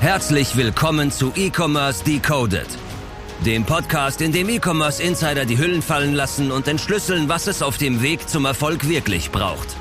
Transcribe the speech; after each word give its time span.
Herzlich 0.00 0.54
willkommen 0.56 1.10
zu 1.10 1.32
E-Commerce 1.34 2.04
Decoded, 2.04 2.68
dem 3.44 3.64
Podcast, 3.64 4.20
in 4.20 4.30
dem 4.30 4.48
E-Commerce 4.48 5.02
Insider 5.02 5.44
die 5.44 5.58
Hüllen 5.58 5.82
fallen 5.82 6.14
lassen 6.14 6.52
und 6.52 6.68
entschlüsseln, 6.68 7.28
was 7.28 7.48
es 7.48 7.62
auf 7.62 7.78
dem 7.78 8.00
Weg 8.00 8.28
zum 8.28 8.44
Erfolg 8.44 8.88
wirklich 8.88 9.32
braucht. 9.32 9.76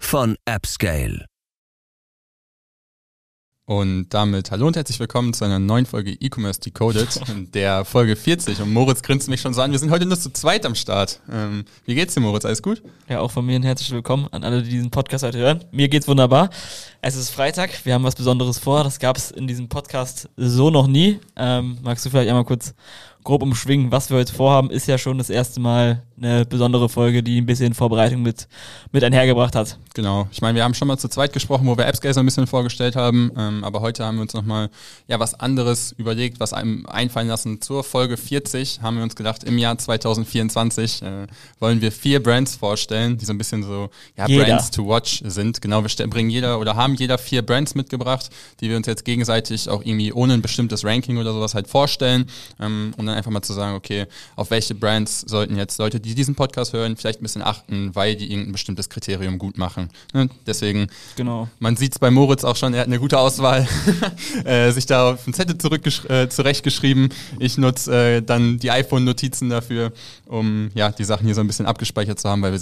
Von 0.00 0.34
AppScale. 0.46 1.26
Und 3.68 4.10
damit 4.10 4.52
hallo 4.52 4.68
und 4.68 4.76
herzlich 4.76 5.00
willkommen 5.00 5.32
zu 5.32 5.44
einer 5.44 5.58
neuen 5.58 5.86
Folge 5.86 6.12
E-Commerce 6.12 6.60
Decoded, 6.60 7.20
der 7.52 7.84
Folge 7.84 8.14
40. 8.14 8.60
Und 8.60 8.72
Moritz 8.72 9.02
grinst 9.02 9.28
mich 9.28 9.40
schon 9.40 9.54
so 9.54 9.60
an. 9.60 9.72
Wir 9.72 9.80
sind 9.80 9.90
heute 9.90 10.06
nur 10.06 10.16
zu 10.16 10.30
zweit 10.30 10.64
am 10.64 10.76
Start. 10.76 11.20
Ähm, 11.28 11.64
wie 11.84 11.96
geht's 11.96 12.14
dir, 12.14 12.20
Moritz? 12.20 12.44
Alles 12.44 12.62
gut? 12.62 12.80
Ja, 13.08 13.18
auch 13.18 13.32
von 13.32 13.44
mir 13.44 13.56
ein 13.56 13.64
herzlich 13.64 13.90
willkommen 13.90 14.28
an 14.30 14.44
alle, 14.44 14.62
die 14.62 14.70
diesen 14.70 14.92
Podcast 14.92 15.24
heute 15.24 15.38
hören. 15.38 15.64
Mir 15.72 15.88
geht's 15.88 16.06
wunderbar. 16.06 16.50
Es 17.02 17.16
ist 17.16 17.30
Freitag. 17.30 17.84
Wir 17.84 17.94
haben 17.94 18.04
was 18.04 18.14
Besonderes 18.14 18.60
vor. 18.60 18.84
Das 18.84 19.00
gab 19.00 19.16
es 19.16 19.32
in 19.32 19.48
diesem 19.48 19.68
Podcast 19.68 20.28
so 20.36 20.70
noch 20.70 20.86
nie. 20.86 21.18
Ähm, 21.34 21.78
magst 21.82 22.06
du 22.06 22.10
vielleicht 22.10 22.28
einmal 22.28 22.44
kurz 22.44 22.72
grob 23.26 23.42
umschwingen, 23.42 23.90
was 23.90 24.08
wir 24.08 24.18
heute 24.18 24.32
vorhaben, 24.32 24.70
ist 24.70 24.86
ja 24.86 24.96
schon 24.98 25.18
das 25.18 25.30
erste 25.30 25.58
Mal 25.58 26.04
eine 26.18 26.46
besondere 26.46 26.88
Folge, 26.88 27.22
die 27.22 27.40
ein 27.40 27.46
bisschen 27.46 27.74
Vorbereitung 27.74 28.22
mit, 28.22 28.48
mit 28.92 29.04
einhergebracht 29.04 29.54
hat. 29.54 29.78
Genau. 29.94 30.28
Ich 30.30 30.40
meine, 30.40 30.56
wir 30.56 30.64
haben 30.64 30.74
schon 30.74 30.88
mal 30.88 30.98
zu 30.98 31.08
zweit 31.08 31.32
gesprochen, 31.32 31.66
wo 31.66 31.76
wir 31.76 31.86
AppScale 31.86 32.16
ein 32.16 32.26
bisschen 32.26 32.46
vorgestellt 32.46 32.96
haben, 32.96 33.30
ähm, 33.36 33.64
aber 33.64 33.80
heute 33.80 34.04
haben 34.04 34.16
wir 34.16 34.22
uns 34.22 34.34
nochmal 34.34 34.70
ja, 35.08 35.18
was 35.20 35.34
anderes 35.34 35.92
überlegt, 35.92 36.40
was 36.40 36.52
einem 36.52 36.86
einfallen 36.86 37.28
lassen. 37.28 37.60
Zur 37.60 37.84
Folge 37.84 38.16
40 38.16 38.80
haben 38.82 38.96
wir 38.96 39.02
uns 39.02 39.16
gedacht, 39.16 39.44
im 39.44 39.58
Jahr 39.58 39.76
2024 39.76 41.02
äh, 41.02 41.26
wollen 41.60 41.80
wir 41.80 41.92
vier 41.92 42.22
Brands 42.22 42.56
vorstellen, 42.56 43.18
die 43.18 43.24
so 43.24 43.32
ein 43.32 43.38
bisschen 43.38 43.62
so 43.62 43.90
ja, 44.16 44.26
Brands 44.26 44.70
to 44.70 44.86
watch 44.86 45.22
sind. 45.24 45.60
Genau, 45.60 45.82
wir 45.82 46.06
bringen 46.08 46.30
jeder 46.30 46.60
oder 46.60 46.76
haben 46.76 46.94
jeder 46.94 47.18
vier 47.18 47.42
Brands 47.42 47.74
mitgebracht, 47.74 48.30
die 48.60 48.68
wir 48.68 48.76
uns 48.76 48.86
jetzt 48.86 49.04
gegenseitig 49.04 49.68
auch 49.68 49.82
irgendwie 49.82 50.12
ohne 50.12 50.34
ein 50.34 50.42
bestimmtes 50.42 50.84
Ranking 50.84 51.18
oder 51.18 51.32
sowas 51.32 51.54
halt 51.54 51.68
vorstellen 51.68 52.26
ähm, 52.60 52.94
und 52.96 53.06
dann 53.06 53.16
einfach 53.16 53.30
mal 53.30 53.42
zu 53.42 53.52
sagen, 53.52 53.76
okay, 53.76 54.06
auf 54.36 54.50
welche 54.50 54.74
Brands 54.74 55.22
sollten 55.22 55.56
jetzt 55.56 55.78
Leute, 55.78 56.00
die 56.06 56.14
diesen 56.14 56.34
Podcast 56.34 56.72
hören, 56.72 56.96
vielleicht 56.96 57.20
ein 57.20 57.22
bisschen 57.22 57.42
achten, 57.42 57.94
weil 57.94 58.16
die 58.16 58.30
irgendein 58.30 58.52
bestimmtes 58.52 58.88
Kriterium 58.88 59.38
gut 59.38 59.58
machen. 59.58 59.90
Ne? 60.12 60.28
Deswegen, 60.46 60.86
genau. 61.16 61.48
man 61.58 61.76
sieht 61.76 61.92
es 61.92 61.98
bei 61.98 62.10
Moritz 62.10 62.44
auch 62.44 62.56
schon, 62.56 62.74
er 62.74 62.80
hat 62.80 62.86
eine 62.86 62.98
gute 62.98 63.18
Auswahl, 63.18 63.66
äh, 64.44 64.70
sich 64.70 64.86
da 64.86 65.12
auf 65.12 65.24
den 65.24 65.34
Zettel 65.34 65.56
äh, 66.08 66.28
zurechtgeschrieben. 66.28 67.10
Ich 67.38 67.58
nutze 67.58 68.16
äh, 68.16 68.22
dann 68.22 68.58
die 68.58 68.70
iPhone-Notizen 68.70 69.50
dafür, 69.50 69.92
um 70.26 70.70
ja 70.74 70.90
die 70.90 71.04
Sachen 71.04 71.26
hier 71.26 71.34
so 71.34 71.40
ein 71.40 71.46
bisschen 71.46 71.66
abgespeichert 71.66 72.18
zu 72.18 72.28
haben, 72.28 72.42
weil 72.42 72.52
wir 72.52 72.60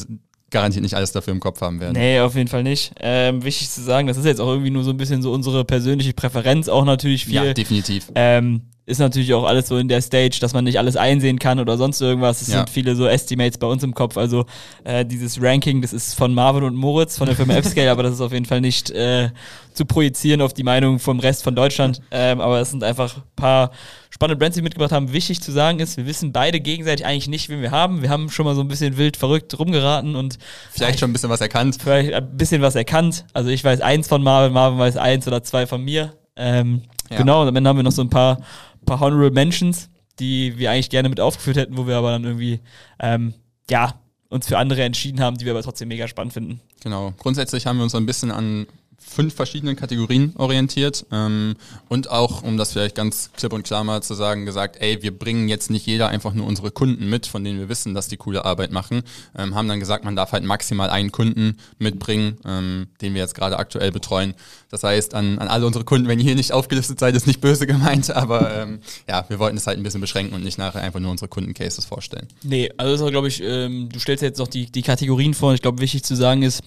garantiert 0.50 0.82
nicht 0.82 0.94
alles 0.94 1.12
dafür 1.12 1.32
im 1.32 1.40
Kopf 1.40 1.60
haben 1.60 1.80
werden. 1.80 1.94
Nee, 1.94 2.20
auf 2.20 2.36
jeden 2.36 2.48
Fall 2.48 2.62
nicht. 2.62 2.92
Ähm, 3.00 3.44
wichtig 3.44 3.70
zu 3.70 3.82
sagen, 3.82 4.06
das 4.06 4.16
ist 4.16 4.24
jetzt 4.24 4.40
auch 4.40 4.48
irgendwie 4.48 4.70
nur 4.70 4.84
so 4.84 4.90
ein 4.90 4.96
bisschen 4.96 5.20
so 5.20 5.32
unsere 5.32 5.64
persönliche 5.64 6.12
Präferenz, 6.12 6.68
auch 6.68 6.84
natürlich 6.84 7.24
viel. 7.24 7.34
Ja, 7.34 7.52
definitiv. 7.52 8.06
Ähm, 8.14 8.62
ist 8.86 8.98
natürlich 8.98 9.32
auch 9.32 9.44
alles 9.44 9.68
so 9.68 9.78
in 9.78 9.88
der 9.88 10.02
Stage, 10.02 10.38
dass 10.40 10.52
man 10.52 10.64
nicht 10.64 10.78
alles 10.78 10.96
einsehen 10.96 11.38
kann 11.38 11.58
oder 11.58 11.78
sonst 11.78 12.00
irgendwas. 12.02 12.42
Es 12.42 12.48
ja. 12.48 12.58
sind 12.58 12.70
viele 12.70 12.94
so 12.94 13.06
Estimates 13.06 13.56
bei 13.56 13.66
uns 13.66 13.82
im 13.82 13.94
Kopf. 13.94 14.18
Also 14.18 14.44
äh, 14.84 15.06
dieses 15.06 15.40
Ranking, 15.40 15.80
das 15.80 15.94
ist 15.94 16.14
von 16.14 16.34
Marvin 16.34 16.64
und 16.64 16.74
Moritz 16.74 17.16
von 17.16 17.26
der 17.26 17.34
Firma 17.34 17.54
F-Scale, 17.54 17.90
aber 17.90 18.02
das 18.02 18.12
ist 18.12 18.20
auf 18.20 18.32
jeden 18.32 18.44
Fall 18.44 18.60
nicht 18.60 18.90
äh, 18.90 19.30
zu 19.72 19.86
projizieren 19.86 20.42
auf 20.42 20.52
die 20.52 20.64
Meinung 20.64 20.98
vom 20.98 21.18
Rest 21.18 21.44
von 21.44 21.56
Deutschland. 21.56 22.02
Ähm, 22.10 22.42
aber 22.42 22.60
es 22.60 22.72
sind 22.72 22.84
einfach 22.84 23.16
ein 23.16 23.22
paar 23.36 23.70
spannende 24.10 24.38
Brands, 24.38 24.54
die 24.54 24.60
wir 24.60 24.64
mitgebracht 24.64 24.92
haben. 24.92 25.14
Wichtig 25.14 25.40
zu 25.40 25.50
sagen 25.50 25.80
ist, 25.80 25.96
wir 25.96 26.04
wissen 26.04 26.32
beide 26.32 26.60
gegenseitig 26.60 27.06
eigentlich 27.06 27.28
nicht, 27.28 27.48
wen 27.48 27.62
wir 27.62 27.70
haben. 27.70 28.02
Wir 28.02 28.10
haben 28.10 28.28
schon 28.28 28.44
mal 28.44 28.54
so 28.54 28.60
ein 28.60 28.68
bisschen 28.68 28.98
wild 28.98 29.16
verrückt 29.16 29.58
rumgeraten 29.58 30.14
und 30.14 30.38
vielleicht 30.70 31.00
schon 31.00 31.08
ein 31.08 31.14
bisschen 31.14 31.30
was 31.30 31.40
erkannt. 31.40 31.78
Vielleicht 31.82 32.12
ein 32.12 32.36
bisschen 32.36 32.60
was 32.60 32.74
erkannt. 32.74 33.24
Also 33.32 33.48
ich 33.48 33.64
weiß 33.64 33.80
eins 33.80 34.08
von 34.08 34.22
Marvin, 34.22 34.52
Marvin 34.52 34.78
weiß 34.78 34.98
eins 34.98 35.26
oder 35.26 35.42
zwei 35.42 35.66
von 35.66 35.82
mir. 35.82 36.12
Ähm, 36.36 36.82
ja. 37.10 37.18
Genau, 37.18 37.42
und 37.42 37.48
am 37.48 37.56
Ende 37.56 37.68
haben 37.68 37.76
wir 37.76 37.82
noch 37.82 37.92
so 37.92 38.02
ein 38.02 38.10
paar 38.10 38.38
paar 38.84 39.00
Honorable 39.00 39.30
Mentions, 39.30 39.90
die 40.18 40.58
wir 40.58 40.70
eigentlich 40.70 40.90
gerne 40.90 41.08
mit 41.08 41.20
aufgeführt 41.20 41.56
hätten, 41.56 41.76
wo 41.76 41.86
wir 41.86 41.96
aber 41.96 42.10
dann 42.10 42.24
irgendwie, 42.24 42.60
ähm, 43.00 43.34
ja, 43.70 43.94
uns 44.28 44.48
für 44.48 44.58
andere 44.58 44.82
entschieden 44.82 45.20
haben, 45.20 45.36
die 45.38 45.44
wir 45.44 45.52
aber 45.52 45.62
trotzdem 45.62 45.88
mega 45.88 46.08
spannend 46.08 46.32
finden. 46.32 46.60
Genau. 46.82 47.12
Grundsätzlich 47.18 47.66
haben 47.66 47.76
wir 47.76 47.84
uns 47.84 47.94
ein 47.94 48.06
bisschen 48.06 48.30
an 48.30 48.66
fünf 48.98 49.34
verschiedenen 49.34 49.76
Kategorien 49.76 50.32
orientiert 50.36 51.06
ähm, 51.12 51.54
und 51.88 52.10
auch, 52.10 52.42
um 52.42 52.56
das 52.56 52.72
vielleicht 52.72 52.94
ganz 52.94 53.30
klipp 53.36 53.52
und 53.52 53.64
klar 53.64 53.84
mal 53.84 54.02
zu 54.02 54.14
sagen, 54.14 54.46
gesagt, 54.46 54.76
ey, 54.80 55.02
wir 55.02 55.16
bringen 55.16 55.48
jetzt 55.48 55.70
nicht 55.70 55.86
jeder 55.86 56.08
einfach 56.08 56.34
nur 56.34 56.46
unsere 56.46 56.70
Kunden 56.70 57.08
mit, 57.08 57.26
von 57.26 57.44
denen 57.44 57.58
wir 57.58 57.68
wissen, 57.68 57.94
dass 57.94 58.08
die 58.08 58.16
coole 58.16 58.44
Arbeit 58.44 58.72
machen, 58.72 59.02
ähm, 59.36 59.54
haben 59.54 59.68
dann 59.68 59.80
gesagt, 59.80 60.04
man 60.04 60.16
darf 60.16 60.32
halt 60.32 60.44
maximal 60.44 60.90
einen 60.90 61.12
Kunden 61.12 61.58
mitbringen, 61.78 62.36
ähm, 62.44 62.86
den 63.00 63.14
wir 63.14 63.20
jetzt 63.20 63.34
gerade 63.34 63.58
aktuell 63.58 63.92
betreuen. 63.92 64.34
Das 64.70 64.82
heißt, 64.82 65.14
an, 65.14 65.38
an 65.38 65.48
alle 65.48 65.66
unsere 65.66 65.84
Kunden, 65.84 66.08
wenn 66.08 66.18
ihr 66.18 66.24
hier 66.24 66.34
nicht 66.34 66.52
aufgelistet 66.52 66.98
seid, 66.98 67.14
ist 67.14 67.26
nicht 67.26 67.40
böse 67.40 67.66
gemeint, 67.66 68.10
aber 68.10 68.62
ähm, 68.62 68.80
ja, 69.08 69.24
wir 69.28 69.38
wollten 69.38 69.56
es 69.56 69.66
halt 69.66 69.78
ein 69.78 69.82
bisschen 69.82 70.00
beschränken 70.00 70.34
und 70.34 70.42
nicht 70.42 70.58
nachher 70.58 70.82
einfach 70.82 71.00
nur 71.00 71.10
unsere 71.10 71.28
Kundencases 71.28 71.84
vorstellen. 71.84 72.26
Nee, 72.42 72.70
also 72.76 72.92
das 72.92 73.00
ist 73.00 73.10
glaube 73.10 73.28
ich, 73.28 73.42
ähm, 73.42 73.88
du 73.92 73.98
stellst 74.00 74.22
jetzt 74.22 74.38
noch 74.38 74.48
die, 74.48 74.66
die 74.66 74.82
Kategorien 74.82 75.34
vor. 75.34 75.54
Ich 75.54 75.62
glaube, 75.62 75.80
wichtig 75.80 76.02
zu 76.02 76.16
sagen 76.16 76.42
ist, 76.42 76.62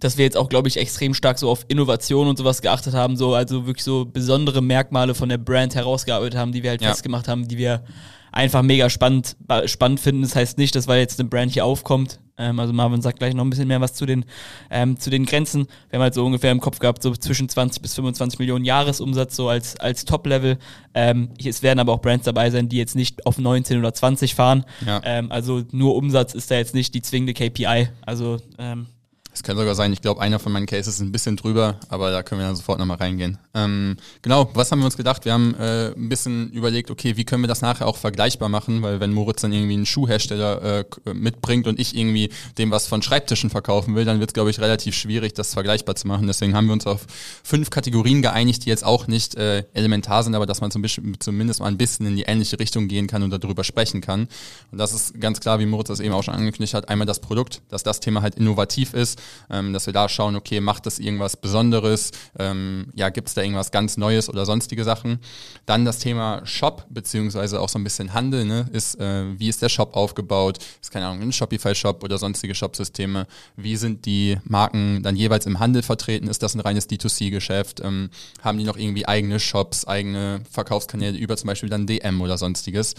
dass 0.00 0.16
wir 0.16 0.24
jetzt 0.24 0.36
auch, 0.36 0.48
glaube 0.48 0.68
ich, 0.68 0.76
extrem 0.76 1.14
stark 1.14 1.38
so 1.38 1.48
auf 1.50 1.64
Innovation 1.68 2.26
und 2.26 2.36
sowas 2.36 2.62
geachtet 2.62 2.94
haben, 2.94 3.16
so 3.16 3.34
also 3.34 3.66
wirklich 3.66 3.84
so 3.84 4.04
besondere 4.04 4.62
Merkmale 4.62 5.14
von 5.14 5.28
der 5.28 5.38
Brand 5.38 5.74
herausgearbeitet 5.74 6.38
haben, 6.38 6.52
die 6.52 6.62
wir 6.62 6.70
halt 6.70 6.82
ja. 6.82 6.88
festgemacht 6.88 7.28
haben, 7.28 7.46
die 7.46 7.58
wir 7.58 7.84
einfach 8.32 8.62
mega 8.62 8.90
spannend, 8.90 9.36
spannend 9.66 10.00
finden. 10.00 10.22
Das 10.22 10.34
heißt 10.34 10.58
nicht, 10.58 10.74
dass 10.74 10.88
weil 10.88 11.00
jetzt 11.00 11.20
eine 11.20 11.28
Brand 11.28 11.52
hier 11.52 11.64
aufkommt, 11.64 12.18
ähm, 12.40 12.58
also 12.58 12.72
Marvin 12.72 13.02
sagt 13.02 13.18
gleich 13.18 13.34
noch 13.34 13.44
ein 13.44 13.50
bisschen 13.50 13.68
mehr 13.68 13.80
was 13.80 13.92
zu 13.92 14.06
den, 14.06 14.24
ähm, 14.70 14.98
zu 14.98 15.10
den 15.10 15.26
Grenzen. 15.26 15.66
Wir 15.90 15.98
haben 15.98 16.02
halt 16.02 16.14
so 16.14 16.24
ungefähr 16.24 16.50
im 16.50 16.60
Kopf 16.60 16.78
gehabt, 16.78 17.02
so 17.02 17.12
zwischen 17.12 17.48
20 17.48 17.82
bis 17.82 17.94
25 17.94 18.38
Millionen 18.38 18.64
Jahresumsatz 18.64 19.36
so 19.36 19.48
als, 19.48 19.76
als 19.76 20.06
Top-Level. 20.06 20.58
Ähm, 20.94 21.30
es 21.44 21.62
werden 21.62 21.78
aber 21.78 21.92
auch 21.92 22.00
Brands 22.00 22.24
dabei 22.24 22.50
sein, 22.50 22.68
die 22.68 22.78
jetzt 22.78 22.96
nicht 22.96 23.26
auf 23.26 23.38
19 23.38 23.78
oder 23.78 23.92
20 23.92 24.34
fahren. 24.34 24.64
Ja. 24.86 25.00
Ähm, 25.04 25.30
also 25.30 25.62
nur 25.70 25.94
Umsatz 25.94 26.34
ist 26.34 26.50
da 26.50 26.56
jetzt 26.56 26.74
nicht 26.74 26.94
die 26.94 27.02
zwingende 27.02 27.34
KPI. 27.34 27.88
Also 28.06 28.38
ähm, 28.58 28.86
es 29.32 29.42
kann 29.42 29.56
sogar 29.56 29.74
sein, 29.74 29.92
ich 29.92 30.02
glaube, 30.02 30.20
einer 30.20 30.38
von 30.38 30.52
meinen 30.52 30.66
Cases 30.66 30.94
ist 30.94 31.00
ein 31.00 31.12
bisschen 31.12 31.36
drüber, 31.36 31.78
aber 31.88 32.10
da 32.10 32.22
können 32.22 32.40
wir 32.40 32.46
dann 32.46 32.56
sofort 32.56 32.78
nochmal 32.78 32.96
reingehen. 32.96 33.38
Ähm, 33.54 33.96
genau, 34.22 34.50
was 34.54 34.72
haben 34.72 34.80
wir 34.80 34.86
uns 34.86 34.96
gedacht? 34.96 35.24
Wir 35.24 35.32
haben 35.32 35.54
äh, 35.54 35.92
ein 35.92 36.08
bisschen 36.08 36.50
überlegt, 36.50 36.90
okay, 36.90 37.16
wie 37.16 37.24
können 37.24 37.42
wir 37.42 37.48
das 37.48 37.62
nachher 37.62 37.86
auch 37.86 37.96
vergleichbar 37.96 38.48
machen, 38.48 38.82
weil 38.82 38.98
wenn 38.98 39.12
Moritz 39.12 39.42
dann 39.42 39.52
irgendwie 39.52 39.74
einen 39.74 39.86
Schuhhersteller 39.86 40.80
äh, 40.80 41.14
mitbringt 41.14 41.66
und 41.68 41.78
ich 41.78 41.96
irgendwie 41.96 42.30
dem 42.58 42.70
was 42.70 42.86
von 42.86 43.02
Schreibtischen 43.02 43.50
verkaufen 43.50 43.94
will, 43.94 44.04
dann 44.04 44.18
wird 44.18 44.30
es, 44.30 44.34
glaube 44.34 44.50
ich, 44.50 44.60
relativ 44.60 44.94
schwierig, 44.94 45.34
das 45.34 45.54
vergleichbar 45.54 45.94
zu 45.94 46.08
machen. 46.08 46.26
Deswegen 46.26 46.54
haben 46.54 46.66
wir 46.66 46.72
uns 46.72 46.86
auf 46.86 47.06
fünf 47.44 47.70
Kategorien 47.70 48.22
geeinigt, 48.22 48.64
die 48.64 48.68
jetzt 48.68 48.84
auch 48.84 49.06
nicht 49.06 49.36
äh, 49.36 49.64
elementar 49.74 50.24
sind, 50.24 50.34
aber 50.34 50.46
dass 50.46 50.60
man 50.60 50.70
zum 50.70 50.80
zumindest 51.20 51.60
mal 51.60 51.66
ein 51.66 51.78
bisschen 51.78 52.06
in 52.06 52.16
die 52.16 52.22
ähnliche 52.22 52.58
Richtung 52.58 52.88
gehen 52.88 53.06
kann 53.06 53.22
und 53.22 53.30
darüber 53.30 53.62
sprechen 53.62 54.00
kann. 54.00 54.28
Und 54.72 54.78
das 54.78 54.92
ist 54.92 55.20
ganz 55.20 55.40
klar, 55.40 55.60
wie 55.60 55.66
Moritz 55.66 55.88
das 55.88 56.00
eben 56.00 56.14
auch 56.14 56.22
schon 56.22 56.34
angekündigt 56.34 56.74
hat, 56.74 56.88
einmal 56.88 57.06
das 57.06 57.20
Produkt, 57.20 57.62
dass 57.68 57.82
das 57.82 58.00
Thema 58.00 58.22
halt 58.22 58.34
innovativ 58.34 58.94
ist 58.94 59.19
ähm, 59.50 59.72
dass 59.72 59.86
wir 59.86 59.92
da 59.92 60.08
schauen, 60.08 60.36
okay, 60.36 60.60
macht 60.60 60.86
das 60.86 60.98
irgendwas 60.98 61.36
Besonderes? 61.36 62.10
Ähm, 62.38 62.86
ja, 62.94 63.08
gibt 63.10 63.28
es 63.28 63.34
da 63.34 63.42
irgendwas 63.42 63.70
ganz 63.70 63.96
Neues 63.96 64.28
oder 64.28 64.46
sonstige 64.46 64.84
Sachen? 64.84 65.18
Dann 65.66 65.84
das 65.84 65.98
Thema 65.98 66.42
Shop, 66.44 66.86
beziehungsweise 66.90 67.60
auch 67.60 67.68
so 67.68 67.78
ein 67.78 67.84
bisschen 67.84 68.14
Handel, 68.14 68.44
ne? 68.44 68.68
ist, 68.72 68.98
äh, 69.00 69.38
wie 69.38 69.48
ist 69.48 69.62
der 69.62 69.68
Shop 69.68 69.94
aufgebaut? 69.94 70.58
Ist 70.80 70.90
keine 70.90 71.06
Ahnung, 71.06 71.22
ein 71.22 71.32
Shopify-Shop 71.32 72.02
oder 72.04 72.18
sonstige 72.18 72.54
Shop-Systeme? 72.54 73.26
Wie 73.56 73.76
sind 73.76 74.06
die 74.06 74.38
Marken 74.44 75.02
dann 75.02 75.16
jeweils 75.16 75.46
im 75.46 75.58
Handel 75.58 75.82
vertreten? 75.82 76.28
Ist 76.28 76.42
das 76.42 76.54
ein 76.54 76.60
reines 76.60 76.88
D2C-Geschäft? 76.88 77.80
Ähm, 77.80 78.10
haben 78.42 78.58
die 78.58 78.64
noch 78.64 78.76
irgendwie 78.76 79.06
eigene 79.06 79.40
Shops, 79.40 79.86
eigene 79.86 80.42
Verkaufskanäle 80.50 81.18
über 81.18 81.36
zum 81.36 81.48
Beispiel 81.48 81.68
dann 81.68 81.86
DM 81.86 82.20
oder 82.20 82.38
sonstiges? 82.38 82.94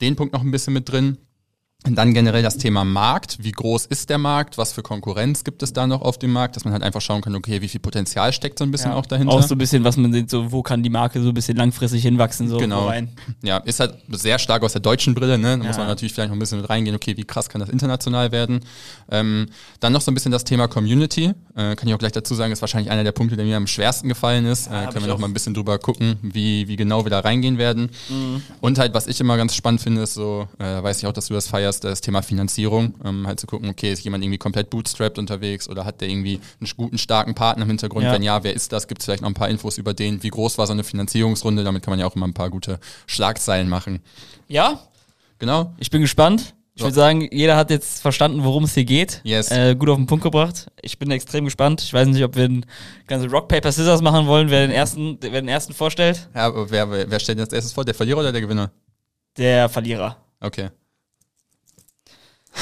Den 0.00 0.16
Punkt 0.16 0.32
noch 0.32 0.42
ein 0.42 0.50
bisschen 0.50 0.72
mit 0.72 0.88
drin. 0.88 1.18
Und 1.86 1.96
dann 1.96 2.14
generell 2.14 2.42
das 2.42 2.56
Thema 2.56 2.82
Markt. 2.82 3.36
Wie 3.42 3.52
groß 3.52 3.84
ist 3.86 4.08
der 4.08 4.16
Markt? 4.16 4.56
Was 4.56 4.72
für 4.72 4.82
Konkurrenz 4.82 5.44
gibt 5.44 5.62
es 5.62 5.74
da 5.74 5.86
noch 5.86 6.00
auf 6.00 6.18
dem 6.18 6.32
Markt? 6.32 6.56
Dass 6.56 6.64
man 6.64 6.72
halt 6.72 6.82
einfach 6.82 7.02
schauen 7.02 7.20
kann, 7.20 7.34
okay, 7.34 7.60
wie 7.60 7.68
viel 7.68 7.80
Potenzial 7.80 8.32
steckt 8.32 8.58
so 8.58 8.64
ein 8.64 8.70
bisschen 8.70 8.92
ja, 8.92 8.96
auch 8.96 9.04
dahinter? 9.04 9.34
Auch 9.34 9.42
so 9.42 9.54
ein 9.54 9.58
bisschen, 9.58 9.84
was 9.84 9.98
man 9.98 10.10
sieht, 10.10 10.30
so, 10.30 10.50
wo 10.50 10.62
kann 10.62 10.82
die 10.82 10.88
Marke 10.88 11.20
so 11.22 11.28
ein 11.28 11.34
bisschen 11.34 11.58
langfristig 11.58 12.00
hinwachsen? 12.00 12.48
So 12.48 12.56
genau. 12.56 12.86
Rein. 12.86 13.10
Ja, 13.42 13.58
ist 13.58 13.80
halt 13.80 13.96
sehr 14.08 14.38
stark 14.38 14.62
aus 14.62 14.72
der 14.72 14.80
deutschen 14.80 15.14
Brille, 15.14 15.36
ne? 15.36 15.58
Da 15.58 15.62
ja. 15.62 15.68
muss 15.68 15.76
man 15.76 15.86
natürlich 15.86 16.14
vielleicht 16.14 16.30
noch 16.30 16.36
ein 16.36 16.38
bisschen 16.38 16.62
mit 16.62 16.70
reingehen, 16.70 16.96
okay, 16.96 17.18
wie 17.18 17.24
krass 17.24 17.50
kann 17.50 17.60
das 17.60 17.68
international 17.68 18.32
werden? 18.32 18.60
Ähm, 19.10 19.46
dann 19.80 19.92
noch 19.92 20.00
so 20.00 20.10
ein 20.10 20.14
bisschen 20.14 20.32
das 20.32 20.44
Thema 20.44 20.68
Community. 20.68 21.34
Äh, 21.56 21.76
kann 21.76 21.88
ich 21.88 21.94
auch 21.94 21.98
gleich 21.98 22.12
dazu 22.12 22.34
sagen, 22.34 22.52
ist 22.52 22.60
wahrscheinlich 22.60 22.90
einer 22.90 23.04
der 23.04 23.12
Punkte, 23.12 23.36
der 23.36 23.44
mir 23.44 23.56
am 23.56 23.66
schwersten 23.66 24.08
gefallen 24.08 24.46
ist. 24.46 24.70
Ja, 24.70 24.84
äh, 24.84 24.86
können 24.92 25.04
wir 25.04 25.12
noch 25.12 25.18
mal 25.18 25.28
ein 25.28 25.34
bisschen 25.34 25.54
drüber 25.54 25.78
gucken, 25.78 26.18
wie, 26.22 26.68
wie 26.68 26.76
genau 26.76 27.04
wir 27.04 27.10
da 27.10 27.20
reingehen 27.20 27.58
werden. 27.58 27.90
Mhm. 28.08 28.42
Und 28.60 28.78
halt, 28.78 28.94
was 28.94 29.06
ich 29.06 29.20
immer 29.20 29.36
ganz 29.36 29.54
spannend 29.54 29.80
finde, 29.80 30.02
ist 30.02 30.14
so, 30.14 30.48
äh, 30.58 30.82
weiß 30.82 30.98
ich 30.98 31.06
auch, 31.06 31.12
dass 31.12 31.26
du 31.26 31.34
das 31.34 31.48
feierst, 31.48 31.84
das 31.84 32.00
Thema 32.00 32.22
Finanzierung. 32.22 32.44
Finanzierung, 32.44 32.94
ähm, 33.04 33.26
halt 33.26 33.40
zu 33.40 33.46
gucken, 33.46 33.68
okay, 33.68 33.92
ist 33.92 34.04
jemand 34.04 34.22
irgendwie 34.22 34.38
komplett 34.38 34.70
bootstrapped 34.70 35.18
unterwegs 35.18 35.68
oder 35.68 35.84
hat 35.84 36.00
der 36.00 36.08
irgendwie 36.08 36.40
einen 36.60 36.70
guten, 36.76 36.98
starken 36.98 37.34
Partner 37.34 37.62
im 37.62 37.68
Hintergrund? 37.68 38.04
Ja. 38.04 38.12
Wenn 38.12 38.22
ja, 38.22 38.42
wer 38.44 38.54
ist 38.54 38.72
das? 38.72 38.86
Gibt 38.86 39.00
es 39.00 39.06
vielleicht 39.06 39.22
noch 39.22 39.28
ein 39.28 39.34
paar 39.34 39.48
Infos 39.48 39.78
über 39.78 39.94
den? 39.94 40.22
Wie 40.22 40.28
groß 40.28 40.58
war 40.58 40.66
so 40.66 40.72
eine 40.72 40.84
Finanzierungsrunde? 40.84 41.64
Damit 41.64 41.82
kann 41.82 41.92
man 41.92 42.00
ja 42.00 42.06
auch 42.06 42.16
immer 42.16 42.26
ein 42.26 42.34
paar 42.34 42.50
gute 42.50 42.78
Schlagzeilen 43.06 43.68
machen. 43.68 44.00
Ja. 44.48 44.80
Genau. 45.38 45.74
Ich 45.78 45.90
bin 45.90 46.02
gespannt. 46.02 46.54
Ich 46.76 46.82
würde 46.82 46.94
sagen, 46.94 47.28
jeder 47.30 47.56
hat 47.56 47.70
jetzt 47.70 48.02
verstanden, 48.02 48.42
worum 48.42 48.64
es 48.64 48.74
hier 48.74 48.84
geht. 48.84 49.20
Yes. 49.22 49.48
Äh, 49.52 49.76
gut 49.76 49.88
auf 49.88 49.96
den 49.96 50.06
Punkt 50.06 50.24
gebracht. 50.24 50.66
Ich 50.82 50.98
bin 50.98 51.08
extrem 51.12 51.44
gespannt. 51.44 51.80
Ich 51.80 51.92
weiß 51.92 52.08
nicht, 52.08 52.24
ob 52.24 52.34
wir 52.34 52.46
ein 52.46 52.66
ganze 53.06 53.30
Rock, 53.30 53.46
Paper, 53.46 53.70
Scissors 53.70 54.02
machen 54.02 54.26
wollen, 54.26 54.50
wer 54.50 54.66
den 54.66 54.72
ersten, 54.74 55.16
wer 55.20 55.40
den 55.40 55.48
ersten 55.48 55.72
vorstellt. 55.72 56.28
Ja, 56.34 56.46
aber 56.46 56.68
wer, 56.70 56.90
wer, 56.90 57.20
stellt 57.20 57.38
denn 57.38 57.44
als 57.44 57.52
erstes 57.52 57.72
vor? 57.72 57.84
Der 57.84 57.94
Verlierer 57.94 58.18
oder 58.18 58.32
der 58.32 58.40
Gewinner? 58.40 58.72
Der 59.36 59.68
Verlierer. 59.68 60.16
Okay. 60.40 60.70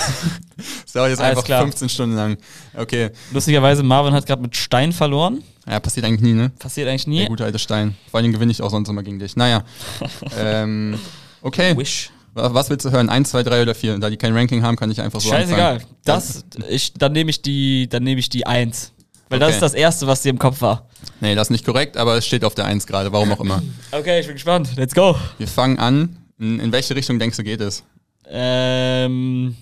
das 0.82 0.92
dauert 0.92 1.08
jetzt 1.08 1.20
Alles 1.20 1.30
einfach 1.30 1.44
klar. 1.44 1.62
15 1.62 1.88
Stunden 1.88 2.14
lang. 2.14 2.36
Okay. 2.76 3.10
Lustigerweise, 3.32 3.82
Marvin 3.82 4.12
hat 4.12 4.26
gerade 4.26 4.42
mit 4.42 4.54
Stein 4.54 4.92
verloren. 4.92 5.42
Ja, 5.66 5.80
passiert 5.80 6.04
eigentlich 6.04 6.20
nie, 6.20 6.34
ne? 6.34 6.50
Passiert 6.58 6.86
eigentlich 6.86 7.04
Der 7.04 7.12
nie. 7.12 7.26
gute 7.26 7.44
alte 7.44 7.58
Stein. 7.58 7.96
Vor 8.10 8.20
allem 8.20 8.32
gewinne 8.32 8.52
ich 8.52 8.60
auch 8.60 8.70
sonst 8.70 8.90
immer 8.90 9.02
gegen 9.02 9.18
dich. 9.18 9.36
Naja. 9.36 9.64
ähm, 10.38 10.98
okay. 11.40 11.74
Wish. 11.78 12.10
Wa- 12.34 12.54
Was 12.54 12.70
willst 12.70 12.84
du 12.86 12.90
hören? 12.90 13.08
Eins, 13.08 13.30
zwei, 13.30 13.42
drei 13.42 13.62
oder 13.62 13.74
vier? 13.74 13.98
Da 13.98 14.08
die 14.10 14.16
kein 14.16 14.34
Ranking 14.36 14.62
haben, 14.62 14.76
kann 14.76 14.90
ich 14.90 15.00
einfach 15.00 15.20
so 15.20 15.28
Scheißegal. 15.30 15.74
anfangen. 15.74 15.94
Das, 16.04 16.44
ich, 16.68 16.94
dann 16.94 17.12
nehme 17.12 17.30
ich 17.30 17.42
die, 17.42 17.88
dann 17.88 18.02
nehme 18.02 18.20
ich 18.20 18.28
die 18.28 18.46
Eins. 18.46 18.92
Weil 19.28 19.38
das 19.38 19.48
Okay. 19.48 19.56
ist 19.56 19.62
das 19.62 19.74
Erste, 19.74 20.06
was 20.06 20.22
dir 20.22 20.28
im 20.30 20.38
Kopf 20.38 20.60
war. 20.60 20.88
Nee, 21.20 21.34
das 21.34 21.46
ist 21.48 21.50
nicht 21.52 21.64
korrekt, 21.64 21.96
aber 21.96 22.16
es 22.16 22.26
steht 22.26 22.44
auf 22.44 22.54
der 22.54 22.66
Eins 22.66 22.86
gerade, 22.86 23.12
warum 23.12 23.32
auch 23.32 23.40
immer. 23.40 23.62
Okay, 23.90 24.20
ich 24.20 24.26
bin 24.26 24.34
gespannt. 24.34 24.70
Let's 24.76 24.94
go. 24.94 25.16
Wir 25.38 25.48
fangen 25.48 25.78
an. 25.78 26.16
In, 26.38 26.60
in 26.60 26.72
welche 26.72 26.94
Richtung 26.94 27.18
denkst 27.18 27.36
du 27.38 27.42
geht 27.44 27.60
es? 27.60 27.82
Ähm, 28.28 29.56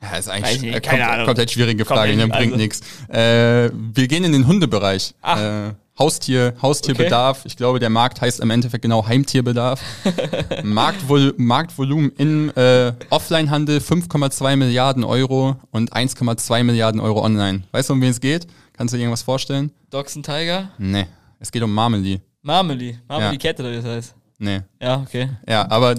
Ja, 0.00 0.16
ist 0.16 0.28
eigentlich 0.28 0.60
nicht, 0.62 0.88
kommt, 0.88 1.02
Ahnung. 1.02 1.26
komplett 1.26 1.50
schwierige 1.50 1.84
Frage, 1.84 2.12
ne? 2.16 2.24
nicht, 2.26 2.32
bringt 2.32 2.52
also- 2.52 2.56
nichts. 2.56 2.80
Äh, 3.08 3.70
wir 3.72 4.06
gehen 4.08 4.24
in 4.24 4.32
den 4.32 4.46
Hundebereich. 4.46 5.14
Ach. 5.22 5.40
Äh, 5.68 5.74
Haustier, 5.98 6.54
Haustierbedarf. 6.62 7.44
Ich 7.44 7.56
glaube, 7.56 7.80
der 7.80 7.90
Markt 7.90 8.20
heißt 8.20 8.40
im 8.40 8.50
Endeffekt 8.50 8.82
genau 8.82 9.06
Heimtierbedarf. 9.06 9.80
Marktvol 10.62 11.34
Marktvolumen 11.36 12.12
im 12.16 12.52
äh, 12.54 12.92
Offline-Handel 13.10 13.78
5,2 13.78 14.56
Milliarden 14.56 15.02
Euro 15.02 15.56
und 15.72 15.92
1,2 15.92 16.62
Milliarden 16.62 17.00
Euro 17.00 17.24
online. 17.24 17.64
Weißt 17.72 17.88
du, 17.88 17.94
um 17.94 18.00
wen 18.00 18.10
es 18.10 18.20
geht? 18.20 18.46
Kannst 18.76 18.94
du 18.94 18.96
dir 18.96 19.02
irgendwas 19.04 19.22
vorstellen? 19.22 19.72
And 19.92 20.24
Tiger? 20.24 20.70
Nee. 20.78 21.06
Es 21.40 21.50
geht 21.50 21.62
um 21.62 21.74
Marmeli. 21.74 22.20
Marmeli. 22.42 22.98
Marmeli 23.08 23.32
Ja. 23.32 23.38
Kette, 23.38 23.62
oder 23.62 23.72
wie 23.72 23.76
das 23.76 23.84
heißt. 23.84 24.14
Nee. 24.38 24.60
Ja, 24.80 25.00
okay. 25.00 25.30
Ja, 25.48 25.68
aber 25.68 25.96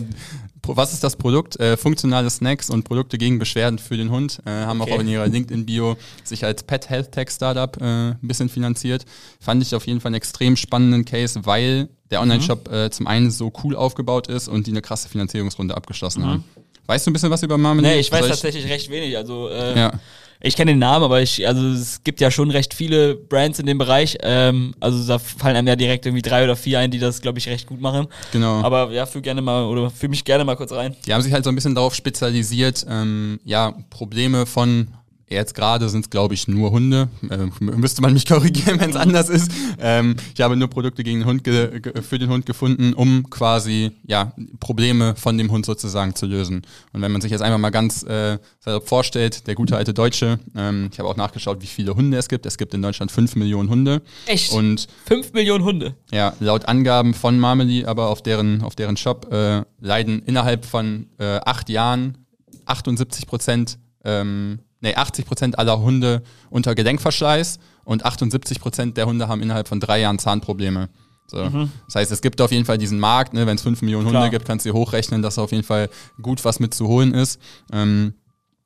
was 0.76 0.94
ist 0.94 1.04
das 1.04 1.16
Produkt? 1.16 1.60
Äh, 1.60 1.78
funktionale 1.78 2.30
Snacks 2.30 2.70
und 2.70 2.84
Produkte 2.84 3.18
gegen 3.18 3.40
Beschwerden 3.40 3.80
für 3.80 3.98
den 3.98 4.10
Hund. 4.12 4.40
Äh, 4.46 4.50
haben 4.52 4.82
Okay. 4.82 4.94
auch 4.94 5.00
in 5.00 5.08
ihrer 5.08 5.28
LinkedIn-Bio 5.28 5.98
sich 6.24 6.44
als 6.46 6.64
Pet 6.64 6.90
Health 6.90 7.12
Tech 7.12 7.30
Startup 7.30 7.76
äh, 7.82 7.84
ein 8.12 8.18
bisschen 8.22 8.50
finanziert. 8.50 9.06
Fand 9.40 9.62
ich 9.64 9.74
auf 9.76 9.86
jeden 9.88 10.02
Fall 10.02 10.10
einen 10.10 10.16
extrem 10.16 10.56
spannenden 10.56 11.06
Case, 11.06 11.40
weil 11.46 11.90
der 12.12 12.22
Online-Shop 12.22 12.72
äh, 12.72 12.90
zum 12.90 13.08
einen 13.08 13.32
so 13.32 13.52
cool 13.64 13.76
aufgebaut 13.76 14.28
ist 14.28 14.48
und 14.48 14.68
die 14.68 14.72
eine 14.72 14.82
krasse 14.82 15.10
Finanzierungsrunde 15.10 15.76
abgeschlossen 15.78 16.26
haben. 16.26 16.44
Weißt 16.88 17.06
du 17.06 17.12
ein 17.12 17.14
bisschen 17.14 17.30
was 17.30 17.44
über 17.44 17.58
Marmelade? 17.58 17.94
Nee, 17.96 18.00
ich 18.02 18.12
weiß 18.12 18.22
Soll 18.22 18.30
tatsächlich 18.30 18.66
recht 18.68 18.90
wenig. 18.90 19.16
Also, 19.16 19.48
äh, 19.50 19.78
Ja. 19.78 19.92
Ich 20.42 20.56
kenne 20.56 20.72
den 20.72 20.80
Namen, 20.80 21.04
aber 21.04 21.22
ich, 21.22 21.46
also 21.46 21.68
es 21.68 22.02
gibt 22.04 22.22
ja 22.22 22.32
schon 22.32 22.50
recht 22.50 22.74
viele 22.74 23.16
Brands 23.16 23.60
in 23.60 23.66
dem 23.66 23.78
Bereich. 23.78 24.18
Ähm, 24.22 24.74
also 24.80 25.06
da 25.06 25.20
fallen 25.20 25.58
einem 25.58 25.68
ja 25.68 25.76
direkt 25.76 26.06
irgendwie 26.06 26.22
drei 26.22 26.46
oder 26.46 26.56
vier 26.56 26.80
ein, 26.80 26.92
die 26.92 27.00
das, 27.00 27.22
glaube 27.22 27.40
ich, 27.40 27.50
recht 27.50 27.68
gut 27.68 27.82
machen. 27.82 28.08
Genau. 28.32 28.62
Aber 28.62 28.92
ja, 28.92 29.06
führ 29.06 29.22
gerne 29.22 29.42
mal 29.42 29.66
oder 29.66 29.90
führ 29.90 30.08
mich 30.08 30.24
gerne 30.24 30.46
mal 30.46 30.56
kurz 30.56 30.72
rein. 30.72 30.96
Die 31.06 31.14
haben 31.14 31.22
sich 31.22 31.34
halt 31.34 31.44
so 31.44 31.50
ein 31.50 31.56
bisschen 31.56 31.76
darauf 31.76 31.94
spezialisiert, 31.94 32.86
ähm, 32.90 33.42
ja, 33.44 33.74
Probleme 33.90 34.46
von, 34.46 34.88
jetzt 35.30 35.54
gerade 35.56 35.90
sind 35.90 36.06
es 36.06 36.10
glaube 36.10 36.34
ich 36.34 36.48
nur 36.48 36.72
Hunde, 36.72 37.08
äh, 37.30 37.36
m- 37.36 37.52
müsste 37.60 38.02
man 38.02 38.14
mich 38.14 38.26
korrigieren, 38.28 38.80
wenn 38.80 38.90
es 38.90 38.96
anders 38.96 39.30
ist. 39.30 39.52
Ähm, 39.80 40.16
ich 40.34 40.42
habe 40.42 40.56
nur 40.56 40.68
Produkte 40.70 41.04
gegen 41.04 41.20
den 41.20 41.28
Hund 41.28 41.44
für 41.48 42.20
den 42.20 42.30
Hund 42.30 42.46
gefunden, 42.46 42.94
um 42.94 43.30
quasi, 43.30 43.92
ja, 44.06 44.34
Probleme 44.60 45.16
von 45.16 45.38
dem 45.38 45.52
Hund 45.52 45.66
sozusagen 45.66 46.16
zu 46.16 46.26
lösen. 46.26 46.62
Und 46.94 47.02
wenn 47.02 47.12
man 47.12 47.22
sich 47.22 47.32
jetzt 47.32 47.42
einfach 47.42 47.58
mal 47.60 47.70
ganz 47.70 48.04
äh, 48.04 48.38
salopp 48.60 48.88
vorstellt, 48.88 49.48
der 49.48 49.56
gute 49.56 49.78
alte 49.78 49.94
Deutsche, 49.94 50.40
ähm, 50.56 50.90
ich 50.92 51.00
habe 51.00 51.08
auch 51.10 51.16
nachgeschaut, 51.18 51.62
wie 51.62 51.68
viele 51.68 51.96
Hunde 51.96 52.18
es 52.18 52.28
gibt. 52.30 52.46
Es 52.46 52.58
gibt 52.58 52.74
in 52.74 52.82
Deutschland 52.82 53.12
5 53.12 53.36
Millionen 53.36 53.70
Hunde. 53.70 54.02
Echt? 54.26 54.52
Und 54.54 54.88
Fünf 55.06 55.34
Millionen 55.34 55.64
Hunde. 55.64 55.96
ja, 56.12 56.34
laut 56.40 56.66
Angaben 56.66 57.14
von 57.14 57.40
Marmeli, 57.40 57.86
aber 57.86 58.08
auf 58.10 58.22
deren, 58.22 58.62
auf 58.64 58.76
deren 58.76 58.98
Shop, 58.98 59.32
äh, 59.32 59.64
leiden 59.80 60.22
innerhalb 60.26 60.66
von 60.66 61.08
äh, 61.20 61.40
acht 61.46 61.70
Jahren 61.70 62.18
78 62.66 63.26
Prozent, 63.28 63.80
ähm, 64.04 64.60
nee, 64.82 64.96
80 64.96 65.26
Prozent 65.26 65.60
aller 65.60 65.80
Hunde 65.80 66.24
unter 66.50 66.76
Gelenkverschleiß 66.76 67.60
und 67.84 68.06
78 68.06 68.60
Prozent 68.60 68.98
der 68.98 69.06
Hunde 69.06 69.28
haben 69.28 69.42
innerhalb 69.42 69.68
von 69.68 69.80
drei 69.80 70.02
Jahren 70.02 70.20
Zahnprobleme. 70.20 70.90
So. 71.28 71.68
Das 71.86 71.96
heißt, 71.96 72.12
es 72.12 72.22
gibt 72.22 72.42
auf 72.42 72.52
jeden 72.52 72.66
Fall 72.66 72.78
diesen 72.78 73.00
Markt, 73.00 73.34
ne, 73.34 73.46
wenn 73.46 73.56
es 73.56 73.62
5 73.62 73.82
Millionen 73.84 74.10
Klar. 74.10 74.24
Hunde 74.24 74.36
gibt, 74.36 74.48
kannst 74.48 74.66
du 74.66 74.70
dir 74.70 74.78
hochrechnen, 74.78 75.22
dass 75.22 75.38
auf 75.38 75.52
jeden 75.52 75.64
Fall 75.64 75.90
gut 76.22 76.44
was 76.44 76.60
mit 76.60 76.74
zu 76.74 76.88
holen 76.88 77.14
ist. 77.14 77.40
Ähm, 77.72 78.14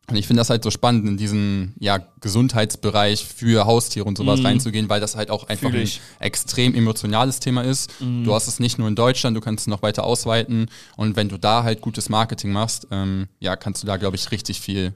und 0.10 0.18
ich 0.18 0.28
finde 0.28 0.42
das 0.42 0.50
halt 0.50 0.64
so 0.64 0.70
spannend, 0.70 1.08
in 1.08 1.16
diesen 1.16 1.76
ja, 1.80 2.00
Gesundheitsbereich 2.20 3.26
für 3.26 3.66
Haustiere 3.66 4.06
und 4.06 4.18
sowas 4.18 4.44
reinzugehen, 4.44 4.90
weil 4.90 5.00
das 5.00 5.16
halt 5.16 5.32
auch 5.32 5.48
einfach 5.48 5.72
ein 5.72 5.90
extrem 6.20 6.76
emotionales 6.76 7.40
Thema 7.40 7.62
ist. 7.64 7.90
Du 8.02 8.34
hast 8.34 8.50
es 8.50 8.60
nicht 8.60 8.78
nur 8.78 8.90
in 8.90 8.96
Deutschland, 8.96 9.38
du 9.38 9.40
kannst 9.40 9.62
es 9.62 9.68
noch 9.68 9.82
weiter 9.82 10.04
ausweiten. 10.04 10.68
Und 10.98 11.16
wenn 11.16 11.30
du 11.30 11.38
da 11.40 11.64
halt 11.64 11.80
gutes 11.80 12.10
Marketing 12.10 12.52
machst, 12.52 12.86
ähm, 12.92 13.30
ja, 13.40 13.56
kannst 13.56 13.82
du 13.82 13.88
da, 13.88 13.96
glaube 13.96 14.18
ich, 14.18 14.30
richtig 14.32 14.60
viel 14.60 14.94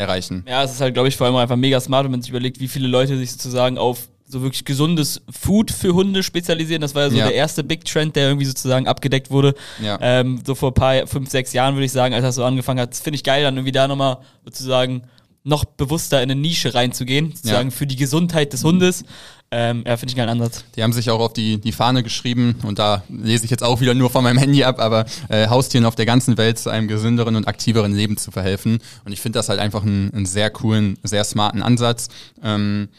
erreichen. 0.00 0.44
Ja, 0.48 0.64
es 0.64 0.72
ist 0.72 0.80
halt, 0.80 0.94
glaube 0.94 1.08
ich, 1.08 1.16
vor 1.16 1.26
allem 1.26 1.36
einfach 1.36 1.56
mega 1.56 1.78
smart, 1.80 2.04
wenn 2.04 2.10
man 2.10 2.22
sich 2.22 2.30
überlegt, 2.30 2.58
wie 2.60 2.68
viele 2.68 2.88
Leute 2.88 3.16
sich 3.18 3.30
sozusagen 3.32 3.78
auf 3.78 4.08
so 4.26 4.42
wirklich 4.42 4.64
gesundes 4.64 5.20
Food 5.28 5.70
für 5.72 5.92
Hunde 5.92 6.22
spezialisieren. 6.22 6.80
Das 6.80 6.94
war 6.94 7.02
ja 7.02 7.10
so 7.10 7.16
Ja. 7.16 7.26
der 7.26 7.34
erste 7.34 7.64
Big 7.64 7.84
Trend, 7.84 8.14
der 8.14 8.28
irgendwie 8.28 8.46
sozusagen 8.46 8.86
abgedeckt 8.86 9.30
wurde. 9.30 9.54
Ja. 9.82 9.98
Ähm, 10.00 10.40
so 10.46 10.54
vor 10.54 10.70
ein 10.70 10.74
paar, 10.74 11.06
fünf, 11.08 11.28
sechs 11.30 11.52
Jahren 11.52 11.74
würde 11.74 11.84
ich 11.86 11.92
sagen, 11.92 12.14
als 12.14 12.22
das 12.22 12.36
so 12.36 12.44
angefangen 12.44 12.78
hat. 12.80 12.92
Das 12.92 13.00
finde 13.00 13.16
ich 13.16 13.24
geil, 13.24 13.42
dann 13.42 13.56
irgendwie 13.56 13.72
da 13.72 13.88
nochmal 13.88 14.18
sozusagen 14.44 15.02
noch 15.42 15.64
bewusster 15.64 16.22
in 16.22 16.30
eine 16.30 16.40
Nische 16.40 16.74
reinzugehen, 16.74 17.32
sozusagen 17.34 17.70
Ja. 17.70 17.74
für 17.76 17.86
die 17.88 17.96
Gesundheit 17.96 18.52
des 18.52 18.62
Hundes. 18.62 19.04
Ähm, 19.52 19.82
ja, 19.84 19.96
finde 19.96 20.12
ich 20.12 20.20
einen 20.20 20.28
geilen 20.28 20.40
Ansatz. 20.40 20.64
Die 20.76 20.82
haben 20.84 20.92
sich 20.92 21.10
auch 21.10 21.18
auf 21.18 21.32
die, 21.32 21.58
die 21.58 21.72
Fahne 21.72 22.04
geschrieben 22.04 22.54
und 22.62 22.78
da 22.78 23.02
lese 23.08 23.44
ich 23.44 23.50
jetzt 23.50 23.64
auch 23.64 23.80
wieder 23.80 23.94
nur 23.94 24.08
von 24.08 24.22
meinem 24.22 24.38
Handy 24.38 24.62
ab, 24.62 24.78
aber 24.78 25.06
äh, 25.28 25.48
Haustieren 25.48 25.86
auf 25.86 25.96
der 25.96 26.06
ganzen 26.06 26.38
Welt 26.38 26.58
zu 26.60 26.70
einem 26.70 26.86
gesünderen 26.86 27.34
und 27.34 27.48
aktiveren 27.48 27.92
Leben 27.92 28.16
zu 28.16 28.30
verhelfen. 28.30 28.78
Und 29.04 29.12
ich 29.12 29.20
finde 29.20 29.40
das 29.40 29.48
halt 29.48 29.58
einfach 29.58 29.82
einen, 29.82 30.14
einen 30.14 30.26
sehr 30.26 30.50
coolen, 30.50 30.98
sehr 31.02 31.24
smarten 31.24 31.62
Ansatz. 31.62 32.08
Ähm, 32.44 32.90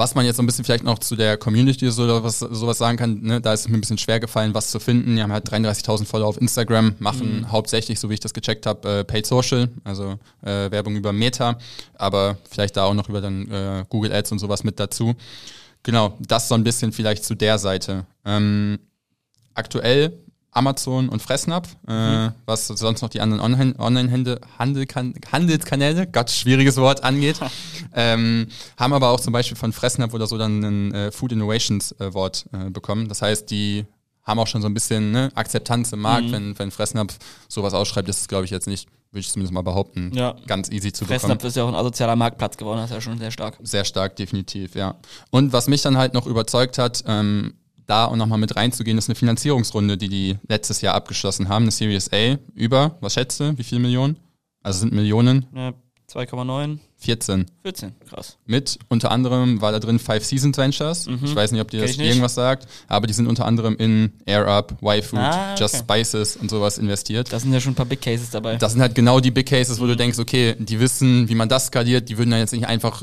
was 0.00 0.14
man 0.14 0.24
jetzt 0.24 0.36
so 0.36 0.42
ein 0.42 0.46
bisschen 0.46 0.64
vielleicht 0.64 0.82
noch 0.82 0.98
zu 0.98 1.14
der 1.14 1.36
Community 1.36 1.90
so 1.90 2.24
was, 2.24 2.38
sowas 2.38 2.78
sagen 2.78 2.96
kann, 2.96 3.20
ne, 3.20 3.38
da 3.38 3.52
ist 3.52 3.60
es 3.60 3.68
mir 3.68 3.76
ein 3.76 3.82
bisschen 3.82 3.98
schwer 3.98 4.18
gefallen, 4.18 4.54
was 4.54 4.70
zu 4.70 4.80
finden. 4.80 5.14
Die 5.14 5.22
haben 5.22 5.30
halt 5.30 5.46
33.000 5.46 6.06
Follower 6.06 6.26
auf 6.26 6.40
Instagram, 6.40 6.94
machen 7.00 7.52
hauptsächlich, 7.52 8.00
so 8.00 8.08
wie 8.08 8.14
ich 8.14 8.20
das 8.20 8.32
gecheckt 8.32 8.64
habe, 8.64 8.88
äh, 8.88 9.04
Paid 9.04 9.26
Social, 9.26 9.68
also 9.84 10.18
äh, 10.40 10.70
Werbung 10.70 10.96
über 10.96 11.12
Meta, 11.12 11.58
aber 11.98 12.38
vielleicht 12.50 12.78
da 12.78 12.84
auch 12.84 12.94
noch 12.94 13.10
über 13.10 13.20
dann 13.20 13.46
äh, 13.50 13.84
Google 13.90 14.10
Ads 14.12 14.32
und 14.32 14.38
sowas 14.38 14.64
mit 14.64 14.80
dazu. 14.80 15.14
Genau, 15.82 16.16
das 16.18 16.48
so 16.48 16.54
ein 16.54 16.64
bisschen 16.64 16.92
vielleicht 16.92 17.22
zu 17.22 17.34
der 17.34 17.58
Seite. 17.58 18.06
Ähm, 18.24 18.78
aktuell 19.52 20.18
Amazon 20.52 21.08
und 21.08 21.22
Fressnapf, 21.22 21.76
äh, 21.86 22.30
was 22.46 22.66
sonst 22.66 23.02
noch 23.02 23.08
die 23.08 23.20
anderen 23.20 23.40
Online- 23.40 23.74
Online-Handel- 23.78 24.40
Handelkan 24.58 25.14
Handelskanäle, 25.30 26.06
Gott, 26.06 26.30
schwieriges 26.30 26.76
Wort 26.76 27.04
angeht, 27.04 27.38
ähm, 27.94 28.46
haben 28.76 28.92
aber 28.92 29.10
auch 29.10 29.20
zum 29.20 29.32
Beispiel 29.32 29.56
von 29.56 29.72
Fressnapf 29.72 30.12
oder 30.14 30.26
so 30.26 30.38
dann 30.38 30.60
ein 30.62 30.94
äh, 30.94 31.10
Food 31.12 31.32
Innovations 31.32 31.92
äh, 32.00 32.12
Wort 32.14 32.46
äh, 32.52 32.70
bekommen. 32.70 33.08
Das 33.08 33.22
heißt, 33.22 33.50
die 33.50 33.86
haben 34.24 34.38
auch 34.38 34.46
schon 34.46 34.60
so 34.62 34.68
ein 34.68 34.74
bisschen 34.74 35.12
ne, 35.12 35.30
Akzeptanz 35.34 35.92
im 35.92 36.00
Markt. 36.00 36.30
Wenn, 36.30 36.58
wenn 36.58 36.70
Fressnapf 36.70 37.18
sowas 37.48 37.72
ausschreibt, 37.74 38.08
ist 38.08 38.20
es, 38.20 38.28
glaube 38.28 38.44
ich, 38.44 38.50
jetzt 38.50 38.66
nicht, 38.66 38.86
würde 39.12 39.20
ich 39.20 39.30
zumindest 39.30 39.52
mal 39.54 39.62
behaupten, 39.62 40.12
Ja. 40.14 40.36
ganz 40.46 40.68
easy 40.70 40.92
zu 40.92 41.04
bekommen. 41.04 41.20
Fressnapf 41.20 41.44
ist 41.44 41.56
ja 41.56 41.64
auch 41.64 41.68
ein 41.68 41.74
asozialer 41.74 42.16
Marktplatz 42.16 42.56
geworden, 42.56 42.78
das 42.78 42.90
ist 42.90 42.94
ja 42.94 43.00
schon 43.00 43.18
sehr 43.18 43.30
stark. 43.30 43.56
Sehr 43.62 43.84
stark, 43.84 44.16
definitiv, 44.16 44.74
ja. 44.74 44.96
Und 45.30 45.52
was 45.52 45.66
mich 45.68 45.82
dann 45.82 45.96
halt 45.96 46.12
noch 46.14 46.26
überzeugt 46.26 46.78
hat, 46.78 47.02
ähm, 47.06 47.54
da 47.90 48.04
und 48.06 48.18
nochmal 48.18 48.38
mit 48.38 48.56
reinzugehen, 48.56 48.96
ist 48.96 49.08
eine 49.08 49.16
Finanzierungsrunde, 49.16 49.96
die 49.98 50.08
die 50.08 50.36
letztes 50.48 50.80
Jahr 50.80 50.94
abgeschlossen 50.94 51.48
haben, 51.48 51.64
eine 51.64 51.70
Series 51.72 52.10
A 52.12 52.38
über, 52.54 52.96
was 53.00 53.14
schätze, 53.14 53.52
du, 53.52 53.58
wie 53.58 53.64
viele 53.64 53.80
Millionen? 53.80 54.16
Also 54.62 54.80
sind 54.80 54.92
Millionen, 54.92 55.46
Ja, 55.54 55.72
2,9, 56.12 56.78
14. 56.96 57.46
14, 57.62 57.92
krass. 58.08 58.36
Mit 58.44 58.78
unter 58.88 59.10
anderem 59.10 59.60
war 59.62 59.70
da 59.72 59.78
drin 59.78 59.98
Five 59.98 60.24
Seasons 60.24 60.58
Ventures. 60.58 61.06
Ich 61.24 61.34
weiß 61.34 61.52
nicht, 61.52 61.60
ob 61.60 61.70
dir 61.70 61.80
Mhm. 61.82 61.86
Das 61.86 61.96
irgendwas 61.96 62.34
sagt, 62.34 62.66
aber 62.88 63.06
die 63.06 63.12
sind 63.12 63.26
unter 63.26 63.44
anderem 63.46 63.76
in 63.76 64.12
Air 64.26 64.46
Up, 64.48 64.76
Y-Food, 64.82 65.18
Ah, 65.20 65.52
okay. 65.52 65.60
Just 65.62 65.76
Spices 65.76 66.36
und 66.36 66.50
sowas 66.50 66.78
investiert. 66.78 67.32
Da 67.32 67.38
sind 67.38 67.52
ja 67.52 67.60
schon 67.60 67.72
ein 67.72 67.76
paar 67.76 67.86
Big 67.86 68.00
Cases 68.02 68.28
dabei. 68.30 68.56
Das 68.56 68.72
sind 68.72 68.80
halt 68.82 68.94
genau 68.94 69.20
die 69.20 69.30
Big 69.30 69.46
Cases, 69.46 69.80
wo 69.80 69.86
du 69.86 69.96
denkst, 69.96 70.18
okay, 70.18 70.56
die 70.58 70.78
wissen, 70.80 71.28
wie 71.28 71.34
man 71.34 71.48
das 71.48 71.66
skaliert, 71.66 72.08
die 72.08 72.18
würden 72.18 72.30
dann 72.30 72.40
jetzt 72.40 72.52
nicht 72.52 72.66
einfach 72.66 73.02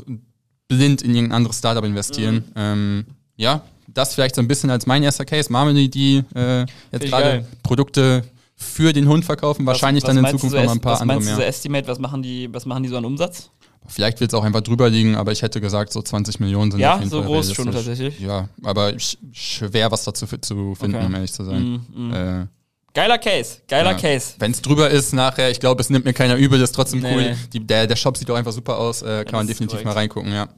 blind 0.68 1.00
in 1.02 1.14
irgendein 1.14 1.36
anderes 1.36 1.58
Startup 1.58 1.84
investieren. 1.84 2.36
Mhm. 2.36 2.52
Ähm, 2.56 3.04
ja, 3.36 3.62
das 3.88 4.14
vielleicht 4.14 4.34
so 4.34 4.40
ein 4.42 4.48
bisschen 4.48 4.70
als 4.70 4.86
mein 4.86 5.02
erster 5.02 5.24
Case. 5.24 5.50
Marmelade, 5.52 5.88
die 5.88 6.22
äh, 6.34 6.66
jetzt 6.92 7.06
gerade. 7.06 7.44
Produkte 7.62 8.22
für 8.60 8.92
den 8.92 9.08
Hund 9.08 9.24
verkaufen, 9.24 9.64
wahrscheinlich 9.66 10.02
Was- 10.02 10.08
dann 10.14 10.24
in 10.24 10.30
Zukunft 10.32 10.56
so 10.56 10.62
noch 10.62 10.72
ein 10.72 10.80
paar 10.80 10.94
was 10.94 11.00
andere 11.02 11.18
meinst 11.18 11.28
du 11.30 11.32
so 11.34 11.38
mehr. 11.38 11.46
Estimate, 11.48 11.86
was 11.86 11.98
machen 12.00 12.22
die, 12.22 12.52
was 12.52 12.66
machen 12.66 12.82
die 12.82 12.88
so 12.88 12.96
an 12.96 13.04
Umsatz? 13.04 13.50
Vielleicht 13.86 14.18
wird 14.20 14.32
es 14.32 14.34
auch 14.38 14.42
einfach 14.44 14.60
drüber 14.62 14.90
liegen, 14.90 15.14
aber 15.14 15.30
ich 15.32 15.42
hätte 15.42 15.60
gesagt, 15.60 15.92
so 15.92 16.02
20 16.02 16.40
Millionen 16.40 16.72
sind 16.72 16.80
Ja, 16.80 16.94
auf 16.94 16.98
jeden 16.98 17.10
so 17.10 17.18
Fall 17.20 17.26
groß 17.28 17.52
schon 17.54 17.70
tatsächlich. 17.72 18.18
Ja, 18.18 18.48
aber 18.64 18.98
sch 18.98 19.16
schwer 19.32 19.90
was 19.92 20.02
dazu 20.04 20.26
zu 20.26 20.74
finden, 20.74 20.96
Okay. 20.96 21.06
um 21.06 21.14
ehrlich 21.14 21.32
zu 21.32 21.44
sein. 21.44 21.80
Mm, 21.94 22.08
mm. 22.08 22.12
Äh, 22.12 22.46
Geiler 22.94 23.18
Case, 23.18 23.58
geiler 23.68 23.92
Ja. 23.92 23.96
Case. 23.96 24.34
Wenn 24.40 24.50
es 24.50 24.60
drüber 24.60 24.90
ist 24.90 25.12
nachher, 25.14 25.50
ich 25.52 25.60
glaube, 25.60 25.80
es 25.80 25.88
nimmt 25.88 26.04
mir 26.04 26.12
keiner 26.12 26.34
übel, 26.34 26.58
das 26.58 26.70
ist 26.70 26.74
trotzdem 26.74 27.00
Nee, 27.00 27.14
cool. 27.14 27.36
Die, 27.52 27.60
der, 27.64 27.86
der 27.86 27.96
Shop 27.96 28.16
sieht 28.16 28.28
auch 28.30 28.34
einfach 28.34 28.52
super 28.52 28.76
aus, 28.76 29.02
äh, 29.02 29.24
kann 29.24 29.34
man 29.38 29.46
das 29.46 29.52
ist 29.52 29.60
definitiv 29.60 29.70
korrekt. 29.74 29.86
mal 29.86 29.92
reingucken, 29.92 30.32
ja. 30.32 30.48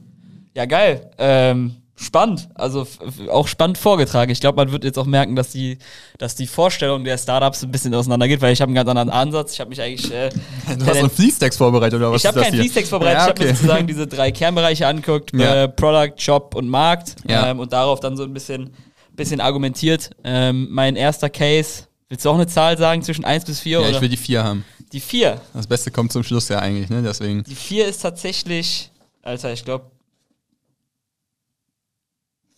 Ja, 0.55 0.65
geil. 0.65 1.11
Ähm, 1.19 1.75
spannend. 2.01 2.49
Also 2.55 2.87
auch 3.29 3.47
spannend 3.47 3.77
vorgetragen. 3.77 4.31
Ich 4.31 4.41
glaube, 4.41 4.55
man 4.57 4.71
wird 4.71 4.83
jetzt 4.83 4.97
auch 4.97 5.05
merken, 5.05 5.35
dass 5.35 5.51
die, 5.51 5.77
dass 6.17 6.35
die 6.35 6.47
Vorstellung 6.47 7.03
der 7.03 7.17
Startups 7.17 7.63
ein 7.63 7.71
bisschen 7.71 7.93
auseinander 7.93 8.27
geht, 8.27 8.41
weil 8.41 8.51
ich 8.53 8.61
habe 8.61 8.69
einen 8.69 8.75
ganz 8.75 8.89
anderen 8.89 9.09
Ansatz. 9.09 9.53
Ich 9.53 9.59
habe 9.59 9.69
mich 9.69 9.81
eigentlich. 9.81 10.11
Äh, 10.11 10.29
Du 10.77 10.85
hast 10.85 10.97
einen 10.97 11.09
Flea-Stacks 11.09 11.57
vorbereitet, 11.57 11.97
oder 11.99 12.11
was 12.11 12.21
ich 12.23 12.27
habe 12.27 12.41
keinen? 12.41 12.55
Fließtext 12.59 12.89
vorbereitet. 12.89 13.17
Ja, 13.19 13.23
Ich 13.25 13.29
habe 13.29 13.39
mir 13.43 13.45
okay. 13.49 13.55
sozusagen 13.55 13.87
diese 13.87 14.07
drei 14.07 14.31
Kernbereiche 14.31 14.87
angeguckt: 14.87 15.31
Ja. 15.33 15.63
äh, 15.63 15.67
Product, 15.69 16.13
Shop 16.17 16.55
und 16.55 16.67
Markt. 16.67 17.15
Ja. 17.27 17.49
Ähm, 17.51 17.59
und 17.59 17.71
darauf 17.73 17.99
dann 17.99 18.17
so 18.17 18.23
ein 18.23 18.33
bisschen, 18.33 18.71
bisschen 19.15 19.39
argumentiert. 19.41 20.09
Ähm, 20.23 20.67
mein 20.71 20.95
erster 20.95 21.29
Case. 21.29 21.83
Willst 22.09 22.25
du 22.25 22.29
auch 22.29 22.35
eine 22.35 22.47
Zahl 22.47 22.77
sagen 22.77 23.03
zwischen 23.03 23.23
1 23.23 23.45
bis 23.45 23.59
4? 23.61 23.71
Ja, 23.71 23.79
oder? 23.79 23.89
ich 23.91 24.01
will 24.01 24.09
die 24.09 24.17
vier 24.17 24.43
haben. 24.43 24.65
die 24.91 24.99
4. 24.99 25.39
Das 25.53 25.67
Beste 25.67 25.91
kommt 25.91 26.11
zum 26.11 26.23
Schluss 26.23 26.49
ja 26.49 26.59
eigentlich, 26.59 26.89
ne? 26.89 27.01
Deswegen. 27.01 27.43
Die 27.43 27.55
4 27.55 27.87
ist 27.87 27.99
tatsächlich. 28.01 28.89
Alter, 29.23 29.53
ich 29.53 29.63
glaube. 29.63 29.90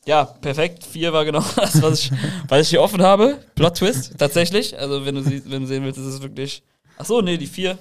Ja, 0.06 0.26
perfekt. 0.26 0.84
4 0.86 1.14
war 1.14 1.24
genau 1.26 1.44
das, 1.56 1.82
was 1.82 2.00
ich, 2.00 2.12
was 2.48 2.62
ich 2.62 2.70
hier 2.70 2.82
offen 2.82 3.02
habe. 3.02 3.40
Plot 3.56 3.78
Twist, 3.78 4.18
tatsächlich. 4.18 4.78
Also, 4.78 5.06
wenn 5.06 5.16
du, 5.16 5.24
sie, 5.24 5.42
wenn 5.50 5.62
du 5.62 5.68
sehen 5.68 5.84
willst, 5.84 6.00
ist 6.00 6.06
es 6.06 6.22
wirklich. 6.22 6.62
Ach 6.98 7.06
so, 7.06 7.22
nee, 7.22 7.38
die 7.38 7.48
4. 7.48 7.78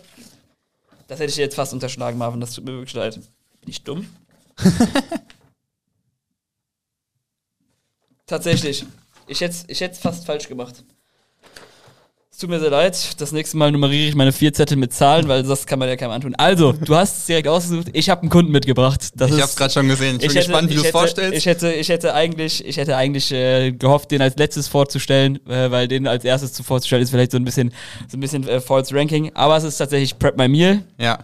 Das 1.09 1.19
hätte 1.19 1.31
ich 1.31 1.35
dir 1.35 1.43
jetzt 1.43 1.57
fast 1.57 1.73
unterschlagen, 1.73 2.17
Marvin. 2.19 2.41
Das 2.41 2.55
tut 2.55 2.65
mir 2.65 2.73
wirklich 2.73 2.95
leid. 2.95 3.17
Bin 3.17 3.71
ich 3.71 3.83
dumm? 3.83 4.07
Tatsächlich. 8.27 8.87
Ich 9.27 9.41
hätte 9.41 9.55
es 9.55 9.65
ich 9.69 9.81
hätt's 9.81 9.99
fast 9.99 10.25
falsch 10.25 10.49
gemacht. 10.49 10.85
Es 12.43 12.45
tut 12.45 12.51
mir 12.51 12.59
sehr 12.59 12.71
leid. 12.71 13.21
Das 13.21 13.31
nächste 13.31 13.57
Mal 13.57 13.71
nummeriere 13.71 14.09
ich 14.09 14.17
meine 14.17 14.33
vier 14.33 14.53
Zettel 14.53 14.77
mit 14.77 14.93
Zahlen, 14.93 15.29
weil 15.29 15.45
das 15.45 15.65
kann 15.65 15.79
man 15.79 15.89
ja 15.89 15.95
keinem 15.95 16.11
antun. 16.11 16.35
Also, 16.35 16.73
du 16.73 16.97
hast 16.97 17.19
es 17.19 17.27
direkt 17.27 17.47
ausgesucht. 17.47 17.87
Ich 17.93 18.11
habe 18.11 18.23
einen 18.23 18.31
Kunden 18.31 18.51
mitgebracht. 18.51 19.11
Das 19.15 19.31
Ich 19.31 19.37
ist- 19.37 19.43
hab's 19.45 19.55
gerade 19.55 19.73
schon 19.73 19.87
gesehen. 19.87 20.17
Ich 20.17 20.23
bin 20.27 20.31
hätte- 20.31 20.39
gespannt, 20.49 20.69
wie 20.69 20.75
ich 20.75 20.81
du 20.81 20.87
es 20.87 20.91
vorstellst. 20.91 21.39
Ich 21.39 21.47
hätte, 21.47 21.73
ich 21.73 21.89
hätte 21.89 22.15
eigentlich, 22.15 22.67
ich 22.67 22.79
hätte 22.79 22.97
eigentlich 22.97 23.31
äh, 23.31 23.71
gehofft, 23.71 24.11
den 24.11 24.23
als 24.23 24.35
letztes 24.39 24.67
vorzustellen, 24.67 25.39
äh, 25.49 25.71
weil 25.71 25.87
den 25.87 26.09
als 26.09 26.25
erstes 26.25 26.53
zu 26.53 26.65
vorzustellen 26.65 27.05
ist 27.05 27.11
vielleicht 27.11 27.31
so 27.31 27.37
ein 27.37 27.45
bisschen, 27.45 27.73
so 28.11 28.17
ein 28.17 28.21
bisschen 28.21 28.49
äh, 28.49 28.61
False 28.61 28.93
Ranking. 28.93 29.31
Aber 29.35 29.57
es 29.57 29.63
ist 29.63 29.77
tatsächlich 29.77 30.19
Prep 30.19 30.37
My 30.37 30.49
Meal. 30.49 30.83
ja, 30.99 31.21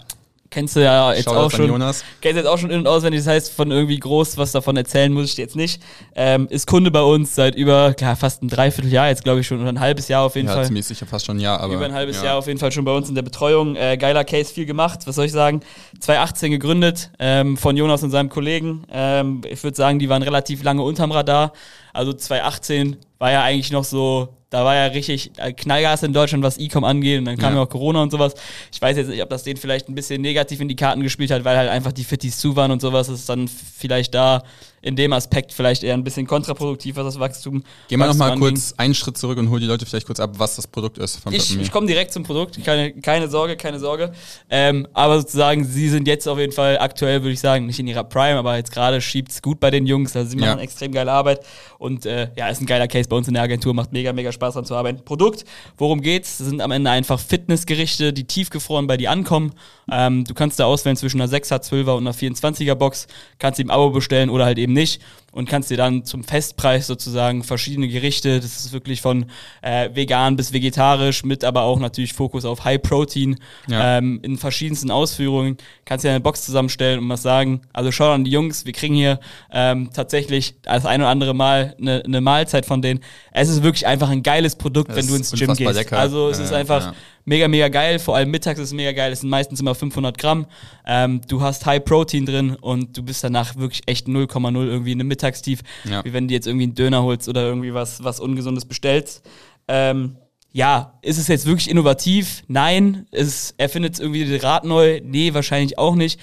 Kennst 0.51 0.77
du 0.77 0.81
ja 0.81 1.13
jetzt 1.13 1.29
auch 1.29 1.51
schon. 1.51 1.69
Jonas. 1.69 2.05
Kennst 2.23 2.37
du 2.37 2.41
jetzt 2.41 2.49
auch 2.49 2.57
schon 2.57 2.71
in- 2.71 2.81
und 2.81 2.87
auswendig. 2.87 3.21
Das 3.21 3.27
heißt, 3.27 3.53
von 3.53 3.71
irgendwie 3.71 3.99
groß 3.99 4.39
was 4.39 4.53
davon 4.53 4.77
erzählen 4.77 5.13
muss 5.13 5.27
ich 5.27 5.35
dir 5.35 5.43
jetzt 5.43 5.57
nicht. 5.57 5.83
Ähm, 6.15 6.47
ist 6.49 6.67
Kunde 6.67 6.91
bei 6.91 7.03
uns 7.03 7.35
seit 7.35 7.55
über 7.55 7.93
klar, 7.93 8.17
fast 8.17 8.43
ein 8.43 8.49
Dreivierteljahr 8.49 9.09
jetzt, 9.09 9.25
glaube 9.25 9.41
ich 9.41 9.47
schon, 9.47 9.61
oder 9.61 9.69
ein 9.69 9.81
halbes 9.81 10.09
Jahr 10.09 10.23
auf 10.25 10.37
jeden 10.37 10.49
Ja, 10.49 10.55
Fall. 10.55 10.65
ziemlich 10.65 10.87
sicher 10.87 11.05
fast 11.07 11.27
schon 11.27 11.37
ein 11.37 11.41
Jahr, 11.41 11.61
aber. 11.61 11.75
Über 11.75 11.85
ein 11.85 11.93
halbes 11.93 12.17
ja. 12.17 12.25
Jahr 12.25 12.37
auf 12.39 12.47
jeden 12.47 12.59
Fall 12.59 12.73
schon 12.73 12.85
bei 12.85 12.93
uns 12.93 13.09
in 13.11 13.15
der 13.15 13.23
Betreuung. 13.23 13.77
Äh, 13.77 13.99
geiler 13.99 14.25
Case, 14.25 14.53
viel 14.53 14.65
gemacht. 14.65 15.01
Was 15.07 15.17
soll 15.17 15.27
ich 15.27 15.33
sagen? 15.33 15.61
2018 16.01 16.51
gegründet 16.51 17.11
ähm, 17.19 17.59
von 17.59 17.77
Jonas 17.77 18.03
und 18.03 18.11
seinem 18.11 18.31
Kollegen. 18.31 18.85
Ähm, 18.91 19.43
ich 19.49 19.63
würde 19.63 19.77
sagen, 19.77 19.99
die 19.99 20.09
waren 20.09 20.23
relativ 20.23 20.63
lange 20.63 20.83
unterm 20.83 21.13
Radar. 21.13 21.53
Also 21.93 22.13
2018 22.15 22.97
war 23.19 23.33
ja 23.33 23.43
eigentlich 23.43 23.71
noch 23.71 23.85
so, 23.85 24.29
da 24.51 24.65
war 24.65 24.75
ja 24.75 24.87
richtig 24.87 25.31
Knallgas 25.57 26.03
in 26.03 26.13
Deutschland, 26.13 26.43
was 26.43 26.59
E-Com 26.59 26.85
angeht. 26.85 27.19
Und 27.19 27.27
dann 27.27 27.37
kam 27.37 27.53
Ja. 27.53 27.59
ja 27.61 27.65
auch 27.67 27.69
Corona 27.69 28.03
und 28.03 28.11
sowas. 28.11 28.35
Ich 28.73 28.81
weiß 28.81 28.97
jetzt 28.97 29.09
nicht, 29.09 29.23
ob 29.23 29.29
das 29.29 29.43
denen 29.43 29.59
vielleicht 29.59 29.89
ein 29.89 29.95
bisschen 29.95 30.23
negativ 30.23 30.61
in 30.61 30.69
die 30.69 30.77
Karten 30.77 31.03
gespielt 31.03 31.31
hat, 31.31 31.45
weil 31.45 31.57
halt 31.57 31.69
einfach 31.69 31.93
die 31.93 32.05
Fitties 32.05 32.39
zu 32.39 32.57
waren 32.57 32.71
und 32.71 32.81
sowas. 32.81 33.09
Das 33.09 33.21
ist 33.21 33.29
dann 33.29 33.47
vielleicht 33.49 34.15
da 34.15 34.43
in 34.81 34.95
dem 34.95 35.13
Aspekt 35.13 35.53
vielleicht 35.53 35.83
eher 35.83 35.95
ein 35.95 36.05
bisschen 36.05 36.25
kontraproduktiv, 36.27 36.95
was 36.97 37.05
das 37.05 37.19
Wachstum 37.19 37.65
Gehen 37.89 37.99
wir 37.99 38.07
nochmal 38.07 38.39
kurz 38.39 38.75
einen 38.77 38.95
Schritt 38.95 39.19
zurück 39.19 39.37
und 39.37 39.51
hol 39.51 39.59
die 39.59 39.67
Leute 39.67 39.85
vielleicht 39.85 40.07
kurz 40.07 40.21
ab, 40.21 40.35
was 40.39 40.55
das 40.55 40.69
Produkt 40.69 40.99
ist 40.99 41.19
Ich, 41.31 41.59
ich 41.59 41.73
komme 41.73 41.89
direkt 41.89 42.13
zum 42.13 42.23
Produkt, 42.23 42.63
keine, 42.65 42.93
keine 42.93 43.29
Sorge, 43.29 43.57
keine 43.57 43.81
Sorge. 43.81 44.13
Ähm, 44.49 44.87
aber 44.93 45.19
sozusagen, 45.21 45.65
sie 45.65 45.89
sind 45.89 46.07
jetzt 46.07 46.29
auf 46.29 46.39
jeden 46.39 46.53
Fall 46.53 46.79
aktuell, 46.79 47.23
würde 47.23 47.33
ich 47.33 47.41
sagen, 47.41 47.67
nicht 47.67 47.81
in 47.81 47.89
ihrer 47.89 48.05
Prime, 48.05 48.39
aber 48.39 48.57
jetzt 48.57 48.71
gerade 48.71 49.01
schiebt 49.01 49.33
es 49.33 49.43
gut 49.43 49.59
bei 49.59 49.71
den 49.73 49.85
Jungs. 49.85 50.15
Also 50.15 50.31
sie 50.31 50.39
Ja. 50.39 50.47
machen 50.51 50.61
extrem 50.61 50.93
geile 50.93 51.11
Arbeit 51.11 51.41
und 51.79 52.07
äh, 52.07 52.31
ja, 52.37 52.49
ist 52.49 52.61
ein 52.61 52.67
geiler 52.67 52.89
Case 52.89 53.09
bei 53.09 53.17
uns 53.17 53.29
in 53.29 53.35
der 53.35 53.43
Agentur, 53.45 53.73
macht 53.73 53.93
mega, 53.93 54.13
mega 54.13 54.33
Spaß 54.33 54.55
dran 54.55 54.65
zu 54.65 54.75
arbeiten. 54.75 55.05
Produkt, 55.05 55.45
worum 55.77 56.01
geht's? 56.01 56.39
Das 56.39 56.49
sind 56.49 56.61
am 56.61 56.73
Ende 56.73 56.91
einfach 56.91 57.21
Fitnessgerichte, 57.21 58.13
die 58.13 58.25
tiefgefroren 58.25 58.87
bei 58.87 58.97
dir 58.97 59.11
ankommen. 59.11 59.53
Ähm, 59.91 60.25
du 60.25 60.35
kannst 60.35 60.59
da 60.59 60.67
auswählen 60.67 60.97
zwischen 60.97 61.21
einer 61.21 61.31
6er, 61.31 61.63
12er 61.63 61.93
und 61.97 62.07
einer 62.07 62.15
24er 62.15 62.75
Box, 62.75 63.07
kannst 63.39 63.61
im 63.61 63.71
Abo 63.71 63.91
bestellen 63.91 64.29
oder 64.29 64.45
halt 64.45 64.59
eben 64.59 64.73
nicht 64.73 65.01
und 65.33 65.49
kannst 65.49 65.71
dir 65.71 65.77
dann 65.77 66.05
zum 66.05 66.25
Festpreis 66.25 66.87
sozusagen 66.87 67.45
verschiedene 67.45 67.89
Gerichte, 67.89 68.41
das 68.41 68.57
ist 68.59 68.73
wirklich 68.73 69.01
von 69.01 69.27
äh, 69.63 69.91
vegan 69.95 70.37
bis 70.37 70.53
vegetarisch, 70.53 71.23
mit 71.23 71.45
aber 71.45 71.63
auch 71.63 71.79
natürlich 71.79 72.13
Fokus 72.13 72.45
auf 72.45 72.65
High 72.65 72.83
Protein 72.83 73.37
Ja. 73.69 73.99
ähm, 73.99 74.21
in 74.23 74.37
verschiedensten 74.37 74.91
Ausführungen, 74.91 75.57
kannst 75.85 76.05
dir 76.05 76.11
eine 76.11 76.21
Box 76.21 76.45
zusammenstellen 76.45 76.99
und 76.99 77.09
was 77.09 77.23
sagen. 77.23 77.61
Also 77.73 77.93
schau 77.93 78.11
an 78.13 78.25
die 78.25 78.31
Jungs, 78.31 78.65
wir 78.67 78.73
kriegen 78.73 78.95
hier 78.95 79.21
ähm, 79.53 79.91
tatsächlich 79.93 80.57
das 80.63 80.87
ein 80.87 81.01
oder 81.01 81.11
andere 81.11 81.35
Mal 81.35 81.68
eine, 81.81 82.03
eine 82.05 82.21
Mahlzeit 82.21 82.67
von 82.67 82.81
denen. 82.83 83.01
Es 83.33 83.49
ist 83.49 83.63
wirklich 83.63 83.87
einfach 83.87 84.09
ein 84.11 84.23
geiles 84.23 84.57
Produkt, 84.57 84.91
Es 84.91 84.97
wenn 84.97 85.07
du 85.07 85.15
ins 85.15 85.31
Gym 85.33 85.53
gehst. 85.55 85.75
lecker. 85.75 85.99
Also 85.99 86.29
es 86.31 86.39
Äh, 86.39 86.45
ist 86.45 86.53
einfach 86.53 86.87
ja. 86.87 86.95
mega, 87.25 87.49
mega 87.49 87.69
geil. 87.69 87.99
Vor 87.99 88.17
allem 88.17 88.31
mittags 88.31 88.59
ist 88.59 88.69
es 88.69 88.73
mega 88.75 88.93
geil. 88.93 89.13
Es 89.13 89.21
sind 89.21 89.31
meistens 89.31 89.61
immer 89.61 89.75
500 89.75 90.17
Gramm. 90.19 90.47
Ähm, 90.87 91.21
du 91.29 91.41
hast 91.41 91.67
High 91.67 91.85
Protein 91.85 92.27
drin 92.27 92.57
und 92.61 92.97
du 92.97 93.03
bist 93.03 93.23
danach 93.25 93.57
wirklich 93.57 93.83
echt 93.87 94.07
0,0 94.07 94.67
irgendwie 94.67 94.93
in 94.93 95.01
einem 95.01 95.09
Mittagstief. 95.09 95.61
Ja. 95.85 96.05
Wie 96.05 96.13
wenn 96.13 96.29
du 96.29 96.35
jetzt 96.35 96.47
irgendwie 96.47 96.65
einen 96.65 96.75
Döner 96.75 97.03
holst 97.03 97.29
oder 97.29 97.43
irgendwie 97.47 97.75
was, 97.75 98.03
was 98.05 98.21
Ungesundes 98.21 98.65
bestellst. 98.65 99.23
Ähm, 99.69 100.17
ja, 100.51 100.99
ist 101.03 101.19
es 101.19 101.29
jetzt 101.29 101.45
wirklich 101.47 101.69
innovativ? 101.71 102.43
Nein. 102.49 103.07
Ist, 103.13 103.55
erfindet 103.59 103.95
es 103.95 104.01
irgendwie 104.01 104.25
das 104.25 104.43
Rad 104.43 104.65
neu? 104.65 105.01
Nee, 105.05 105.35
wahrscheinlich 105.35 105.79
auch 105.79 105.95
nicht. 105.95 106.19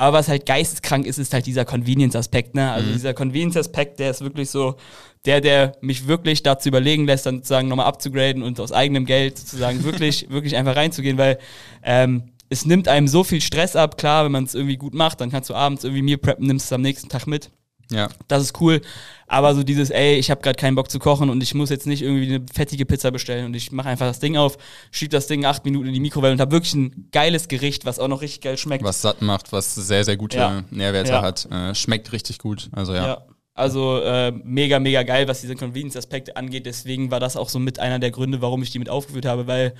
Aber 0.00 0.18
was 0.18 0.28
halt 0.28 0.46
geisteskrank 0.46 1.06
ist, 1.06 1.18
ist 1.18 1.34
halt 1.34 1.46
dieser 1.46 1.64
Convenience-Aspekt, 1.64 2.54
ne? 2.54 2.62
Mhm. 2.62 2.68
Also 2.68 2.92
dieser 2.92 3.14
Convenience-Aspekt, 3.14 3.98
der 3.98 4.12
ist 4.12 4.20
wirklich 4.20 4.48
so, 4.48 4.76
der, 5.24 5.40
der 5.40 5.72
mich 5.80 6.06
wirklich 6.06 6.44
dazu 6.44 6.68
überlegen 6.68 7.04
lässt, 7.04 7.26
dann 7.26 7.36
sozusagen 7.36 7.66
nochmal 7.68 7.86
abzugraden 7.86 8.44
und 8.44 8.60
aus 8.60 8.70
eigenem 8.70 9.06
Geld 9.06 9.38
sozusagen 9.38 9.82
wirklich, 9.82 10.26
wirklich 10.30 10.56
einfach 10.56 10.76
reinzugehen, 10.76 11.18
weil 11.18 11.38
ähm, 11.82 12.30
es 12.48 12.64
nimmt 12.64 12.86
einem 12.86 13.08
so 13.08 13.24
viel 13.24 13.40
Stress 13.40 13.74
ab. 13.74 13.98
Klar, 13.98 14.24
wenn 14.24 14.32
man 14.32 14.44
es 14.44 14.54
irgendwie 14.54 14.76
gut 14.76 14.94
macht, 14.94 15.20
dann 15.20 15.30
kannst 15.30 15.50
du 15.50 15.54
abends 15.54 15.82
irgendwie 15.82 16.02
Meal 16.02 16.18
preppen, 16.18 16.46
nimmst 16.46 16.66
es 16.66 16.72
am 16.72 16.80
nächsten 16.80 17.08
Tag 17.08 17.26
mit. 17.26 17.50
Ja. 17.90 18.08
Das 18.28 18.42
ist 18.42 18.60
cool. 18.60 18.80
Aber 19.26 19.54
so 19.54 19.62
dieses, 19.62 19.90
ey, 19.90 20.16
ich 20.16 20.30
habe 20.30 20.40
gerade 20.42 20.56
keinen 20.58 20.74
Bock 20.74 20.90
zu 20.90 20.98
kochen 20.98 21.30
und 21.30 21.42
ich 21.42 21.54
muss 21.54 21.70
jetzt 21.70 21.86
nicht 21.86 22.02
irgendwie 22.02 22.34
eine 22.34 22.44
fettige 22.52 22.84
Pizza 22.86 23.10
bestellen 23.10 23.46
und 23.46 23.54
ich 23.54 23.72
mache 23.72 23.88
einfach 23.88 24.06
das 24.06 24.20
Ding 24.20 24.36
auf, 24.36 24.56
schieb 24.90 25.10
das 25.10 25.26
Ding 25.26 25.44
acht 25.44 25.64
Minuten 25.64 25.86
in 25.88 25.94
die 25.94 26.00
Mikrowelle 26.00 26.32
und 26.34 26.40
habe 26.40 26.52
wirklich 26.52 26.74
ein 26.74 27.08
geiles 27.12 27.48
Gericht, 27.48 27.84
was 27.84 27.98
auch 27.98 28.08
noch 28.08 28.20
richtig 28.22 28.42
geil 28.42 28.56
schmeckt. 28.58 28.84
Was 28.84 29.02
satt 29.02 29.22
macht, 29.22 29.52
was 29.52 29.74
sehr, 29.74 30.04
sehr 30.04 30.16
gute 30.16 30.36
Ja. 30.38 30.62
Nährwerte 30.70 31.12
Ja. 31.12 31.22
hat. 31.22 31.46
Äh, 31.50 31.74
schmeckt 31.74 32.12
richtig 32.12 32.38
gut. 32.38 32.68
Also 32.72 32.94
ja. 32.94 33.06
Ja. 33.06 33.22
Also 33.54 33.98
äh, 34.00 34.30
mega, 34.44 34.78
mega 34.78 35.02
geil, 35.02 35.26
was 35.26 35.40
diese 35.40 35.56
Convenience-Aspekte 35.56 36.36
angeht. 36.36 36.64
Deswegen 36.64 37.10
war 37.10 37.18
das 37.18 37.36
auch 37.36 37.48
so 37.48 37.58
mit 37.58 37.80
einer 37.80 37.98
der 37.98 38.12
Gründe, 38.12 38.40
warum 38.40 38.62
ich 38.62 38.70
die 38.70 38.78
mit 38.78 38.88
aufgeführt 38.88 39.26
habe, 39.26 39.48
weil 39.48 39.74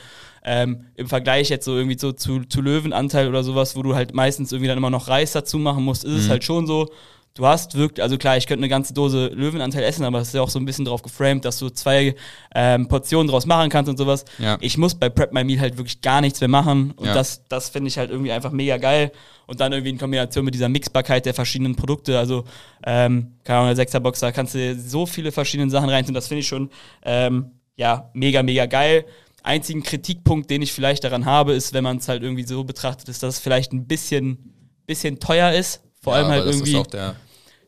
ähm, 0.44 0.86
im 0.96 1.06
Vergleich 1.06 1.48
jetzt 1.48 1.64
so 1.64 1.76
irgendwie 1.76 1.96
so 1.96 2.10
zu, 2.10 2.40
zu 2.44 2.60
Löwenanteil 2.60 3.28
oder 3.28 3.44
sowas, 3.44 3.76
wo 3.76 3.82
du 3.84 3.94
halt 3.94 4.14
meistens 4.14 4.50
irgendwie 4.50 4.66
dann 4.66 4.78
immer 4.78 4.90
noch 4.90 5.06
Reis 5.06 5.30
dazu 5.30 5.58
machen 5.58 5.84
musst, 5.84 6.02
ist 6.04 6.12
es 6.24 6.28
halt 6.28 6.42
schon 6.42 6.66
so. 6.66 6.88
Du 7.38 7.46
hast 7.46 7.76
wirklich, 7.76 8.02
also 8.02 8.18
klar, 8.18 8.36
ich 8.36 8.48
könnte 8.48 8.62
eine 8.62 8.68
ganze 8.68 8.92
Dose 8.92 9.28
Löwenanteil 9.28 9.84
essen, 9.84 10.02
aber 10.04 10.18
es 10.18 10.28
ist 10.28 10.34
ja 10.34 10.42
auch 10.42 10.50
so 10.50 10.58
ein 10.58 10.64
bisschen 10.64 10.84
drauf 10.84 11.02
geframed, 11.02 11.44
dass 11.44 11.56
du 11.60 11.70
zwei 11.70 12.16
ähm, 12.52 12.88
Portionen 12.88 13.28
draus 13.28 13.46
machen 13.46 13.70
kannst 13.70 13.88
und 13.88 13.96
sowas. 13.96 14.24
Ja. 14.40 14.58
Ich 14.60 14.76
muss 14.76 14.96
bei 14.96 15.08
Prep 15.08 15.32
My 15.32 15.44
Meal 15.44 15.60
halt 15.60 15.76
wirklich 15.76 16.00
gar 16.00 16.20
nichts 16.20 16.40
mehr 16.40 16.48
machen 16.48 16.90
und 16.96 17.06
Ja. 17.06 17.14
das, 17.14 17.44
das 17.48 17.68
finde 17.68 17.86
ich 17.86 17.96
halt 17.96 18.10
irgendwie 18.10 18.32
einfach 18.32 18.50
mega 18.50 18.76
geil. 18.76 19.12
Und 19.46 19.60
dann 19.60 19.72
irgendwie 19.72 19.90
in 19.90 19.98
Kombination 19.98 20.44
mit 20.44 20.52
dieser 20.54 20.68
Mixbarkeit 20.68 21.26
der 21.26 21.32
verschiedenen 21.32 21.76
Produkte, 21.76 22.18
also 22.18 22.42
ähm, 22.84 23.34
keine 23.44 23.58
Ahnung, 23.60 23.68
der 23.68 23.76
Sechserbox, 23.76 24.18
da 24.18 24.32
kannst 24.32 24.56
du 24.56 24.74
so 24.74 25.06
viele 25.06 25.30
verschiedene 25.30 25.70
Sachen 25.70 25.88
reintun, 25.90 26.14
das 26.14 26.26
finde 26.26 26.40
ich 26.40 26.48
schon 26.48 26.70
ähm, 27.04 27.52
ja, 27.76 28.10
mega, 28.14 28.42
mega 28.42 28.66
geil. 28.66 29.04
Einzigen 29.44 29.84
Kritikpunkt, 29.84 30.50
den 30.50 30.60
ich 30.62 30.72
vielleicht 30.72 31.04
daran 31.04 31.24
habe, 31.24 31.52
ist, 31.52 31.72
wenn 31.72 31.84
man 31.84 31.98
es 31.98 32.08
halt 32.08 32.24
irgendwie 32.24 32.42
so 32.42 32.64
betrachtet, 32.64 33.08
ist, 33.08 33.22
dass 33.22 33.36
es 33.36 33.40
vielleicht 33.40 33.72
ein 33.72 33.86
bisschen, 33.86 34.52
bisschen 34.86 35.20
teuer 35.20 35.52
ist. 35.52 35.82
Vor 36.02 36.14
Ja, 36.14 36.18
allem 36.22 36.28
halt 36.30 36.40
aber 36.42 36.46
das 36.50 36.56
irgendwie 36.56 36.72
ist 36.72 36.78
auch 36.78 36.86
der. 36.88 37.16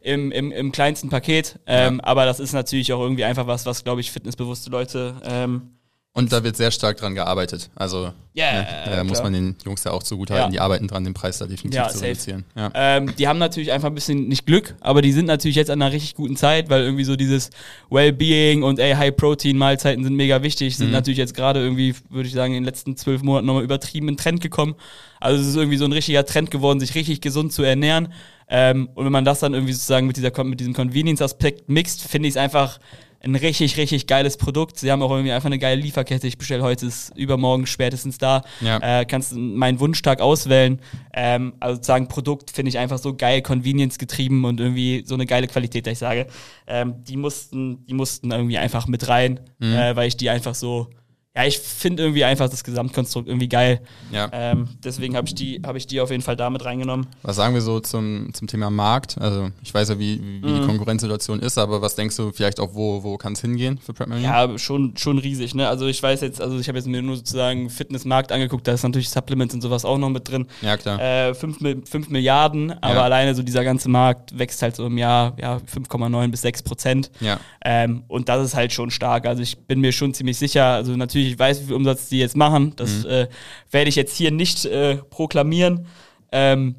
Im, 0.00 0.32
im, 0.32 0.52
im 0.52 0.72
kleinsten 0.72 1.08
Paket. 1.08 1.58
Ähm, 1.66 2.00
Aber 2.00 2.24
das 2.24 2.40
ist 2.40 2.52
natürlich 2.52 2.92
auch 2.92 3.00
irgendwie 3.00 3.24
einfach 3.24 3.46
was, 3.46 3.66
was, 3.66 3.84
glaube 3.84 4.00
ich, 4.00 4.10
fitnessbewusste 4.10 4.70
Leute 4.70 5.20
ähm, 5.24 5.79
Und 6.12 6.32
da 6.32 6.42
wird 6.42 6.56
sehr 6.56 6.72
stark 6.72 6.96
dran 6.96 7.14
gearbeitet. 7.14 7.70
Also 7.76 8.12
Ja, 8.34 8.66
ne, 8.96 9.04
muss 9.04 9.22
man 9.22 9.32
den 9.32 9.54
Jungs 9.64 9.84
ja 9.84 9.92
auch 9.92 10.02
zugutehalten. 10.02 10.48
Ja. 10.48 10.50
Die 10.52 10.60
arbeiten 10.60 10.88
dran, 10.88 11.04
den 11.04 11.14
Preis 11.14 11.38
da 11.38 11.46
definitiv 11.46 11.76
Ja, 11.78 11.86
zu 11.88 11.98
safe. 11.98 12.06
reduzieren. 12.08 12.44
Ja. 12.56 12.70
Ähm, 12.74 13.14
die 13.16 13.28
haben 13.28 13.38
natürlich 13.38 13.70
einfach 13.70 13.86
ein 13.88 13.94
bisschen 13.94 14.26
nicht 14.26 14.44
Glück, 14.44 14.74
aber 14.80 15.02
die 15.02 15.12
sind 15.12 15.26
natürlich 15.26 15.54
jetzt 15.54 15.70
an 15.70 15.80
einer 15.80 15.92
richtig 15.92 16.16
guten 16.16 16.34
Zeit, 16.36 16.68
weil 16.68 16.82
irgendwie 16.82 17.04
so 17.04 17.14
dieses 17.14 17.50
Wellbeing 17.90 18.64
und 18.64 18.80
ey, 18.80 18.94
High-Protein-Mahlzeiten 18.94 20.02
sind 20.02 20.16
mega 20.16 20.42
wichtig, 20.42 20.76
sind 20.76 20.90
natürlich 20.90 21.18
jetzt 21.18 21.34
gerade 21.34 21.60
irgendwie, 21.60 21.94
würde 22.08 22.26
ich 22.28 22.34
sagen, 22.34 22.54
in 22.54 22.62
den 22.62 22.66
letzten 22.66 22.96
zwölf 22.96 23.22
Monaten 23.22 23.46
nochmal 23.46 23.62
übertrieben 23.62 24.08
in 24.08 24.16
Trend 24.16 24.40
gekommen. 24.40 24.74
Also 25.20 25.40
es 25.40 25.46
ist 25.46 25.56
irgendwie 25.56 25.76
so 25.76 25.84
ein 25.84 25.92
richtiger 25.92 26.24
Trend 26.26 26.50
geworden, 26.50 26.80
sich 26.80 26.94
richtig 26.96 27.20
gesund 27.20 27.52
zu 27.52 27.62
ernähren. 27.62 28.12
Ähm, 28.48 28.88
und 28.94 29.04
wenn 29.04 29.12
man 29.12 29.24
das 29.24 29.38
dann 29.38 29.54
irgendwie 29.54 29.74
sozusagen 29.74 30.08
mit, 30.08 30.16
dieser, 30.16 30.42
mit 30.42 30.58
diesem 30.58 30.74
Convenience-Aspekt 30.74 31.68
mixt, 31.68 32.02
finde 32.02 32.26
ich 32.26 32.32
es 32.34 32.36
einfach 32.36 32.80
ein 33.22 33.34
richtig, 33.34 33.76
richtig 33.76 34.06
geiles 34.06 34.36
Produkt. 34.38 34.78
Sie 34.78 34.90
haben 34.90 35.02
auch 35.02 35.10
irgendwie 35.10 35.32
einfach 35.32 35.46
eine 35.46 35.58
geile 35.58 35.80
Lieferkette. 35.80 36.26
Ich 36.26 36.38
bestelle 36.38 36.62
heute, 36.62 36.86
ist 36.86 37.12
übermorgen 37.16 37.66
spätestens 37.66 38.16
da. 38.18 38.42
Ja. 38.60 39.00
Äh, 39.00 39.04
kannst 39.04 39.34
meinen 39.34 39.78
Wunschtag 39.78 40.20
auswählen. 40.22 40.80
Ähm, 41.12 41.52
also 41.60 41.74
sozusagen 41.76 42.08
Produkt 42.08 42.50
finde 42.50 42.70
ich 42.70 42.78
einfach 42.78 42.98
so 42.98 43.14
geil, 43.14 43.42
Convenience 43.42 43.98
getrieben 43.98 44.44
und 44.44 44.58
irgendwie 44.58 45.04
so 45.06 45.14
eine 45.14 45.26
geile 45.26 45.48
Qualität, 45.48 45.86
dass 45.86 45.92
ich 45.92 45.98
sage, 45.98 46.26
ähm, 46.66 47.04
die 47.04 47.16
mussten, 47.18 47.84
die 47.86 47.94
mussten 47.94 48.30
irgendwie 48.30 48.58
einfach 48.58 48.86
mit 48.86 49.06
rein, 49.08 49.40
Mhm. 49.58 49.72
äh, 49.74 49.96
weil 49.96 50.08
ich 50.08 50.16
die 50.16 50.30
einfach 50.30 50.54
so, 50.54 50.88
ja, 51.36 51.44
ich 51.46 51.58
finde 51.60 52.02
irgendwie 52.02 52.24
einfach 52.24 52.48
das 52.48 52.64
Gesamtkonstrukt 52.64 53.28
irgendwie 53.28 53.48
geil. 53.48 53.80
Ja. 54.10 54.28
Ähm, 54.32 54.68
deswegen 54.82 55.16
habe 55.16 55.28
ich 55.28 55.34
die, 55.36 55.62
habe 55.64 55.78
ich 55.78 55.86
die 55.86 56.00
auf 56.00 56.10
jeden 56.10 56.22
Fall 56.24 56.34
damit 56.34 56.64
reingenommen. 56.64 57.06
Was 57.22 57.36
sagen 57.36 57.54
wir 57.54 57.60
so 57.60 57.78
zum, 57.78 58.30
zum 58.34 58.48
Thema 58.48 58.68
Markt? 58.68 59.16
Also 59.16 59.50
ich 59.62 59.72
weiß 59.72 59.90
ja, 59.90 59.98
wie, 60.00 60.20
wie 60.20 60.48
Mhm. 60.50 60.60
die 60.60 60.66
Konkurrenzsituation 60.66 61.38
ist, 61.40 61.56
aber 61.56 61.80
was 61.82 61.94
denkst 61.94 62.16
du 62.16 62.32
vielleicht 62.32 62.58
auch, 62.58 62.74
wo, 62.74 63.04
wo 63.04 63.16
kann 63.16 63.34
es 63.34 63.40
hingehen 63.42 63.78
für 63.78 63.92
Prep 63.92 64.08
Marine? 64.08 64.26
Ja, 64.26 64.58
schon, 64.58 64.96
schon 64.96 65.18
riesig, 65.18 65.54
ne? 65.54 65.68
Also 65.68 65.86
ich 65.86 66.02
weiß 66.02 66.20
jetzt, 66.22 66.40
also 66.40 66.58
ich 66.58 66.66
habe 66.68 66.78
jetzt 66.78 66.86
mir 66.88 67.00
nur 67.00 67.14
sozusagen 67.16 67.70
Fitnessmarkt 67.70 68.32
angeguckt, 68.32 68.66
da 68.66 68.72
ist 68.72 68.82
natürlich 68.82 69.08
Supplements 69.10 69.54
und 69.54 69.60
sowas 69.60 69.84
auch 69.84 69.98
noch 69.98 70.08
mit 70.10 70.28
drin. 70.28 70.46
Ja, 70.62 70.76
klar. 70.76 71.00
Äh, 71.00 71.34
5, 71.34 72.08
Milliarden, 72.08 72.72
aber 72.82 72.94
Ja. 72.94 73.02
alleine 73.04 73.34
so 73.34 73.42
dieser 73.42 73.62
ganze 73.62 73.88
Markt 73.88 74.36
wächst 74.36 74.62
halt 74.62 74.74
so 74.76 74.86
im 74.86 74.98
Jahr 74.98 75.36
ja, 75.40 75.58
5,9 75.58 76.28
bis 76.30 76.42
6 76.42 76.62
Prozent. 76.64 77.10
Ja. 77.20 77.38
Ähm, 77.64 78.02
und 78.08 78.28
das 78.28 78.44
ist 78.44 78.54
halt 78.56 78.72
schon 78.72 78.90
stark. 78.90 79.26
Also 79.26 79.42
ich 79.42 79.56
bin 79.66 79.80
mir 79.80 79.92
schon 79.92 80.12
ziemlich 80.14 80.36
sicher, 80.38 80.64
also 80.64 80.96
natürlich, 80.96 81.19
ich 81.28 81.38
weiß, 81.38 81.62
wie 81.62 81.66
viel 81.66 81.74
Umsatz 81.74 82.08
die 82.08 82.18
jetzt 82.18 82.36
machen. 82.36 82.74
Das 82.76 83.04
Mhm. 83.04 83.10
äh, 83.10 83.28
werde 83.70 83.88
ich 83.88 83.96
jetzt 83.96 84.16
hier 84.16 84.30
nicht 84.30 84.64
äh, 84.66 84.96
proklamieren. 84.96 85.86
Ähm, 86.32 86.76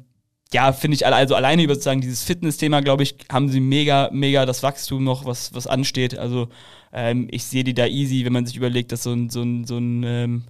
ja, 0.52 0.72
finde 0.72 0.96
ich, 0.96 1.06
alle- 1.06 1.16
also 1.16 1.34
alleine 1.34 1.62
über 1.62 1.74
sozusagen 1.74 2.00
dieses 2.02 2.22
Fitness-Thema, 2.24 2.80
glaube 2.80 3.02
ich, 3.04 3.16
haben 3.30 3.48
sie 3.48 3.60
mega, 3.60 4.10
mega 4.12 4.44
das 4.44 4.62
Wachstum 4.62 5.02
noch, 5.04 5.24
was, 5.24 5.54
was 5.54 5.66
ansteht. 5.66 6.18
Also 6.18 6.48
ähm, 6.92 7.26
ich 7.30 7.44
sehe 7.44 7.64
die 7.64 7.72
da 7.74 7.86
easy, 7.86 8.24
wenn 8.24 8.34
man 8.34 8.44
sich 8.46 8.56
überlegt, 8.56 8.92
dass 8.92 9.02
so 9.02 9.12
ein, 9.12 9.30
so 9.30 9.42
ein, 9.42 9.64
so 9.64 9.78
ein 9.78 10.02
ähm, 10.04 10.42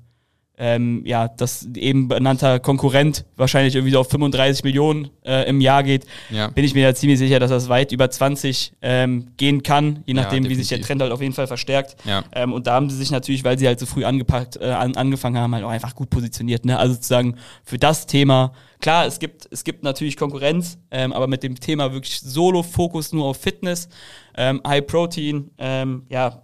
ähm, 0.65 1.03
ja, 1.05 1.27
das 1.27 1.67
eben 1.75 2.07
benannter 2.07 2.61
Konkurrent 2.61 3.25
wahrscheinlich 3.37 3.75
irgendwie 3.75 3.91
so 3.93 3.99
auf 3.99 4.09
35 4.11 4.63
Millionen 4.63 5.11
äh, 5.25 5.49
im 5.49 5.61
Jahr 5.61 5.83
geht, 5.83 6.07
Ja. 6.31 6.47
bin 6.49 6.65
ich 6.65 6.73
mir 6.75 6.87
da 6.87 6.95
ziemlich 6.95 7.19
sicher, 7.19 7.41
dass 7.41 7.51
das 7.51 7.69
weit 7.69 7.91
über 7.91 8.09
20 8.09 8.75
ähm, 8.81 9.33
gehen 9.37 9.65
kann, 9.65 10.05
je 10.07 10.15
Ja, 10.15 10.23
nachdem, 10.23 10.49
wie 10.49 10.55
sich 10.55 10.69
der. 10.69 10.81
Trend 10.81 11.03
halt 11.03 11.11
auf 11.11 11.21
jeden 11.21 11.35
Fall 11.35 11.49
verstärkt. 11.49 11.97
Ja. 12.05 12.23
Ähm, 12.33 12.53
und 12.53 12.69
da 12.69 12.75
haben 12.75 12.89
sie 12.91 12.97
sich 12.97 13.11
natürlich, 13.11 13.43
weil 13.43 13.59
sie 13.59 13.67
halt 13.67 13.81
so 13.81 13.87
früh 13.87 14.05
angepackt, 14.05 14.57
äh, 14.57 14.67
an, 14.71 14.95
angefangen 14.95 15.37
haben, 15.37 15.53
halt 15.53 15.65
auch 15.65 15.71
einfach 15.71 15.97
gut 15.97 16.11
positioniert. 16.11 16.65
Ne? 16.65 16.79
Also 16.79 16.95
sozusagen 16.95 17.35
für 17.65 17.79
das 17.79 18.07
Thema, 18.07 18.53
klar, 18.81 19.07
es 19.07 19.19
gibt, 19.19 19.49
es 19.51 19.65
gibt 19.65 19.83
natürlich 19.83 20.17
Konkurrenz, 20.17 20.79
ähm, 20.93 21.13
aber 21.13 21.27
mit 21.27 21.43
dem 21.43 21.59
Thema 21.59 21.93
wirklich 21.93 22.21
Solo-Fokus 22.21 23.13
nur 23.13 23.25
auf 23.27 23.37
Fitness, 23.39 23.89
ähm, 24.37 24.61
High 24.67 24.87
Protein, 24.87 25.51
ähm, 25.59 26.05
ja, 26.09 26.43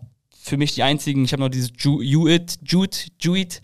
für 0.49 0.57
mich 0.57 0.75
die 0.75 0.83
einzigen, 0.83 1.25
ich 1.25 1.33
habe 1.33 1.43
noch 1.43 1.49
dieses 1.49 1.71
Ju- 1.73 2.03
Juit, 2.03 2.59
Juit, 2.67 3.09
Juit, 3.21 3.61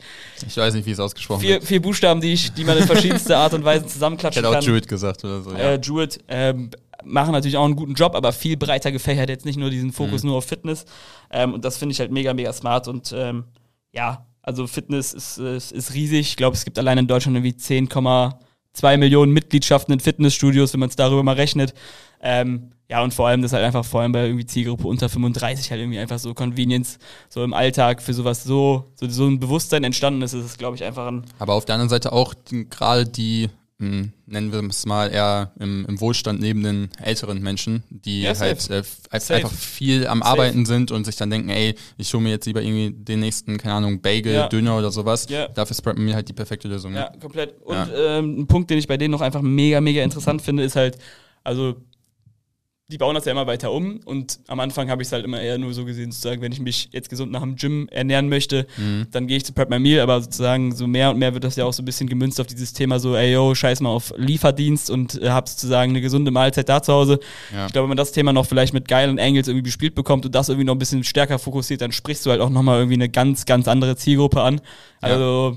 Ich 0.47 0.57
weiß 0.57 0.75
nicht, 0.75 0.87
wie 0.87 0.91
es 0.93 1.00
ausgesprochen 1.00 1.41
vier, 1.41 1.55
wird. 1.55 1.64
vier 1.64 1.83
Buchstaben, 1.83 2.21
die 2.21 2.33
ich, 2.33 2.53
die 2.53 2.64
man 2.64 2.79
in 2.79 2.85
verschiedenster 2.87 3.38
Art 3.38 3.55
und 3.55 3.64
Weise 3.64 3.87
Ich 3.87 3.93
zusammenklatschen 3.93 4.43
hätte 4.45 4.49
auch 4.57 4.61
kann. 4.62 4.71
Druid 4.73 4.87
gesagt 4.88 5.25
oder 5.25 5.43
so. 5.43 5.50
Ja. 5.53 5.73
Äh, 5.73 5.79
Druid 5.81 6.19
ähm, 6.29 6.71
machen 7.03 7.33
natürlich 7.33 7.57
auch 7.57 7.64
einen 7.64 7.76
guten 7.76 7.95
Job, 7.95 8.14
aber 8.14 8.33
viel 8.33 8.57
breiter 8.57 8.93
gefächert, 8.93 9.29
jetzt 9.29 9.45
nicht 9.45 9.59
nur 9.59 9.71
diesen 9.71 9.93
Fokus 9.93 10.23
Mhm. 10.23 10.29
nur 10.31 10.38
auf 10.38 10.45
Fitness. 10.47 10.85
Ähm, 11.31 11.53
und 11.55 11.64
das 11.64 11.76
finde 11.79 11.93
ich 11.93 12.00
halt 12.00 12.11
mega, 12.12 12.33
mega 12.33 12.53
smart. 12.53 12.88
Und 12.88 13.12
ähm, 13.17 13.45
ja, 13.93 14.26
also 14.43 14.67
Fitness 14.67 15.12
ist, 15.12 15.38
ist, 15.38 15.73
ist 15.73 15.95
riesig. 15.95 16.21
Ich 16.29 16.37
glaube, 16.37 16.57
es 16.57 16.64
gibt 16.64 16.79
allein 16.79 16.99
in 16.99 17.07
Deutschland 17.07 17.37
irgendwie 17.37 17.57
10,2 17.59 18.97
Millionen 18.99 19.33
Mitgliedschaften 19.33 19.93
in 19.95 20.00
Fitnessstudios, 20.00 20.73
wenn 20.73 20.81
man 20.81 20.88
es 20.91 20.97
darüber 20.97 21.23
mal 21.23 21.35
rechnet. 21.35 21.75
Ähm, 22.23 22.71
ja, 22.91 23.03
und 23.03 23.14
vor 23.14 23.29
allem 23.29 23.41
das 23.43 23.53
halt 23.53 23.64
einfach, 23.64 23.85
vor 23.85 24.03
allem 24.03 24.12
bei 24.12 24.26
irgendwie 24.26 24.45
Zielgruppe 24.47 24.87
unter 24.87 25.09
35 25.09 25.71
halt 25.71 25.81
irgendwie 25.81 25.99
einfach 25.99 26.19
so 26.19 26.35
Convenience, 26.35 26.99
so 27.29 27.43
im 27.43 27.55
Alltag 27.55 28.03
für 28.03 28.12
sowas 28.14 28.45
so, 28.45 28.93
so, 28.95 29.09
so 29.09 29.26
ein 29.26 29.41
Bewusstsein 29.41 29.85
entstanden 29.85 30.21
ist, 30.23 30.35
ist 30.35 30.45
es, 30.45 30.59
glaube 30.59 30.76
ich, 30.76 30.85
einfach 30.85 31.07
ein 31.07 31.25
Aber 31.38 31.55
auf 31.55 31.64
der 31.64 31.76
anderen 31.76 31.88
Seite 31.88 32.12
auch 32.12 32.35
gerade 32.69 33.07
die, 33.07 33.49
mh, 33.79 34.09
nennen 34.26 34.53
wir 34.53 34.62
es 34.69 34.85
mal 34.85 35.11
eher 35.11 35.53
im, 35.59 35.87
im 35.87 35.99
Wohlstand 36.00 36.43
lebenden 36.43 36.91
älteren 37.03 37.41
Menschen, 37.41 37.85
die 37.88 38.21
Ja, 38.23 38.38
halt 38.38 38.69
äh, 38.69 38.83
einfach 39.11 39.50
viel 39.53 40.07
am 40.07 40.19
Safe. 40.21 40.31
Arbeiten 40.31 40.67
sind 40.67 40.91
und 40.91 41.05
sich 41.07 41.17
dann 41.17 41.31
denken, 41.31 41.49
ey, 41.49 41.75
ich 41.97 42.12
hole 42.12 42.23
mir 42.23 42.30
jetzt 42.30 42.45
lieber 42.45 42.61
irgendwie 42.63 42.91
den 42.91 43.21
nächsten, 43.21 43.56
keine 43.56 43.76
Ahnung, 43.76 44.02
Bagel, 44.02 44.35
Ja. 44.35 44.49
Döner 44.49 44.76
oder 44.78 44.91
sowas. 44.91 45.26
Ja. 45.30 45.49
Dafür 45.49 45.75
Prep 45.82 45.97
mir 45.97 46.15
halt 46.15 46.28
die 46.28 46.35
perfekte 46.35 46.69
Lösung. 46.69 46.93
ne? 46.93 46.99
Ja, 46.99 47.13
komplett. 47.19 47.61
Und 47.63 47.89
ähm, 47.97 48.41
ein 48.41 48.47
Punkt, 48.47 48.69
den 48.71 48.76
ich 48.78 48.87
bei 48.87 48.99
denen 48.99 49.13
noch 49.13 49.23
einfach 49.23 49.43
mega, 49.43 49.80
mega 49.80 50.02
interessant 50.02 50.43
finde, 50.43 50.63
ist 50.65 50.76
halt, 50.76 50.99
also 51.43 51.76
die 52.88 52.99
bauen 52.99 53.14
das 53.14 53.25
ja 53.25 53.32
immer 53.32 53.47
weiter 53.47 53.73
um 53.73 54.00
und 54.04 54.40
am 54.47 54.60
Anfang 54.60 54.90
habe 54.90 55.00
ich 55.00 55.08
es 55.08 55.12
halt 55.12 55.25
immer 55.25 55.40
eher 55.40 55.56
nur 55.56 55.73
so 55.73 55.86
gesehen, 55.86 56.12
sozusagen, 56.12 56.42
wenn 56.42 56.52
ich 56.52 56.60
mich 56.60 56.90
jetzt 56.92 57.08
gesund 57.08 57.32
nach 57.32 57.40
dem 57.40 57.56
Gym 57.56 57.88
ernähren 57.90 58.28
möchte, 58.28 58.66
Mhm. 58.76 59.06
dann 59.10 59.26
gehe 59.26 59.38
ich 59.38 59.44
zu 59.47 59.54
Prep 59.54 59.70
My 59.70 59.78
Meal, 59.78 60.00
aber 60.00 60.20
sozusagen 60.20 60.75
so 60.75 60.86
mehr 60.86 61.08
und 61.10 61.18
mehr 61.18 61.32
wird 61.32 61.44
das 61.44 61.56
ja 61.56 61.64
auch 61.64 61.73
so 61.73 61.82
ein 61.82 61.86
bisschen 61.86 62.10
gemünzt 62.10 62.38
auf 62.42 62.47
dieses 62.47 62.75
Thema 62.75 62.99
so, 62.99 63.16
ey 63.16 63.32
yo, 63.32 63.54
scheiß 63.54 63.80
mal 63.80 63.88
auf 63.88 64.12
Lieferdienst 64.18 64.90
und 64.90 65.20
äh, 65.23 65.30
hab 65.30 65.49
sozusagen 65.49 65.92
eine 65.92 66.02
gesunde 66.02 66.30
Mahlzeit 66.30 66.68
da 66.68 66.82
zu 66.82 66.92
Hause. 66.92 67.20
Ja. 67.54 67.64
Ich 67.66 67.73
glaube, 67.73 67.84
wenn 67.84 67.90
man 67.90 67.97
das 67.97 68.12
Thema 68.12 68.34
noch 68.34 68.44
vielleicht 68.44 68.75
mit 68.75 68.86
geilen 68.86 69.18
Angles 69.18 69.49
irgendwie 69.49 69.62
bespielt 69.62 69.94
bekommt 69.94 70.26
und 70.26 70.34
das 70.34 70.50
irgendwie 70.50 70.66
noch 70.66 70.75
ein 70.75 70.78
bisschen 70.78 71.04
stärker 71.04 71.38
fokussiert, 71.38 71.80
dann 71.80 71.90
sprichst 71.90 72.26
du 72.26 72.30
halt 72.30 72.42
auch 72.42 72.50
nochmal 72.50 72.80
irgendwie 72.80 72.94
eine 72.97 73.08
ganz, 73.08 73.47
ganz 73.47 73.66
andere 73.66 73.97
Zielgruppe 73.97 74.42
an. 74.42 74.60
Also 75.00 75.56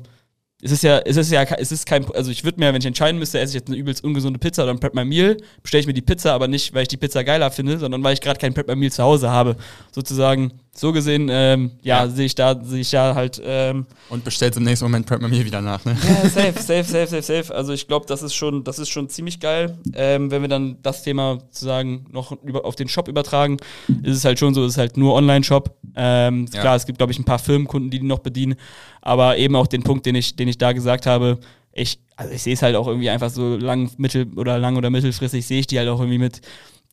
es 0.67 0.73
ist 0.73 0.83
ja, 0.83 0.99
es 0.99 1.15
ist 1.15 1.31
ja, 1.31 1.43
es 1.43 1.71
ist 1.71 1.85
kein, 1.85 2.05
also 2.11 2.29
ich 2.29 2.43
würde 2.43 2.59
mir, 2.59 2.73
wenn 2.73 2.81
ich 2.81 2.85
entscheiden 2.85 3.17
müsste, 3.17 3.39
esse 3.39 3.51
ich 3.51 3.61
jetzt 3.61 3.69
eine 3.69 3.77
übelst 3.77 4.03
ungesunde 4.03 4.37
Pizza 4.37 4.63
oder 4.63 4.73
ein 4.73 4.79
Prep 4.79 4.93
My 4.93 5.05
Meal, 5.05 5.37
bestelle 5.63 5.79
ich 5.79 5.87
mir 5.87 5.93
die 5.93 6.01
Pizza, 6.01 6.33
aber 6.33 6.49
nicht, 6.49 6.73
weil 6.73 6.81
ich 6.81 6.87
die 6.89 6.97
Pizza 6.97 7.23
geiler 7.23 7.49
finde, 7.51 7.79
sondern 7.79 8.03
weil 8.03 8.13
ich 8.13 8.21
gerade 8.21 8.37
kein 8.37 8.53
Prep 8.53 8.67
My 8.67 8.75
Meal 8.75 8.91
zu 8.91 9.01
Hause 9.01 9.29
habe. 9.29 9.55
Sozusagen, 9.91 10.51
so 10.79 10.91
gesehen, 10.93 11.27
ähm, 11.31 11.71
ja, 11.81 12.05
Ja. 12.05 12.09
sehe 12.09 12.25
ich 12.25 12.35
da, 12.35 12.55
sehe 12.63 12.81
ich 12.81 12.89
da 12.91 13.15
halt, 13.15 13.41
ähm, 13.43 13.85
Und 14.09 14.23
bestellt 14.23 14.55
im 14.57 14.63
nächsten 14.63 14.85
Moment 14.85 15.05
Prep 15.05 15.21
mir 15.21 15.29
wieder 15.45 15.61
nach. 15.61 15.83
Ne? 15.85 15.97
ja, 16.07 16.29
safe, 16.29 16.53
safe, 16.61 16.83
safe, 16.83 17.07
safe, 17.07 17.21
safe. 17.21 17.55
Also 17.55 17.73
ich 17.73 17.87
glaube, 17.87 18.05
das 18.07 18.21
ist 18.23 18.33
schon, 18.35 18.63
das 18.63 18.79
ist 18.79 18.89
schon 18.89 19.09
ziemlich 19.09 19.39
geil. 19.39 19.77
Ähm, 19.93 20.29
wenn 20.31 20.41
wir 20.41 20.49
dann 20.49 20.77
das 20.83 21.03
Thema 21.03 21.39
sozusagen 21.39 22.05
noch 22.11 22.31
über, 22.43 22.63
auf 22.65 22.75
den 22.75 22.87
Shop 22.87 23.07
übertragen, 23.07 23.57
ist 24.03 24.17
es 24.17 24.25
halt 24.25 24.39
schon 24.39 24.53
so, 24.53 24.63
es 24.65 24.73
ist 24.73 24.77
halt 24.77 24.97
nur 24.97 25.13
Online-Shop. 25.15 25.75
Ähm, 25.95 26.45
Ja. 26.53 26.61
Klar, 26.61 26.75
es 26.75 26.85
gibt, 26.85 26.99
glaube 26.99 27.11
ich, 27.11 27.19
ein 27.19 27.25
paar 27.25 27.39
Firmenkunden, 27.39 27.89
die 27.89 27.99
die 27.99 28.05
noch 28.05 28.19
bedienen, 28.19 28.55
aber 29.01 29.37
eben 29.37 29.55
auch 29.55 29.65
den 29.67 29.81
Punkt, 29.83 30.05
den 30.05 30.13
ich, 30.15 30.35
den 30.35 30.47
ich 30.47 30.57
da 30.59 30.71
gesagt 30.73 31.07
habe, 31.07 31.39
ich, 31.73 31.99
also 32.15 32.31
ich 32.33 32.41
sehe 32.43 32.53
es 32.53 32.61
halt 32.61 32.75
auch 32.75 32.87
irgendwie 32.87 33.09
einfach 33.09 33.29
so 33.29 33.55
lang, 33.55 33.89
mittel 33.97 34.27
oder 34.35 34.57
lang 34.59 34.77
oder 34.77 34.89
mittelfristig 34.89 35.45
sehe 35.45 35.59
ich 35.59 35.67
die 35.67 35.77
halt 35.79 35.89
auch 35.89 35.99
irgendwie 35.99 36.17
mit 36.19 36.41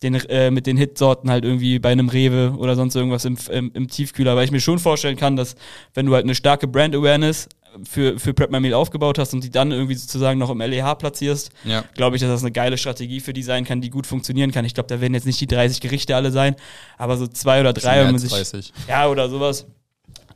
den, 0.03 0.15
äh, 0.15 0.51
mit 0.51 0.67
den 0.67 0.77
Hitsorten 0.77 1.31
halt 1.31 1.45
irgendwie 1.45 1.79
bei 1.79 1.91
einem 1.93 2.09
Rewe 2.09 2.55
oder 2.59 2.75
sonst 2.77 2.95
irgendwas 2.95 3.25
im, 3.25 3.37
im, 3.51 3.71
im 3.75 3.89
Tiefkühler, 3.89 4.37
weil 4.37 4.45
ich 4.45 4.51
mir 4.51 4.61
schon 4.61 4.79
vorstellen 4.79 5.17
kann, 5.17 5.37
dass 5.37 5.55
wenn 5.95 6.07
du 6.07 6.15
halt 6.15 6.25
eine 6.25 6.35
starke 6.35 6.67
Brand 6.69 6.95
Awareness 6.95 7.49
für, 7.89 8.19
für 8.21 8.35
Prep 8.35 8.51
My 8.53 8.61
Meal 8.61 8.75
aufgebaut 8.75 9.19
hast 9.19 9.33
und 9.35 9.43
die 9.43 9.51
dann 9.51 9.73
irgendwie 9.73 9.95
sozusagen 9.95 10.39
noch 10.39 10.51
im 10.51 10.61
LEH 10.61 10.95
platzierst, 10.97 11.51
Ja. 11.65 11.83
glaube 11.95 12.17
ich, 12.17 12.23
dass 12.23 12.31
das 12.31 12.43
eine 12.43 12.53
geile 12.53 12.77
Strategie 12.79 13.21
für 13.21 13.33
die 13.33 13.43
sein 13.43 13.65
kann, 13.65 13.81
die 13.81 13.91
gut 13.91 14.07
funktionieren 14.07 14.53
kann. 14.53 14.65
Ich 14.65 14.75
glaube, 14.75 14.89
da 14.89 15.01
werden 15.01 15.15
jetzt 15.15 15.27
nicht 15.27 15.41
die 15.41 15.47
30 15.49 15.81
Gerichte 15.81 16.15
alle 16.15 16.31
sein, 16.31 16.55
aber 16.99 17.17
so 17.17 17.27
zwei 17.27 17.61
oder 17.61 17.73
drei, 17.73 17.99
wenn 18.01 18.13
man 18.13 18.19
sich 18.19 18.31
30. 18.31 18.73
ja, 18.89 19.09
oder 19.09 19.29
sowas. 19.29 19.67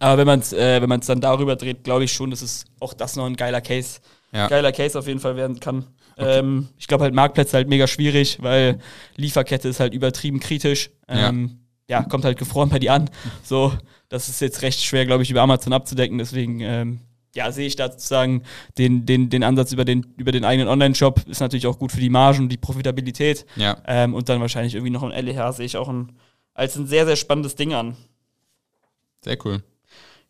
Aber 0.01 0.18
wenn 0.18 0.27
man 0.27 0.40
es 0.40 0.53
äh, 0.53 0.81
wenn 0.81 0.88
man's 0.88 1.07
dann 1.07 1.21
darüber 1.21 1.57
dreht, 1.57 1.85
glaube 1.85 2.05
ich 2.05 2.12
schon, 2.12 2.31
dass 2.31 2.42
es 2.42 2.64
auch 2.81 2.94
das 2.94 3.16
noch 3.16 3.27
ein 3.27 3.37
geiler 3.37 3.61
Case, 3.61 3.99
Ja. 4.33 4.47
geiler 4.49 4.73
Case 4.73 4.99
auf 4.99 5.07
jeden 5.07 5.21
Fall 5.21 5.37
werden 5.37 5.61
kann. 5.61 5.85
Ähm, 6.18 6.68
ich 6.76 6.87
glaube 6.87 7.04
halt 7.04 7.14
Marktplätze 7.14 7.57
halt 7.57 7.68
mega 7.68 7.87
schwierig, 7.87 8.38
weil 8.42 8.78
Lieferkette 9.16 9.68
ist 9.68 9.81
halt 9.81 9.94
übertrieben 9.94 10.40
kritisch. 10.40 10.90
Ähm, 11.09 11.61
ja. 11.88 12.02
kommt 12.02 12.24
halt 12.24 12.38
gefroren 12.38 12.68
bei 12.68 12.78
dir 12.78 12.92
an. 12.92 13.11
So, 13.42 13.72
das 14.09 14.28
ist 14.28 14.40
jetzt 14.40 14.62
recht 14.62 14.83
schwer, 14.83 15.07
glaube 15.07 15.22
ich, 15.22 15.31
über 15.31 15.42
Amazon 15.42 15.72
abzudecken. 15.72 16.18
Deswegen, 16.18 16.61
ähm, 16.61 17.00
ja, 17.35 17.50
sehe 17.52 17.66
ich 17.66 17.76
da 17.76 17.90
sozusagen 17.90 18.42
den, 18.78 19.07
den, 19.07 19.31
den 19.31 19.42
Ansatz 19.42 19.72
über 19.72 19.85
den, 19.85 20.07
über 20.16 20.33
den 20.33 20.44
eigenen 20.44 20.68
Online-Shop. 20.68 21.26
Ist 21.28 21.40
natürlich 21.40 21.66
auch 21.66 21.78
gut 21.78 21.92
für 21.92 22.00
die 22.00 22.11
Margen 22.11 22.44
und 22.44 22.48
die 22.50 22.57
Profitabilität. 22.57 23.46
Ja. 23.57 23.78
Ähm, 23.87 24.14
und 24.14 24.28
dann 24.28 24.40
wahrscheinlich 24.40 24.74
irgendwie 24.74 24.90
noch 24.90 25.02
ein 25.02 25.24
LEH 25.24 25.52
sehe 25.52 25.66
ich 25.66 25.76
auch 25.76 25.88
ein, 25.88 26.12
als 26.54 26.76
ein 26.76 26.87
sehr, 26.87 27.07
sehr 27.07 27.16
spannendes 27.16 27.54
Ding 27.54 27.74
an. 27.74 27.96
Sehr 29.22 29.38
cool. 29.44 29.62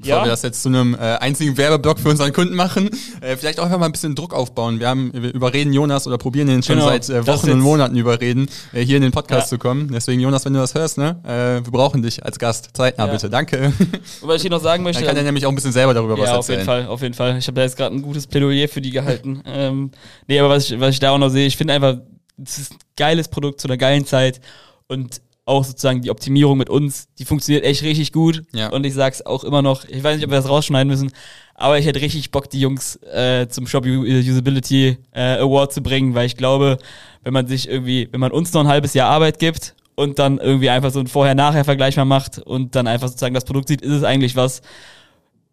Bevor 0.00 0.18
Ja. 0.18 0.24
wir 0.24 0.30
das 0.30 0.42
jetzt 0.42 0.62
zu 0.62 0.68
einem 0.68 0.94
äh, 0.94 0.98
einzigen 0.98 1.56
Werbeblock 1.56 1.98
für 1.98 2.08
unseren 2.08 2.32
Kunden 2.32 2.54
machen, 2.54 2.88
äh, 3.20 3.36
vielleicht 3.36 3.58
auch 3.58 3.64
einfach 3.64 3.80
mal 3.80 3.86
ein 3.86 3.92
bisschen 3.92 4.14
Druck 4.14 4.32
aufbauen. 4.32 4.78
Wir 4.78 4.86
haben 4.88 5.10
wir 5.12 5.34
überreden 5.34 5.72
Jonas 5.72 6.06
oder 6.06 6.18
probieren 6.18 6.48
ihn 6.48 6.62
schon 6.62 6.76
Genau, 6.76 6.86
seit 6.88 7.08
äh, 7.08 7.26
Wochen 7.26 7.50
und 7.50 7.58
Monaten 7.58 7.96
überreden, 7.96 8.48
äh, 8.72 8.84
hier 8.84 8.98
in 8.98 9.02
den 9.02 9.10
Podcast 9.10 9.50
Ja. 9.50 9.56
zu 9.56 9.58
kommen. 9.58 9.90
Deswegen 9.92 10.20
Jonas, 10.20 10.44
wenn 10.44 10.52
du 10.52 10.60
das 10.60 10.72
hörst, 10.76 10.98
ne, 10.98 11.20
äh, 11.24 11.64
wir 11.66 11.72
brauchen 11.72 12.00
dich 12.00 12.24
als 12.24 12.38
Gast. 12.38 12.68
Zeitnah 12.74 13.06
Ja. 13.06 13.12
bitte, 13.12 13.28
danke. 13.28 13.72
Und 14.22 14.28
was 14.28 14.36
ich 14.36 14.42
hier 14.42 14.52
noch 14.52 14.62
sagen 14.62 14.84
möchte, 14.84 15.00
Dann 15.02 15.08
kann 15.08 15.16
er 15.16 15.24
nämlich 15.24 15.44
auch 15.44 15.50
ein 15.50 15.56
bisschen 15.56 15.72
selber 15.72 15.94
darüber 15.94 16.16
was 16.16 16.26
ja, 16.26 16.30
auf 16.36 16.36
erzählen. 16.48 16.58
jeden 16.60 16.66
Fall, 16.66 16.86
auf 16.86 17.02
jeden 17.02 17.14
Fall. 17.14 17.36
Ich 17.38 17.48
habe 17.48 17.56
da 17.56 17.62
jetzt 17.62 17.76
gerade 17.76 17.96
ein 17.96 18.02
gutes 18.02 18.28
Plädoyer 18.28 18.68
für 18.68 18.80
die 18.80 18.90
gehalten. 18.90 19.42
ähm, 19.46 19.90
nee, 20.28 20.38
aber 20.38 20.48
was 20.50 20.70
ich, 20.70 20.78
was 20.78 20.90
ich 20.90 21.00
da 21.00 21.10
auch 21.10 21.18
noch 21.18 21.30
sehe, 21.30 21.48
ich 21.48 21.56
finde 21.56 21.74
einfach, 21.74 21.96
es 22.40 22.56
ist 22.58 22.72
ein 22.72 22.78
geiles 22.96 23.26
Produkt 23.26 23.60
zu 23.60 23.66
einer 23.66 23.76
geilen 23.76 24.06
Zeit 24.06 24.40
und 24.86 25.20
auch 25.48 25.64
sozusagen 25.64 26.02
die 26.02 26.10
Optimierung 26.10 26.58
mit 26.58 26.68
uns, 26.70 27.08
die 27.18 27.24
funktioniert 27.24 27.64
echt 27.64 27.82
richtig 27.82 28.12
gut. 28.12 28.42
Ja. 28.52 28.68
Und 28.68 28.84
ich 28.84 28.94
sag's 28.94 29.22
auch 29.24 29.44
immer 29.44 29.62
noch, 29.62 29.84
ich 29.86 30.02
weiß 30.04 30.16
nicht, 30.16 30.24
ob 30.24 30.30
wir 30.30 30.36
das 30.38 30.48
rausschneiden 30.48 30.88
müssen, 30.88 31.10
aber 31.54 31.78
ich 31.78 31.86
hätte 31.86 32.00
richtig 32.00 32.30
Bock, 32.30 32.50
die 32.50 32.60
Jungs 32.60 32.96
äh, 33.12 33.48
zum 33.48 33.66
Shop 33.66 33.84
Usability 33.84 34.98
äh, 35.12 35.38
Award 35.38 35.72
zu 35.72 35.82
bringen, 35.82 36.14
weil 36.14 36.26
ich 36.26 36.36
glaube, 36.36 36.78
wenn 37.24 37.32
man 37.32 37.46
sich 37.46 37.68
irgendwie, 37.68 38.08
wenn 38.12 38.20
man 38.20 38.30
uns 38.30 38.52
noch 38.52 38.60
ein 38.62 38.68
halbes 38.68 38.94
Jahr 38.94 39.10
Arbeit 39.10 39.38
gibt 39.38 39.74
und 39.96 40.18
dann 40.18 40.38
irgendwie 40.38 40.70
einfach 40.70 40.90
so 40.92 40.98
einen 41.00 41.08
Vorher-Nachher-Vergleich 41.08 41.96
mal 41.96 42.04
macht 42.04 42.38
und 42.38 42.74
dann 42.74 42.86
einfach 42.86 43.08
sozusagen 43.08 43.34
das 43.34 43.44
Produkt 43.44 43.68
sieht, 43.68 43.80
ist 43.82 43.92
es 43.92 44.04
eigentlich 44.04 44.36
was. 44.36 44.62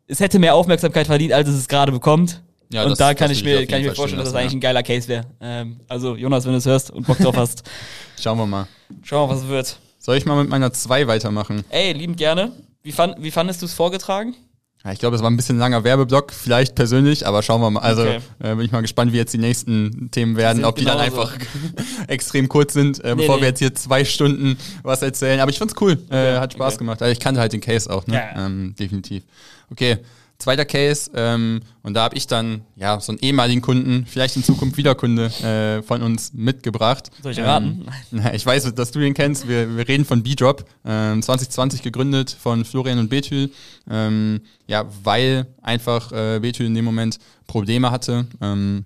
Es 0.07 0.19
hätte 0.19 0.37
mehr 0.39 0.55
Aufmerksamkeit 0.55 1.07
verdient, 1.07 1.33
als 1.33 1.49
es 1.49 1.55
es 1.55 1.67
gerade 1.67 1.91
bekommt. 1.91 2.43
Ja, 2.71 2.83
und 2.83 2.89
das- 2.91 2.99
da 2.99 3.13
kann 3.13 3.31
ich 3.31 3.43
mir, 3.43 3.65
kann 3.65 3.79
ich 3.81 3.87
mir 3.87 3.95
vorstellen, 3.95 4.19
dass 4.23 4.31
das 4.31 4.39
eigentlich 4.39 4.53
ein 4.53 4.59
geiler 4.59 4.83
Case 4.83 5.07
wäre. 5.07 5.25
Ähm, 5.41 5.79
also 5.87 6.15
Jonas, 6.15 6.45
wenn 6.45 6.51
du 6.51 6.57
es 6.57 6.65
hörst 6.65 6.91
und 6.91 7.07
Bock 7.07 7.17
drauf 7.17 7.35
hast, 7.37 7.63
Schauen 8.19 8.37
wir 8.37 8.45
mal. 8.45 8.67
schauen 9.03 9.23
wir 9.23 9.27
mal, 9.27 9.33
was 9.35 9.43
es 9.43 9.49
wird. 9.49 9.77
Soll 10.05 10.17
ich 10.17 10.25
mal 10.27 10.39
mit 10.39 10.51
meiner 10.51 10.71
2 10.71 11.07
weitermachen? 11.07 11.65
Ey, 11.69 11.91
liebend 11.93 12.17
gerne. 12.17 12.51
Wie, 12.83 12.91
fand, 12.91 13.23
wie 13.23 13.31
fandest 13.31 13.63
du 13.63 13.65
es 13.65 13.73
vorgetragen? 13.73 14.35
Ja, 14.83 14.91
ich 14.91 14.99
glaube, 14.99 15.15
es 15.15 15.23
war 15.23 15.31
ein 15.31 15.35
bisschen 15.35 15.57
langer 15.57 15.83
Werbeblock, 15.83 16.31
vielleicht 16.31 16.75
persönlich, 16.75 17.25
aber 17.25 17.41
schauen 17.41 17.59
wir 17.59 17.71
mal. 17.71 17.79
Also 17.79 18.03
Okay. 18.03 18.19
äh, 18.37 18.53
bin 18.53 18.65
ich 18.65 18.71
mal 18.71 18.81
gespannt, 18.81 19.13
wie 19.13 19.17
jetzt 19.17 19.33
die 19.33 19.39
nächsten 19.39 20.11
Themen 20.11 20.37
werden, 20.37 20.63
ob 20.63 20.75
die 20.75 20.85
dann 20.85 20.99
einfach 20.99 21.35
extrem 22.07 22.47
kurz 22.49 22.73
sind, 22.73 23.03
äh, 23.03 23.15
Nee, 23.15 23.21
bevor 23.21 23.37
nee. 23.37 23.41
wir 23.41 23.47
jetzt 23.47 23.57
hier 23.57 23.73
zwei 23.73 24.05
Stunden 24.05 24.59
was 24.83 25.01
erzählen. 25.01 25.39
Aber 25.39 25.49
ich 25.49 25.57
fand's 25.57 25.73
cool, 25.81 25.97
äh, 26.11 26.37
hat 26.37 26.53
Spaß 26.53 26.75
okay. 26.75 26.77
gemacht. 26.83 27.01
Also 27.01 27.11
ich 27.11 27.19
kannte 27.19 27.41
halt 27.41 27.53
den 27.53 27.61
Case 27.61 27.91
auch, 27.91 28.05
ne? 28.05 28.13
Ja. 28.13 28.45
Ähm, 28.45 28.75
definitiv. 28.77 29.23
Okay. 29.71 29.97
Zweiter 30.37 30.65
Case, 30.65 31.09
ähm, 31.15 31.61
und 31.81 31.93
da 31.93 32.03
habe 32.03 32.17
ich 32.17 32.27
dann 32.27 32.61
ja 32.75 32.99
so 32.99 33.11
einen 33.11 33.19
ehemaligen 33.19 33.61
Kunden, 33.61 34.05
vielleicht 34.05 34.35
in 34.35 34.43
Zukunft 34.43 34.75
wieder 34.75 34.93
Kunde 34.93 35.27
äh, 35.27 35.81
von 35.81 36.01
uns 36.01 36.33
mitgebracht. 36.33 37.09
Soll 37.23 37.31
ich 37.31 37.39
raten? 37.39 37.85
Ähm, 38.11 38.21
ich 38.33 38.45
weiß, 38.45 38.73
dass 38.75 38.91
du 38.91 38.99
den 38.99 39.13
kennst. 39.13 39.47
Wir, 39.47 39.77
wir 39.77 39.87
reden 39.87 40.03
von 40.03 40.23
B-Drop, 40.23 40.65
ähm, 40.83 41.21
2020 41.21 41.81
gegründet 41.83 42.35
von 42.37 42.65
Florian 42.65 42.99
und 42.99 43.09
Bethül. 43.09 43.49
Ähm, 43.89 44.41
ja, 44.67 44.85
weil 45.03 45.47
einfach 45.61 46.11
äh, 46.11 46.39
Bethül 46.39 46.65
in 46.65 46.75
dem 46.75 46.85
Moment 46.85 47.17
Probleme 47.47 47.91
hatte. 47.91 48.27
Ähm, 48.41 48.85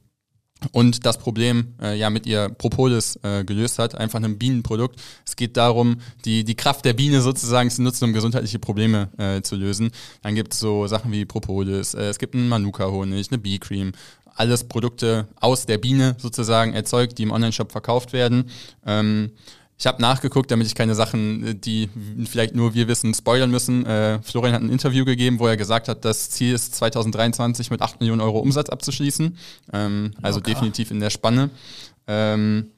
und 0.71 1.05
das 1.05 1.17
Problem 1.17 1.73
äh, 1.81 1.97
ja 1.97 2.09
mit 2.09 2.25
ihr 2.25 2.49
Propolis 2.49 3.17
äh, 3.23 3.43
gelöst 3.43 3.79
hat, 3.79 3.95
einfach 3.95 4.21
ein 4.21 4.37
Bienenprodukt. 4.37 4.99
Es 5.25 5.35
geht 5.35 5.57
darum, 5.57 6.01
die, 6.25 6.43
die 6.43 6.55
Kraft 6.55 6.85
der 6.85 6.93
Biene 6.93 7.21
sozusagen 7.21 7.69
zu 7.69 7.81
nutzen, 7.81 8.05
um 8.05 8.13
gesundheitliche 8.13 8.59
Probleme 8.59 9.09
äh, 9.17 9.41
zu 9.41 9.55
lösen. 9.55 9.91
Dann 10.21 10.35
gibt 10.35 10.53
es 10.53 10.59
so 10.59 10.87
Sachen 10.87 11.11
wie 11.11 11.25
Propolis, 11.25 11.93
äh, 11.93 12.09
es 12.09 12.19
gibt 12.19 12.35
einen 12.35 12.49
Manuka-Honig, 12.49 13.31
eine 13.31 13.37
Bee-Cream, 13.37 13.93
alles 14.35 14.63
Produkte 14.63 15.27
aus 15.39 15.65
der 15.65 15.77
Biene 15.77 16.15
sozusagen 16.17 16.73
erzeugt, 16.73 17.17
die 17.17 17.23
im 17.23 17.31
Online-Shop 17.31 17.71
verkauft 17.71 18.13
werden. 18.13 18.49
Ähm, 18.85 19.31
ich 19.79 19.87
habe 19.87 20.01
nachgeguckt, 20.01 20.51
damit 20.51 20.67
ich 20.67 20.75
keine 20.75 20.93
Sachen, 20.93 21.47
äh, 21.47 21.55
die 21.55 21.89
vielleicht 22.25 22.53
nur 22.53 22.73
wir 22.73 22.89
wissen, 22.89 23.13
spoilern 23.13 23.49
müssen. 23.49 23.85
Äh, 23.85 24.21
Florian 24.21 24.53
hat 24.53 24.61
ein 24.61 24.69
Interview 24.69 25.05
gegeben, 25.05 25.39
wo 25.39 25.47
er 25.47 25.55
gesagt 25.55 25.87
hat, 25.87 26.03
das 26.03 26.29
Ziel 26.29 26.53
ist 26.53 26.75
2023 26.75 27.71
mit 27.71 27.81
8 27.81 28.01
Millionen 28.01 28.19
Euro 28.19 28.39
Umsatz 28.39 28.69
abzuschließen. 28.69 29.37
Ähm, 29.71 30.11
also 30.21 30.39
Locker. 30.39 30.51
definitiv 30.51 30.91
in 30.91 30.99
der 30.99 31.09
Spanne. 31.09 31.49
Ähm, 32.07 32.71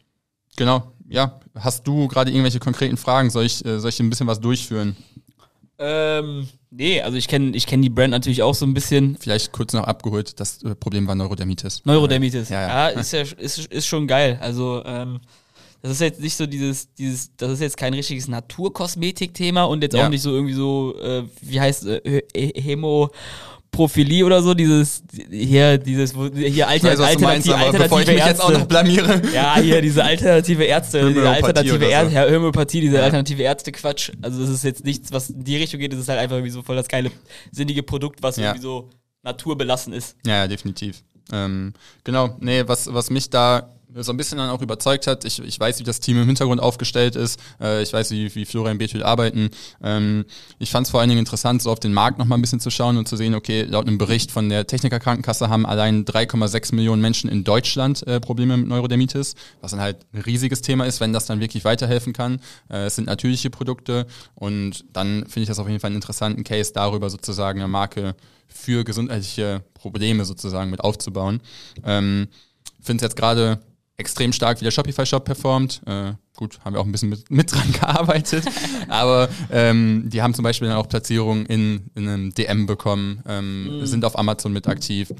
genau, 0.55 0.91
ja. 1.09 1.39
Hast 1.55 1.87
du 1.87 2.07
gerade 2.07 2.29
irgendwelche 2.29 2.59
konkreten 2.59 2.97
Fragen? 2.97 3.31
Soll 3.31 3.45
ich, 3.45 3.65
äh, 3.65 3.79
soll 3.79 3.89
ich 3.89 3.99
ein 3.99 4.09
bisschen 4.09 4.27
was 4.27 4.39
durchführen? 4.39 4.95
Ähm, 5.79 6.47
nee, 6.69 7.01
also 7.01 7.17
ich 7.17 7.27
kenne 7.27 7.55
ich 7.55 7.65
kenn 7.65 7.81
die 7.81 7.89
Brand 7.89 8.11
natürlich 8.11 8.43
auch 8.43 8.53
so 8.53 8.67
ein 8.67 8.75
bisschen. 8.75 9.17
Vielleicht 9.19 9.51
kurz 9.51 9.73
noch 9.73 9.85
abgeholt, 9.85 10.39
das 10.39 10.61
äh, 10.61 10.75
Problem 10.75 11.07
war 11.07 11.15
Neurodermitis. 11.15 11.81
Neurodermitis. 11.85 12.49
Ja, 12.49 12.61
Ja, 12.61 12.89
ja. 12.91 12.99
ist 12.99 13.11
ja 13.11 13.21
ist, 13.21 13.65
ist 13.65 13.87
schon 13.87 14.05
geil. 14.07 14.37
Also, 14.39 14.83
ähm, 14.85 15.19
das 15.81 15.91
ist 15.93 16.01
jetzt 16.01 16.21
nicht 16.21 16.35
so 16.35 16.45
dieses, 16.45 16.93
dieses, 16.93 17.35
das 17.37 17.51
ist 17.51 17.61
jetzt 17.61 17.77
kein 17.77 17.93
richtiges 17.93 18.27
Naturkosmetik-Thema 18.27 19.63
und 19.63 19.81
jetzt 19.83 19.95
Ja. 19.95 20.05
auch 20.05 20.09
nicht 20.09 20.21
so 20.21 20.31
irgendwie 20.31 20.53
so, 20.53 20.95
äh, 21.01 21.23
wie 21.41 21.59
heißt 21.59 21.85
äh, 21.87 22.21
He- 22.35 22.53
Hämoprophilie 22.61 24.25
oder 24.25 24.41
so, 24.43 24.53
dieses, 24.53 25.03
hier, 25.29 25.77
dieses, 25.77 26.13
hier 26.35 26.67
alter, 26.67 26.97
weiß, 26.99 27.15
du 27.15 27.21
meinst, 27.23 27.49
alternative, 27.49 27.83
bevor 27.83 28.01
ich 28.01 28.07
alternative 28.09 28.13
mich 28.13 28.25
jetzt 28.25 28.41
auch 28.41 28.49
noch 28.49 28.59
Ärzte. 28.59 28.67
blamiere. 28.67 29.21
Ja, 29.33 29.57
hier 29.59 29.81
diese 29.81 30.03
alternative 30.03 30.63
Ärzte, 30.63 31.07
diese 31.13 31.29
alternative 31.29 31.79
so. 31.79 31.85
Ärzte, 31.85 32.13
ja, 32.15 32.25
Homöopathie, 32.29 32.81
diese 32.81 33.01
alternative 33.01 33.43
Ärzte-Quatsch. 33.43 34.11
Also 34.21 34.41
das 34.41 34.49
ist 34.49 34.63
jetzt 34.63 34.83
nichts, 34.85 35.11
was 35.11 35.29
in 35.29 35.43
die 35.43 35.57
Richtung 35.57 35.79
geht, 35.79 35.93
das 35.93 35.99
ist 35.99 36.09
halt 36.09 36.19
einfach 36.19 36.35
irgendwie 36.35 36.51
so 36.51 36.61
voll 36.61 36.75
das 36.75 36.87
geile, 36.87 37.11
sinnige 37.51 37.83
Produkt, 37.83 38.21
was 38.21 38.37
Ja. 38.37 38.45
irgendwie 38.49 38.61
so 38.61 38.89
naturbelassen 39.23 39.93
ist. 39.93 40.15
Ja, 40.25 40.37
ja, 40.37 40.47
definitiv. 40.47 41.03
Ähm, 41.31 41.73
genau, 42.03 42.35
nee, 42.39 42.63
was, 42.67 42.93
was 42.93 43.09
mich 43.09 43.29
da 43.29 43.69
so 43.95 44.11
ein 44.11 44.17
bisschen 44.17 44.37
dann 44.37 44.49
auch 44.49 44.61
überzeugt 44.61 45.07
hat, 45.07 45.25
ich, 45.25 45.41
ich 45.41 45.59
weiß, 45.59 45.79
wie 45.79 45.83
das 45.83 45.99
Team 45.99 46.21
im 46.21 46.25
Hintergrund 46.25 46.61
aufgestellt 46.61 47.15
ist, 47.15 47.39
äh, 47.59 47.81
ich 47.81 47.91
weiß, 47.91 48.11
wie, 48.11 48.33
wie 48.35 48.45
Florian 48.45 48.77
Bethül 48.77 49.03
arbeiten. 49.03 49.49
Ähm, 49.83 50.25
ich 50.59 50.71
fand 50.71 50.87
es 50.87 50.91
vor 50.91 50.99
allen 50.99 51.09
Dingen 51.09 51.19
interessant, 51.19 51.61
so 51.61 51.71
auf 51.71 51.79
den 51.79 51.93
Markt 51.93 52.17
nochmal 52.17 52.37
ein 52.37 52.41
bisschen 52.41 52.59
zu 52.59 52.69
schauen 52.69 52.97
und 52.97 53.07
zu 53.07 53.15
sehen, 53.15 53.35
okay, 53.35 53.63
laut 53.63 53.87
einem 53.87 53.97
Bericht 53.97 54.31
von 54.31 54.49
der 54.49 54.67
Techniker 54.67 54.99
Krankenkasse 54.99 55.49
haben 55.49 55.65
allein 55.65 56.05
3,6 56.05 56.75
Millionen 56.75 57.01
Menschen 57.01 57.29
in 57.29 57.43
Deutschland 57.43 58.05
äh, 58.07 58.19
Probleme 58.19 58.57
mit 58.57 58.67
Neurodermitis, 58.67 59.35
was 59.61 59.71
dann 59.71 59.81
halt 59.81 59.97
ein 60.13 60.21
riesiges 60.21 60.61
Thema 60.61 60.85
ist, 60.85 61.01
wenn 61.01 61.13
das 61.13 61.25
dann 61.25 61.39
wirklich 61.39 61.65
weiterhelfen 61.65 62.13
kann. 62.13 62.39
Äh, 62.69 62.85
es 62.85 62.95
sind 62.95 63.05
natürliche 63.05 63.49
Produkte 63.49 64.07
und 64.35 64.85
dann 64.93 65.25
finde 65.25 65.41
ich 65.41 65.47
das 65.47 65.59
auf 65.59 65.67
jeden 65.67 65.79
Fall 65.79 65.89
einen 65.89 65.97
interessanten 65.97 66.43
Case 66.43 66.71
darüber 66.73 67.09
sozusagen 67.09 67.59
eine 67.59 67.67
Marke 67.67 68.15
für 68.47 68.83
gesundheitliche 68.83 69.63
Probleme 69.73 70.25
sozusagen 70.25 70.69
mit 70.69 70.81
aufzubauen. 70.81 71.41
Ähm, 71.83 72.27
Finde 72.81 73.05
es 73.05 73.09
jetzt 73.09 73.15
gerade 73.15 73.59
extrem 73.97 74.33
stark, 74.33 74.59
wie 74.59 74.63
der 74.63 74.71
Shopify-Shop 74.71 75.23
performt. 75.25 75.81
Äh, 75.85 76.13
gut, 76.35 76.59
haben 76.65 76.73
wir 76.73 76.79
auch 76.79 76.85
ein 76.85 76.91
bisschen 76.91 77.09
mit, 77.09 77.29
mit 77.29 77.51
dran 77.51 77.71
gearbeitet. 77.79 78.45
Aber 78.87 79.29
ähm, 79.51 80.05
die 80.07 80.21
haben 80.21 80.33
zum 80.33 80.43
Beispiel 80.43 80.67
dann 80.67 80.77
auch 80.77 80.89
Platzierungen 80.89 81.45
in, 81.45 81.91
in 81.95 82.07
einem 82.07 82.33
DM 82.33 82.65
bekommen, 82.65 83.21
ähm, 83.27 83.85
sind 83.85 84.03
auf 84.05 84.17
Amazon 84.17 84.51
mit 84.53 84.67
aktiv 84.67 85.13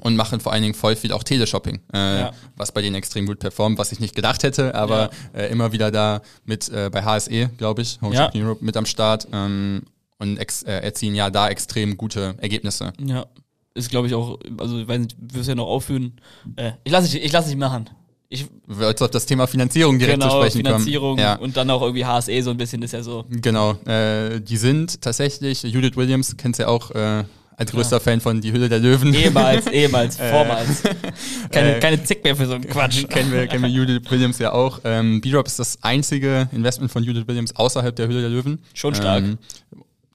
und 0.00 0.16
machen 0.16 0.40
vor 0.40 0.52
allen 0.52 0.62
Dingen 0.62 0.74
voll 0.74 0.96
viel 0.96 1.12
auch 1.12 1.22
Teleshopping, 1.22 1.80
äh, 1.92 2.18
Ja. 2.20 2.32
was 2.56 2.72
bei 2.72 2.82
denen 2.82 2.96
extrem 2.96 3.26
gut 3.26 3.38
performt, 3.38 3.78
was 3.78 3.92
ich 3.92 4.00
nicht 4.00 4.14
gedacht 4.16 4.42
hätte, 4.42 4.74
aber 4.74 5.10
äh, 5.32 5.46
immer 5.52 5.70
wieder 5.72 5.90
da 5.92 6.20
mit 6.44 6.68
äh, 6.68 6.90
bei 6.92 7.02
HSE, 7.04 7.50
glaube 7.58 7.82
ich, 7.82 8.00
Home 8.02 8.14
Ja. 8.14 8.30
Europe 8.34 8.64
mit 8.64 8.76
am 8.76 8.86
Start 8.86 9.28
ähm, 9.32 9.82
und 10.18 10.36
ex 10.38 10.62
äh, 10.64 10.72
erzielen 10.80 11.14
ja 11.14 11.30
da 11.30 11.48
extrem 11.48 11.96
gute 11.96 12.34
Ergebnisse. 12.38 12.92
Ja. 12.98 13.26
Ist, 13.74 13.90
glaube 13.90 14.06
ich, 14.06 14.14
auch, 14.14 14.38
also 14.58 14.78
ich 14.78 14.86
weiß 14.86 15.00
nicht, 15.00 15.16
wirst 15.18 15.48
ja 15.48 15.54
noch 15.54 15.66
aufführen. 15.66 16.12
Äh, 16.56 16.72
ich 16.84 16.92
lasse 16.92 17.10
dich, 17.10 17.24
ich 17.24 17.32
lass 17.32 17.46
dich 17.46 17.56
machen. 17.56 17.90
Ich, 18.28 18.46
wollten 18.66 19.04
auf 19.04 19.10
das 19.10 19.26
Thema 19.26 19.46
Finanzierung 19.46 19.98
direkt 19.98 20.20
genau, 20.20 20.30
zu 20.30 20.36
sprechen 20.38 20.58
Finanzierung 20.58 21.16
kommen. 21.16 21.20
Ja. 21.20 21.36
und 21.36 21.56
dann 21.56 21.70
auch 21.70 21.82
irgendwie 21.82 22.04
HSE 22.04 22.42
so 22.42 22.50
ein 22.50 22.56
bisschen 22.56 22.82
ist 22.82 22.92
ja 22.92 23.02
so. 23.02 23.24
Genau, 23.28 23.72
äh, 23.86 24.40
die 24.40 24.56
sind 24.56 25.00
tatsächlich, 25.02 25.62
Judith 25.62 25.96
Williams, 25.96 26.36
kennst 26.36 26.60
ja 26.60 26.68
auch 26.68 26.90
äh, 26.92 27.24
als 27.56 27.70
größter 27.70 28.00
Fan 28.00 28.20
von 28.20 28.40
Die 28.40 28.52
Hülle 28.52 28.68
der 28.68 28.78
Löwen. 28.78 29.14
Ehemals, 29.14 29.66
ehemals, 29.66 30.16
vormals. 30.30 30.82
Keine, 31.50 31.76
äh, 31.76 31.80
keine 31.80 32.02
Zick 32.02 32.24
mehr 32.24 32.34
für 32.34 32.46
so 32.46 32.54
einen 32.54 32.66
Quatsch. 32.66 33.06
kennen, 33.08 33.30
wir, 33.32 33.46
kennen 33.46 33.62
wir 33.62 33.70
Judith 33.70 34.10
Williams 34.10 34.38
ja 34.38 34.52
auch. 34.52 34.80
Ähm, 34.84 35.20
B-Drop 35.20 35.46
ist 35.46 35.58
das 35.58 35.78
einzige 35.82 36.48
Investment 36.52 36.90
von 36.90 37.04
Judith 37.04 37.28
Williams 37.28 37.54
außerhalb 37.54 37.94
der 37.94 38.08
Hülle 38.08 38.20
der 38.20 38.30
Löwen. 38.30 38.60
Schon 38.72 38.94
stark. 38.94 39.24
Ähm, 39.24 39.38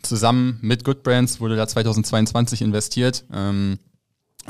zusammen 0.02 0.60
mit 0.62 0.84
Good 0.84 1.04
Brands 1.04 1.40
wurde 1.40 1.56
da 1.56 1.68
2022 1.68 2.62
investiert. 2.62 3.26
Ähm, 3.34 3.80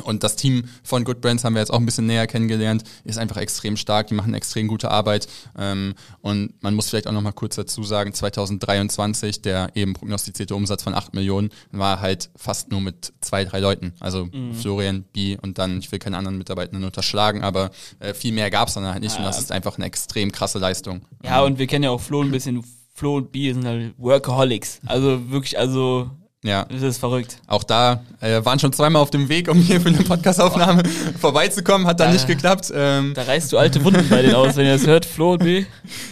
und 0.04 0.24
das 0.24 0.38
Team 0.38 0.64
von 0.82 1.04
Good 1.04 1.20
Brands 1.20 1.44
haben 1.44 1.56
wir 1.56 1.60
jetzt 1.60 1.72
auch 1.72 1.80
ein 1.80 1.86
bisschen 1.86 2.06
näher 2.06 2.26
kennengelernt, 2.26 2.84
ist 3.04 3.18
einfach 3.18 3.36
extrem 3.36 3.76
stark, 3.76 4.08
die 4.08 4.14
machen 4.14 4.34
extrem 4.34 4.70
gute 4.70 4.92
Arbeit. 4.92 5.28
Ähm, 5.58 5.94
und 6.22 6.54
man 6.64 6.74
muss 6.74 6.90
vielleicht 6.90 7.06
auch 7.08 7.12
noch 7.12 7.22
mal 7.22 7.34
kurz 7.34 7.56
dazu 7.58 7.84
sagen, 7.84 8.14
2023, 8.14 9.42
der 9.42 9.72
eben 9.76 9.94
prognostizierte 9.94 10.56
Umsatz 10.56 10.84
von 10.84 10.94
8 10.94 11.14
Millionen, 11.14 11.50
war 11.72 12.00
halt 12.00 12.30
fast 12.38 12.72
nur 12.72 12.80
mit 12.80 13.12
zwei, 13.20 13.44
drei 13.44 13.60
Leuten. 13.60 13.94
Also 14.00 14.26
Mhm. 14.32 14.54
Florian, 14.54 15.04
B 15.12 15.36
und 15.42 15.58
dann, 15.58 15.80
ich 15.80 15.92
will 15.92 16.00
keine 16.00 16.18
anderen 16.18 16.38
Mitarbeitenden 16.38 16.86
unterschlagen, 16.86 17.44
aber 17.44 17.72
äh, 18.00 18.14
viel 18.14 18.32
mehr 18.32 18.50
gab 18.50 18.70
es 18.70 18.76
dann 18.76 18.86
halt 18.86 19.02
nicht. 19.02 19.18
Und 19.18 19.24
Ja. 19.24 19.28
das 19.28 19.40
ist 19.40 19.52
einfach 19.52 19.76
eine 19.78 19.86
extrem 19.86 20.32
krasse 20.32 20.60
Leistung. 20.60 21.02
Ja, 21.26 21.42
und 21.42 21.58
wir 21.60 21.68
kennen 21.68 21.84
ja 21.84 21.90
auch 21.90 22.00
Flo 22.02 22.22
ein 22.22 22.32
bisschen. 22.32 22.64
Flo 23.00 23.16
und 23.16 23.32
B 23.32 23.54
sind 23.54 23.66
halt 23.66 23.94
Workaholics. 23.98 24.82
Also 24.86 25.32
wirklich, 25.32 25.58
also, 25.58 26.12
Ja. 26.42 26.64
das 26.66 26.82
ist 26.82 27.00
verrückt. 27.00 27.38
Auch 27.48 27.64
da 27.66 28.02
äh, 28.22 28.46
waren 28.46 28.60
schon 28.60 28.72
zweimal 28.72 29.02
auf 29.02 29.10
dem 29.12 29.28
Weg, 29.28 29.50
um 29.50 29.58
hier 29.58 29.82
für 29.82 29.90
eine 29.90 29.98
Podcastaufnahme 29.98 30.84
vorbeizukommen, 31.20 31.86
hat 31.86 32.00
dann 32.00 32.08
Da- 32.10 32.14
nicht 32.14 32.28
geklappt. 32.28 32.72
Ähm, 32.74 33.14
Da 33.14 33.24
reißt 33.24 33.52
du 33.52 33.58
alte 33.58 33.84
Wunden 33.84 34.08
bei 34.08 34.22
denen 34.22 34.36
aus, 34.36 34.56
wenn 34.56 34.66
ihr 34.66 34.74
das 34.78 34.88
hört. 34.88 35.06
Flo 35.06 35.34
und 35.34 35.40
B. 35.44 35.66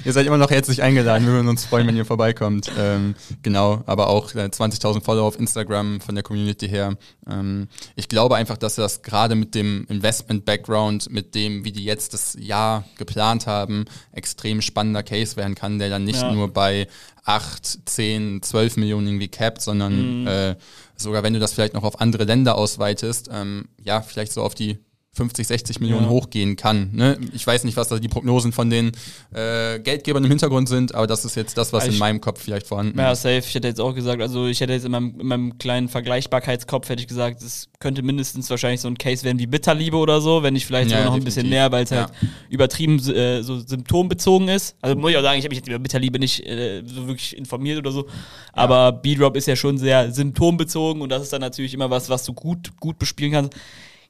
ihr 0.03 0.11
seid 0.13 0.25
immer 0.27 0.37
noch 0.37 0.49
herzlich 0.51 0.81
eingeladen, 0.83 1.25
wir 1.25 1.31
würden 1.31 1.47
uns 1.47 1.63
freuen, 1.63 1.87
wenn 1.87 1.95
ihr 1.95 2.03
vorbeikommt. 2.05 2.69
Ähm, 2.77 3.15
genau, 3.41 3.83
aber 3.85 4.09
auch 4.09 4.35
äh, 4.35 4.49
20.000 4.49 5.01
Follower 5.01 5.25
auf 5.27 5.39
Instagram 5.39 6.01
von 6.01 6.13
der 6.13 6.25
Community 6.25 6.67
her. 6.67 6.97
Ähm, 7.29 7.69
ich 7.95 8.09
glaube 8.09 8.35
einfach, 8.35 8.57
dass 8.57 8.75
das 8.75 9.01
gerade 9.03 9.35
mit 9.35 9.55
dem 9.55 9.85
Investment-Background, 9.89 11.09
mit 11.09 11.35
dem, 11.35 11.63
wie 11.63 11.71
die 11.71 11.85
jetzt 11.85 12.13
das 12.13 12.35
Jahr 12.37 12.83
geplant 12.97 13.47
haben, 13.47 13.85
extrem 14.11 14.61
spannender 14.61 15.03
Case 15.03 15.37
werden 15.37 15.55
kann, 15.55 15.79
der 15.79 15.89
dann 15.89 16.03
nicht 16.03 16.21
Ja. 16.21 16.33
nur 16.33 16.49
bei 16.51 16.87
8, 17.27 17.79
10, 17.89 18.41
12 18.41 18.77
Millionen 18.77 19.07
irgendwie 19.07 19.27
capped, 19.27 19.61
sondern 19.61 20.21
Mhm. 20.21 20.27
äh, 20.27 20.55
sogar 20.95 21.23
wenn 21.23 21.33
du 21.33 21.39
das 21.39 21.53
vielleicht 21.53 21.73
noch 21.73 21.83
auf 21.83 21.99
andere 22.01 22.23
Länder 22.23 22.57
ausweitest, 22.57 23.29
ähm, 23.31 23.67
ja, 23.83 24.01
vielleicht 24.01 24.31
so 24.33 24.41
auf 24.43 24.55
die 24.55 24.79
50, 25.17 25.45
60 25.47 25.79
Millionen 25.81 26.03
Ja. 26.05 26.09
hochgehen 26.09 26.55
kann. 26.55 26.89
Ne? 26.93 27.17
Ich 27.33 27.45
weiß 27.45 27.63
nicht, 27.65 27.75
was 27.75 27.89
da 27.89 27.99
die 27.99 28.07
Prognosen 28.07 28.51
von 28.53 28.69
den 28.69 28.91
äh, 29.33 29.79
Geldgebern 29.79 30.23
im 30.23 30.29
Hintergrund 30.29 30.69
sind, 30.69 30.95
aber 30.95 31.07
das 31.07 31.25
ist 31.25 31.35
jetzt 31.35 31.57
das, 31.57 31.73
was 31.73 31.85
Ich- 31.87 31.93
in 31.93 31.99
meinem 31.99 32.21
Kopf 32.21 32.41
vielleicht 32.41 32.67
vorhanden 32.67 32.97
Ja, 32.97 33.11
ist. 33.11 33.23
safe. 33.23 33.39
Ich 33.39 33.53
hätte 33.55 33.67
jetzt 33.67 33.81
auch 33.81 33.93
gesagt, 33.93 34.21
also 34.21 34.47
ich 34.47 34.61
hätte 34.61 34.71
jetzt 34.73 34.85
in 34.85 34.91
meinem, 34.91 35.19
in 35.19 35.27
meinem 35.27 35.57
kleinen 35.57 35.89
Vergleichbarkeitskopf 35.89 36.87
hätte 36.89 37.01
ich 37.01 37.07
gesagt, 37.07 37.41
es 37.41 37.67
könnte 37.79 38.01
mindestens 38.03 38.49
wahrscheinlich 38.49 38.81
so 38.81 38.87
ein 38.87 38.97
Case 38.97 39.23
werden 39.25 39.39
wie 39.39 39.47
Bitterliebe 39.47 39.97
oder 39.97 40.21
so, 40.21 40.43
wenn 40.43 40.53
nicht 40.53 40.65
vielleicht 40.65 40.89
Ja, 40.91 40.97
sogar 40.97 41.11
noch 41.11 41.17
ein 41.17 41.23
bisschen 41.23 41.43
definitiv. 41.49 41.59
näher, 41.59 41.71
weil 41.71 41.83
es 41.83 41.89
Ja. 41.89 41.97
halt 42.01 42.11
übertrieben 42.49 42.97
äh, 43.09 43.41
so 43.43 43.59
symptombezogen 43.59 44.47
ist. 44.47 44.75
Also 44.81 44.95
muss 44.95 45.11
ich 45.11 45.17
auch 45.17 45.21
sagen, 45.23 45.39
ich 45.39 45.43
habe 45.45 45.49
mich 45.49 45.59
jetzt 45.59 45.67
über 45.67 45.79
Bitterliebe 45.79 46.19
nicht 46.19 46.45
äh, 46.45 46.83
so 46.85 47.07
wirklich 47.07 47.35
informiert 47.35 47.77
oder 47.79 47.91
so, 47.91 48.07
aber 48.53 48.91
B-Drop 48.91 49.35
ist 49.35 49.47
ja 49.47 49.55
schon 49.55 49.77
sehr 49.77 50.11
symptombezogen 50.11 51.01
und 51.01 51.09
das 51.09 51.23
ist 51.23 51.33
dann 51.33 51.41
natürlich 51.41 51.73
immer 51.73 51.89
was, 51.89 52.09
was 52.09 52.23
du 52.23 52.33
gut, 52.33 52.71
gut 52.79 52.99
bespielen 52.99 53.31
kannst. 53.31 53.53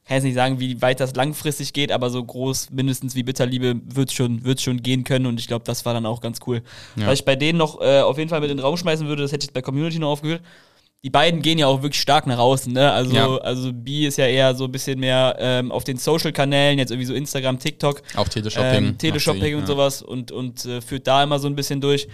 Kann 0.08 0.16
jetzt 0.16 0.24
nicht 0.24 0.36
sagen, 0.36 0.60
wie 0.60 0.82
weit 0.82 1.00
das 1.02 1.16
langfristig 1.16 1.74
geht, 1.74 1.92
aber 1.92 2.10
so 2.10 2.24
groß 2.24 2.70
mindestens 2.72 3.14
wie 3.16 3.24
Bitterliebe 3.24 3.76
wird 3.84 4.12
schon, 4.14 4.46
wird's 4.46 4.64
schon 4.64 4.82
gehen 4.82 5.04
können 5.04 5.26
und 5.26 5.40
ich 5.40 5.48
glaube, 5.48 5.66
das 5.66 5.86
war 5.86 5.94
dann 5.94 6.06
auch 6.06 6.22
ganz 6.22 6.40
cool. 6.48 6.62
Ja. 6.96 7.08
Was 7.08 7.20
ich 7.20 7.26
bei 7.26 7.36
denen 7.36 7.58
noch 7.58 7.82
äh, 7.82 8.00
auf 8.00 8.18
jeden 8.18 8.30
Fall 8.30 8.40
mit 8.40 8.50
in 8.50 8.58
den 8.58 8.64
Raum 8.64 8.78
schmeißen 8.78 9.08
würde, 9.08 9.24
das 9.24 9.34
hätte 9.34 9.46
ich 9.46 9.52
bei 9.54 9.62
Community 9.62 10.00
noch 10.00 10.10
aufgehört. 10.10 10.42
Die 11.04 11.10
beiden 11.10 11.42
gehen 11.42 11.60
ja 11.60 11.68
auch 11.68 11.84
wirklich 11.84 12.02
stark 12.02 12.26
nach 12.26 12.40
außen, 12.40 12.74
ne? 12.74 12.92
Also, 12.92 13.14
Ja. 13.16 13.38
also 13.38 13.72
B 13.72 14.08
ist 14.08 14.18
ja 14.18 14.26
eher 14.26 14.56
so 14.56 14.64
ein 14.64 14.72
bisschen 14.72 15.00
mehr 15.00 15.36
ähm, 15.40 15.72
auf 15.72 15.84
den 15.84 15.98
Social-Kanälen, 15.98 16.80
jetzt 16.80 16.90
irgendwie 16.90 17.06
so 17.06 17.14
Instagram, 17.14 17.60
TikTok, 17.60 18.02
Auch 18.16 18.28
Teleshopping. 18.28 18.84
ähm, 18.86 18.98
Teleshopping 18.98 19.44
sie, 19.44 19.54
und 19.56 19.62
ja. 19.62 19.68
sowas 19.68 20.02
und, 20.02 20.32
und 20.32 20.66
äh, 20.66 20.82
führt 20.82 21.06
da 21.06 21.24
immer 21.24 21.38
so 21.38 21.48
ein 21.48 21.56
bisschen 21.56 21.82
durch. 21.82 22.08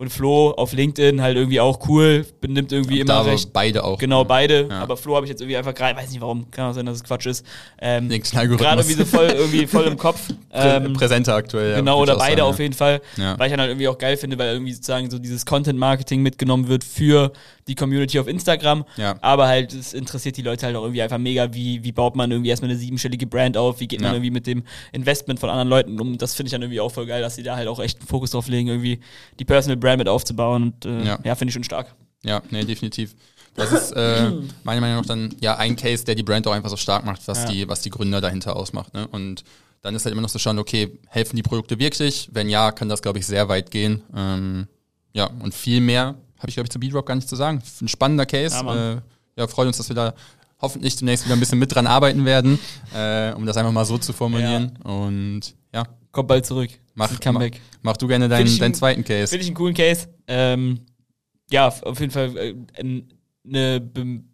Und 0.00 0.10
Flo 0.10 0.52
auf 0.52 0.74
LinkedIn 0.74 1.20
halt 1.20 1.36
irgendwie 1.36 1.58
auch 1.58 1.88
cool, 1.88 2.24
benimmt 2.40 2.70
irgendwie 2.70 2.98
Da 2.98 3.14
immer 3.14 3.14
aber 3.14 3.32
recht. 3.32 3.52
beide 3.52 3.82
auch. 3.82 3.98
Genau, 3.98 4.24
beide. 4.24 4.68
Ja. 4.70 4.80
Aber 4.80 4.96
Flo 4.96 5.16
habe 5.16 5.26
ich 5.26 5.30
jetzt 5.30 5.40
irgendwie 5.40 5.56
einfach 5.56 5.74
gerade, 5.74 5.98
weiß 5.98 6.08
nicht 6.10 6.20
warum, 6.20 6.48
kann 6.52 6.70
auch 6.70 6.72
sein, 6.72 6.86
dass 6.86 6.98
es 6.98 7.02
Quatsch 7.02 7.26
ist. 7.26 7.44
Ähm, 7.80 8.08
gerade 8.08 8.80
irgendwie 8.80 8.94
so 8.94 9.04
voll, 9.04 9.26
irgendwie 9.26 9.66
voll 9.66 9.86
im 9.86 9.96
Kopf. 9.96 10.20
Ähm, 10.50 10.94
präsenter 10.94 11.34
aktuell. 11.34 11.72
ja, 11.72 11.76
Genau, 11.76 12.00
oder 12.00 12.16
beide 12.16 12.40
sagen, 12.40 12.50
auf 12.50 12.58
jeden 12.58 12.72
Fall. 12.74 13.00
Ja. 13.16 13.38
Weil 13.38 13.46
ich 13.46 13.52
dann 13.52 13.60
halt 13.60 13.70
irgendwie 13.70 13.86
auch 13.86 13.98
geil 13.98 14.16
finde, 14.16 14.38
weil 14.38 14.54
irgendwie 14.54 14.72
sozusagen 14.72 15.08
so 15.10 15.18
dieses 15.18 15.44
Content-Marketing 15.44 16.22
mitgenommen 16.22 16.68
wird 16.68 16.84
für 16.84 17.32
die 17.68 17.74
Community 17.74 18.18
auf 18.18 18.26
Instagram. 18.26 18.84
Ja. 18.96 19.16
Aber 19.20 19.46
halt, 19.46 19.74
es 19.74 19.92
interessiert 19.92 20.36
die 20.38 20.42
Leute 20.42 20.66
halt 20.66 20.74
auch 20.74 20.82
irgendwie 20.82 21.02
einfach 21.02 21.18
mega, 21.18 21.52
wie, 21.52 21.84
wie 21.84 21.92
baut 21.92 22.16
man 22.16 22.30
irgendwie 22.30 22.48
erstmal 22.48 22.70
eine 22.70 22.78
siebenstellige 22.78 23.26
Brand 23.26 23.56
auf, 23.56 23.78
wie 23.80 23.86
geht 23.86 24.00
man 24.00 24.12
irgendwie 24.14 24.30
mit 24.30 24.46
dem 24.46 24.64
Investment 24.92 25.38
von 25.38 25.50
anderen 25.50 25.68
Leuten 25.68 26.00
um. 26.00 26.16
Das 26.18 26.34
finde 26.34 26.48
ich 26.48 26.52
dann 26.52 26.62
irgendwie 26.62 26.80
auch 26.80 26.90
voll 26.90 27.06
geil, 27.06 27.20
dass 27.20 27.36
sie 27.36 27.42
da 27.42 27.54
halt 27.54 27.68
auch 27.68 27.78
echt 27.78 27.98
einen 27.98 28.08
Fokus 28.08 28.30
drauf 28.30 28.48
legen, 28.48 28.68
irgendwie 28.68 29.00
die 29.38 29.44
Personal 29.44 29.76
Brand 29.76 29.87
mit 29.96 30.08
aufzubauen. 30.08 30.62
Und 30.64 30.84
äh, 30.84 31.04
Ja. 31.04 31.18
ja, 31.24 31.34
finde 31.34 31.50
ich 31.50 31.54
schon 31.54 31.64
stark. 31.64 31.94
Ja, 32.22 32.42
nee, 32.50 32.64
definitiv. 32.64 33.14
Das 33.54 33.72
ist 33.72 33.92
äh, 33.92 34.30
meiner 34.64 34.80
Meinung 34.80 34.98
nach 34.98 35.06
dann 35.06 35.34
ja 35.40 35.56
ein 35.56 35.76
Case, 35.76 36.04
der 36.04 36.14
die 36.14 36.22
Brand 36.22 36.46
auch 36.46 36.52
einfach 36.52 36.70
so 36.70 36.76
stark 36.76 37.04
macht, 37.04 37.26
was, 37.26 37.44
Ja. 37.44 37.50
die, 37.50 37.68
was 37.68 37.80
die 37.80 37.90
Gründer 37.90 38.20
dahinter 38.20 38.54
ausmacht. 38.56 38.94
Ne? 38.94 39.06
Und 39.08 39.44
dann 39.82 39.94
ist 39.94 40.04
halt 40.04 40.12
immer 40.12 40.22
noch 40.22 40.28
so 40.28 40.38
schauen, 40.38 40.58
okay, 40.58 40.98
helfen 41.08 41.36
die 41.36 41.42
Produkte 41.42 41.78
wirklich? 41.78 42.28
Wenn 42.32 42.48
ja, 42.48 42.72
kann 42.72 42.88
das, 42.88 43.02
glaube 43.02 43.18
ich, 43.18 43.26
sehr 43.26 43.48
weit 43.48 43.70
gehen. 43.70 44.02
Ähm, 44.14 44.66
ja, 45.12 45.30
und 45.40 45.54
viel 45.54 45.80
mehr 45.80 46.16
habe 46.38 46.48
ich, 46.48 46.54
glaube 46.54 46.66
ich, 46.66 46.70
zu 46.70 46.78
B-Drop 46.80 47.06
gar 47.06 47.14
nicht 47.14 47.28
zu 47.28 47.36
sagen. 47.36 47.62
Ein 47.80 47.88
spannender 47.88 48.26
Case. 48.26 48.54
Ja, 48.56 48.62
Ja, 48.74 48.92
äh, 48.92 49.00
ja 49.36 49.46
freut 49.48 49.66
uns, 49.68 49.76
dass 49.76 49.88
wir 49.88 49.96
da 49.96 50.14
hoffentlich 50.60 50.96
demnächst 50.96 51.24
wieder 51.24 51.34
ein 51.36 51.40
bisschen 51.40 51.58
mit 51.58 51.72
dran 51.74 51.86
arbeiten 51.86 52.24
werden, 52.24 52.58
äh, 52.94 53.32
um 53.32 53.46
das 53.46 53.56
einfach 53.56 53.72
mal 53.72 53.84
so 53.84 53.98
zu 53.98 54.12
formulieren. 54.12 54.76
Und 54.82 55.54
ja, 55.72 55.84
Kommt 56.10 56.28
bald 56.28 56.46
zurück. 56.46 56.70
Mach, 56.98 57.06
Das 57.08 57.14
mach, 57.16 57.20
Comeback. 57.20 57.60
mach 57.82 57.96
du 57.96 58.06
gerne 58.06 58.28
deinen, 58.28 58.46
deinen 58.58 58.72
ein- 58.72 58.74
zweiten 58.74 59.04
Case. 59.04 59.28
Finde 59.28 59.42
ich 59.42 59.48
einen 59.48 59.56
coolen 59.56 59.74
Case. 59.74 60.08
Ähm, 60.26 60.80
ja, 61.50 61.68
auf 61.68 61.98
jeden 62.00 62.12
Fall 62.12 62.36
äh, 62.36 62.54
ein, 62.78 63.08
eine, 63.46 63.90
ein 63.96 64.28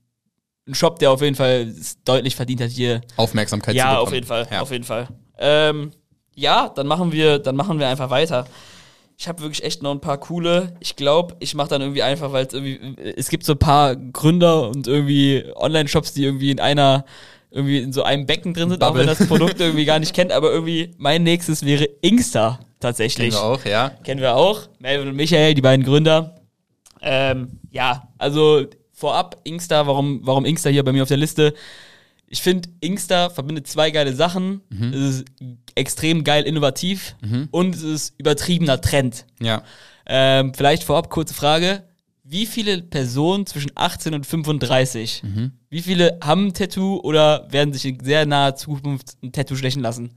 Shop, 0.75 0.99
der 0.99 1.11
auf 1.13 1.21
jeden 1.23 1.37
Fall 1.37 1.73
deutlich 2.05 2.35
verdient 2.35 2.63
hat, 2.63 2.71
hier 2.71 3.03
Aufmerksamkeit 3.17 3.75
zu 3.75 3.79
Ja, 3.79 3.91
bekommen. 3.91 4.07
auf 4.09 4.13
jeden 4.15 4.27
Fall, 4.27 4.49
Ja. 4.51 4.61
auf 4.63 4.71
jeden 4.73 4.85
Fall. 4.85 5.09
Ähm, 5.39 5.91
ja, 6.35 6.69
dann 6.71 6.87
machen 6.87 7.13
wir, 7.13 7.39
dann 7.39 7.55
machen 7.55 7.79
wir 7.79 7.87
einfach 7.87 8.11
weiter. 8.11 8.47
Ich 9.17 9.29
habe 9.29 9.43
wirklich 9.43 9.63
echt 9.63 9.81
noch 9.83 9.93
ein 9.93 10.01
paar 10.01 10.19
coole. 10.19 10.75
Ich 10.81 10.97
glaube, 10.97 11.37
ich 11.39 11.55
mache 11.55 11.69
dann 11.69 11.83
irgendwie 11.83 12.03
einfach, 12.03 12.33
weil 12.33 12.47
es 12.47 12.53
irgendwie, 12.55 12.97
es 13.17 13.29
gibt 13.29 13.45
so 13.45 13.53
ein 13.53 13.59
paar 13.59 13.95
Gründer 13.95 14.69
und 14.71 14.89
irgendwie 14.89 15.45
Online-Shops, 15.55 16.15
die 16.15 16.25
irgendwie 16.25 16.51
in 16.51 16.59
einer, 16.59 17.05
irgendwie 17.55 17.79
in 17.79 17.93
so 17.93 18.03
einem 18.03 18.27
Becken 18.27 18.53
drin 18.53 18.69
sind, 18.69 18.83
auch 18.83 18.89
Bubble. 18.89 19.07
wenn 19.07 19.17
das 19.17 19.29
Produkt 19.29 19.61
irgendwie 19.61 19.85
gar 19.85 20.01
nicht 20.01 20.13
kennt, 20.13 20.33
aber 20.33 20.51
irgendwie 20.51 20.93
mein 20.99 21.23
nächstes 21.23 21.65
wäre 21.65 21.85
Inkster 22.03 22.59
tatsächlich. 22.81 23.31
Kennen 23.31 23.43
wir 23.43 23.49
auch, 23.49 23.65
ja. 23.65 23.89
Kennen 24.03 24.21
wir 24.21 24.35
auch. 24.35 24.69
Melvin 24.81 25.09
und 25.09 25.17
Michael, 25.17 25.55
die 25.55 25.63
beiden 25.63 25.87
Gründer. 25.87 26.35
Ähm, 27.01 27.61
ja, 27.71 28.09
also 28.19 28.67
vorab, 28.93 29.41
Inkster, 29.45 29.87
warum, 29.87 30.21
warum 30.25 30.45
Inkster 30.45 30.71
hier 30.71 30.83
bei 30.83 30.93
mir 30.93 31.03
auf 31.03 31.09
der 31.09 31.17
Liste? 31.17 31.55
Ich 32.27 32.43
finde, 32.43 32.69
Inkster 32.81 33.31
verbindet 33.31 33.69
zwei 33.69 33.93
geile 33.93 34.13
Sachen. 34.15 34.63
Es 34.93 35.19
ist 35.19 35.25
extrem 35.77 36.25
geil 36.25 36.43
innovativ 36.45 37.15
und 37.53 37.75
es 37.75 37.83
ist 37.83 38.15
übertriebener 38.19 38.81
Trend. 38.81 39.27
Ja. 39.41 39.63
Ähm, 40.07 40.53
vielleicht 40.55 40.83
vorab 40.83 41.09
kurze 41.09 41.35
Frage. 41.35 41.85
Wie 42.27 42.47
viele 42.47 42.81
Personen 42.81 43.45
zwischen 43.45 43.71
18 43.75 44.15
und 44.15 44.27
35, 44.27 45.23
wie 45.69 45.83
viele 45.83 46.19
haben 46.23 46.47
ein 46.47 46.55
Tattoo 46.55 46.99
oder 47.01 47.47
werden 47.53 47.75
sich 47.75 47.85
in 47.85 48.03
sehr 48.03 48.25
naher 48.25 48.57
Zukunft 48.57 49.19
ein 49.23 49.31
Tattoo 49.31 49.57
stechen 49.57 49.83
lassen? 49.83 50.11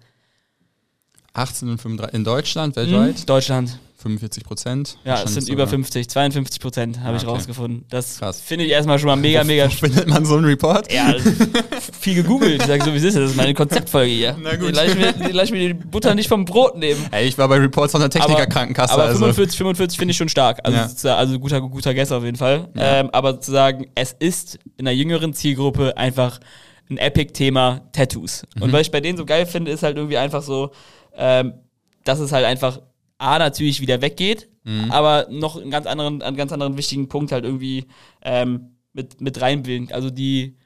18 1.33 1.69
und 1.69 1.81
35 1.81 2.15
in 2.15 2.23
Deutschland, 2.23 2.75
weltweit? 2.77 3.27
Deutschland. 3.29 3.77
45 3.99 4.43
Prozent. 4.43 4.97
Ja, 5.03 5.23
es 5.23 5.33
sind 5.33 5.49
über 5.49 5.65
50, 5.67 6.07
52 6.07 6.59
Prozent 6.59 6.99
habe 6.99 7.13
Ah, 7.13 7.17
ich 7.17 7.23
okay. 7.23 7.31
rausgefunden. 7.31 7.85
Das 7.89 8.19
finde 8.45 8.65
ich 8.65 8.71
erstmal 8.71 8.99
schon 8.99 9.07
mal 9.07 9.15
mega, 9.15 9.43
mega. 9.43 9.67
Findet 9.69 10.07
man 10.07 10.23
so 10.23 10.35
einen 10.35 10.45
Report? 10.45 10.91
ja, 10.93 11.15
viel 11.99 12.15
gegoogelt. 12.15 12.61
Ich 12.61 12.67
sage 12.67 12.83
so, 12.83 12.93
wie 12.93 12.97
es 12.97 13.03
ist. 13.03 13.17
Das 13.17 13.31
ist 13.31 13.35
meine 13.35 13.55
Konzeptfolge 13.55 14.11
hier. 14.11 14.37
Na 14.39 14.55
gut. 14.55 14.73
Lass 14.75 14.89
ich 14.89 14.95
mir, 14.95 15.13
die 15.13 15.31
lass 15.31 15.49
mir 15.49 15.67
die 15.67 15.73
Butter 15.73 16.13
nicht 16.13 16.27
vom 16.29 16.45
Brot 16.45 16.77
nehmen. 16.77 17.03
Ey, 17.11 17.27
ich 17.27 17.37
war 17.39 17.47
bei 17.47 17.57
Reports 17.57 17.91
von 17.91 18.01
der 18.01 18.09
Technikerkrankenkasse. 18.11 18.93
aber 18.93 19.03
also. 19.05 19.17
45, 19.19 19.57
45 19.57 19.97
finde 19.97 20.11
ich 20.11 20.17
schon 20.17 20.29
stark. 20.29 20.59
Also, 20.63 21.07
Ja. 21.07 21.15
also 21.15 21.39
guter, 21.39 21.59
guter 21.61 21.93
Guess 21.95 22.11
auf 22.11 22.23
jeden 22.23 22.37
Fall. 22.37 22.69
Ähm, 22.77 23.09
aber 23.11 23.31
sozusagen, 23.33 23.87
es 23.95 24.15
ist 24.19 24.59
in 24.77 24.87
einer 24.87 24.95
jüngeren 24.95 25.33
Zielgruppe 25.33 25.97
einfach 25.97 26.39
ein 26.89 26.97
Epic-Thema 26.99 27.81
Tattoos. 27.93 28.43
Mhm. 28.55 28.61
Und 28.61 28.73
was 28.73 28.81
ich 28.81 28.91
bei 28.91 29.01
denen 29.01 29.17
so 29.17 29.25
geil 29.25 29.45
finde, 29.47 29.71
ist 29.71 29.81
halt 29.83 29.97
irgendwie 29.97 30.17
einfach 30.17 30.43
so, 30.43 30.69
ähm, 31.17 31.53
dass 32.03 32.19
es 32.19 32.31
halt 32.31 32.45
einfach 32.45 32.79
A 33.17 33.39
natürlich 33.39 33.81
wieder 33.81 34.01
weggeht, 34.01 34.47
Mhm. 34.63 34.91
aber 34.91 35.27
noch 35.31 35.55
einen 35.59 35.71
ganz 35.71 35.85
anderen, 35.87 36.21
einen 36.21 36.35
ganz 36.37 36.51
anderen 36.51 36.77
wichtigen 36.77 37.07
Punkt 37.07 37.31
halt 37.31 37.45
irgendwie 37.45 37.85
ähm, 38.21 38.71
mit, 38.93 39.21
mit 39.21 39.39
reinbilden. 39.39 39.91
Also 39.93 40.09
die 40.09 40.57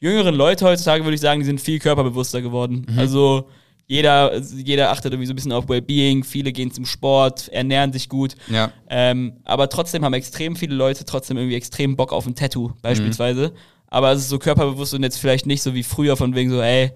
jüngeren 0.00 0.34
Leute 0.34 0.64
heutzutage, 0.64 1.04
würde 1.04 1.14
ich 1.14 1.20
sagen, 1.20 1.40
die 1.40 1.46
sind 1.46 1.60
viel 1.60 1.78
körperbewusster 1.78 2.40
geworden. 2.40 2.86
Mhm. 2.88 2.98
Also 2.98 3.48
jeder, 3.86 4.38
jeder 4.38 4.90
achtet 4.92 5.12
irgendwie 5.12 5.26
so 5.26 5.32
ein 5.32 5.36
bisschen 5.36 5.52
auf 5.52 5.68
Wellbeing, 5.68 6.24
viele 6.24 6.52
gehen 6.52 6.70
zum 6.72 6.86
Sport, 6.86 7.48
ernähren 7.48 7.92
sich 7.92 8.08
gut. 8.08 8.34
Ja. 8.48 8.72
Ähm, 8.88 9.34
aber 9.44 9.68
trotzdem 9.68 10.04
haben 10.04 10.14
extrem 10.14 10.56
viele 10.56 10.74
Leute 10.74 11.04
trotzdem 11.04 11.36
irgendwie 11.36 11.56
extrem 11.56 11.96
Bock 11.96 12.12
auf 12.12 12.26
ein 12.26 12.34
Tattoo, 12.36 12.72
beispielsweise. 12.82 13.48
Mhm. 13.48 13.52
Aber 13.88 14.12
es 14.12 14.20
ist 14.20 14.28
so 14.28 14.38
körperbewusst 14.38 14.94
und 14.94 15.02
jetzt 15.02 15.18
vielleicht 15.18 15.46
nicht 15.46 15.62
so 15.62 15.74
wie 15.74 15.82
früher 15.82 16.16
von 16.16 16.34
wegen 16.36 16.50
so, 16.50 16.62
ey, 16.62 16.92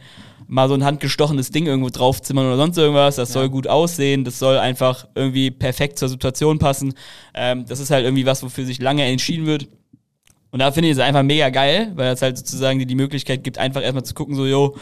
mal 0.46 0.68
so 0.68 0.74
ein 0.74 0.84
handgestochenes 0.84 1.50
Ding 1.50 1.66
irgendwo 1.66 1.90
draufzimmern 1.90 2.46
oder 2.46 2.56
sonst 2.56 2.76
irgendwas. 2.78 3.16
Das 3.16 3.32
soll 3.32 3.48
gut 3.48 3.66
aussehen, 3.66 4.24
das 4.24 4.38
soll 4.38 4.58
einfach 4.58 5.06
irgendwie 5.14 5.50
perfekt 5.50 5.98
zur 5.98 6.08
Situation 6.08 6.58
passen. 6.58 6.94
Ähm, 7.34 7.64
das 7.66 7.80
ist 7.80 7.90
halt 7.90 8.04
irgendwie 8.04 8.26
was, 8.26 8.42
wofür 8.42 8.64
sich 8.64 8.80
lange 8.80 9.04
entschieden 9.04 9.46
wird. 9.46 9.68
Und 10.50 10.60
da 10.60 10.70
finde 10.70 10.88
ich 10.88 10.96
es 10.96 11.00
einfach 11.00 11.24
mega 11.24 11.50
geil, 11.50 11.92
weil 11.96 12.12
es 12.12 12.22
halt 12.22 12.38
sozusagen 12.38 12.78
dir 12.78 12.86
die 12.86 12.94
Möglichkeit 12.94 13.42
gibt, 13.42 13.58
einfach 13.58 13.82
erstmal 13.82 14.04
zu 14.04 14.14
gucken, 14.14 14.36
so, 14.36 14.46
yo, 14.46 14.76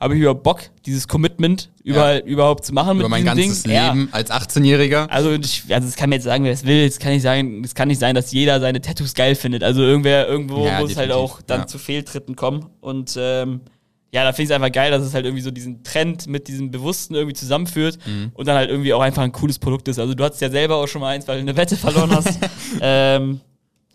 habe 0.00 0.14
ich 0.14 0.20
überhaupt 0.20 0.44
Bock, 0.44 0.60
dieses 0.86 1.08
Commitment 1.08 1.70
überall, 1.82 2.20
überhaupt 2.24 2.64
zu 2.64 2.72
machen 2.72 2.98
Über 3.00 3.08
mit 3.08 3.10
mein 3.10 3.24
ganzes 3.24 3.64
Ding? 3.64 3.72
Ja. 3.72 3.92
Leben 3.92 4.08
als 4.12 4.30
18-Jähriger. 4.30 5.08
Also, 5.08 5.32
ich, 5.32 5.64
also 5.68 5.88
das 5.88 5.96
kann 5.96 6.10
mir 6.10 6.16
jetzt 6.16 6.24
sagen, 6.24 6.44
wer 6.44 6.52
es 6.52 6.64
will. 6.64 6.84
Es 6.86 6.98
kann 6.98 7.12
nicht 7.12 7.22
sein, 7.22 7.62
es 7.64 7.74
kann 7.74 7.88
nicht 7.88 7.98
sein, 7.98 8.14
dass 8.14 8.30
jeder 8.32 8.60
seine 8.60 8.80
Tattoos 8.80 9.14
geil 9.14 9.34
findet. 9.34 9.64
Also 9.64 9.82
irgendwer, 9.82 10.28
irgendwo 10.28 10.64
Ja, 10.64 10.80
muss 10.80 10.96
halt 10.96 11.10
definitiv, 11.10 11.14
auch 11.16 11.42
dann 11.42 11.60
ja. 11.60 11.66
zu 11.66 11.78
Fehltritten 11.78 12.36
kommen. 12.36 12.66
Und 12.80 13.16
ähm, 13.18 13.60
ja, 14.12 14.24
da 14.24 14.32
finde 14.32 14.42
ich 14.44 14.50
es 14.50 14.54
einfach 14.54 14.72
geil, 14.72 14.90
dass 14.90 15.02
es 15.02 15.12
halt 15.14 15.24
irgendwie 15.26 15.42
so 15.42 15.50
diesen 15.50 15.82
Trend 15.82 16.26
mit 16.26 16.48
diesem 16.48 16.70
Bewussten 16.70 17.14
irgendwie 17.14 17.34
zusammenführt 17.34 17.98
Mhm. 18.06 18.30
und 18.34 18.48
dann 18.48 18.56
halt 18.56 18.70
irgendwie 18.70 18.92
auch 18.94 19.00
einfach 19.02 19.22
ein 19.22 19.32
cooles 19.32 19.58
Produkt 19.58 19.86
ist. 19.88 19.98
Also 19.98 20.14
du 20.14 20.24
hattest 20.24 20.40
ja 20.40 20.48
selber 20.50 20.76
auch 20.76 20.86
schon 20.86 21.00
mal 21.02 21.08
eins, 21.14 21.28
weil 21.28 21.36
du 21.36 21.42
eine 21.42 21.56
Wette 21.56 21.76
verloren 21.76 22.10
hast. 22.10 22.38
ähm, 22.80 23.40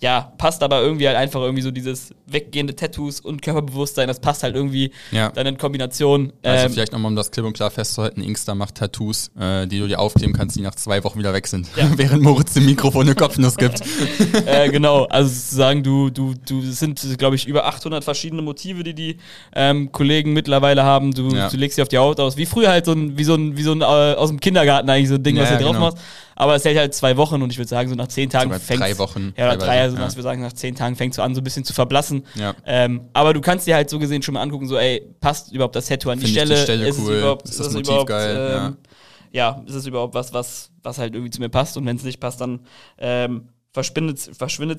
ja, 0.03 0.33
passt 0.37 0.61
aber 0.63 0.81
irgendwie 0.81 1.07
halt 1.07 1.15
einfach 1.15 1.39
irgendwie 1.39 1.61
so 1.61 1.71
dieses 1.71 2.13
weggehende 2.27 2.75
Tattoos 2.75 3.21
und 3.21 3.41
Körperbewusstsein, 3.41 4.05
das 4.09 4.19
passt 4.19 4.43
halt 4.43 4.53
irgendwie 4.53 4.91
Ja. 5.11 5.29
dann 5.29 5.47
in 5.47 5.57
Kombination. 5.57 6.33
Also 6.43 6.65
Ähm, 6.65 6.73
vielleicht 6.73 6.91
nochmal, 6.91 7.09
um 7.09 7.15
das 7.15 7.31
klipp 7.31 7.45
und 7.45 7.53
klar 7.53 7.71
festzuhalten, 7.71 8.21
Inkster 8.21 8.53
macht 8.53 8.75
Tattoos, 8.75 9.31
äh, 9.39 9.65
die 9.65 9.79
du 9.79 9.87
dir 9.87 9.99
aufkleben 9.99 10.33
kannst, 10.35 10.57
die 10.57 10.61
nach 10.61 10.75
zwei 10.75 11.05
Wochen 11.05 11.19
wieder 11.19 11.31
weg 11.33 11.47
sind. 11.47 11.69
Ja. 11.77 11.89
Während 11.97 12.21
Moritz 12.21 12.53
dem 12.53 12.65
Mikrofon 12.65 13.03
eine 13.03 13.15
Kopfnuss 13.15 13.55
gibt. 13.55 13.79
äh, 14.45 14.69
genau, 14.69 15.05
also 15.05 15.29
sozusagen, 15.29 15.83
du, 15.83 16.09
du, 16.09 16.33
du, 16.47 16.59
es 16.59 16.79
sind, 16.79 17.01
glaube 17.17 17.37
ich, 17.37 17.47
über 17.47 17.65
800 17.65 18.03
verschiedene 18.03 18.41
Motive, 18.41 18.83
die 18.83 18.93
die 18.93 19.17
ähm, 19.55 19.89
Kollegen 19.93 20.33
mittlerweile 20.33 20.83
haben. 20.83 21.13
Du, 21.13 21.33
Ja. 21.33 21.47
du 21.47 21.55
legst 21.55 21.77
sie 21.77 21.81
auf 21.81 21.87
die 21.87 21.97
Haut 21.97 22.19
aus, 22.19 22.35
wie 22.35 22.45
früher 22.45 22.67
halt 22.69 22.85
so 22.85 22.91
ein, 22.91 23.17
wie 23.17 23.23
so 23.23 23.35
ein, 23.35 23.55
wie 23.55 23.63
so 23.63 23.71
ein 23.71 23.79
äh, 23.79 23.85
aus 23.85 24.27
dem 24.29 24.41
Kindergarten 24.41 24.89
eigentlich 24.89 25.07
so 25.07 25.15
ein 25.15 25.23
Ding, 25.23 25.37
was 25.37 25.47
du 25.47 25.55
drauf 25.59 25.67
genau. 25.71 25.79
machst. 25.79 25.97
Aber 26.35 26.55
es 26.55 26.65
hält 26.65 26.77
halt 26.77 26.93
zwei 26.93 27.17
Wochen 27.17 27.41
und 27.41 27.51
ich 27.51 27.57
würde 27.57 27.67
sagen, 27.69 27.89
so 27.89 27.95
nach 27.95 28.07
zehn 28.07 28.29
Tagen 28.29 28.51
fängt 28.59 28.81
drei 28.81 28.97
Wochen 28.97 29.33
Ja, 29.37 29.47
oder 29.49 29.57
drei, 29.57 29.81
also 29.81 29.97
ja. 29.97 30.07
ich 30.07 30.13
würde 30.13 30.23
sagen, 30.23 30.41
nach 30.41 30.53
zehn 30.53 30.75
Tagen 30.75 30.95
fängt 30.95 31.13
es 31.13 31.17
so 31.17 31.21
an, 31.21 31.35
so 31.35 31.41
ein 31.41 31.43
bisschen 31.43 31.63
zu 31.63 31.73
verblassen. 31.73 32.25
Ja. 32.35 32.55
Ähm, 32.65 33.09
aber 33.13 33.33
du 33.33 33.41
kannst 33.41 33.67
dir 33.67 33.75
halt 33.75 33.89
so 33.89 33.99
gesehen 33.99 34.21
schon 34.21 34.33
mal 34.33 34.41
angucken, 34.41 34.67
so, 34.67 34.77
ey, 34.77 35.01
passt 35.19 35.51
überhaupt 35.51 35.75
das 35.75 35.87
Tattoo 35.87 36.09
an 36.09 36.19
die 36.19 36.25
Find 36.25 36.37
Stelle? 36.37 36.55
die 36.55 36.61
Stelle 36.61 36.87
ist 36.87 36.99
cool? 36.99 37.13
Es 37.13 37.19
überhaupt, 37.19 37.49
Ist 37.49 37.59
das 37.59 37.67
es 37.67 37.73
Motiv 37.73 37.87
überhaupt, 37.89 38.09
geil? 38.09 38.61
Ähm, 38.67 38.77
ja. 39.31 39.63
ist 39.67 39.75
es 39.75 39.85
überhaupt 39.85 40.13
was, 40.15 40.33
was, 40.33 40.71
was 40.81 40.97
halt 40.97 41.13
irgendwie 41.13 41.31
zu 41.31 41.39
mir 41.41 41.49
passt? 41.49 41.77
Und 41.77 41.85
wenn 41.85 41.95
es 41.97 42.03
nicht 42.03 42.19
passt, 42.19 42.41
dann 42.41 42.61
ähm, 42.97 43.49
verschwindet 43.71 44.19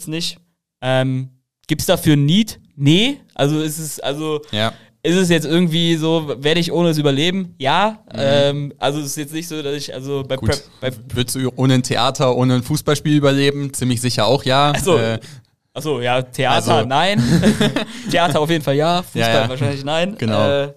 es 0.01 0.07
nicht. 0.07 0.39
Ähm, 0.81 1.31
Gibt 1.67 1.81
es 1.81 1.87
dafür 1.87 2.15
ein 2.15 2.25
Need? 2.27 2.61
Nee. 2.77 3.21
Also 3.35 3.61
ist 3.61 3.79
es, 3.79 4.01
also 4.01 4.41
Ja. 4.51 4.73
Ist 5.05 5.17
es 5.17 5.29
jetzt 5.29 5.45
irgendwie 5.45 5.97
so, 5.97 6.35
werde 6.39 6.59
ich 6.59 6.73
ohne 6.73 6.89
es 6.89 6.99
überleben? 6.99 7.55
Ja. 7.59 7.99
Mhm. 8.13 8.19
Ähm, 8.19 8.73
also 8.79 8.99
es 9.01 9.07
ist 9.07 9.17
jetzt 9.17 9.35
nicht 9.35 9.47
so, 9.47 9.63
dass 9.63 9.75
ich, 9.77 9.93
also 9.95 10.25
bei 10.27 10.37
Gut. 10.37 10.49
Prep, 10.49 10.63
bei, 10.81 11.15
Würdest 11.15 11.37
du 11.37 11.53
ohne 11.57 11.75
ein 11.75 11.83
Theater, 11.83 12.35
ohne 12.35 12.55
ein 12.55 12.63
Fußballspiel 12.63 13.15
überleben? 13.17 13.73
Ziemlich 13.75 14.01
sicher 14.01 14.27
auch 14.27 14.43
ja. 14.45 14.71
Achso, 14.71 14.97
Äh, 14.97 15.21
achso, 15.75 16.01
ja, 16.01 16.23
Theater, 16.23 16.75
Also- 16.75 16.89
nein. 16.89 17.23
Theater 18.11 18.41
auf 18.41 18.49
jeden 18.49 18.65
Fall 18.65 18.77
ja, 18.77 19.03
Fußball 19.03 19.21
Ja, 19.21 19.43
ja. 19.43 19.49
wahrscheinlich 19.51 19.85
nein. 19.85 20.17
Genau. 20.19 20.49
Äh, 20.49 20.73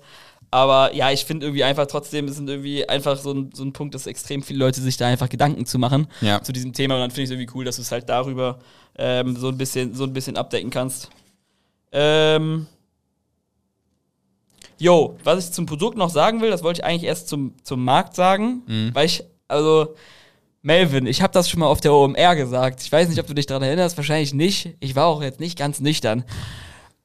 aber 0.51 0.93
ja, 0.93 1.09
ich 1.11 1.23
finde 1.25 1.45
irgendwie 1.45 1.63
einfach 1.63 1.87
trotzdem, 1.87 2.27
es 2.27 2.35
sind 2.35 2.49
irgendwie 2.49 2.87
einfach 2.87 3.17
so 3.17 3.31
ein, 3.33 3.51
so 3.53 3.63
ein 3.63 3.71
Punkt, 3.73 3.95
dass 3.95 4.07
extrem 4.07 4.43
viele 4.43 4.59
Leute 4.59 4.81
sich 4.81 4.97
da 4.97 5.07
einfach 5.07 5.29
Gedanken 5.29 5.65
zu 5.65 5.79
machen 5.79 6.07
Ja. 6.21 6.41
zu 6.43 6.51
diesem 6.51 6.73
Thema. 6.73 6.95
Und 6.95 7.01
dann 7.01 7.11
finde 7.11 7.23
ich 7.23 7.29
es 7.29 7.31
irgendwie 7.31 7.51
cool, 7.55 7.63
dass 7.65 7.77
du 7.77 7.81
es 7.81 7.91
halt 7.91 8.07
darüber 8.09 8.59
ähm, 8.97 9.35
so 9.37 9.47
ein 9.49 9.57
bisschen, 9.57 9.93
so 9.93 10.03
ein 10.03 10.11
bisschen 10.13 10.35
abdecken 10.37 10.69
kannst. 10.69 11.09
Ähm. 11.93 12.67
Jo, 14.79 15.15
was 15.23 15.45
ich 15.47 15.51
zum 15.53 15.65
Produkt 15.65 15.97
noch 15.97 16.09
sagen 16.09 16.41
will, 16.41 16.49
das 16.51 16.63
wollte 16.63 16.81
ich 16.81 16.85
eigentlich 16.85 17.03
erst 17.03 17.27
zum, 17.29 17.53
zum 17.63 17.83
Markt 17.83 18.15
sagen, 18.15 18.61
Mhm. 18.67 18.91
weil 18.93 19.05
ich, 19.05 19.23
also, 19.47 19.95
Melvin, 20.61 21.05
ich 21.07 21.21
habe 21.21 21.33
das 21.33 21.49
schon 21.49 21.59
mal 21.61 21.67
auf 21.67 21.79
der 21.81 21.93
OMR 21.93 22.35
gesagt. 22.35 22.81
Ich 22.81 22.91
weiß 22.91 23.07
nicht, 23.09 23.19
ob 23.19 23.27
du 23.27 23.33
dich 23.33 23.45
daran 23.45 23.63
erinnerst, 23.63 23.95
wahrscheinlich 23.97 24.33
nicht. 24.33 24.75
Ich 24.79 24.95
war 24.95 25.05
auch 25.07 25.21
jetzt 25.21 25.39
nicht 25.39 25.57
ganz 25.57 25.79
nüchtern. 25.79 26.23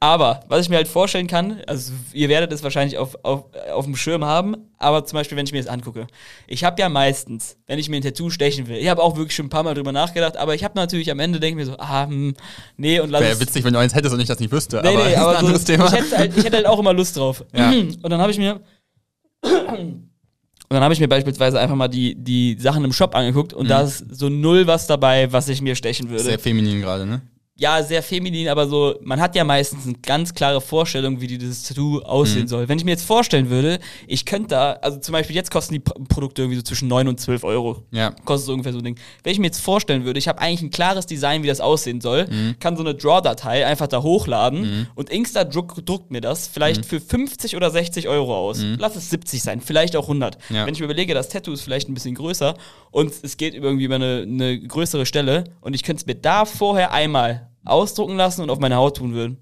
Aber, 0.03 0.41
was 0.49 0.63
ich 0.63 0.69
mir 0.69 0.75
halt 0.75 0.89
vorstellen 0.89 1.29
kann, 1.29 1.61
also 1.69 1.93
ihr 2.13 2.29
werdet 2.29 2.51
es 2.53 2.65
wahrscheinlich 2.65 2.99
auf, 2.99 3.17
auf, 3.23 3.45
auf 3.73 3.85
dem 3.85 3.95
Schirm 3.95 4.25
haben, 4.25 4.57
aber 4.77 5.05
zum 5.05 5.17
Beispiel, 5.17 5.39
wenn 5.39 5.47
ich 5.47 5.53
mir 5.53 5.63
das 5.63 5.69
angucke. 5.69 6.09
Ich 6.49 6.65
habe 6.65 6.83
ja 6.83 6.89
meistens, 6.89 7.57
wenn 7.69 7.79
ich 7.79 7.89
mir 7.89 7.99
ein 7.99 8.03
Tattoo 8.03 8.29
stechen 8.29 8.67
will, 8.67 8.79
ich 8.79 8.89
habe 8.89 9.01
auch 9.01 9.17
wirklich 9.17 9.37
schon 9.37 9.47
ein 9.47 9.51
paar 9.51 9.63
Mal 9.63 9.75
drüber 9.75 9.93
nachgedacht, 9.93 10.37
aber 10.37 10.57
ich 10.57 10.65
habe 10.65 10.75
natürlich 10.75 11.09
am 11.13 11.21
Ende 11.21 11.39
denke 11.39 11.55
mir 11.55 11.67
so, 11.67 11.77
ah, 11.79 12.07
hm, 12.07 12.35
nee, 12.77 12.99
und 12.99 13.11
lass 13.11 13.21
Wäre 13.21 13.35
es- 13.35 13.41
witzig, 13.41 13.63
wenn 13.63 13.75
du 13.75 13.79
eins 13.79 13.95
hättest 13.95 14.13
und 14.13 14.19
ich 14.19 14.27
das 14.27 14.41
nicht 14.41 14.51
wüsste. 14.51 14.81
Nee, 14.83 14.89
aber 14.89 15.05
nee, 15.05 15.15
aber 15.15 15.31
ein 15.31 15.37
anderes 15.37 15.61
so, 15.61 15.73
Thema. 15.73 15.87
Ich, 15.87 15.93
hätte 15.93 16.19
halt, 16.19 16.37
ich 16.37 16.45
hätte 16.45 16.57
halt 16.57 16.67
auch 16.67 16.81
immer 16.81 16.93
Lust 16.93 17.17
drauf. 17.17 17.45
Ja. 17.55 17.71
Und 17.71 18.11
dann 18.11 18.21
habe 18.21 18.33
ich 18.33 18.39
mir. 18.39 18.61
Und 19.43 20.11
dann 20.69 20.83
habe 20.83 20.95
ich 20.95 20.99
mir 21.01 21.09
beispielsweise 21.09 21.61
einfach 21.61 21.77
mal 21.77 21.87
die, 21.87 22.17
die 22.17 22.57
Sachen 22.59 22.83
im 22.83 22.93
Shop 22.93 23.15
angeguckt 23.15 23.53
und 23.53 23.71
da 23.71 23.83
ist 23.83 24.05
so 24.11 24.29
null 24.29 24.67
was 24.67 24.89
dabei, 24.89 25.31
was 25.31 25.49
ich 25.49 25.63
mir 25.63 25.77
stechen 25.77 26.11
würde. 26.11 26.25
Mhm. 26.25 26.27
Sehr 26.27 26.39
feminin 26.41 26.81
gerade, 26.81 27.07
ne? 27.07 27.23
Ja, 27.63 27.81
sehr 27.85 28.03
feminin, 28.03 28.49
aber 28.49 28.67
so, 28.67 28.97
man 29.03 29.21
hat 29.21 29.37
ja 29.37 29.45
meistens 29.45 29.85
eine 29.87 29.95
ganz 30.03 30.35
klare 30.35 30.61
Vorstellung, 30.61 31.21
wie 31.21 31.29
dieses 31.29 31.63
Tattoo 31.63 32.01
aussehen 32.01 32.43
Mhm. 32.43 32.49
soll. 32.49 32.69
Wenn 32.69 32.77
ich 32.79 32.85
mir 32.85 32.91
jetzt 32.91 33.05
vorstellen 33.05 33.51
würde, 33.51 33.79
ich 34.09 34.25
könnte 34.27 34.49
da, 34.49 34.73
also 34.83 34.99
zum 34.99 35.13
Beispiel 35.13 35.37
jetzt 35.37 35.53
kosten 35.53 35.75
die 35.75 35.79
Produkte 35.81 36.43
irgendwie 36.43 36.57
so 36.57 36.63
zwischen 36.63 36.89
9 36.89 37.07
und 37.07 37.21
12 37.21 37.45
Euro. 37.45 37.85
Ja. 37.93 38.11
Kostet 38.25 38.47
so 38.47 38.53
ungefähr 38.53 38.73
so 38.73 38.79
ein 38.79 38.85
Ding. 38.85 38.97
Wenn 39.23 39.33
ich 39.33 39.39
mir 39.39 39.47
jetzt 39.47 39.61
vorstellen 39.61 40.05
würde, 40.05 40.19
ich 40.19 40.27
habe 40.27 40.41
eigentlich 40.41 40.63
ein 40.63 40.71
klares 40.71 41.07
Design, 41.07 41.45
wie 41.45 41.47
das 41.47 41.61
aussehen 41.61 42.01
soll, 42.01 42.27
Mhm. 42.29 42.57
kann 42.59 42.77
so 42.77 42.83
eine 42.83 42.95
Draw-Datei 42.97 43.65
einfach 43.65 43.87
da 43.87 44.03
hochladen 44.03 44.89
und 44.97 45.09
Insta 45.11 45.45
druck, 45.45 45.87
druckt 45.87 46.11
mir 46.11 46.21
das 46.21 46.49
Mhm. 46.49 46.53
vielleicht 46.55 46.85
für 46.85 47.01
50 47.01 47.55
oder 47.55 47.71
60 47.71 48.09
Euro 48.09 48.37
aus. 48.37 48.61
Lass 48.79 48.97
es 48.97 49.09
70 49.09 49.41
sein, 49.41 49.61
vielleicht 49.61 49.95
auch 49.95 50.09
100. 50.09 50.37
Ja. 50.51 50.67
Wenn 50.67 50.75
ich 50.75 50.81
mir 50.81 50.87
überlege, 50.87 51.15
das 51.15 51.29
Tattoo 51.29 51.53
ist 51.53 51.63
vielleicht 51.63 51.89
ein 51.89 51.95
bisschen 51.95 52.17
größer 52.17 52.57
und 52.91 53.13
es 53.23 53.37
geht 53.37 53.55
irgendwie 53.55 53.85
über 53.85 53.95
eine, 53.95 54.23
eine 54.27 54.59
größere 54.59 55.07
Stelle 55.07 55.45
und 55.61 55.75
ich 55.75 55.85
könnte 55.85 56.01
es 56.01 56.07
mir 56.07 56.17
da 56.17 56.45
vorher 56.45 56.93
einmal 56.93 57.49
ausdrucken 57.65 58.17
lassen 58.17 58.43
und 58.43 58.51
auf 58.51 58.59
meine 58.59 58.77
Haut 58.77 58.97
tun 58.97 59.15
würden. 59.15 59.39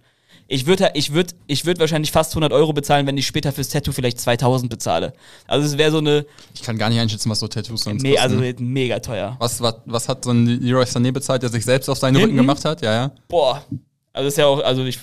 Ich 0.53 0.67
würde 0.67 0.91
ich 0.95 1.13
würd, 1.13 1.37
ich 1.47 1.65
würd 1.65 1.79
wahrscheinlich 1.79 2.11
fast 2.11 2.33
100 2.33 2.53
Euro 2.53 2.73
bezahlen, 2.73 3.07
wenn 3.07 3.17
ich 3.17 3.25
später 3.25 3.53
fürs 3.53 3.69
Tattoo 3.69 3.93
vielleicht 3.93 4.19
2000 4.19 4.69
bezahle. 4.69 5.13
Also 5.47 5.65
es 5.65 5.79
wäre 5.79 5.93
so 5.93 5.99
eine, 5.99 6.27
Ich 6.55 6.63
kann 6.63 6.77
gar 6.77 6.89
nicht 6.89 6.99
einschätzen, 6.99 7.31
was 7.31 7.39
so 7.39 7.47
Tattoos 7.47 7.83
sonst 7.83 8.03
me 8.03 8.21
also 8.21 8.37
mega 8.59 8.99
teuer. 8.99 9.37
Was, 9.39 9.61
was, 9.61 9.77
was 9.85 10.09
hat 10.09 10.25
so 10.25 10.33
ein 10.33 10.47
Leroy 10.47 10.83
Sané 10.85 11.13
bezahlt, 11.13 11.45
der 11.45 11.51
sich 11.51 11.65
selbst 11.65 11.89
auf 11.89 11.99
seinen 11.99 12.17
Hinten? 12.17 12.31
Rücken 12.31 12.37
gemacht 12.39 12.65
hat? 12.65 12.83
Ja, 12.83 12.93
ja. 12.93 13.13
Boah. 13.29 13.65
Also 14.13 14.27
ist 14.27 14.39
ja 14.39 14.47
auch, 14.47 14.61
also 14.65 14.85
ich, 14.85 14.99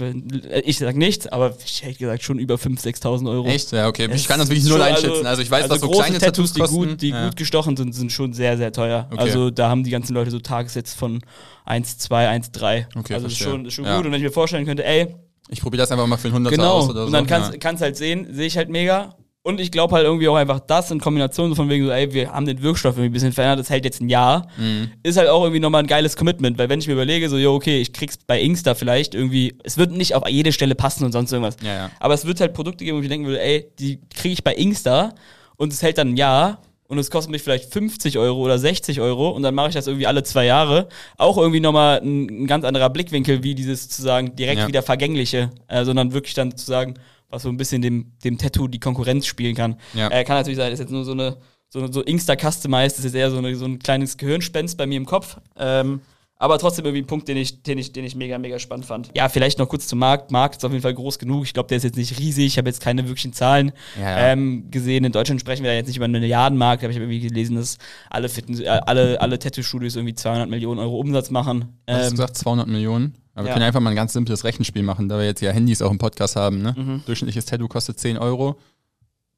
ich 0.66 0.78
sag 0.80 0.96
nichts, 0.98 1.28
aber 1.28 1.56
ich 1.66 1.82
hätte 1.82 1.98
gesagt 1.98 2.24
schon 2.24 2.40
über 2.40 2.56
5.000, 2.56 3.02
6.000 3.02 3.30
Euro. 3.32 3.48
Echt? 3.48 3.72
Ja, 3.72 3.88
okay. 3.88 4.10
Ich 4.14 4.28
kann 4.28 4.38
das 4.38 4.50
wirklich 4.50 4.66
null 4.66 4.74
schon- 4.80 4.82
einschätzen. 4.82 5.26
Also 5.26 5.42
ich 5.42 5.50
weiß, 5.50 5.64
also 5.70 5.76
was 5.76 5.82
so 5.82 5.90
kleine 6.02 6.18
Tattoos, 6.18 6.52
die, 6.52 6.60
kosten. 6.60 6.76
gut, 6.76 7.02
die 7.02 7.10
ja. 7.10 7.26
gut 7.28 7.38
gestochen 7.38 7.78
sind, 7.78 7.96
sind 7.96 8.12
schon 8.12 8.34
sehr, 8.34 8.58
sehr 8.58 8.74
teuer. 8.74 9.08
Okay. 9.10 9.22
Also 9.22 9.50
da 9.50 9.70
haben 9.70 9.86
die 9.86 9.92
ganzen 9.92 10.14
Leute 10.14 10.30
so 10.32 10.40
Tagessätze 10.40 10.98
von 10.98 11.22
1 11.64 12.00
2, 12.00 12.28
1 12.28 12.52
3. 12.52 12.88
Okay, 12.98 13.14
also 13.14 13.28
ist 13.28 13.38
schon, 13.38 13.66
ist 13.66 13.76
schon 13.76 13.86
Ja. 13.86 13.96
gut. 13.96 14.06
Und 14.08 14.12
wenn 14.12 14.18
ich 14.20 14.26
mir 14.26 14.32
vorstellen 14.34 14.66
könnte, 14.66 14.84
ey, 14.84 15.16
Ich 15.50 15.62
probiere 15.62 15.84
das 15.84 15.92
einfach 15.92 16.06
mal 16.06 16.18
für 16.18 16.28
einen 16.28 16.34
100 16.46 16.52
Genau. 16.54 16.74
aus 16.74 16.90
oder 16.90 17.02
so. 17.02 17.06
und 17.08 17.14
dann 17.14 17.28
kannst, 17.28 17.54
ja. 17.54 17.58
kannst 17.60 17.82
halt 17.82 17.96
sehen, 17.96 18.28
sehe 18.34 18.48
ich 18.48 18.58
halt 18.58 18.68
mega. 18.68 19.16
Und 19.48 19.62
ich 19.62 19.72
glaube 19.72 19.96
halt 19.96 20.04
irgendwie 20.06 20.28
auch 20.28 20.36
einfach 20.36 20.60
das 20.60 20.92
in 20.92 21.00
Kombination 21.00 21.56
von 21.56 21.70
wegen 21.70 21.86
so, 21.86 21.92
ey, 21.92 22.14
wir 22.14 22.34
haben 22.34 22.46
den 22.46 22.62
Wirkstoff 22.62 22.96
irgendwie 22.98 23.10
ein 23.10 23.14
bisschen 23.14 23.32
verändert, 23.32 23.60
das 23.60 23.70
hält 23.70 23.86
jetzt 23.86 24.02
ein 24.02 24.10
Jahr, 24.10 24.48
Mhm. 24.58 24.92
ist 25.04 25.18
halt 25.18 25.30
auch 25.30 25.42
irgendwie 25.44 25.62
nochmal 25.62 25.84
ein 25.84 25.88
geiles 25.88 26.18
Commitment, 26.18 26.58
weil 26.58 26.68
wenn 26.68 26.80
ich 26.80 26.88
mir 26.88 26.94
überlege, 26.94 27.30
so, 27.30 27.38
jo, 27.38 27.56
okay, 27.56 27.80
ich 27.80 27.94
krieg's 27.94 28.18
bei 28.18 28.42
Insta 28.42 28.76
vielleicht 28.76 29.16
irgendwie, 29.16 29.58
es 29.64 29.78
wird 29.78 29.92
nicht 29.92 30.16
auf 30.16 30.28
jede 30.28 30.52
Stelle 30.52 30.76
passen 30.76 31.06
und 31.06 31.14
sonst 31.14 31.32
irgendwas. 31.32 31.56
Ja, 31.64 31.74
ja. 31.74 31.92
Aber 32.02 32.14
es 32.14 32.26
wird 32.26 32.42
halt 32.42 32.54
Produkte 32.54 32.84
geben, 32.84 32.98
wo 32.98 33.02
ich 33.02 33.08
denken 33.08 33.26
würde, 33.26 33.42
ey, 33.42 33.68
die 33.80 34.02
kriege 34.14 34.34
ich 34.34 34.44
bei 34.44 34.54
Insta 34.54 35.14
und 35.56 35.72
es 35.72 35.82
hält 35.82 35.98
dann 35.98 36.10
ein 36.10 36.18
Jahr 36.18 36.62
und 36.90 36.98
es 36.98 37.10
kostet 37.10 37.32
mich 37.32 37.42
vielleicht 37.42 37.72
50 37.72 38.18
Euro 38.18 38.42
oder 38.42 38.60
60 38.60 39.00
Euro 39.00 39.30
und 39.30 39.44
dann 39.44 39.56
mache 39.56 39.70
ich 39.70 39.76
das 39.76 39.88
irgendwie 39.88 40.08
alle 40.08 40.24
zwei 40.24 40.44
Jahre. 40.46 40.90
Auch 41.18 41.38
irgendwie 41.38 41.62
nochmal 41.62 42.02
ein, 42.02 42.44
ein 42.44 42.48
ganz 42.48 42.66
anderer 42.66 42.90
Blickwinkel, 42.90 43.44
wie 43.44 43.56
dieses 43.56 43.88
zu 43.88 44.02
sagen, 44.02 44.36
direkt 44.36 44.60
Ja. 44.60 44.68
wieder 44.68 44.82
vergängliche, 44.84 45.52
äh, 45.70 45.86
sondern 45.86 46.12
wirklich 46.14 46.34
dann 46.34 46.56
zu 46.58 46.66
sagen, 46.66 46.96
was 47.30 47.44
so 47.44 47.50
ein 47.50 47.58
bisschen 47.58 47.82
dem, 47.82 48.14
dem 48.24 48.38
Tattoo 48.38 48.68
die 48.68 48.80
Konkurrenz 48.80 49.26
spielen 49.26 49.56
kann. 49.56 49.76
Ja. 49.94 50.10
Äh, 50.10 50.24
kann 50.24 50.38
natürlich 50.38 50.58
sein, 50.58 50.72
ist 50.72 50.80
jetzt 50.80 50.92
nur 50.92 51.04
so 51.06 51.12
eine, 51.12 51.38
so, 51.70 51.80
eine- 51.80 51.92
so 51.92 52.02
Insta 52.02 52.36
Customized, 52.36 52.98
das 52.98 53.00
ist 53.00 53.06
jetzt 53.06 53.16
eher 53.16 53.32
so, 53.32 53.38
eine, 53.38 53.56
so 53.56 53.66
ein 53.66 53.80
kleines 53.80 54.18
Gehirnspenst 54.18 54.78
bei 54.78 54.86
mir 54.86 54.98
im 54.98 55.06
Kopf. 55.06 55.38
Ähm, 55.58 56.02
aber 56.40 56.60
trotzdem 56.60 56.86
irgendwie 56.86 57.02
ein 57.02 57.08
Punkt, 57.08 57.28
den 57.28 57.36
ich, 57.36 57.64
den, 57.64 57.80
ich, 57.80 57.94
den 57.94 58.06
ich 58.06 58.16
mega, 58.16 58.38
mega 58.38 58.60
spannend 58.60 58.86
fand. 58.86 59.10
Ja, 59.18 59.28
vielleicht 59.28 59.58
noch 59.58 59.68
kurz 59.68 59.88
zum 59.88 59.98
Markt. 59.98 60.30
Markt 60.30 60.58
ist 60.58 60.64
auf 60.66 60.72
jeden 60.72 60.84
Fall 60.84 60.94
groß 60.94 61.18
genug. 61.18 61.46
Ich 61.46 61.54
glaube, 61.54 61.68
der 61.68 61.78
ist 61.78 61.84
jetzt 61.84 61.98
nicht 61.98 62.20
riesig. 62.20 62.46
Ich 62.46 62.58
habe 62.60 62.70
jetzt 62.70 62.80
keine 62.80 63.06
wirklichen 63.08 63.34
Zahlen 63.34 63.72
Ja, 64.00 64.04
ja. 64.04 64.28
Ähm, 64.34 64.70
gesehen. 64.70 65.04
In 65.04 65.12
Deutschland 65.12 65.42
sprechen 65.42 65.64
wir 65.64 65.72
ja 65.72 65.78
jetzt 65.78 65.88
nicht 65.88 65.96
über 65.96 66.06
einen 66.06 66.22
Milliardenmarkt. 66.22 66.84
Aber 66.84 66.92
ich 66.92 66.98
habe 66.98 67.06
irgendwie 67.12 67.28
gelesen, 67.28 67.56
dass 67.56 67.80
alle, 68.12 68.30
Fitness, 68.30 68.60
äh, 68.60 68.68
alle, 68.68 69.20
alle 69.20 69.40
Tattoo-Studios 69.40 69.96
irgendwie 69.96 70.14
200 70.14 70.48
Millionen 70.48 70.80
Euro 70.80 71.00
Umsatz 71.00 71.32
machen. 71.32 71.74
Du 71.88 71.94
hast 71.96 72.06
Ähm, 72.06 72.12
gesagt 72.12 72.38
200 72.38 72.68
Millionen. 72.68 73.16
Aber 73.38 73.46
wir 73.46 73.50
ja. 73.50 73.54
können 73.54 73.66
einfach 73.66 73.80
mal 73.82 73.92
ein 73.92 73.96
ganz 73.96 74.14
simples 74.14 74.44
Rechenspiel 74.44 74.82
machen, 74.82 75.10
da 75.10 75.20
wir 75.20 75.26
jetzt 75.26 75.42
ja 75.42 75.52
Handys 75.52 75.84
auch 75.84 75.92
im 75.92 76.00
Podcast 76.00 76.36
haben. 76.36 76.64
Ne? 76.64 76.74
Mhm. 76.76 77.04
Durchschnittliches 77.06 77.46
Tattoo 77.46 77.68
kostet 77.68 78.00
10 78.00 78.18
Euro. 78.18 78.58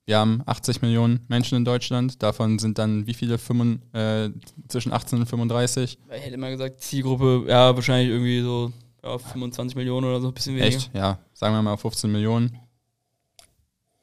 Wir 0.05 0.17
haben 0.17 0.41
80 0.45 0.81
Millionen 0.81 1.25
Menschen 1.27 1.57
in 1.57 1.65
Deutschland. 1.65 2.23
Davon 2.23 2.59
sind 2.59 2.77
dann 2.77 3.07
wie 3.07 3.13
viele? 3.13 3.37
Fünfund- 3.37 3.81
äh, 3.93 4.29
zwischen 4.69 4.93
18 4.93 5.19
und 5.19 5.25
35. 5.25 5.99
ich 6.15 6.21
hätte 6.23 6.37
mal 6.37 6.49
gesagt, 6.49 6.81
Zielgruppe, 6.81 7.43
ja, 7.49 7.75
wahrscheinlich 7.75 8.09
irgendwie 8.09 8.39
so 8.41 8.71
ja, 9.03 9.17
25 9.17 9.75
Millionen 9.75 10.07
oder 10.07 10.21
so, 10.21 10.29
ein 10.29 10.33
bisschen 10.33 10.55
weniger. 10.55 10.77
Echt? 10.77 10.91
Ja, 10.93 11.19
sagen 11.33 11.53
wir 11.53 11.61
mal 11.61 11.75
15 11.75 12.09
Millionen. 12.09 12.57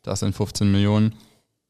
Das 0.02 0.20
sind 0.20 0.36
15 0.36 0.70
Millionen. 0.70 1.14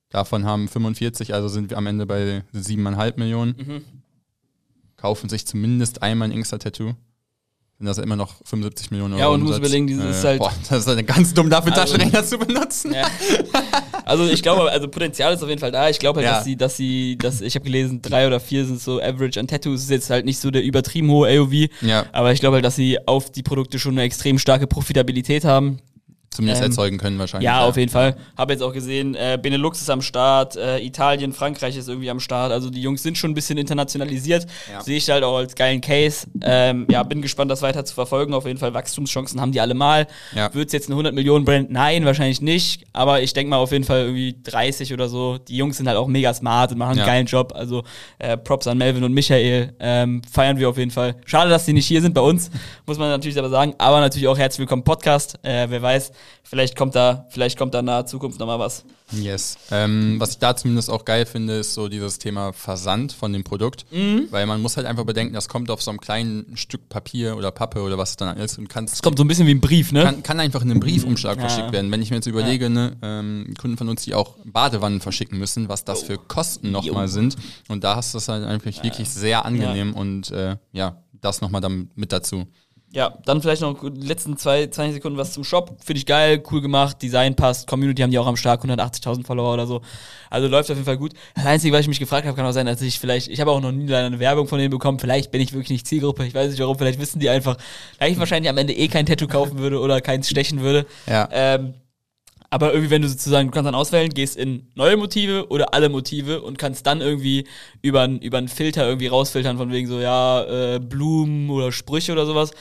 Davon 0.09 0.45
haben 0.45 0.67
45, 0.67 1.33
also 1.33 1.47
sind 1.47 1.71
wir 1.71 1.79
am 1.79 1.87
Ende 1.87 2.07
bei 2.07 2.43
7,5 2.53 3.19
Millionen. 3.19 3.55
Mhm. 3.57 3.85
Kaufen 4.97 5.29
sich 5.29 5.47
zumindest 5.47 6.03
einmal 6.03 6.29
ein 6.29 6.37
Insta-Tattoo. 6.37 6.95
Sind 7.79 7.85
das 7.87 7.99
immer 7.99 8.17
noch 8.17 8.35
75 8.47 8.91
Millionen 8.91 9.13
Euro. 9.15 9.21
Ja, 9.21 9.29
und 9.29 9.43
Umsatz. 9.43 9.59
überlegen, 9.59 9.87
dieses 9.87 10.17
ist 10.19 10.25
halt- 10.25 10.39
Boah, 10.39 10.51
das 10.71 10.79
ist 10.81 10.87
halt 10.87 11.07
ganz 11.07 11.35
dumm, 11.35 11.51
dafür 11.51 11.73
Also- 11.77 11.93
Taschenrechner 11.95 12.25
zu 12.25 12.39
benutzen. 12.39 12.95
Ja. 12.95 13.07
Also 14.07 14.25
ich 14.25 14.43
glaube, 14.43 14.71
also 14.71 14.89
Potenzial 14.89 15.35
ist 15.35 15.43
auf 15.43 15.49
jeden 15.51 15.61
Fall 15.61 15.73
da. 15.73 15.91
Ich 15.91 15.99
glaube 15.99 16.21
halt, 16.21 16.27
Ja. 16.27 16.37
dass 16.37 16.45
sie, 16.45 16.57
dass 16.57 16.77
sie, 16.77 17.19
dass 17.19 17.41
ich 17.43 17.55
habe 17.55 17.65
gelesen, 17.67 18.01
drei 18.01 18.27
oder 18.27 18.41
vier 18.41 18.65
sind 18.65 18.81
so 18.81 19.01
Average 19.03 19.39
an 19.41 19.47
Tattoos. 19.47 19.83
Ist 19.83 19.91
jetzt 19.91 20.09
halt 20.11 20.25
nicht 20.25 20.39
so 20.39 20.51
der 20.51 20.63
übertrieben 20.63 21.11
hohe 21.11 21.29
AOV. 21.29 21.69
Ja, 21.83 22.07
Aber 22.13 22.33
ich 22.33 22.41
glaube 22.41 22.55
halt, 22.55 22.65
dass 22.65 22.77
sie 22.77 22.99
auf 23.07 23.31
die 23.31 23.43
Produkte 23.43 23.79
schon 23.79 23.93
eine 23.93 24.03
extrem 24.03 24.39
starke 24.39 24.67
Profitabilität 24.67 25.45
haben. 25.45 25.81
Zumindest 26.37 26.63
Ähm, 26.63 26.71
erzeugen 26.71 26.99
können 26.99 27.19
wahrscheinlich. 27.19 27.47
Ja, 27.47 27.65
auf 27.65 27.77
jeden 27.77 27.91
Fall. 27.91 28.17
Habe 28.37 28.53
jetzt 28.53 28.63
auch 28.63 28.73
gesehen, 28.73 29.15
äh, 29.15 29.39
Benelux 29.41 29.81
ist 29.81 29.91
am 29.91 30.03
Start, 30.03 30.57
äh, 30.57 30.79
Italien, 30.79 31.33
Frankreich 31.33 31.77
ist 31.77 31.89
irgendwie 31.89 32.11
am 32.11 32.21
Start. 32.21 32.53
Also 32.53 32.71
die 32.71 32.81
Jungs 32.81 33.03
sind 33.03 33.19
schon 33.19 33.31
ein 33.33 33.35
bisschen 33.35 33.59
internationalisiert. 33.59 34.47
Ja. 34.71 34.81
Sehe 34.83 34.97
ich 34.99 35.09
halt 35.11 35.25
auch 35.25 35.37
als 35.37 35.55
geilen 35.55 35.81
Case. 35.81 36.27
Ähm, 36.43 36.87
ja, 36.91 37.03
bin 37.03 37.23
gespannt, 37.23 37.51
das 37.51 37.63
weiter 37.63 37.85
zu 37.85 37.95
verfolgen. 37.95 38.35
Auf 38.35 38.47
jeden 38.47 38.59
Fall 38.59 38.75
Wachstumschancen 38.75 39.41
haben 39.41 39.53
die 39.53 39.61
alle 39.61 39.75
mal. 39.75 40.07
Ja. 40.35 40.53
Wird 40.55 40.69
es 40.69 40.73
jetzt 40.73 40.87
eine 40.89 40.95
100 40.95 41.15
Millionen 41.15 41.45
Brand? 41.45 41.71
Nein, 41.71 42.05
wahrscheinlich 42.05 42.41
nicht. 42.41 42.85
Aber 42.93 43.23
ich 43.23 43.33
denke 43.33 43.51
mal 43.51 43.57
auf 43.57 43.73
jeden 43.73 43.85
Fall 43.85 44.03
irgendwie 44.07 44.37
30 44.45 44.93
oder 44.93 45.09
so. 45.09 45.39
Die 45.39 45.57
Jungs 45.57 45.77
sind 45.77 45.89
halt 45.89 45.97
auch 45.99 46.07
mega 46.07 46.33
smart 46.35 46.73
und 46.73 46.79
machen 46.79 46.97
Ja. 46.99 47.05
einen 47.05 47.13
geilen 47.13 47.27
Job. 47.27 47.53
Also 47.55 47.83
äh, 48.19 48.37
Props 48.37 48.67
an 48.67 48.79
Melvin 48.79 49.05
und 49.05 49.13
Michael. 49.13 49.75
Ähm, 49.81 50.23
feiern 50.31 50.59
wir 50.59 50.69
auf 50.69 50.79
jeden 50.79 50.91
Fall. 50.91 51.17
Schade, 51.25 51.51
dass 51.51 51.65
die 51.65 51.73
nicht 51.73 51.87
hier 51.87 52.01
sind 52.03 52.15
bei 52.15 52.21
uns, 52.21 52.51
muss 52.87 52.99
man 52.99 53.09
natürlich 53.09 53.39
aber 53.39 53.49
sagen. 53.49 53.75
Aber 53.79 54.01
natürlich 54.01 54.29
auch 54.29 54.39
herzlich 54.39 54.61
willkommen 54.61 54.85
Podcast. 54.85 55.39
Äh, 55.43 55.67
wer 55.71 55.81
weiß, 55.83 56.13
vielleicht 56.43 56.77
kommt 56.77 56.95
da, 56.95 57.27
vielleicht 57.31 57.59
kommt 57.59 57.75
da 57.75 57.81
in 57.81 57.85
naher 57.87 58.07
Zukunft 58.07 58.39
nochmal 58.41 58.59
was. 58.59 58.85
Yes. 59.13 59.57
Ähm, 59.71 60.17
was 60.19 60.31
ich 60.31 60.39
da 60.39 60.57
zumindest 60.57 60.91
auch 60.91 61.05
geil 61.05 61.27
finde, 61.27 61.59
ist 61.59 61.75
so 61.75 61.89
dieses 61.89 62.19
Thema 62.19 62.53
Versand 62.53 63.13
von 63.13 63.33
dem 63.33 63.45
Produkt. 63.45 63.87
Mhm. 63.93 64.27
Weil 64.31 64.47
man 64.47 64.61
muss 64.61 64.77
halt 64.77 64.87
einfach 64.87 65.05
bedenken, 65.05 65.33
das 65.33 65.49
kommt 65.49 65.71
auf 65.71 65.81
so 65.81 65.91
einem 65.93 66.01
kleinen 66.01 66.57
Stück 66.57 66.89
Papier 66.89 67.37
oder 67.37 67.53
Pappe 67.53 67.83
oder 67.83 67.99
was 67.99 68.11
es 68.11 68.17
dann 68.17 68.37
ist 68.37 68.59
und 68.59 68.69
kannst 68.69 68.95
Es 68.95 69.03
kommt 69.03 69.17
so 69.19 69.25
ein 69.25 69.29
bisschen 69.29 69.47
wie 69.47 69.53
ein 69.55 69.61
Brief, 69.61 69.93
ne? 69.93 70.03
kann, 70.03 70.23
kann 70.25 70.41
einfach 70.41 70.63
in 70.63 70.71
einem 70.71 70.81
Briefumschlag 70.81 71.37
Ja. 71.37 71.49
verschickt 71.49 71.73
werden. 71.73 71.91
Wenn 71.93 72.03
ich 72.03 72.11
mir 72.11 72.17
jetzt 72.17 72.27
überlege, 72.27 72.69
ne, 72.69 72.97
ähm, 73.03 73.55
Kunden 73.61 73.77
von 73.77 73.89
uns, 73.89 74.03
die 74.03 74.15
auch 74.15 74.35
Badewannen 74.45 75.01
verschicken 75.01 75.39
müssen, 75.39 75.69
was 75.69 75.85
das 75.85 76.03
für 76.03 76.19
Kosten 76.19 76.73
nochmal 76.73 77.07
sind. 77.09 77.37
Und 77.69 77.85
da 77.85 77.95
hast 77.95 78.13
du 78.15 78.19
es 78.19 78.29
halt 78.29 78.45
einfach 78.45 78.83
wirklich 78.83 79.09
sehr 79.09 79.45
angenehm 79.45 79.95
und 79.95 80.31
äh, 80.33 80.57
ja, 80.73 81.03
das 81.21 81.41
nochmal 81.41 81.61
dann 81.61 81.91
mit 81.95 82.11
dazu. 82.13 82.47
Ja, 82.93 83.19
dann 83.25 83.43
vielleicht 83.43 83.63
noch 83.63 83.79
die 83.83 84.07
letzten 84.07 84.37
zwei, 84.37 84.67
20 84.69 84.95
Sekunden 84.95 85.19
was 85.19 85.33
zum 85.33 85.45
Shop. 85.45 85.77
Finde 85.85 85.99
ich 85.99 86.07
geil, 86.07 86.43
cool 86.51 86.61
gemacht, 86.63 87.03
Design 87.03 87.35
passt, 87.35 87.67
Community 87.67 88.01
haben 88.01 88.11
die 88.11 88.19
auch 88.19 88.27
am 88.27 88.37
Start, 88.37 88.65
180.000 88.65 89.27
Follower 89.27 89.53
oder 89.53 89.67
so. 89.67 89.83
Also 90.31 90.47
läuft 90.49 90.71
auf 90.71 90.77
jeden 90.77 90.87
Fall 90.87 90.97
gut. 90.97 91.13
Das 91.35 91.45
Einzige, 91.45 91.75
was 91.75 91.83
ich 91.83 91.89
mich 91.89 91.99
gefragt 91.99 92.27
habe, 92.27 92.37
kann 92.37 92.47
auch 92.47 92.53
sein, 92.53 92.65
dass 92.65 92.81
ich 92.81 92.99
vielleicht, 92.99 93.29
ich 93.29 93.41
habe 93.41 93.51
auch 93.51 93.61
noch 93.61 93.73
nie 93.73 93.87
leider 93.87 94.07
eine 94.07 94.19
Werbung 94.19 94.47
von 94.47 94.59
denen 94.59 94.71
bekommen, 94.71 94.99
vielleicht 94.99 95.31
bin 95.31 95.41
ich 95.41 95.53
wirklich 95.53 95.71
nicht 95.71 95.87
Zielgruppe, 95.87 96.25
ich 96.25 96.35
weiß 96.35 96.51
nicht 96.51 96.61
warum, 96.61 96.79
vielleicht 96.79 97.01
wissen 97.01 97.19
die 97.19 97.29
einfach, 97.29 97.57
da 97.99 98.07
ich 98.07 98.19
wahrscheinlich 98.19 98.49
am 98.49 98.57
Ende 98.57 98.73
eh 98.73 98.89
kein 98.89 99.05
Tattoo 99.05 99.27
kaufen 99.27 99.59
würde 99.59 99.81
oder 99.81 100.01
keins 100.01 100.31
stechen 100.31 100.61
würde. 100.61 100.87
Ja. 101.07 101.29
Ähm, 101.33 101.75
aber 102.51 102.73
irgendwie, 102.73 102.91
wenn 102.91 103.03
du 103.03 103.09
sozusagen, 103.09 103.49
du 103.49 103.53
kannst 103.53 103.67
dann 103.67 103.75
auswählen, 103.75 104.11
gehst 104.11 104.37
in 104.37 104.69
neue 104.75 104.97
Motive 104.97 105.49
oder 105.49 105.75
alle 105.75 105.89
Motive 105.89 106.43
und 106.43 106.59
kannst 106.59 106.87
dann 106.87 107.01
irgendwie 107.01 107.47
über 107.83 108.03
einen 108.03 108.49
Filter 108.49 108.87
irgendwie 108.87 109.09
rausfiltern 109.09 109.57
von 109.57 109.73
wegen 109.73 109.89
so, 109.89 110.01
ja, 110.01 110.45
äh, 110.45 110.79
Blumen 110.79 111.51
oder 111.51 111.73
Sprüche 111.73 112.13
oder 112.13 112.27
sowas. 112.27 112.53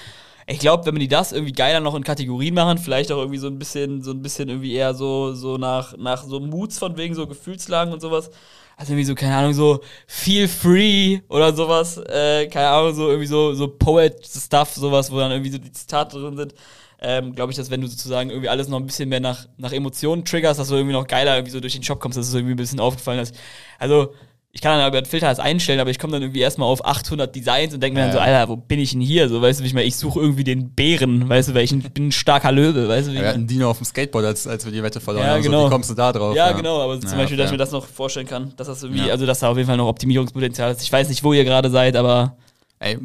Ich 0.48 0.60
glaube, 0.60 0.86
wenn 0.86 0.94
man 0.94 1.02
die 1.02 1.08
das 1.08 1.32
irgendwie 1.32 1.54
geiler 1.54 1.80
noch 1.80 1.96
in 1.96 2.04
Kategorien 2.04 2.54
machen, 2.54 2.78
vielleicht 2.78 3.12
auch 3.12 3.18
irgendwie 3.18 3.40
so 3.40 3.48
ein 3.48 3.58
bisschen, 3.58 4.04
so 4.04 4.12
ein 4.12 4.22
bisschen 4.22 4.50
irgendwie 4.50 4.74
eher 4.74 4.94
so, 4.94 5.34
so 5.34 5.58
nach, 5.58 5.98
nach 5.98 6.24
so 6.24 6.40
Moods 6.40 6.78
von 6.78 6.98
wegen 6.98 7.16
so 7.16 7.26
Gefühlslagen 7.28 7.94
und 7.94 8.00
sowas. 8.00 8.30
Also 8.78 8.92
irgendwie 8.92 9.06
so, 9.06 9.16
keine 9.16 9.36
Ahnung, 9.36 9.54
so 9.54 9.82
Feel 10.06 10.48
Free 10.48 11.20
oder 11.30 11.56
sowas, 11.56 11.98
äh, 11.98 12.48
keine 12.48 12.68
Ahnung, 12.70 12.94
so 12.94 13.08
irgendwie 13.08 13.28
so, 13.28 13.54
so 13.54 13.70
Poet-Stuff, 13.70 14.74
sowas, 14.74 15.12
wo 15.12 15.18
dann 15.18 15.32
irgendwie 15.32 15.52
so 15.52 15.58
die 15.58 15.72
Zitate 15.72 16.20
drin 16.20 16.38
sind 16.38 16.54
ähm, 17.02 17.34
glaube 17.36 17.52
ich, 17.52 17.58
dass 17.58 17.70
wenn 17.70 17.82
du 17.82 17.88
sozusagen 17.88 18.30
irgendwie 18.30 18.50
alles 18.50 18.68
noch 18.68 18.80
ein 18.80 18.86
bisschen 18.86 19.10
mehr 19.10 19.20
nach, 19.20 19.46
nach 19.58 19.72
Emotionen 19.72 20.26
triggerst, 20.26 20.60
dass 20.60 20.70
du 20.70 20.76
irgendwie 20.76 20.94
noch 20.94 21.08
geiler 21.08 21.36
irgendwie 21.36 21.52
so 21.52 21.60
durch 21.60 21.74
den 21.74 21.84
Shop 21.84 22.00
kommst, 22.00 22.18
dass 22.18 22.28
es 22.28 22.34
irgendwie 22.34 22.54
ein 22.54 22.58
bisschen 22.58 22.80
aufgefallen 22.80 23.20
ist. 23.20 23.36
Also, 23.80 24.14
ich 24.52 24.62
kann 24.62 24.80
dann 24.80 24.88
über 24.88 25.02
den 25.02 25.06
Filter 25.06 25.28
das 25.28 25.40
einstellen, 25.40 25.82
aber 25.82 25.90
ich 25.90 26.00
komme 26.00 26.14
dann 26.14 26.22
irgendwie 26.22 26.40
erstmal 26.40 26.70
auf 26.70 26.86
800 26.86 27.36
Designs 27.36 27.74
und 27.74 27.84
denke 27.84 28.00
mir 28.00 28.06
dann 28.06 28.14
so, 28.14 28.20
Alter, 28.20 28.48
wo 28.48 28.56
bin 28.56 28.80
ich 28.80 28.92
denn 28.94 29.02
hier? 29.02 29.28
So, 29.28 29.42
weißt 29.42 29.60
du, 29.60 29.64
wie 29.66 29.68
ich 29.68 29.74
meine, 29.74 29.86
ich 29.86 29.98
suche 29.98 30.18
irgendwie 30.22 30.46
den 30.46 30.70
Bären, 30.74 31.28
weißt 31.28 31.50
du, 31.50 31.54
weil 31.56 31.66
ich 31.66 31.74
ein, 31.74 31.82
bin 31.82 32.08
ein 32.08 32.12
starker 32.14 32.54
Löwe, 32.54 32.88
weißt 32.88 33.10
du, 33.10 33.12
wie 33.12 33.16
ich 33.18 33.22
Wir 33.22 33.28
hatten 33.28 33.48
Dino 33.48 33.70
auf 33.70 33.80
dem 33.80 33.86
Skateboard, 33.86 34.24
als, 34.24 34.48
als 34.48 34.64
wir 34.64 34.72
die 34.72 34.82
Wette 34.82 35.02
verloren 35.02 35.26
Ja, 35.26 35.34
haben. 35.34 35.44
genau. 35.44 35.60
So, 35.64 35.66
wie 35.68 35.72
kommst 35.72 35.90
du 35.90 35.94
da 35.94 36.14
drauf? 36.14 36.34
Ja, 36.38 36.54
genau, 36.54 36.80
aber 36.82 36.98
zum 37.02 37.10
Ja, 37.10 37.18
Beispiel, 37.18 37.36
dass 37.36 37.48
ich 37.48 37.52
mir 37.52 37.58
das 37.58 37.72
noch 37.72 37.86
vorstellen 37.86 38.28
kann, 38.28 38.54
dass 38.56 38.68
das 38.68 38.82
irgendwie, 38.82 39.06
Ja. 39.06 39.12
also 39.12 39.26
dass 39.26 39.40
da 39.40 39.50
auf 39.50 39.58
jeden 39.58 39.68
Fall 39.68 39.76
noch 39.76 39.88
Optimierungspotenzial 39.88 40.72
ist. 40.72 40.82
Ich 40.82 40.92
weiß 40.94 41.10
nicht, 41.10 41.22
wo 41.26 41.34
ihr 41.34 41.44
gerade 41.44 41.70
seid, 41.70 41.98
aber 41.98 42.38
Ey, 42.80 42.98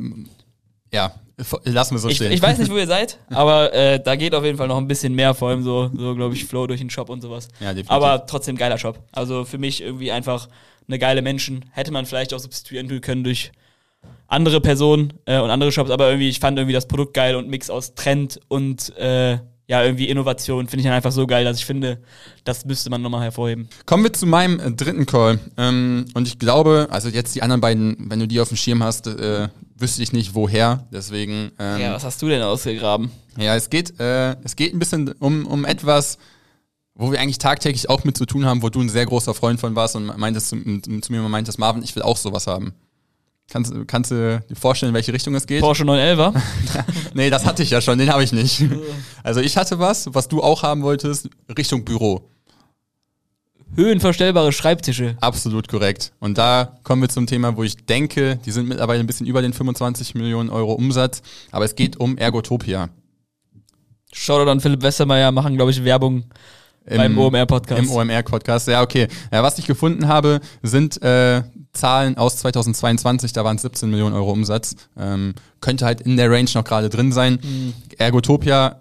ja, 0.93 1.13
lassen 1.65 1.95
wir 1.95 1.99
so 1.99 2.09
ich, 2.09 2.17
stehen. 2.17 2.33
ich 2.33 2.43
weiß 2.43 2.59
nicht, 2.59 2.71
wo 2.71 2.77
ihr 2.77 2.87
seid, 2.89 3.19
aber 3.31 3.73
äh, 3.73 4.01
da 4.03 4.17
geht 4.17 4.35
auf 4.35 4.45
jeden 4.45 4.59
Fall 4.59 4.69
noch 4.69 4.79
ein 4.79 4.89
bisschen 4.89 5.15
mehr, 5.15 5.35
vor 5.35 5.51
allem 5.51 5.63
so, 5.63 5.91
so 5.97 6.15
glaube 6.15 6.35
ich, 6.35 6.45
Flow 6.45 6.67
durch 6.67 6.81
den 6.81 6.91
Shop 6.91 7.09
und 7.09 7.21
sowas. 7.21 7.49
Ja, 7.61 7.69
definitiv. 7.69 7.91
Aber 7.91 8.27
trotzdem 8.27 8.57
geiler 8.57 8.79
Shop. 8.79 8.99
Also 9.13 9.45
für 9.45 9.59
mich 9.59 9.83
irgendwie 9.83 10.13
einfach 10.13 10.49
eine 10.89 10.99
geile 10.99 11.23
Menschen. 11.23 11.65
Hätte 11.73 11.93
man 11.93 12.07
vielleicht 12.07 12.35
auch 12.35 12.41
substituieren 12.41 13.01
können 13.01 13.25
durch 13.25 13.53
andere 14.27 14.61
Personen 14.61 15.13
äh, 15.25 15.41
und 15.41 15.51
andere 15.51 15.73
Shops, 15.73 15.91
aber 15.91 16.09
irgendwie, 16.09 16.29
ich 16.29 16.41
fand 16.41 16.59
irgendwie 16.59 16.73
das 16.73 16.87
Produkt 16.87 17.15
geil 17.15 17.35
und 17.35 17.49
Mix 17.49 17.69
aus 17.69 17.95
Trend 17.95 18.41
und 18.49 18.97
äh, 18.97 19.39
ja, 19.71 19.85
irgendwie 19.85 20.09
Innovation 20.09 20.67
finde 20.67 20.81
ich 20.81 20.87
dann 20.87 20.95
einfach 20.95 21.13
so 21.13 21.29
geil, 21.29 21.45
dass 21.45 21.59
ich 21.59 21.65
finde, 21.65 22.01
das 22.43 22.65
müsste 22.65 22.91
man 22.91 23.03
nochmal 23.03 23.23
hervorheben. 23.23 23.69
Kommen 23.87 24.03
wir 24.03 24.13
zu 24.13 24.27
meinem 24.27 24.59
äh, 24.59 24.73
dritten 24.73 25.07
Call. 25.07 25.39
Ähm, 25.57 26.07
und 26.15 26.27
ich 26.27 26.41
glaube, 26.41 26.89
also 26.91 27.09
jetzt 27.09 27.37
die 27.37 27.43
anderen 27.43 27.61
beiden, 27.61 28.11
wenn 28.11 28.19
du 28.19 28.27
die 28.27 28.41
auf 28.41 28.49
dem 28.49 28.57
Schirm 28.57 28.83
hast, 28.83 29.07
äh, 29.07 29.49
wüsste 29.81 30.03
ich 30.03 30.13
nicht 30.13 30.35
woher. 30.35 30.87
Deswegen. 30.93 31.53
Ähm, 31.59 31.81
Ja, 31.81 31.93
was 31.95 32.05
hast 32.05 32.21
du 32.23 32.29
denn 32.29 32.43
ausgegraben? 32.43 33.11
Ja, 33.37 33.57
es 33.57 33.71
geht, 33.71 33.99
äh, 34.01 34.37
es 34.45 34.57
geht 34.57 34.75
ein 34.75 34.79
bisschen 34.79 35.13
um, 35.19 35.47
um 35.47 35.65
etwas, 35.65 36.19
wo 36.95 37.11
wir 37.13 37.21
eigentlich 37.21 37.39
tagtäglich 37.39 37.89
auch 37.89 38.05
mit 38.05 38.17
zu 38.17 38.27
tun 38.27 38.45
haben, 38.45 38.63
wo 38.63 38.69
du 38.69 38.81
ein 38.81 38.89
sehr 38.89 39.07
großer 39.07 39.35
Freund 39.35 39.61
von 39.61 39.75
warst 39.75 39.97
und 39.97 40.17
meintest 40.19 40.49
zu, 40.49 40.57
zu 40.57 41.13
mir 41.13 41.21
meintest, 41.23 41.59
Marvin, 41.59 41.83
ich 41.83 41.95
will 41.97 42.03
auch 42.03 42.17
sowas 42.17 42.47
haben. 42.47 42.75
Kannst, 43.51 43.73
kannst 43.89 44.13
du 44.13 44.41
dir 44.49 44.55
vorstellen, 44.55 44.91
in 44.91 44.95
welche 44.95 45.13
Richtung 45.13 45.35
es 45.35 45.45
geht? 45.47 45.61
Porsche 45.61 45.85
911 45.85 46.41
Nee, 47.15 47.31
das 47.31 47.45
hatte 47.45 47.65
ich 47.65 47.71
ja 47.71 47.81
schon, 47.81 47.99
den 47.99 48.11
habe 48.13 48.23
ich 48.23 48.33
nicht. 48.33 48.63
Also 49.23 49.41
ich 49.41 49.59
hatte 49.59 49.79
was, 49.79 50.09
was 50.15 50.29
du 50.29 50.43
auch 50.43 50.63
haben 50.63 50.83
wolltest, 50.83 51.29
Richtung 51.59 51.85
Büro. 51.85 52.31
Höhenverstellbare 53.77 54.53
Schreibtische. 54.53 55.17
Absolut 55.21 55.69
korrekt. 55.69 56.13
Und 56.19 56.39
da 56.39 56.77
kommen 56.83 57.03
wir 57.03 57.09
zum 57.09 57.27
Thema, 57.27 57.57
wo 57.57 57.63
ich 57.63 57.77
denke, 57.87 58.39
die 58.45 58.51
sind 58.51 58.69
mittlerweile 58.69 59.01
ein 59.01 59.07
bisschen 59.07 59.27
über 59.27 59.43
den 59.43 59.53
25 59.53 60.15
Millionen 60.15 60.51
Euro 60.51 60.73
Umsatz, 60.73 61.23
aber 61.53 61.65
es 61.65 61.77
geht 61.77 61.97
um 61.97 62.19
Ergotopia. 62.19 62.89
Shoutout 64.13 64.51
an 64.51 64.61
Philipp 64.61 64.83
Westermeier, 64.83 65.31
machen, 65.31 65.55
glaube 65.55 65.71
ich, 65.71 65.85
Werbung 65.85 66.25
beim 66.85 67.17
OMR-Podcast. 67.17 67.83
Im 67.83 67.91
OMR-Podcast, 67.91 68.69
ja, 68.69 68.83
okay. 68.83 69.07
Ja, 69.33 69.43
was 69.43 69.59
ich 69.59 69.67
gefunden 69.67 70.09
habe, 70.09 70.41
sind 70.63 71.01
äh, 71.03 71.43
Zahlen 71.73 72.17
aus 72.17 72.39
2022, 72.39 73.33
da 73.33 73.45
waren 73.45 73.57
es 73.57 73.63
17 73.63 73.89
Millionen 73.89 74.15
Euro 74.15 74.33
Umsatz. 74.33 74.75
Ähm, 74.99 75.35
könnte 75.61 75.85
halt 75.85 76.01
in 76.01 76.17
der 76.17 76.31
Range 76.31 76.51
noch 76.55 76.65
gerade 76.65 76.89
drin 76.89 77.13
sein. 77.13 77.39
Ergotopia 77.99 78.81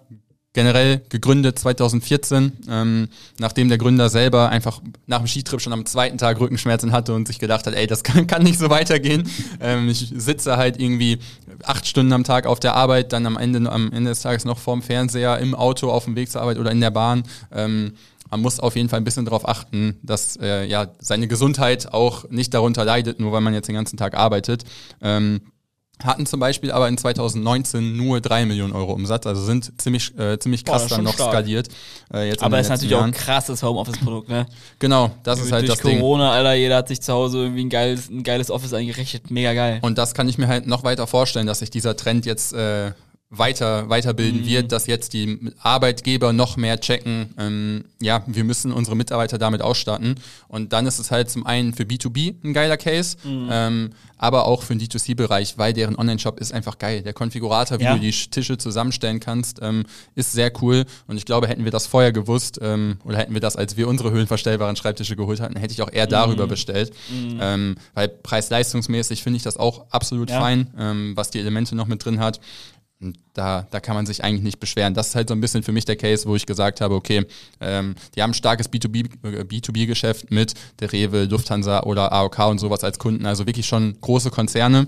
generell 0.52 1.02
gegründet 1.08 1.58
2014, 1.58 2.52
ähm, 2.68 3.08
nachdem 3.38 3.68
der 3.68 3.78
Gründer 3.78 4.08
selber 4.08 4.48
einfach 4.48 4.80
nach 5.06 5.18
dem 5.18 5.28
Skitrip 5.28 5.60
schon 5.60 5.72
am 5.72 5.86
zweiten 5.86 6.18
Tag 6.18 6.40
Rückenschmerzen 6.40 6.90
hatte 6.90 7.14
und 7.14 7.28
sich 7.28 7.38
gedacht 7.38 7.66
hat, 7.66 7.74
ey, 7.74 7.86
das 7.86 8.02
kann, 8.04 8.26
kann 8.26 8.42
nicht 8.42 8.58
so 8.58 8.68
weitergehen. 8.68 9.28
Ähm, 9.60 9.88
ich 9.88 10.12
sitze 10.16 10.56
halt 10.56 10.80
irgendwie 10.80 11.18
acht 11.62 11.86
Stunden 11.86 12.12
am 12.12 12.24
Tag 12.24 12.46
auf 12.46 12.58
der 12.58 12.74
Arbeit, 12.74 13.12
dann 13.12 13.26
am 13.26 13.36
Ende, 13.36 13.70
am 13.70 13.92
Ende 13.92 14.10
des 14.10 14.22
Tages 14.22 14.44
noch 14.44 14.58
vorm 14.58 14.82
Fernseher, 14.82 15.38
im 15.38 15.54
Auto, 15.54 15.90
auf 15.90 16.04
dem 16.04 16.16
Weg 16.16 16.30
zur 16.30 16.40
Arbeit 16.40 16.58
oder 16.58 16.72
in 16.72 16.80
der 16.80 16.90
Bahn. 16.90 17.22
Ähm, 17.52 17.92
man 18.30 18.40
muss 18.40 18.60
auf 18.60 18.76
jeden 18.76 18.88
Fall 18.88 19.00
ein 19.00 19.04
bisschen 19.04 19.24
darauf 19.24 19.48
achten, 19.48 19.98
dass 20.02 20.36
äh, 20.36 20.64
ja 20.64 20.88
seine 21.00 21.26
Gesundheit 21.26 21.92
auch 21.92 22.28
nicht 22.30 22.54
darunter 22.54 22.84
leidet, 22.84 23.18
nur 23.20 23.32
weil 23.32 23.40
man 23.40 23.54
jetzt 23.54 23.66
den 23.66 23.74
ganzen 23.74 23.96
Tag 23.96 24.14
arbeitet. 24.14 24.64
Ähm, 25.02 25.40
hatten 26.04 26.26
zum 26.26 26.40
Beispiel 26.40 26.72
aber 26.72 26.88
in 26.88 26.96
2019 26.98 27.96
nur 27.96 28.20
3 28.20 28.46
Millionen 28.46 28.72
Euro 28.72 28.92
Umsatz, 28.92 29.26
also 29.26 29.42
sind 29.42 29.72
ziemlich, 29.80 30.16
äh, 30.18 30.38
ziemlich 30.38 30.64
Boah, 30.64 30.72
krass 30.72 30.82
ist 30.84 30.92
dann 30.92 31.04
noch 31.04 31.14
stark. 31.14 31.30
skaliert. 31.32 31.68
Äh, 32.12 32.28
jetzt 32.28 32.42
Aber 32.42 32.58
ist 32.60 32.68
natürlich 32.68 32.94
auch 32.94 33.02
ein 33.02 33.12
Jahren. 33.12 33.24
krasses 33.24 33.62
Homeoffice-Produkt, 33.62 34.28
ne? 34.28 34.46
Genau, 34.78 35.10
das 35.22 35.40
ist 35.40 35.52
halt 35.52 35.68
Durch 35.68 35.78
das 35.78 35.86
Ding. 35.86 36.00
Corona, 36.00 36.32
Alter, 36.32 36.54
jeder 36.54 36.76
hat 36.76 36.88
sich 36.88 37.00
zu 37.00 37.12
Hause 37.12 37.38
irgendwie 37.42 37.64
ein 37.64 37.70
geiles, 37.70 38.08
ein 38.08 38.22
geiles 38.22 38.50
Office 38.50 38.72
eingerichtet. 38.72 39.30
Mega 39.30 39.52
geil. 39.54 39.78
Und 39.82 39.98
das 39.98 40.14
kann 40.14 40.28
ich 40.28 40.38
mir 40.38 40.48
halt 40.48 40.66
noch 40.66 40.84
weiter 40.84 41.06
vorstellen, 41.06 41.46
dass 41.46 41.60
sich 41.60 41.70
dieser 41.70 41.96
Trend 41.96 42.26
jetzt 42.26 42.52
äh, 42.52 42.92
weiter 43.32 43.88
weiterbilden 43.88 44.44
wird, 44.44 44.72
dass 44.72 44.88
jetzt 44.88 45.12
die 45.12 45.52
Arbeitgeber 45.60 46.32
noch 46.32 46.56
mehr 46.56 46.80
checken, 46.80 47.32
ähm, 47.38 47.84
ja, 48.02 48.24
wir 48.26 48.42
müssen 48.42 48.72
unsere 48.72 48.96
Mitarbeiter 48.96 49.38
damit 49.38 49.62
ausstatten. 49.62 50.16
Und 50.48 50.72
dann 50.72 50.84
ist 50.86 50.98
es 50.98 51.12
halt 51.12 51.30
zum 51.30 51.46
einen 51.46 51.72
für 51.72 51.84
B2B 51.84 52.34
ein 52.44 52.52
geiler 52.52 52.76
Case, 52.76 53.16
ähm, 53.24 53.90
aber 54.18 54.46
auch 54.46 54.64
für 54.64 54.74
den 54.74 54.80
D2C-Bereich, 54.86 55.56
weil 55.58 55.72
deren 55.72 55.96
Online-Shop 55.96 56.40
ist 56.40 56.52
einfach 56.52 56.78
geil. 56.78 57.02
Der 57.02 57.12
Konfigurator, 57.12 57.78
wie 57.78 57.84
Ja. 57.84 57.94
du 57.94 58.00
die 58.00 58.10
Tische 58.10 58.58
zusammenstellen 58.58 59.20
kannst, 59.20 59.60
ähm, 59.62 59.84
ist 60.16 60.32
sehr 60.32 60.52
cool. 60.60 60.84
Und 61.06 61.16
ich 61.16 61.24
glaube, 61.24 61.46
hätten 61.46 61.62
wir 61.64 61.70
das 61.70 61.86
vorher 61.86 62.10
gewusst, 62.12 62.58
ähm, 62.60 62.98
oder 63.04 63.18
hätten 63.18 63.32
wir 63.32 63.40
das, 63.40 63.54
als 63.54 63.76
wir 63.76 63.86
unsere 63.86 64.10
höhenverstellbaren 64.10 64.74
Schreibtische 64.74 65.14
geholt 65.14 65.38
hatten, 65.40 65.54
hätte 65.56 65.72
ich 65.72 65.82
auch 65.82 65.92
eher 65.92 66.08
darüber 66.08 66.48
bestellt. 66.48 66.92
Ähm, 67.40 67.76
weil 67.94 68.08
preis-leistungsmäßig 68.08 69.22
finde 69.22 69.36
ich 69.36 69.42
das 69.44 69.56
auch 69.56 69.86
absolut 69.90 70.30
Ja. 70.30 70.40
fein, 70.40 70.66
ähm, 70.76 71.12
was 71.16 71.30
die 71.30 71.38
Elemente 71.38 71.76
noch 71.76 71.86
mit 71.86 72.04
drin 72.04 72.18
hat. 72.18 72.40
Und 73.00 73.18
da, 73.32 73.66
da 73.70 73.80
kann 73.80 73.94
man 73.94 74.04
sich 74.04 74.22
eigentlich 74.22 74.42
nicht 74.42 74.60
beschweren. 74.60 74.92
Das 74.92 75.08
ist 75.08 75.14
halt 75.14 75.28
so 75.28 75.34
ein 75.34 75.40
bisschen 75.40 75.62
für 75.62 75.72
mich 75.72 75.86
der 75.86 75.96
Case, 75.96 76.28
wo 76.28 76.36
ich 76.36 76.44
gesagt 76.44 76.82
habe, 76.82 76.94
okay, 76.94 77.24
ähm, 77.60 77.94
die 78.14 78.22
haben 78.22 78.30
ein 78.30 78.34
starkes 78.34 78.70
B2B, 78.70 79.08
äh, 79.24 79.42
B2B-Geschäft 79.42 80.30
mit 80.30 80.52
der 80.80 80.92
Rewe, 80.92 81.24
Lufthansa 81.24 81.84
oder 81.84 82.12
AOK 82.12 82.38
und 82.50 82.58
sowas 82.58 82.84
als 82.84 82.98
Kunden. 82.98 83.24
Also 83.24 83.46
wirklich 83.46 83.66
schon 83.66 83.98
große 84.00 84.30
Konzerne. 84.30 84.86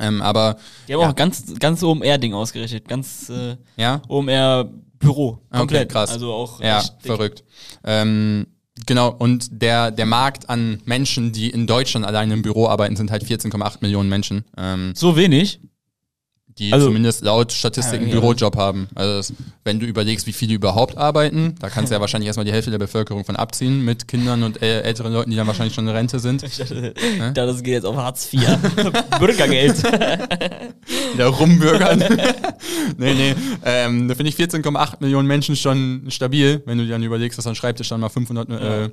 Ähm, 0.00 0.22
aber 0.22 0.56
Die 0.86 0.94
haben 0.94 1.00
ja. 1.02 1.10
auch 1.10 1.14
ganz, 1.14 1.54
ganz 1.58 1.82
OMR-Ding 1.82 2.32
ausgerichtet. 2.32 2.88
Ganz 2.88 3.28
äh, 3.28 3.56
ja, 3.76 4.00
OMR-Büro. 4.08 5.38
Komplett. 5.50 5.84
Okay, 5.84 5.92
krass. 5.92 6.10
Also 6.10 6.32
auch 6.32 6.60
ja, 6.62 6.82
verrückt. 7.00 7.44
Ähm, 7.84 8.46
genau, 8.86 9.10
und 9.10 9.48
der, 9.62 9.90
der 9.90 10.06
Markt 10.06 10.48
an 10.48 10.80
Menschen, 10.84 11.32
die 11.32 11.50
in 11.50 11.66
Deutschland 11.66 12.06
alleine 12.06 12.34
im 12.34 12.42
Büro 12.42 12.68
arbeiten, 12.68 12.96
sind 12.96 13.10
halt 13.10 13.24
14,8 13.24 13.78
Millionen 13.80 14.08
Menschen. 14.08 14.44
Ähm, 14.56 14.92
So 14.94 15.16
wenig? 15.16 15.60
Die 16.58 16.72
Also- 16.72 16.86
zumindest 16.86 17.22
laut 17.24 17.52
Statistik 17.52 18.00
einen 18.00 18.08
Ja, 18.08 18.14
ja. 18.14 18.20
Bürojob 18.20 18.56
haben. 18.56 18.88
Also 18.94 19.12
das, 19.14 19.32
wenn 19.64 19.80
du 19.80 19.86
überlegst, 19.86 20.26
wie 20.26 20.32
viele 20.32 20.54
überhaupt 20.54 20.96
arbeiten, 20.96 21.54
da 21.60 21.68
kannst 21.70 21.90
du 21.90 21.94
ja 21.94 22.00
wahrscheinlich 22.00 22.26
erstmal 22.26 22.44
die 22.46 22.52
Hälfte 22.52 22.70
der 22.70 22.78
Bevölkerung 22.78 23.24
von 23.24 23.36
abziehen 23.36 23.84
mit 23.84 24.08
Kindern 24.08 24.42
und 24.42 24.60
äh, 24.62 24.80
älteren 24.82 25.12
Leuten, 25.12 25.30
die 25.30 25.36
dann 25.36 25.46
wahrscheinlich 25.46 25.74
schon 25.74 25.86
in 25.88 25.94
Rente 25.94 26.18
sind. 26.20 26.42
Ich 26.48 27.34
dachte, 27.34 27.52
das 27.52 27.62
geht 27.62 27.74
jetzt 27.74 27.84
auf 27.84 27.96
Hartz 27.96 28.32
IV. 28.32 28.40
Bürgergeld. 29.18 29.76
Wieder 31.14 31.26
rumbürgern. 31.26 31.98
nee, 32.96 33.14
nee. 33.14 33.34
Ähm, 33.64 34.08
da 34.08 34.14
finde 34.14 34.30
ich 34.30 34.36
14,8 34.36 34.96
Millionen 35.00 35.26
Menschen 35.28 35.56
schon 35.56 36.06
stabil, 36.08 36.62
wenn 36.66 36.78
du 36.78 36.84
dir 36.84 36.92
dann 36.92 37.02
überlegst, 37.02 37.38
dass 37.38 37.46
ein 37.46 37.54
Schreibtisch 37.54 37.88
dann 37.88 38.00
mal 38.00 38.08
500 38.08 38.48
äh, 38.50 38.90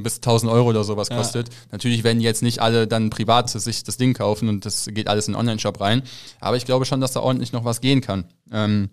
bis 0.00 0.16
1000 0.16 0.50
Euro 0.52 0.68
oder 0.68 0.84
sowas 0.84 1.08
kostet. 1.08 1.48
Natürlich 1.72 2.04
werden 2.04 2.20
jetzt 2.20 2.42
nicht 2.42 2.60
alle 2.60 2.86
dann 2.86 3.10
privat 3.10 3.48
sich 3.50 3.82
das 3.84 3.96
Ding 3.96 4.14
kaufen 4.14 4.48
und 4.48 4.64
das 4.64 4.88
geht 4.92 5.08
alles 5.08 5.28
in 5.28 5.34
den 5.34 5.40
Online-Shop 5.40 5.80
rein. 5.80 6.02
Aber 6.40 6.56
ich 6.56 6.64
glaube 6.64 6.84
schon, 6.84 7.00
dass 7.00 7.07
da 7.12 7.20
ordentlich 7.20 7.52
noch 7.52 7.64
was 7.64 7.80
gehen 7.80 8.00
kann. 8.00 8.24
Ähm, 8.52 8.90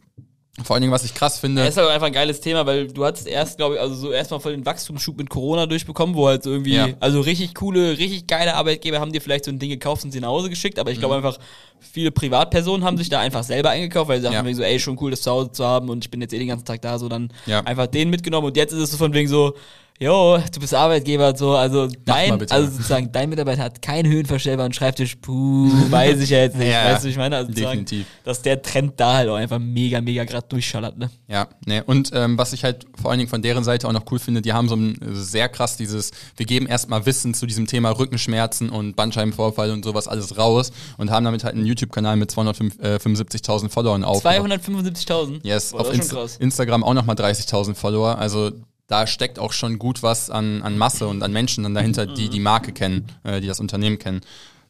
vor 0.64 0.74
allen 0.76 0.82
Dingen, 0.82 0.94
was 0.94 1.04
ich 1.04 1.14
krass 1.14 1.38
finde. 1.38 1.64
Das 1.64 1.72
ist 1.72 1.78
halt 1.78 1.90
einfach 1.90 2.08
ein 2.08 2.14
geiles 2.14 2.40
Thema, 2.40 2.66
weil 2.66 2.88
du 2.88 3.04
hattest 3.04 3.28
erst, 3.28 3.58
glaube 3.58 3.76
ich, 3.76 3.82
also 3.82 3.94
so 3.94 4.12
erstmal 4.14 4.40
voll 4.40 4.54
den 4.54 4.66
Wachstumsschub 4.66 5.18
mit 5.18 5.30
Corona 5.30 5.66
durchbekommen, 5.66 6.16
wo 6.16 6.28
halt 6.30 6.44
so 6.44 6.52
irgendwie, 6.52 6.76
Ja. 6.76 6.88
also 7.02 7.20
richtig 7.20 7.54
coole, 7.56 7.98
richtig 7.98 8.26
geile 8.26 8.56
Arbeitgeber 8.56 9.02
haben 9.02 9.12
dir 9.12 9.20
vielleicht 9.22 9.44
so 9.44 9.52
ein 9.52 9.60
Ding 9.60 9.70
gekauft 9.70 10.06
und 10.06 10.12
sie 10.12 10.22
nach 10.22 10.30
Hause 10.30 10.50
geschickt, 10.50 10.80
aber 10.80 10.92
ich 10.92 10.98
Mhm. 10.98 11.02
glaube 11.02 11.16
einfach, 11.18 11.38
viele 11.82 12.10
Privatpersonen 12.10 12.86
haben 12.86 12.98
sich 12.98 13.10
da 13.10 13.20
einfach 13.20 13.44
selber 13.44 13.72
eingekauft, 13.72 14.08
weil 14.08 14.20
sie 14.22 14.28
sagten 14.32 14.48
Ja. 14.48 14.54
so, 14.54 14.64
ey, 14.64 14.80
schon 14.80 14.98
cool, 15.02 15.12
das 15.12 15.24
zu 15.24 15.32
Hause 15.32 15.52
zu 15.52 15.66
haben 15.66 15.90
und 15.90 16.06
ich 16.06 16.10
bin 16.10 16.22
jetzt 16.22 16.34
eh 16.34 16.40
den 16.40 16.48
ganzen 16.48 16.64
Tag 16.66 16.82
da, 16.82 17.00
so 17.00 17.10
dann 17.10 17.34
Ja. 17.48 17.60
einfach 17.66 17.88
den 17.88 18.10
mitgenommen 18.10 18.48
und 18.48 18.56
jetzt 18.56 18.72
ist 18.72 18.80
es 18.80 18.92
so 18.92 18.98
von 18.98 19.14
wegen 19.14 19.28
so, 19.28 19.56
Jo, 19.98 20.38
du 20.54 20.60
bist 20.60 20.74
Arbeitgeber 20.74 21.30
und 21.30 21.38
so, 21.38 21.52
also 21.56 21.88
dein, 22.04 22.34
also 22.52 22.70
sozusagen 22.70 23.14
dein 23.14 23.30
Mitarbeiter 23.30 23.64
hat 23.64 23.82
keinen 23.82 24.12
höhenverstellbaren 24.12 24.74
Schreibtisch, 24.74 25.16
puh, 25.16 25.72
weiß 25.90 26.20
ich 26.20 26.32
ja 26.32 26.40
jetzt 26.40 26.58
nicht, 26.58 26.68
Ja, 26.72 26.92
weißt 26.92 27.06
du, 27.06 27.08
ich 27.08 27.16
meine? 27.16 27.38
Also 27.38 27.54
definitiv. 27.54 28.06
dass 28.26 28.42
der 28.42 28.62
Trend 28.62 29.00
da 29.00 29.14
halt 29.14 29.30
auch 29.30 29.36
einfach 29.36 29.58
mega, 29.58 30.02
mega 30.02 30.26
grad 30.26 30.52
durchschallert, 30.52 30.98
ne? 30.98 31.10
Ja, 31.30 31.48
ne. 31.66 31.82
Und 31.86 32.12
ähm, 32.14 32.38
was 32.38 32.52
ich 32.52 32.66
halt 32.66 32.86
vor 33.02 33.10
allen 33.10 33.20
Dingen 33.20 33.30
von 33.30 33.42
deren 33.42 33.64
Seite 33.64 33.88
auch 33.88 33.94
noch 33.94 34.04
cool 34.12 34.20
finde, 34.20 34.42
die 34.42 34.52
haben 34.52 34.68
so 34.68 34.76
ein 34.76 35.02
äh, 35.02 35.16
sehr 35.16 35.48
krass 35.48 35.78
dieses, 35.78 36.12
wir 36.36 36.46
geben 36.46 36.68
erstmal 36.68 37.06
Wissen 37.06 37.34
zu 37.34 37.46
diesem 37.46 37.66
Thema 37.66 37.92
Rückenschmerzen 37.92 38.70
und 38.72 38.98
Bandscheibenvorfall 38.98 39.72
und 39.72 39.86
sowas 39.86 40.10
alles 40.10 40.38
raus 40.38 40.74
und 40.98 41.10
haben 41.10 41.24
damit 41.24 41.46
halt 41.46 41.56
einen 41.56 41.66
YouTube-Kanal 41.66 42.18
mit 42.18 42.32
275.000 42.32 43.70
Followern 43.70 44.04
auf. 44.04 44.26
275.000? 44.26 45.40
Yes, 45.44 45.72
Boah, 45.72 45.80
auf 45.80 45.94
Inst. 45.94 46.14
Instagram 46.42 46.84
auch 46.84 46.94
nochmal 46.94 47.16
30.000 47.16 47.76
Follower. 47.76 48.18
Also 48.18 48.52
da 48.88 49.08
steckt 49.08 49.40
auch 49.40 49.52
schon 49.52 49.80
gut 49.80 50.04
was 50.04 50.30
an, 50.30 50.62
an 50.62 50.78
Masse 50.78 51.08
und 51.08 51.24
an 51.24 51.32
Menschen 51.32 51.64
dann 51.64 51.74
dahinter, 51.74 52.06
die 52.06 52.30
die 52.30 52.40
Marke 52.40 52.72
kennen, 52.72 53.08
äh, 53.24 53.42
die 53.42 53.48
das 53.48 53.60
Unternehmen 53.60 53.98
kennen. 54.00 54.22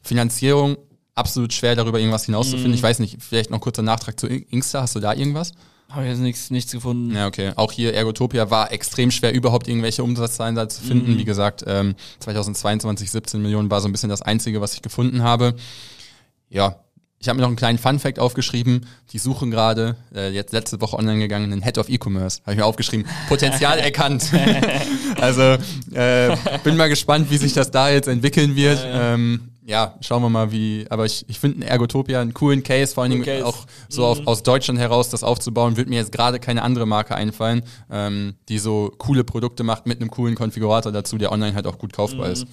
Finanzierung, 0.02 0.76
absolut 1.14 1.52
schwer 1.52 1.74
darüber 1.76 1.98
irgendwas 1.98 2.24
hinauszufinden. 2.24 2.74
Ich 2.74 2.82
weiß 2.82 2.98
nicht, 3.00 3.18
vielleicht 3.22 3.50
noch 3.50 3.60
kurzer 3.60 3.82
Nachtrag 3.82 4.18
zu 4.18 4.26
In- 4.26 4.42
Insta. 4.50 4.82
Hast 4.82 4.94
du 4.94 5.00
da 5.00 5.12
irgendwas? 5.12 5.52
Habe 5.88 6.04
ich 6.04 6.10
jetzt 6.10 6.20
nichts, 6.20 6.50
nichts 6.50 6.72
gefunden. 6.72 7.14
Ja, 7.14 7.26
okay. 7.28 7.52
Auch 7.56 7.70
hier 7.72 7.94
Ergotopia 7.94 8.50
war 8.50 8.72
extrem 8.72 9.10
schwer, 9.12 9.32
überhaupt 9.32 9.68
irgendwelche 9.68 10.02
Umsatzzahlen 10.02 10.54
da 10.56 10.68
zu 10.68 10.82
finden. 10.82 11.16
Wie 11.16 11.24
gesagt, 11.24 11.62
ähm, 11.66 11.94
2022 12.20 13.10
17 13.10 13.40
Millionen 13.40 13.70
war 13.70 13.80
so 13.80 13.88
ein 13.88 13.92
bisschen 13.92 14.08
das 14.10 14.22
Einzige, 14.22 14.60
was 14.60 14.74
ich 14.74 14.82
gefunden 14.82 15.22
habe. 15.22 15.54
Ja, 16.48 16.80
ich 17.26 17.28
habe 17.28 17.38
mir 17.38 17.42
noch 17.42 17.48
einen 17.48 17.56
kleinen 17.56 17.78
Fun-Fact 17.78 18.20
aufgeschrieben. 18.20 18.86
Die 19.12 19.18
suchen 19.18 19.50
gerade, 19.50 19.96
äh, 20.14 20.30
jetzt 20.30 20.52
letzte 20.52 20.80
Woche 20.80 20.96
online 20.96 21.18
gegangen, 21.18 21.52
einen 21.52 21.60
Head 21.60 21.76
of 21.76 21.88
E-Commerce. 21.88 22.40
Habe 22.42 22.52
ich 22.52 22.58
mir 22.58 22.64
aufgeschrieben. 22.64 23.04
Potenzial 23.28 23.80
erkannt. 23.80 24.30
also 25.20 25.56
äh, 25.92 26.36
bin 26.62 26.76
mal 26.76 26.88
gespannt, 26.88 27.28
wie 27.28 27.36
sich 27.36 27.52
das 27.52 27.72
da 27.72 27.90
jetzt 27.90 28.06
entwickeln 28.06 28.54
wird. 28.54 28.78
Ähm, 28.84 29.48
ja, 29.68 29.96
schauen 30.00 30.22
wir 30.22 30.28
mal, 30.28 30.52
wie. 30.52 30.86
Aber 30.90 31.06
ich, 31.06 31.24
ich 31.28 31.40
finde 31.40 31.66
Ergotopia 31.66 32.20
einen 32.20 32.32
coolen 32.32 32.62
Case, 32.62 32.94
vor 32.94 33.02
allen 33.02 33.10
Dingen 33.10 33.24
Case. 33.24 33.44
auch 33.44 33.66
so 33.88 34.04
auf, 34.06 34.24
aus 34.24 34.44
Deutschland 34.44 34.78
heraus 34.78 35.10
das 35.10 35.24
aufzubauen, 35.24 35.76
wird 35.76 35.88
mir 35.88 35.96
jetzt 35.96 36.12
gerade 36.12 36.38
keine 36.38 36.62
andere 36.62 36.86
Marke 36.86 37.16
einfallen, 37.16 37.62
ähm, 37.90 38.36
die 38.48 38.58
so 38.58 38.92
coole 38.96 39.24
Produkte 39.24 39.64
macht 39.64 39.86
mit 39.86 40.00
einem 40.00 40.08
coolen 40.10 40.36
Konfigurator 40.36 40.92
dazu, 40.92 41.18
der 41.18 41.32
online 41.32 41.54
halt 41.56 41.66
auch 41.66 41.78
gut 41.78 41.92
kaufbar 41.92 42.30
ist. 42.30 42.46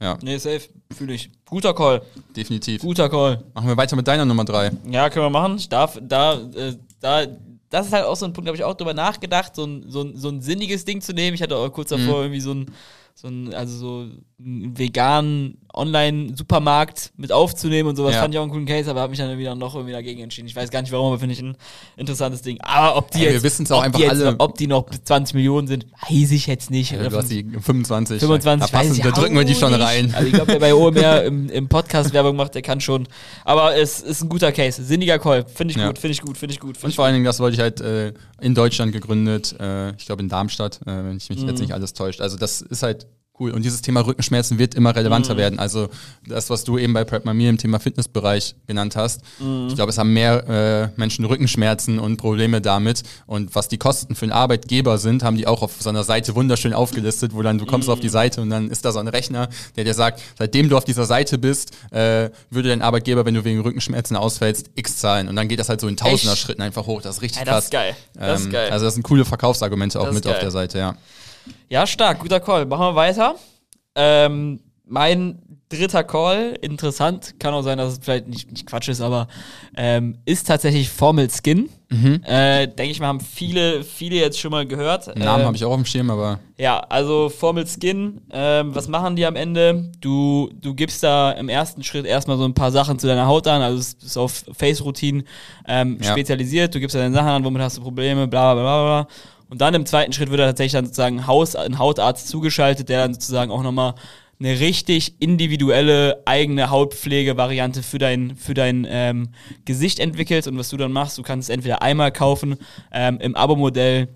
Ja, 0.00 0.18
Nee, 0.22 0.36
safe, 0.36 0.68
fühle 0.94 1.14
ich. 1.14 1.30
Guter 1.46 1.72
Call, 1.72 2.02
definitiv. 2.36 2.82
guter 2.82 3.08
Call. 3.08 3.42
Machen 3.54 3.68
wir 3.68 3.76
weiter 3.78 3.96
mit 3.96 4.06
deiner 4.06 4.26
Nummer 4.26 4.44
drei. 4.44 4.70
Ja, 4.90 5.08
können 5.08 5.24
wir 5.24 5.30
machen. 5.30 5.56
Ich 5.56 5.70
darf, 5.70 5.98
da, 6.02 6.34
äh, 6.34 6.74
da, 7.00 7.24
das 7.70 7.86
ist 7.86 7.92
halt 7.94 8.04
auch 8.04 8.16
so 8.16 8.26
ein 8.26 8.34
Punkt, 8.34 8.46
da 8.46 8.50
habe 8.50 8.58
ich 8.58 8.64
auch 8.64 8.74
drüber 8.74 8.92
nachgedacht, 8.92 9.56
so 9.56 9.64
ein, 9.64 9.86
so, 9.88 10.02
ein, 10.02 10.14
so 10.16 10.28
ein 10.28 10.42
sinniges 10.42 10.84
Ding 10.84 11.00
zu 11.00 11.14
nehmen. 11.14 11.34
Ich 11.34 11.42
hatte 11.42 11.56
auch 11.56 11.70
kurz 11.72 11.88
davor 11.88 12.20
irgendwie 12.20 12.40
so 12.40 12.52
ein, 12.52 12.66
so 13.14 13.28
ein, 13.28 13.54
also 13.54 13.76
so 13.76 14.10
einen 14.38 14.76
veganen 14.78 15.58
Online-Supermarkt 15.74 17.12
mit 17.16 17.32
aufzunehmen 17.32 17.88
und 17.88 17.96
sowas 17.96 18.14
Ja. 18.14 18.20
fand 18.22 18.34
ich 18.34 18.38
auch 18.38 18.42
einen 18.42 18.52
coolen 18.52 18.66
Case, 18.66 18.88
aber 18.90 19.00
habe 19.00 19.10
mich 19.10 19.18
dann 19.18 19.28
irgendwie 19.28 19.44
dann 19.44 19.58
noch 19.58 19.74
irgendwie 19.74 19.92
dagegen 19.92 20.20
entschieden. 20.20 20.46
Ich 20.48 20.56
weiß 20.56 20.70
gar 20.70 20.80
nicht 20.82 20.92
warum, 20.92 21.08
aber 21.08 21.18
finde 21.18 21.34
ich 21.34 21.40
ein 21.42 21.56
interessantes 21.96 22.42
Ding. 22.42 22.58
Aber 22.60 22.96
ob 22.96 23.10
die 23.10 23.18
Ja, 23.18 23.24
wir 23.26 23.32
jetzt, 23.32 23.42
wissen's 23.42 23.70
auch 23.72 23.78
ob 23.78 23.84
einfach 23.84 23.98
die 23.98 24.04
jetzt 24.04 24.12
alle. 24.12 24.32
noch, 24.32 24.36
ob 24.40 24.56
die 24.58 24.66
noch 24.66 24.86
20 24.90 25.34
Millionen 25.34 25.66
sind, 25.66 25.86
weiß 26.08 26.30
ich 26.32 26.46
jetzt 26.46 26.70
nicht. 26.70 26.92
Ja, 26.92 27.08
du 27.08 27.16
hast 27.16 27.30
die 27.30 27.44
25. 27.44 28.20
25, 28.20 28.70
da, 28.70 28.78
passen, 28.78 29.00
da 29.02 29.10
drücken 29.10 29.34
wir 29.36 29.44
die 29.44 29.54
schon 29.54 29.72
nicht. 29.72 29.80
rein. 29.82 30.12
Also 30.14 30.26
ich 30.26 30.32
glaube, 30.34 30.52
wer 30.52 30.60
bei 30.60 30.74
OMR 30.74 31.22
im, 31.24 31.48
im 31.50 31.68
Podcast 31.68 32.12
Werbung 32.12 32.36
macht, 32.36 32.54
der 32.54 32.62
kann 32.62 32.80
schon. 32.80 33.06
Aber 33.44 33.76
es 33.76 34.00
ist 34.00 34.22
ein 34.22 34.28
guter 34.28 34.52
Case. 34.52 34.82
Sinniger 34.82 35.18
Call. 35.18 35.44
Finde 35.52 35.72
ich 35.72 35.78
Ja. 35.78 35.88
gut, 35.88 35.98
finde 35.98 36.12
ich 36.12 36.20
gut, 36.20 36.36
finde 36.38 36.52
ich 36.54 36.60
gut. 36.60 36.76
Find 36.76 36.84
Und 36.84 36.90
ich 36.90 36.96
vor 36.96 37.04
allen 37.04 37.14
Dingen, 37.14 37.24
das 37.24 37.40
wollte 37.40 37.54
ich 37.54 37.60
halt 37.60 37.80
äh, 37.80 38.12
in 38.40 38.54
Deutschland 38.54 38.92
gegründet, 38.92 39.54
äh, 39.58 39.90
ich 39.96 40.06
glaube 40.06 40.22
in 40.22 40.28
Darmstadt, 40.28 40.80
äh, 40.82 40.86
wenn 40.86 41.16
ich 41.16 41.28
mich 41.28 41.40
Mhm. 41.42 41.48
jetzt 41.48 41.60
nicht 41.60 41.72
alles 41.72 41.92
täuscht. 41.94 42.20
Also 42.20 42.36
das 42.36 42.60
ist 42.62 42.82
halt 42.82 43.06
cool. 43.40 43.50
Und 43.50 43.62
dieses 43.64 43.82
Thema 43.82 44.00
Rückenschmerzen 44.06 44.58
wird 44.58 44.74
immer 44.74 44.90
Mhm. 44.90 44.96
relevanter 44.98 45.36
werden. 45.36 45.58
Also 45.58 45.88
das, 46.26 46.50
was 46.50 46.64
du 46.64 46.78
eben 46.78 46.92
bei 46.92 47.04
Prep 47.04 47.24
im 47.26 47.58
Thema 47.58 47.80
Fitnessbereich 47.80 48.54
genannt 48.66 48.96
hast. 48.96 49.22
Mhm. 49.40 49.66
Ich 49.68 49.74
glaube, 49.74 49.90
es 49.90 49.98
haben 49.98 50.12
mehr 50.12 50.48
äh, 50.94 50.98
Menschen 51.00 51.24
Rückenschmerzen 51.24 51.98
und 51.98 52.16
Probleme 52.16 52.60
damit. 52.60 53.02
Und 53.26 53.54
was 53.54 53.68
die 53.68 53.78
Kosten 53.78 54.14
für 54.14 54.24
einen 54.24 54.32
Arbeitgeber 54.32 54.98
sind, 54.98 55.22
haben 55.24 55.36
die 55.36 55.46
auch 55.46 55.62
auf 55.62 55.72
so 55.80 55.88
einer 55.88 56.04
Seite 56.04 56.34
wunderschön 56.34 56.72
aufgelistet, 56.72 57.34
wo 57.34 57.42
dann 57.42 57.58
du 57.58 57.66
kommst 57.66 57.88
auf 57.88 58.00
die 58.00 58.08
Seite 58.08 58.40
und 58.40 58.50
dann 58.50 58.70
ist 58.70 58.84
da 58.84 58.92
so 58.92 58.98
ein 59.00 59.08
Rechner, 59.08 59.48
der 59.76 59.84
dir 59.84 59.94
sagt, 59.94 60.20
seitdem 60.38 60.68
du 60.68 60.76
auf 60.76 60.84
dieser 60.84 61.04
Seite 61.06 61.38
bist, 61.38 61.72
äh, 61.90 62.30
würde 62.50 62.68
dein 62.68 62.82
Arbeitgeber, 62.82 63.24
wenn 63.26 63.34
du 63.34 63.44
wegen 63.44 63.60
Rückenschmerzen 63.60 64.16
ausfällst, 64.16 64.70
X 64.76 64.98
zahlen. 64.98 65.28
Und 65.28 65.36
dann 65.36 65.48
geht 65.48 65.58
das 65.58 65.68
halt 65.68 65.80
so 65.80 65.88
in 65.88 65.96
tausender 65.96 66.32
Echt? 66.34 66.42
Schritten 66.42 66.62
einfach 66.62 66.86
hoch. 66.86 67.02
Das 67.02 67.16
ist 67.16 67.22
richtig 67.22 67.40
Ja, 67.40 67.44
krass. 67.46 67.56
das 67.56 67.64
ist 67.64 67.70
geil. 67.72 67.96
Das 68.14 68.40
ist 68.40 68.46
Ähm, 68.46 68.52
geil. 68.52 68.70
Also 68.70 68.84
das 68.84 68.94
sind 68.94 69.02
coole 69.02 69.24
Verkaufsargumente 69.24 69.98
auch 70.00 70.12
mit 70.12 70.26
auf 70.26 70.32
geil. 70.34 70.40
der 70.42 70.50
Seite, 70.50 70.78
ja. 70.78 70.96
Ja, 71.68 71.86
stark, 71.86 72.20
guter 72.20 72.40
Call. 72.40 72.66
Machen 72.66 72.86
wir 72.86 72.94
weiter. 72.94 73.34
Ähm, 73.94 74.60
mein 74.86 75.38
dritter 75.70 76.04
Call, 76.04 76.56
interessant, 76.60 77.34
kann 77.40 77.54
auch 77.54 77.62
sein, 77.62 77.78
dass 77.78 77.94
es 77.94 77.98
vielleicht 78.02 78.28
nicht, 78.28 78.50
nicht 78.52 78.66
Quatsch 78.66 78.88
ist, 78.88 79.00
aber 79.00 79.26
ähm, 79.76 80.18
ist 80.24 80.46
tatsächlich 80.46 80.88
Formel 80.90 81.28
Skin. 81.30 81.68
Äh, 82.24 82.66
Denke 82.68 82.90
ich 82.90 83.00
mal, 83.00 83.06
haben 83.06 83.20
viele, 83.20 83.82
viele 83.84 84.16
jetzt 84.16 84.38
schon 84.38 84.50
mal 84.50 84.66
gehört. 84.66 85.06
Namen 85.16 85.40
Ähm, 85.40 85.46
habe 85.46 85.56
ich 85.56 85.64
auch 85.64 85.70
auf 85.70 85.76
dem 85.76 85.84
Schirm, 85.86 86.10
aber 86.10 86.38
Ja, 86.58 86.80
also 86.80 87.28
Formel 87.28 87.66
Skin, 87.66 88.20
ähm, 88.30 88.74
was 88.74 88.88
machen 88.88 89.16
die 89.16 89.24
am 89.24 89.36
Ende? 89.36 89.90
Du, 90.00 90.50
du 90.60 90.74
gibst 90.74 91.02
da 91.02 91.32
im 91.32 91.48
ersten 91.48 91.82
Schritt 91.82 92.04
erstmal 92.04 92.36
so 92.36 92.44
ein 92.44 92.54
paar 92.54 92.70
Sachen 92.72 92.98
zu 92.98 93.06
deiner 93.06 93.26
Haut 93.26 93.46
an, 93.46 93.62
also 93.62 93.78
es 93.78 93.94
ist 93.94 94.16
auf 94.16 94.44
Face-Routine 94.52 95.24
ähm, 95.66 95.98
Ja. 96.00 96.12
spezialisiert, 96.12 96.74
du 96.74 96.80
gibst 96.80 96.94
da 96.94 97.00
deine 97.00 97.14
Sachen 97.14 97.28
an, 97.28 97.44
womit 97.44 97.62
hast 97.62 97.78
du 97.78 97.82
Probleme, 97.82 98.26
bla 98.28 98.54
bla 98.54 98.62
bla 98.62 99.02
bla. 99.04 99.14
Und 99.54 99.60
dann 99.60 99.72
im 99.74 99.86
zweiten 99.86 100.12
Schritt 100.12 100.30
wird 100.30 100.40
da 100.40 100.46
tatsächlich 100.46 100.72
dann 100.72 100.86
sozusagen 100.86 101.28
Haus, 101.28 101.54
ein 101.54 101.78
Hautarzt 101.78 102.26
zugeschaltet, 102.26 102.88
der 102.88 103.02
dann 103.02 103.14
sozusagen 103.14 103.52
auch 103.52 103.62
nochmal 103.62 103.94
eine 104.40 104.58
richtig 104.58 105.22
individuelle 105.22 106.22
eigene 106.24 106.70
Hautpflege-Variante 106.70 107.84
für 107.84 107.98
dein, 107.98 108.34
für 108.34 108.54
dein 108.54 108.84
ähm, 108.90 109.28
Gesicht 109.64 110.00
entwickelt. 110.00 110.48
Und 110.48 110.58
was 110.58 110.70
du 110.70 110.76
dann 110.76 110.90
machst, 110.90 111.18
du 111.18 111.22
kannst 111.22 111.48
es 111.48 111.54
entweder 111.54 111.82
einmal 111.82 112.10
kaufen 112.10 112.56
ähm, 112.90 113.20
im 113.20 113.36
Abo-Modell 113.36 114.08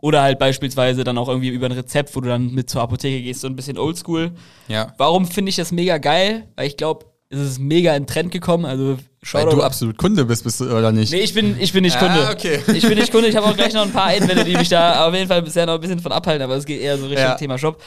oder 0.00 0.22
halt 0.22 0.40
beispielsweise 0.40 1.04
dann 1.04 1.18
auch 1.18 1.28
irgendwie 1.28 1.50
über 1.50 1.66
ein 1.66 1.72
Rezept, 1.72 2.16
wo 2.16 2.20
du 2.20 2.28
dann 2.28 2.52
mit 2.52 2.68
zur 2.68 2.82
Apotheke 2.82 3.22
gehst, 3.22 3.42
so 3.42 3.46
ein 3.46 3.54
bisschen 3.54 3.78
oldschool. 3.78 4.32
ja. 4.66 4.92
Warum 4.98 5.28
finde 5.28 5.50
ich 5.50 5.56
das 5.56 5.70
mega 5.70 5.98
geil? 5.98 6.48
Weil 6.56 6.66
ich 6.66 6.76
glaube, 6.76 7.06
es 7.28 7.38
ist 7.38 7.58
mega 7.60 7.94
in 7.94 8.08
Trend 8.08 8.32
gekommen. 8.32 8.64
Also 8.64 8.98
Weil 9.32 9.42
Shoutout- 9.44 9.56
du 9.56 9.62
absolut 9.62 9.96
Kunde 9.96 10.24
bist, 10.24 10.44
bist 10.44 10.60
du 10.60 10.64
oder 10.76 10.92
nicht? 10.92 11.10
Nee, 11.12 11.20
ich 11.20 11.32
bin, 11.34 11.56
ich 11.58 11.72
bin 11.72 11.82
nicht 11.82 11.96
Ah, 11.96 12.00
Kunde. 12.00 12.30
okay. 12.30 12.60
Ich 12.74 12.86
bin 12.86 12.98
nicht 12.98 13.10
Kunde. 13.10 13.28
Ich 13.28 13.36
habe 13.36 13.46
auch 13.46 13.56
gleich 13.56 13.72
noch 13.72 13.82
ein 13.82 13.90
paar 13.92 14.04
Einwände, 14.08 14.44
die 14.44 14.56
mich 14.56 14.68
da 14.68 15.06
auf 15.06 15.14
jeden 15.14 15.28
Fall 15.28 15.40
bisher 15.42 15.64
noch 15.66 15.74
ein 15.74 15.80
bisschen 15.80 16.00
von 16.00 16.12
abhalten, 16.12 16.42
aber 16.42 16.56
es 16.56 16.64
geht 16.66 16.80
eher 16.80 16.98
so 16.98 17.06
Richtung 17.06 17.24
Ja. 17.24 17.34
Thema 17.34 17.56
Shop. 17.58 17.80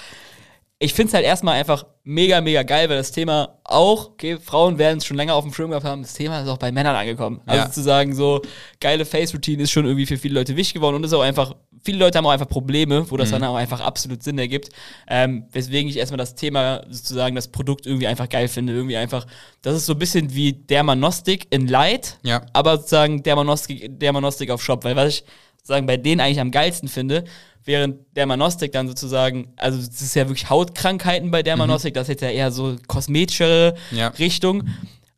Ich 0.80 0.94
finde 0.94 1.08
es 1.08 1.14
halt 1.16 1.26
erstmal 1.26 1.56
einfach 1.60 1.88
mega, 2.04 2.40
mega 2.40 2.62
geil, 2.62 2.88
weil 2.88 2.98
das 2.98 3.12
Thema 3.12 3.58
auch, 3.64 4.10
okay, 4.12 4.38
Frauen 4.40 4.78
werden 4.78 5.00
es 5.00 5.06
schon 5.06 5.18
länger 5.18 5.34
auf 5.34 5.44
dem 5.44 5.52
Schirm 5.52 5.72
gehabt 5.72 5.86
haben, 5.86 6.04
das 6.04 6.14
Thema 6.14 6.40
ist 6.42 6.48
auch 6.48 6.58
bei 6.60 6.72
Männern 6.72 6.96
angekommen. 6.96 7.42
Also 7.48 7.64
Ja. 7.66 7.72
zu 7.72 7.82
sagen, 7.82 8.14
so 8.14 8.42
geile 8.80 9.04
Face-Routine 9.04 9.64
ist 9.64 9.72
schon 9.72 9.86
irgendwie 9.86 10.06
für 10.06 10.18
viele 10.18 10.36
Leute 10.36 10.56
wichtig 10.56 10.76
geworden 10.76 10.96
und 10.98 11.04
ist 11.04 11.14
auch 11.14 11.22
einfach, 11.22 11.56
viele 11.84 11.98
Leute 11.98 12.20
haben 12.20 12.28
auch 12.28 12.32
einfach 12.32 12.48
Probleme, 12.48 13.10
wo 13.10 13.16
Mhm. 13.16 13.20
das 13.20 13.32
dann 13.32 13.44
auch 13.44 13.56
einfach 13.56 13.82
absolut 13.82 14.22
Sinn 14.22 14.38
ergibt. 14.38 14.70
Ähm, 15.08 15.46
weswegen 15.52 15.90
ich 15.90 15.98
erstmal 15.98 16.20
das 16.20 16.36
Thema, 16.36 16.84
sozusagen 16.90 17.36
das 17.36 17.48
Produkt 17.48 17.88
irgendwie 17.88 18.06
einfach 18.08 18.30
geil 18.30 18.48
finde. 18.48 18.74
Irgendwie 18.74 18.98
einfach, 18.98 19.26
das 19.64 19.76
ist 19.76 19.88
so 19.88 19.94
ein 19.94 20.00
bisschen 20.00 20.36
wie 20.36 20.54
Dermanostik 20.54 21.48
in 21.50 21.68
Light, 21.68 22.20
Ja. 22.22 22.44
aber 22.54 22.78
sozusagen 22.78 23.24
Dermanostik, 23.24 24.00
Dermanostik 24.00 24.52
auf 24.52 24.62
Shop, 24.64 24.84
weil 24.84 24.96
was 24.96 25.10
ich 25.10 25.24
sozusagen 25.68 25.86
bei 25.86 25.98
denen 25.98 26.22
eigentlich 26.22 26.40
am 26.40 26.52
geilsten 26.52 26.88
finde, 26.88 27.26
während 27.66 27.98
Dermanostik 28.16 28.72
dann 28.72 28.88
sozusagen, 28.88 29.50
also 29.58 29.78
es 29.78 30.02
ist 30.02 30.16
ja 30.16 30.28
wirklich 30.30 30.50
Hautkrankheiten 30.50 31.30
bei 31.30 31.44
Dermanostik, 31.44 31.94
das 31.94 32.04
ist 32.04 32.10
jetzt 32.10 32.22
ja 32.22 32.30
eher 32.30 32.52
so 32.52 32.78
kosmetischere 32.88 33.76
Ja. 33.92 34.08
Richtung. 34.08 34.64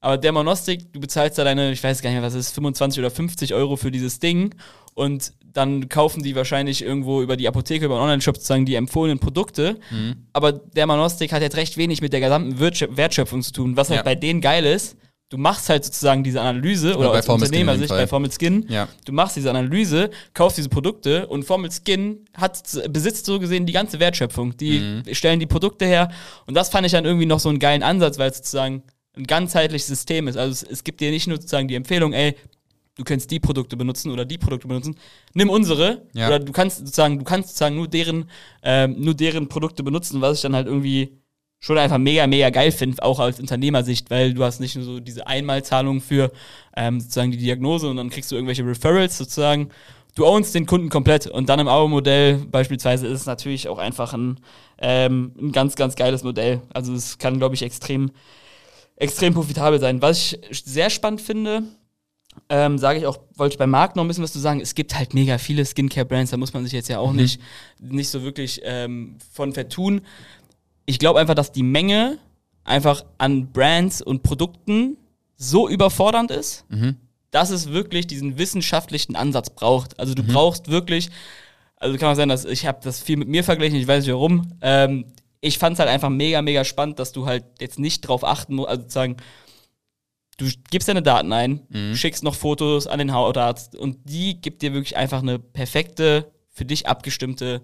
Aber 0.02 0.18
Dermanostik, 0.18 0.92
du 0.92 1.00
bezahlst 1.00 1.38
da 1.38 1.44
deine, 1.44 1.72
ich 1.72 1.84
weiß 1.84 2.02
gar 2.02 2.10
nicht 2.10 2.18
mehr, 2.20 2.26
was 2.28 2.34
es 2.34 2.48
ist, 2.48 2.56
25 2.56 3.00
oder 3.00 3.12
50 3.12 3.54
Euro 3.54 3.76
für 3.76 3.92
dieses 3.92 4.18
Ding 4.20 4.56
und 4.96 5.34
dann 5.54 5.88
kaufen 5.90 6.24
die 6.24 6.36
wahrscheinlich 6.36 6.82
irgendwo 6.84 7.22
über 7.22 7.38
die 7.38 7.48
Apotheke, 7.48 7.86
über 7.86 7.96
einen 7.96 8.04
Online-Shop 8.04 8.38
sozusagen 8.38 8.66
die 8.66 8.76
empfohlenen 8.76 9.20
Produkte. 9.20 9.80
Aber 10.34 10.52
Dermanostik 10.54 11.32
hat 11.34 11.42
jetzt 11.42 11.58
recht 11.58 11.76
wenig 11.78 12.02
mit 12.02 12.14
der 12.14 12.20
gesamten 12.22 12.60
Wertschöpfung 12.60 13.42
zu 13.44 13.52
tun, 13.52 13.76
was 13.78 13.90
halt 13.90 13.98
Ja. 14.00 14.04
bei 14.04 14.16
denen 14.16 14.42
geil 14.42 14.66
ist, 14.66 14.96
du 15.30 15.38
machst 15.38 15.70
halt 15.70 15.86
sozusagen 15.86 16.24
diese 16.24 16.42
Analyse 16.42 16.98
oder, 16.98 17.10
bei 17.10 17.16
als 17.18 17.30
Unternehmer 17.30 17.78
sich 17.78 17.88
bei 17.90 18.08
Formel 18.08 18.32
Skin, 18.32 18.66
Ja. 18.68 18.88
du 19.06 19.12
machst 19.14 19.36
diese 19.36 19.50
Analyse, 19.52 20.10
kaufst 20.34 20.58
diese 20.58 20.70
Produkte 20.70 21.28
und 21.28 21.44
Formel 21.46 21.70
Skin 21.72 22.26
hat, 22.34 22.62
besitzt 22.90 23.26
so 23.28 23.40
gesehen 23.40 23.66
die 23.66 23.74
ganze 23.74 24.00
Wertschöpfung. 24.00 24.58
Die 24.58 24.80
Mhm. 24.80 25.04
stellen 25.14 25.40
die 25.40 25.46
Produkte 25.46 25.86
her 25.86 26.10
und 26.48 26.56
das 26.56 26.70
fand 26.70 26.86
ich 26.88 26.92
dann 26.94 27.06
irgendwie 27.06 27.28
noch 27.28 27.40
so 27.40 27.50
einen 27.50 27.60
geilen 27.60 27.84
Ansatz, 27.84 28.18
weil 28.18 28.32
es 28.32 28.38
sozusagen 28.38 28.84
ein 29.16 29.26
ganzheitliches 29.26 29.88
System 29.88 30.28
ist. 30.28 30.38
Also 30.38 30.52
es, 30.52 30.64
es 30.72 30.84
gibt 30.84 31.00
dir 31.00 31.12
nicht 31.12 31.28
nur 31.28 31.38
sozusagen 31.38 31.68
die 31.68 31.76
Empfehlung, 31.76 32.14
ey, 32.14 32.36
du 32.96 33.04
kannst 33.04 33.30
die 33.32 33.40
Produkte 33.40 33.78
benutzen 33.78 34.12
oder 34.12 34.26
die 34.26 34.38
Produkte 34.38 34.68
benutzen, 34.68 34.96
nimm 35.34 35.50
unsere 35.50 36.08
Ja. 36.14 36.28
oder 36.28 36.40
du 36.40 36.52
kannst 36.52 36.80
sozusagen, 36.80 37.20
du 37.20 37.24
kannst 37.24 37.50
sozusagen 37.50 37.76
nur 37.76 37.88
deren, 37.88 38.26
ähm, 38.64 38.96
nur 39.00 39.14
deren 39.14 39.48
Produkte 39.48 39.84
benutzen, 39.84 40.22
was 40.22 40.38
ich 40.38 40.42
dann 40.42 40.56
halt 40.56 40.68
irgendwie 40.68 41.14
schon 41.60 41.78
einfach 41.78 41.98
mega, 41.98 42.26
mega 42.26 42.50
geil 42.50 42.72
finde, 42.72 43.04
auch 43.04 43.20
als 43.20 43.40
Unternehmersicht, 43.40 44.10
weil 44.10 44.34
du 44.34 44.44
hast 44.44 44.60
nicht 44.60 44.76
nur 44.76 44.86
so 44.86 45.00
diese 45.00 45.28
Einmalzahlung 45.28 46.02
für 46.02 46.32
ähm, 46.76 47.00
sozusagen 47.00 47.32
die 47.32 47.38
Diagnose 47.38 47.90
und 47.90 47.98
dann 47.98 48.10
kriegst 48.10 48.32
du 48.32 48.36
irgendwelche 48.36 48.66
Referrals 48.66 49.18
sozusagen. 49.18 49.70
Du 50.16 50.26
ownst 50.26 50.56
den 50.56 50.66
Kunden 50.66 50.90
komplett 50.90 51.28
und 51.28 51.50
dann 51.50 51.60
im 51.60 51.68
Abo-Modell 51.68 52.38
beispielsweise 52.50 53.08
ist 53.08 53.22
es 53.22 53.26
natürlich 53.26 53.68
auch 53.68 53.78
einfach 53.78 54.14
ein, 54.14 54.40
ähm, 54.80 55.34
ein 55.40 55.52
ganz, 55.52 55.76
ganz 55.76 55.96
geiles 55.96 56.24
Modell. 56.24 56.62
Also 56.74 56.94
es 56.94 57.18
kann, 57.18 57.38
glaube 57.38 57.56
ich, 57.56 57.62
extrem, 57.62 58.12
extrem 58.96 59.34
profitabel 59.34 59.80
sein. 59.80 60.02
Was 60.02 60.18
ich 60.18 60.40
sehr 60.66 60.90
spannend 60.90 61.22
finde, 61.22 61.64
ähm, 62.48 62.78
sage 62.78 63.00
ich 63.00 63.06
auch, 63.06 63.20
wollte 63.36 63.54
ich 63.54 63.60
beim 63.60 63.70
Markt 63.70 63.96
noch 63.96 64.04
ein 64.04 64.08
bisschen 64.08 64.24
was 64.24 64.34
zu 64.34 64.40
sagen. 64.40 64.62
Es 64.62 64.76
gibt 64.76 64.96
halt 64.98 65.14
mega 65.14 65.38
viele 65.38 65.66
Skincare-Brands, 65.66 66.32
da 66.32 66.38
muss 66.38 66.54
man 66.54 66.64
sich 66.64 66.74
jetzt 66.74 66.90
ja 66.90 67.00
auch 67.00 67.14
nicht, 67.14 67.40
nicht 67.80 68.10
so 68.10 68.24
wirklich 68.24 68.62
ähm, 68.64 69.18
von 69.32 69.54
vertun. 69.54 70.02
Ich 70.90 70.98
glaube 70.98 71.20
einfach, 71.20 71.36
dass 71.36 71.52
die 71.52 71.62
Menge 71.62 72.18
einfach 72.64 73.06
an 73.20 73.52
Brands 73.52 74.02
und 74.02 74.24
Produkten 74.24 74.98
so 75.36 75.70
überfordernd 75.70 76.32
ist, 76.32 76.66
dass 77.30 77.52
es 77.52 77.70
wirklich 77.70 78.08
diesen 78.08 78.40
wissenschaftlichen 78.40 79.16
Ansatz 79.16 79.52
braucht. 79.52 80.00
Also 80.00 80.16
du 80.16 80.24
brauchst 80.34 80.72
wirklich, 80.72 81.12
also 81.76 81.96
kann 82.00 82.12
auch 82.12 82.16
sein, 82.16 82.30
dass 82.30 82.44
ich 82.44 82.66
habe 82.66 82.80
das 82.84 83.02
viel 83.02 83.18
mit 83.18 83.28
mir 83.28 83.44
verglichen, 83.44 83.78
ich 83.78 83.88
weiß 83.88 84.04
nicht 84.04 84.14
warum. 84.14 84.52
Ähm, 84.62 85.06
ich 85.42 85.60
fand 85.60 85.74
es 85.76 85.80
halt 85.80 85.90
einfach 85.90 86.10
mega, 86.10 86.42
mega 86.42 86.66
spannend, 86.66 86.98
dass 86.98 87.12
du 87.12 87.28
halt 87.28 87.46
jetzt 87.62 87.78
nicht 87.78 88.02
drauf 88.02 88.24
achten 88.24 88.56
musst, 88.56 88.70
also 88.70 88.82
sozusagen, 88.82 89.18
du 90.38 90.48
gibst 90.72 90.88
deine 90.88 91.04
Daten 91.04 91.32
ein, 91.32 91.62
schickst 91.94 92.24
noch 92.24 92.34
Fotos 92.34 92.88
an 92.88 92.98
den 92.98 93.14
Hautarzt 93.14 93.76
und 93.76 93.98
die 94.06 94.42
gibt 94.42 94.64
dir 94.64 94.74
wirklich 94.74 94.98
einfach 94.98 95.22
eine 95.22 95.38
perfekte, 95.38 96.32
für 96.50 96.66
dich 96.66 96.88
abgestimmte 96.88 97.62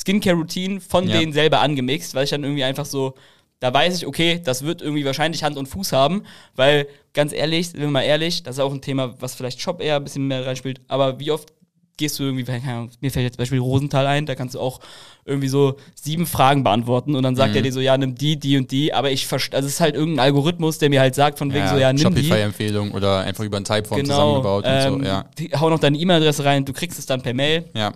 Skincare-Routine 0.00 0.80
von 0.80 1.08
Ja. 1.08 1.18
denen 1.18 1.32
selber 1.32 1.60
angemixt, 1.60 2.14
weil 2.14 2.24
ich 2.24 2.30
dann 2.30 2.44
irgendwie 2.44 2.64
einfach 2.64 2.86
so, 2.86 3.14
da 3.60 3.72
weiß 3.72 3.96
ich, 3.96 4.06
okay, 4.06 4.40
das 4.44 4.64
wird 4.64 4.82
irgendwie 4.82 5.04
wahrscheinlich 5.04 5.42
Hand 5.42 5.56
und 5.56 5.66
Fuß 5.66 5.92
haben, 5.92 6.22
weil 6.54 6.86
ganz 7.14 7.32
ehrlich, 7.32 7.70
sind 7.70 7.80
wir 7.80 7.88
mal 7.88 8.02
ehrlich, 8.02 8.42
das 8.42 8.56
ist 8.56 8.60
auch 8.60 8.72
ein 8.72 8.82
Thema, 8.82 9.14
was 9.20 9.34
vielleicht 9.34 9.60
Shop 9.60 9.80
eher 9.80 9.96
ein 9.96 10.04
bisschen 10.04 10.26
mehr 10.28 10.44
reinspielt, 10.46 10.80
aber 10.88 11.18
wie 11.20 11.30
oft 11.30 11.52
gehst 11.98 12.18
du 12.18 12.24
irgendwie, 12.24 12.44
keine 12.44 12.62
Ahnung, 12.70 12.90
mir 13.00 13.10
fällt 13.10 13.24
jetzt 13.24 13.36
zum 13.36 13.38
Beispiel 13.42 13.58
Rosenthal 13.58 14.06
ein, 14.06 14.26
da 14.26 14.34
kannst 14.34 14.54
du 14.54 14.60
auch 14.60 14.80
irgendwie 15.24 15.48
so 15.48 15.76
sieben 15.94 16.26
Fragen 16.26 16.62
beantworten 16.62 17.14
und 17.14 17.22
dann 17.22 17.34
sagt 17.36 17.52
Mhm. 17.52 17.56
er 17.56 17.62
dir 17.62 17.72
so, 17.72 17.80
ja, 17.80 17.96
nimm 17.96 18.14
die, 18.14 18.38
die 18.38 18.58
und 18.58 18.70
die, 18.70 18.92
aber 18.92 19.10
ich 19.10 19.26
verstehe, 19.26 19.56
also 19.56 19.66
es 19.66 19.76
ist 19.76 19.80
halt 19.80 19.94
irgendein 19.94 20.26
Algorithmus, 20.26 20.76
der 20.76 20.90
mir 20.90 21.00
halt 21.00 21.14
sagt 21.14 21.38
von 21.38 21.54
wegen 21.54 21.66
so, 21.68 21.78
ja, 21.78 21.90
nimm 21.94 22.14
die. 22.14 22.22
Shopify-Empfehlung 22.24 22.90
oder 22.92 23.20
einfach 23.20 23.44
über 23.44 23.56
ein 23.56 23.64
Typeform 23.64 24.02
Genau, 24.02 24.10
zusammengebaut 24.14 24.64
ähm, 24.68 24.92
und 24.92 25.00
so, 25.00 25.06
ja. 25.08 25.24
die- 25.38 25.50
hau 25.58 25.70
noch 25.70 25.78
deine 25.78 25.96
E-Mail-Adresse 25.96 26.44
rein, 26.44 26.66
du 26.66 26.74
kriegst 26.74 26.98
es 26.98 27.06
dann 27.06 27.22
per 27.22 27.32
Mail 27.32 27.64
Ja. 27.74 27.94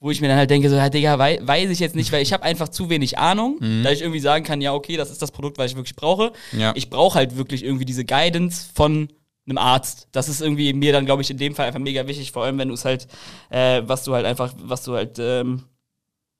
Wo 0.00 0.10
ich 0.10 0.20
mir 0.20 0.28
dann 0.28 0.36
halt 0.36 0.50
denke, 0.50 0.68
so, 0.68 0.76
ja, 0.76 0.88
Digga, 0.90 1.18
wei 1.18 1.38
weiß 1.42 1.70
ich 1.70 1.78
jetzt 1.80 1.96
nicht, 1.96 2.12
weil 2.12 2.22
ich 2.22 2.32
habe 2.32 2.42
einfach 2.42 2.68
zu 2.68 2.90
wenig 2.90 3.18
Ahnung, 3.18 3.56
Mhm. 3.60 3.82
da 3.82 3.90
ich 3.90 4.02
irgendwie 4.02 4.20
sagen 4.20 4.44
kann, 4.44 4.60
ja, 4.60 4.72
okay, 4.74 4.96
das 4.96 5.10
ist 5.10 5.22
das 5.22 5.32
Produkt, 5.32 5.58
was 5.58 5.70
ich 5.70 5.76
wirklich 5.76 5.96
brauche. 5.96 6.32
Ja. 6.52 6.72
Ich 6.76 6.90
brauche 6.90 7.14
halt 7.16 7.36
wirklich 7.36 7.64
irgendwie 7.64 7.84
diese 7.86 8.04
Guidance 8.04 8.66
von 8.74 9.08
einem 9.48 9.58
Arzt. 9.58 10.08
Das 10.12 10.28
ist 10.28 10.40
irgendwie 10.42 10.72
mir 10.72 10.92
dann, 10.92 11.06
glaube 11.06 11.22
ich, 11.22 11.30
in 11.30 11.38
dem 11.38 11.54
Fall 11.54 11.66
einfach 11.66 11.80
mega 11.80 12.06
wichtig, 12.06 12.32
vor 12.32 12.44
allem 12.44 12.58
wenn 12.58 12.68
du 12.68 12.74
es 12.74 12.84
halt, 12.84 13.06
äh, 13.50 13.82
was 13.86 14.04
du 14.04 14.12
halt 14.14 14.26
einfach, 14.26 14.52
was 14.62 14.82
du 14.82 14.94
halt, 14.94 15.18
ähm, 15.18 15.62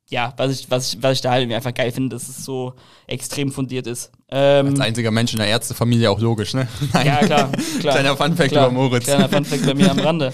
ja, 0.09 0.35
was 0.37 0.53
ich, 0.61 0.71
was 0.71 0.93
ich, 0.93 1.03
was 1.03 1.15
ich 1.15 1.21
da 1.21 1.31
halt 1.31 1.43
irgendwie 1.43 1.57
einfach 1.57 1.75
geil 1.75 1.91
finde, 1.91 2.15
dass 2.15 2.29
es 2.29 2.45
so 2.45 2.75
extrem 3.09 3.51
fundiert 3.51 3.87
ist. 3.89 4.13
Ähm, 4.29 4.69
Als 4.69 4.81
einziger 4.81 5.11
Mensch 5.11 5.33
in 5.33 5.39
der 5.39 5.49
Ärztefamilie 5.49 6.11
auch 6.11 6.21
logisch, 6.21 6.55
ne? 6.55 6.69
Nein. 6.93 7.07
ja, 7.07 7.17
klar, 7.25 7.51
klar. 7.81 7.95
Kleiner 7.95 8.17
Funfact 8.17 8.53
über 8.53 8.71
Moritz. 8.71 9.05
Kleiner 9.05 9.29
Funfact 9.29 9.67
bei 9.67 9.75
mir 9.75 9.91
am 9.91 9.99
Rande. 9.99 10.33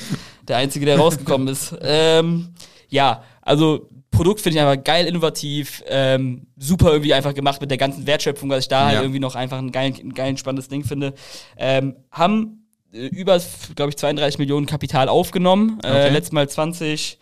Der 0.49 0.57
einzige, 0.59 0.85
der 0.87 0.99
rausgekommen 0.99 1.49
ist. 1.49 1.75
Ähm, 1.81 2.49
ja, 2.93 3.25
also 3.41 3.89
Produkt 4.13 4.41
finde 4.43 4.59
ich 4.59 4.63
einfach 4.65 4.85
geil, 4.85 5.07
innovativ, 5.07 5.83
ähm, 5.89 6.47
super 6.59 6.93
irgendwie 6.93 7.15
einfach 7.15 7.33
gemacht 7.35 7.61
mit 7.63 7.71
der 7.71 7.79
ganzen 7.79 8.07
Wertschöpfung, 8.07 8.51
was 8.51 8.61
ich 8.65 8.69
da 8.69 8.85
halt 8.87 8.95
Ja. 8.97 9.01
irgendwie 9.01 9.21
noch 9.21 9.35
einfach 9.35 9.57
ein 9.59 9.73
geil, 9.73 9.95
ein 9.99 10.13
geil 10.13 10.37
spannendes 10.37 10.69
Ding 10.69 10.85
finde. 10.85 11.15
Ähm, 11.57 11.97
haben 12.11 12.67
äh, 12.93 13.07
über, 13.07 13.41
glaube 13.75 13.89
ich, 13.91 13.97
32 13.97 14.39
Millionen 14.39 14.67
Kapital 14.67 15.09
aufgenommen. 15.09 15.81
Äh, 15.83 15.89
Okay. 15.89 16.09
letztes 16.11 16.33
Mal 16.33 16.47
20, 16.49 17.19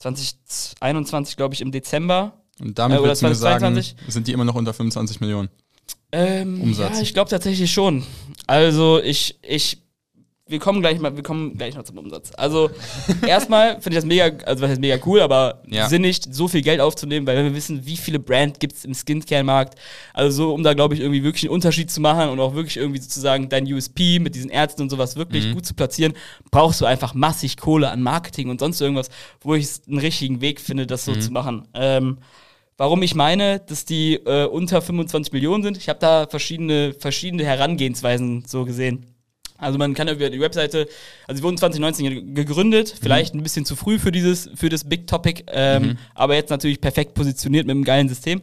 2021, 0.00 1.36
glaube 1.36 1.54
ich, 1.54 1.60
im 1.60 1.70
Dezember. 1.72 2.32
Und 2.60 2.78
damit 2.78 2.96
Äh, 2.96 3.00
oder 3.00 3.08
würdest 3.10 3.22
du 3.22 3.26
mir 3.28 3.34
sagen, 3.34 3.60
2022? 3.74 4.12
sind 4.12 4.26
die 4.26 4.32
immer 4.32 4.44
noch 4.44 4.54
unter 4.54 4.74
25 4.74 5.20
Millionen. 5.20 5.48
Ähm, 6.12 6.60
Umsatz. 6.60 6.96
Ja, 6.96 7.02
ich 7.02 7.14
glaube 7.14 7.30
tatsächlich 7.30 7.72
schon. 7.72 8.04
Also 8.46 9.00
ich, 9.02 9.38
ich, 9.42 9.78
wir 10.46 10.58
kommen 10.58 10.82
gleich 10.82 11.00
mal, 11.00 11.16
wir 11.16 11.22
kommen 11.22 11.56
gleich 11.56 11.74
noch 11.74 11.84
zum 11.84 11.96
Umsatz. 11.96 12.30
Also 12.36 12.70
erstmal 13.26 13.80
finde 13.80 13.90
ich 13.90 13.94
das 13.96 14.04
mega, 14.04 14.24
also 14.44 14.62
was 14.62 14.70
heißt 14.72 14.80
mega 14.80 14.98
cool, 15.06 15.20
aber 15.20 15.62
Ja. 15.66 15.88
sinnig, 15.88 16.20
so 16.30 16.48
viel 16.48 16.60
Geld 16.60 16.80
aufzunehmen, 16.80 17.26
weil 17.26 17.42
wir 17.42 17.54
wissen, 17.54 17.86
wie 17.86 17.96
viele 17.96 18.18
Brand 18.18 18.60
gibt 18.60 18.74
es 18.74 18.84
im 18.84 18.92
Skincare-Markt. 18.92 19.78
Also 20.12 20.36
so, 20.48 20.54
um 20.54 20.62
da 20.62 20.74
glaube 20.74 20.94
ich 20.94 21.00
irgendwie 21.00 21.22
wirklich 21.24 21.44
einen 21.44 21.52
Unterschied 21.54 21.90
zu 21.90 22.00
machen 22.02 22.28
und 22.28 22.40
auch 22.40 22.54
wirklich 22.54 22.76
irgendwie 22.76 23.00
sozusagen 23.00 23.48
dein 23.48 23.64
USP 23.72 24.18
mit 24.18 24.34
diesen 24.34 24.50
Ärzten 24.50 24.82
und 24.82 24.90
sowas 24.90 25.16
wirklich 25.16 25.46
Mhm. 25.46 25.52
gut 25.54 25.64
zu 25.66 25.72
platzieren, 25.74 26.12
brauchst 26.50 26.80
du 26.82 26.84
einfach 26.84 27.14
massig 27.14 27.56
Kohle 27.56 27.88
an 27.90 28.02
Marketing 28.02 28.50
und 28.50 28.60
sonst 28.60 28.82
irgendwas, 28.82 29.08
wo 29.40 29.54
ich 29.54 29.66
einen 29.88 29.98
richtigen 29.98 30.42
Weg 30.42 30.60
finde, 30.60 30.86
das 30.86 31.06
so 31.06 31.12
Mhm. 31.12 31.20
zu 31.20 31.32
machen. 31.32 31.68
Ähm, 31.74 32.18
Warum 32.76 33.02
ich 33.04 33.14
meine, 33.14 33.60
dass 33.60 33.84
die 33.84 34.14
äh, 34.16 34.46
unter 34.46 34.82
25 34.82 35.32
Millionen 35.32 35.62
sind, 35.62 35.76
ich 35.76 35.88
habe 35.88 36.00
da 36.00 36.26
verschiedene, 36.26 36.92
verschiedene 36.92 37.44
Herangehensweisen 37.44 38.42
so 38.48 38.64
gesehen. 38.64 39.13
Also 39.58 39.78
man 39.78 39.94
kann 39.94 40.08
über 40.08 40.30
die 40.30 40.40
Webseite, 40.40 40.88
also 41.28 41.38
sie 41.38 41.42
wurden 41.44 41.56
2019 41.56 42.08
ge- 42.10 42.34
gegründet, 42.34 42.94
vielleicht 43.00 43.34
ein 43.34 43.42
bisschen 43.42 43.64
zu 43.64 43.76
früh 43.76 43.98
für 44.00 44.10
dieses, 44.12 44.50
für 44.56 44.68
das 44.68 44.84
Big 44.84 45.06
Topic, 45.06 45.44
ähm, 45.48 45.96
aber 46.14 46.34
jetzt 46.34 46.50
natürlich 46.50 46.80
perfekt 46.80 47.14
positioniert 47.14 47.66
mit 47.66 47.74
einem 47.74 47.84
geilen 47.84 48.08
System. 48.08 48.42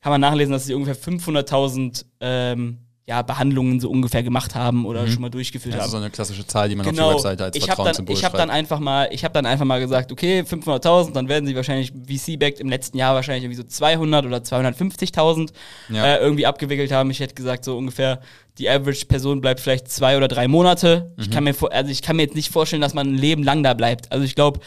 Kann 0.00 0.12
man 0.12 0.20
nachlesen, 0.20 0.52
dass 0.52 0.64
sie 0.66 0.74
ungefähr 0.74 0.96
500.000 0.96 2.04
ähm, 2.20 2.78
ja, 3.08 3.22
Behandlungen 3.22 3.78
so 3.78 3.88
ungefähr 3.88 4.22
gemacht 4.24 4.54
haben 4.56 4.84
oder 4.84 5.06
schon 5.06 5.20
mal 5.22 5.28
durchgeführt 5.30 5.74
Das 5.74 5.80
haben 5.82 5.86
ist 5.86 5.90
so 5.92 5.96
eine 5.98 6.10
klassische 6.10 6.44
Zahl, 6.46 6.68
die 6.68 6.74
man 6.74 6.86
auf 6.86 6.90
genau. 6.92 7.06
der 7.08 7.14
Webseite 7.16 7.44
als 7.44 7.56
ich 7.56 7.62
habe 7.62 7.68
dann, 7.68 7.76
Vertrauenssymbol 7.76 8.14
ich 8.16 8.24
hab 8.24 8.32
schreibt. 8.32 8.40
dann 8.40 8.50
einfach 8.50 8.80
mal, 8.80 9.08
ich 9.12 9.22
habe 9.24 9.32
dann 9.34 9.46
einfach 9.46 9.64
mal 9.64 9.78
gesagt, 9.78 10.10
okay, 10.10 10.40
500.000, 10.40 11.12
dann 11.12 11.28
werden 11.28 11.46
sie 11.46 11.54
wahrscheinlich 11.54 11.92
VC-backed 11.92 12.58
im 12.58 12.68
letzten 12.68 12.98
Jahr 12.98 13.14
wahrscheinlich 13.14 13.44
irgendwie 13.44 13.62
so 13.62 13.68
200 13.68 14.26
oder 14.26 14.38
250.000 14.38 15.50
Ja. 15.90 16.04
äh, 16.04 16.18
irgendwie 16.18 16.46
abgewickelt 16.46 16.90
haben. 16.90 17.10
Ich 17.10 17.20
hätte 17.20 17.34
gesagt 17.34 17.64
so 17.64 17.76
ungefähr 17.76 18.20
die 18.58 18.68
Average-Person 18.70 19.40
bleibt 19.40 19.60
vielleicht 19.60 19.88
zwei 19.88 20.16
oder 20.16 20.28
drei 20.28 20.48
Monate. 20.48 21.12
Mhm. 21.16 21.22
Ich 21.22 21.30
kann 21.30 21.44
mir 21.44 21.54
vor, 21.54 21.72
also 21.72 21.90
ich 21.90 22.02
kann 22.02 22.16
mir 22.16 22.22
jetzt 22.22 22.34
nicht 22.34 22.50
vorstellen, 22.52 22.82
dass 22.82 22.94
man 22.94 23.08
ein 23.08 23.18
Leben 23.18 23.42
lang 23.42 23.62
da 23.62 23.74
bleibt. 23.74 24.10
Also 24.12 24.24
ich 24.24 24.34
glaube 24.34 24.60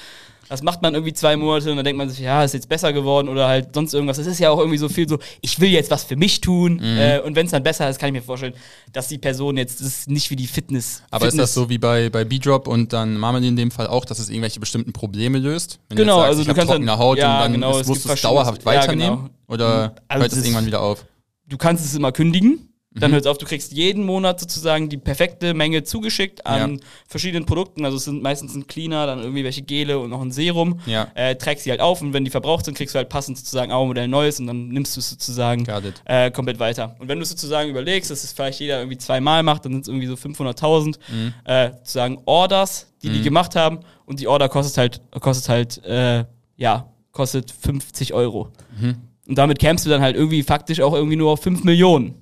das 0.52 0.64
macht 0.64 0.82
man 0.82 0.96
irgendwie 0.96 1.14
zwei 1.14 1.38
Monate 1.38 1.70
und 1.70 1.76
dann 1.78 1.86
denkt 1.86 2.00
man 2.00 2.10
sich, 2.10 2.22
ja, 2.22 2.44
ist 2.44 2.56
jetzt 2.56 2.68
besser 2.68 2.92
geworden 2.92 3.30
oder 3.30 3.48
halt 3.48 3.68
sonst 3.76 3.94
irgendwas. 3.94 4.18
Es 4.18 4.26
ist 4.26 4.40
ja 4.40 4.50
auch 4.50 4.58
irgendwie 4.58 4.80
so 4.80 4.90
viel 4.90 5.08
so, 5.08 5.20
ich 5.42 5.60
will 5.60 5.70
jetzt 5.70 5.92
was 5.92 6.04
für 6.04 6.16
mich 6.16 6.42
tun. 6.42 6.78
Mhm. 6.78 6.98
Äh, 6.98 7.20
und 7.20 7.36
wenn 7.36 7.46
es 7.46 7.52
dann 7.52 7.62
besser 7.62 7.88
ist, 7.88 8.00
kann 8.00 8.08
ich 8.08 8.14
mir 8.14 8.24
vorstellen, 8.24 8.56
dass 8.92 9.08
die 9.10 9.20
Person 9.20 9.58
jetzt, 9.58 9.80
das 9.80 9.86
ist 9.86 10.10
nicht 10.10 10.32
wie 10.32 10.36
die 10.36 10.48
Fitness. 10.48 11.04
Aber 11.12 11.28
ist 11.28 11.34
Fitness 11.34 11.50
das 11.50 11.54
so 11.54 11.70
wie 11.70 11.78
bei, 11.78 12.10
bei 12.10 12.24
B-Drop 12.26 12.68
und 12.68 12.94
dann 12.94 13.16
Marmelade 13.18 13.46
in 13.48 13.58
dem 13.58 13.70
Fall 13.70 13.86
auch, 13.86 14.06
dass 14.06 14.18
es 14.18 14.30
irgendwelche 14.30 14.60
bestimmten 14.60 14.92
Probleme 14.92 15.38
löst? 15.38 15.78
Wenn 15.88 15.98
Genau, 15.98 16.16
du 16.16 16.20
sagst, 16.22 16.30
also 16.30 16.42
ich 16.42 16.48
du 16.48 16.54
kannst 16.56 16.70
trockene 16.72 16.98
Haut 16.98 17.18
ja, 17.20 17.36
und 17.36 17.40
dann 17.44 17.52
genau, 17.54 17.72
ist- 17.76 17.82
es 17.82 17.88
musst 17.88 18.06
du 18.06 18.10
es 18.12 18.22
dauerhaft 18.22 18.64
verschiedenes- 18.64 18.74
ja, 18.74 18.82
weiternehmen? 18.82 19.18
genau. 19.18 19.30
Oder 19.50 19.94
Also 20.08 20.24
hört 20.24 20.32
es 20.34 20.44
irgendwann 20.44 20.66
wieder 20.66 20.82
auf? 20.82 21.06
du 21.48 21.58
kannst 21.58 21.86
es 21.86 21.94
immer 21.96 22.12
kündigen. 22.12 22.69
Mhm. 23.00 23.02
Dann 23.02 23.12
hört 23.12 23.22
es 23.22 23.28
auf, 23.28 23.38
du 23.38 23.45
kriegst 23.45 23.72
jeden 23.74 24.06
Monat 24.06 24.39
sozusagen 24.39 24.89
die 24.89 24.97
perfekte 24.97 25.54
Menge 25.54 25.84
zugeschickt 25.84 26.45
an 26.45 26.74
Ja. 26.76 26.80
verschiedenen 27.08 27.45
Produkten. 27.45 27.86
Also 27.86 27.97
es 27.97 28.04
sind 28.06 28.22
meistens 28.22 28.54
ein 28.56 28.68
Cleaner, 28.68 29.06
dann 29.08 29.20
irgendwie 29.20 29.43
welche 29.43 29.62
Gele 29.62 30.00
und 30.00 30.10
noch 30.10 30.22
ein 30.22 30.32
Serum. 30.32 30.80
Ja. 30.86 31.08
Äh, 31.16 31.36
trägst 31.36 31.64
sie 31.64 31.72
halt 31.72 31.82
auf 31.82 32.02
und 32.02 32.14
wenn 32.14 32.26
die 32.26 32.32
verbraucht 32.32 32.66
sind, 32.66 32.76
kriegst 32.78 32.93
du 32.95 32.97
halt 32.97 33.10
passend 33.10 33.38
sozusagen 33.38 33.72
auch 33.72 33.82
ein 33.84 33.88
Modell 33.88 34.08
Neues 34.08 34.39
und 34.39 34.47
dann 34.47 34.68
nimmst 34.70 34.95
du 34.95 35.00
es 35.00 35.10
sozusagen 35.10 35.66
äh, 36.06 36.32
komplett 36.32 36.60
weiter. 36.60 36.95
Und 37.00 37.08
wenn 37.08 37.20
du 37.20 37.26
sozusagen 37.26 37.70
überlegst, 37.70 38.12
dass 38.12 38.24
es 38.24 38.32
vielleicht 38.34 38.60
jeder 38.60 38.80
irgendwie 38.80 38.97
zweimal 38.97 39.43
macht, 39.43 39.66
dann 39.66 39.72
sind 39.74 39.82
es 39.84 39.88
irgendwie 39.88 40.08
so 40.08 40.16
500.000 40.16 40.97
Mhm. 41.12 41.34
äh, 41.45 41.72
sozusagen 41.78 42.20
Orders, 42.26 42.88
die 43.02 43.10
die 43.10 43.22
gemacht 43.22 43.56
haben 43.56 43.80
und 44.06 44.20
die 44.20 44.28
Order 44.28 44.50
kostet 44.50 44.78
halt, 44.78 45.02
kostet 45.22 45.47
halt, 45.50 45.84
äh, 45.86 46.26
ja, 46.58 46.91
kostet 47.12 47.52
50 47.52 48.14
Euro. 48.14 48.50
Mhm. 48.80 48.95
Und 49.28 49.38
damit 49.38 49.60
kämst 49.60 49.86
du 49.86 49.89
dann 49.89 50.02
halt 50.02 50.16
irgendwie 50.16 50.43
faktisch 50.43 50.82
auch 50.82 50.93
irgendwie 50.93 51.16
nur 51.16 51.32
auf 51.32 51.41
5 51.41 51.64
Millionen. 51.64 52.16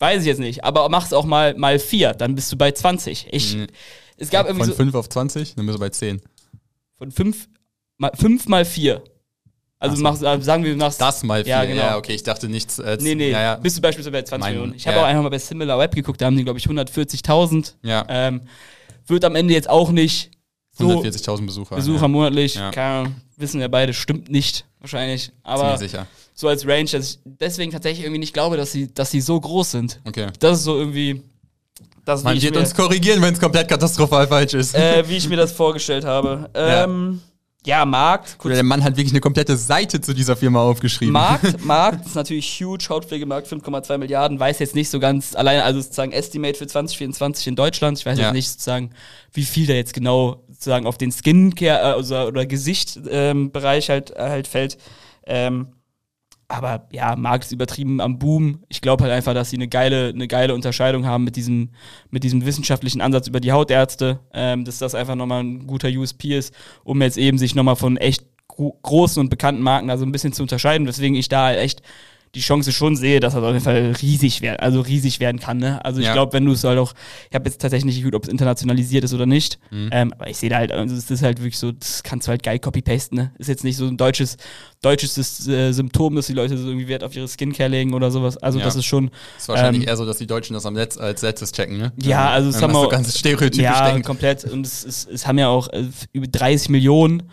Weiß 0.00 0.22
ich 0.22 0.26
jetzt 0.26 0.40
nicht, 0.40 0.64
aber 0.64 0.88
mach's 0.88 1.12
auch 1.12 1.24
mal 1.26 1.54
mal 1.56 1.78
4, 1.78 2.14
dann 2.14 2.34
bist 2.34 2.50
du 2.50 2.56
bei 2.56 2.72
20. 2.72 3.28
Ich, 3.30 3.54
Mhm. 3.54 3.66
es 4.16 4.30
gab 4.30 4.46
irgendwie 4.46 4.64
Von 4.64 4.70
so 4.72 4.76
5 4.76 4.94
auf 4.94 5.08
20, 5.08 5.54
dann 5.54 5.66
bist 5.66 5.76
du 5.76 5.80
bei 5.80 5.90
10. 5.90 6.20
von 6.96 7.12
5 7.12 7.48
mal, 7.98 8.10
5 8.18 8.48
mal 8.48 8.64
4. 8.64 9.02
Also 9.78 9.96
so. 9.96 10.02
machst, 10.02 10.22
äh, 10.22 10.40
sagen 10.42 10.64
wir, 10.64 10.72
du 10.72 10.76
machst 10.78 11.00
Das 11.00 11.22
mal 11.22 11.42
viel. 11.42 11.50
Ja, 11.50 11.62
Ja, 11.62 11.68
genau. 11.74 11.98
okay, 11.98 12.12
ich 12.14 12.22
dachte 12.22 12.48
nichts. 12.48 12.78
Äh, 12.78 12.98
Nee, 13.00 13.14
nee, 13.14 13.30
Ja, 13.30 13.40
ja. 13.40 13.54
bist 13.56 13.78
du 13.78 13.80
beispielsweise 13.82 14.12
bei 14.12 14.22
20 14.22 14.40
Mein- 14.40 14.52
Millionen. 14.54 14.74
Ich 14.74 14.84
ja, 14.84 14.92
habe 14.92 15.00
auch 15.02 15.04
ja. 15.04 15.16
einmal 15.16 15.30
bei 15.30 15.38
Similar 15.38 15.78
Web 15.78 15.94
geguckt, 15.94 16.20
da 16.20 16.26
haben 16.26 16.36
die, 16.36 16.44
glaube 16.44 16.58
ich, 16.58 16.66
140.000. 16.66 17.76
Ja. 17.82 18.04
Ähm, 18.08 18.42
wird 19.06 19.24
am 19.24 19.34
Ende 19.36 19.54
jetzt 19.54 19.68
auch 19.70 19.90
nicht 19.90 20.30
so 20.80 21.02
140.000 21.02 21.46
Besucher. 21.46 21.76
Besucher 21.76 22.08
monatlich. 22.08 22.54
Ja. 22.54 22.70
Keine 22.70 22.86
Ahnung, 23.00 23.14
wissen 23.36 23.60
wir 23.60 23.68
beide, 23.68 23.92
stimmt 23.92 24.30
nicht 24.30 24.64
wahrscheinlich. 24.80 25.26
Ja, 25.26 25.32
Aber 25.42 25.78
so 26.34 26.48
als 26.48 26.66
Range, 26.66 26.88
dass 26.90 27.10
ich 27.10 27.18
deswegen 27.24 27.70
tatsächlich 27.70 28.04
irgendwie 28.04 28.20
nicht 28.20 28.32
glaube, 28.32 28.56
dass 28.56 28.72
sie, 28.72 28.92
dass 28.92 29.10
sie 29.10 29.20
so 29.20 29.38
groß 29.38 29.70
sind. 29.70 30.00
Okay. 30.06 30.28
Das 30.38 30.58
ist 30.58 30.64
so 30.64 30.78
irgendwie, 30.78 31.22
das, 32.04 32.24
Man 32.24 32.40
wird 32.40 32.56
uns 32.56 32.74
korrigieren, 32.74 33.20
wenn 33.22 33.34
es 33.34 33.40
komplett 33.40 33.68
katastrophal 33.68 34.26
falsch 34.26 34.54
ist. 34.54 34.74
äh, 34.74 35.06
wie 35.08 35.16
ich 35.16 35.28
mir 35.28 35.36
das 35.36 35.52
vorgestellt 35.52 36.04
habe. 36.04 36.50
Ähm, 36.54 37.20
ja. 37.22 37.29
Markt. 37.84 38.38
Oder 38.44 38.54
der 38.54 38.64
Mann 38.64 38.82
hat 38.82 38.96
wirklich 38.96 39.12
eine 39.12 39.20
komplette 39.20 39.56
Seite 39.56 40.00
zu 40.00 40.14
dieser 40.14 40.36
Firma 40.36 40.62
aufgeschrieben. 40.62 41.12
Markt, 41.12 41.64
Markt 41.64 42.06
ist 42.06 42.14
natürlich 42.14 42.46
huge, 42.60 42.86
Hautpflegemarkt 42.88 43.46
5,2 43.46 43.98
Milliarden, 43.98 44.40
weiß 44.40 44.58
jetzt 44.60 44.74
nicht 44.74 44.88
so 44.88 44.98
ganz 44.98 45.34
alleine, 45.34 45.64
also 45.64 45.80
sozusagen 45.80 46.12
Estimate 46.12 46.56
für 46.56 46.66
2024 46.66 47.48
in 47.48 47.56
Deutschland. 47.56 47.98
Ich 47.98 48.06
weiß 48.06 48.18
Ja. 48.18 48.26
jetzt 48.26 48.34
nicht 48.34 48.48
sozusagen, 48.50 48.90
wie 49.32 49.44
viel 49.44 49.66
da 49.66 49.74
jetzt 49.74 49.92
genau 49.94 50.42
sozusagen 50.48 50.86
auf 50.86 50.98
den 50.98 51.12
Skincare 51.12 51.78
äh, 51.78 51.94
also, 51.94 52.16
oder 52.22 52.46
Gesicht-Bereich 52.46 53.88
ähm, 53.88 53.92
halt, 53.92 54.10
äh, 54.16 54.20
halt 54.20 54.48
fällt. 54.48 54.78
Ähm, 55.26 55.68
aber 56.50 56.88
ja, 56.90 57.14
ist 57.36 57.52
übertrieben 57.52 58.00
am 58.00 58.18
Boom. 58.18 58.64
Ich 58.68 58.80
glaube 58.80 59.04
halt 59.04 59.12
einfach, 59.12 59.34
dass 59.34 59.50
sie 59.50 59.56
eine 59.56 59.68
geile, 59.68 60.08
eine 60.08 60.26
geile 60.26 60.54
Unterscheidung 60.54 61.06
haben 61.06 61.24
mit 61.24 61.36
diesem, 61.36 61.70
mit 62.10 62.24
diesem 62.24 62.44
wissenschaftlichen 62.44 63.00
Ansatz 63.00 63.28
über 63.28 63.40
die 63.40 63.52
Hautärzte, 63.52 64.18
ähm, 64.34 64.64
dass 64.64 64.78
das 64.78 64.96
einfach 64.96 65.14
nochmal 65.14 65.44
ein 65.44 65.66
guter 65.66 65.88
USP 65.88 66.36
ist, 66.36 66.52
um 66.82 67.00
jetzt 67.02 67.18
eben 67.18 67.38
sich 67.38 67.54
nochmal 67.54 67.76
von 67.76 67.96
echt 67.96 68.24
gro 68.48 68.76
großen 68.82 69.20
und 69.20 69.28
bekannten 69.28 69.62
Marken 69.62 69.86
da 69.86 69.96
so 69.96 70.04
ein 70.04 70.12
bisschen 70.12 70.32
zu 70.32 70.42
unterscheiden, 70.42 70.88
weswegen 70.88 71.16
ich 71.16 71.28
da 71.28 71.46
halt 71.46 71.58
echt 71.60 71.82
die 72.36 72.40
Chance 72.40 72.70
schon 72.72 72.94
sehe, 72.94 73.18
dass 73.18 73.34
das 73.34 73.42
auf 73.42 73.48
jeden 73.52 73.64
Fall 73.64 73.92
riesig 74.00 74.40
werden, 74.40 74.60
also 74.60 74.80
riesig 74.82 75.18
werden 75.18 75.40
kann. 75.40 75.58
Ne? 75.58 75.84
Also 75.84 75.98
ich 76.00 76.06
Ja. 76.06 76.12
glaube, 76.12 76.32
wenn 76.32 76.44
du 76.44 76.52
es 76.52 76.62
halt 76.62 76.78
auch, 76.78 76.92
ich 77.28 77.34
habe 77.34 77.48
jetzt 77.48 77.60
tatsächlich 77.60 77.86
nicht 77.86 77.96
geguckt, 77.96 78.14
ob 78.14 78.22
es 78.24 78.28
internationalisiert 78.28 79.02
ist 79.02 79.12
oder 79.14 79.26
nicht, 79.26 79.58
Mhm. 79.72 79.88
ähm, 79.90 80.12
aber 80.12 80.30
ich 80.30 80.36
sehe 80.36 80.48
da 80.48 80.56
halt, 80.58 80.70
also 80.70 80.94
es 80.94 81.10
ist 81.10 81.22
halt 81.22 81.40
wirklich 81.40 81.58
so, 81.58 81.72
das 81.72 82.02
kannst 82.04 82.28
du 82.28 82.30
halt 82.30 82.42
geil 82.44 82.60
copy-pasten. 82.60 83.18
Ne? 83.18 83.32
Ist 83.38 83.48
jetzt 83.48 83.64
nicht 83.64 83.76
so 83.76 83.86
ein 83.86 83.96
deutsches, 83.96 84.36
deutsches 84.80 85.46
äh, 85.48 85.72
Symptom, 85.72 86.14
dass 86.14 86.28
die 86.28 86.32
Leute 86.32 86.56
so 86.56 86.68
irgendwie 86.68 86.88
Wert 86.88 87.02
auf 87.04 87.16
ihre 87.16 87.26
Skincare 87.28 87.68
legen 87.68 87.94
oder 87.94 88.10
sowas. 88.10 88.36
Also 88.36 88.58
Ja. 88.60 88.64
das 88.64 88.76
ist 88.76 88.84
schon, 88.86 89.10
ist 89.36 89.48
wahrscheinlich 89.48 89.82
ähm, 89.82 89.88
ehr 89.88 89.96
so, 89.96 90.06
dass 90.06 90.18
die 90.18 90.26
Deutschen 90.26 90.54
das 90.54 90.66
am 90.66 90.76
Letz 90.76 90.98
als 90.98 91.22
letztes 91.22 91.52
checken, 91.52 91.78
ne? 91.78 91.92
Ja, 92.00 92.30
also 92.30 92.48
es 92.50 92.54
Wenn 92.56 92.62
haben 92.62 92.72
man 92.72 92.82
so 92.82 92.86
auch- 92.86 92.92
ganz 92.92 93.18
stereotypisch 93.18 93.58
ja, 93.58 93.90
denkt. 93.90 94.06
komplett. 94.06 94.44
Und 94.44 94.64
es, 94.64 94.84
es, 94.84 95.06
es 95.12 95.26
haben 95.26 95.38
ja 95.38 95.48
auch 95.48 95.68
äh, 95.72 95.84
über 96.12 96.26
30 96.28 96.68
Millionen. 96.68 97.24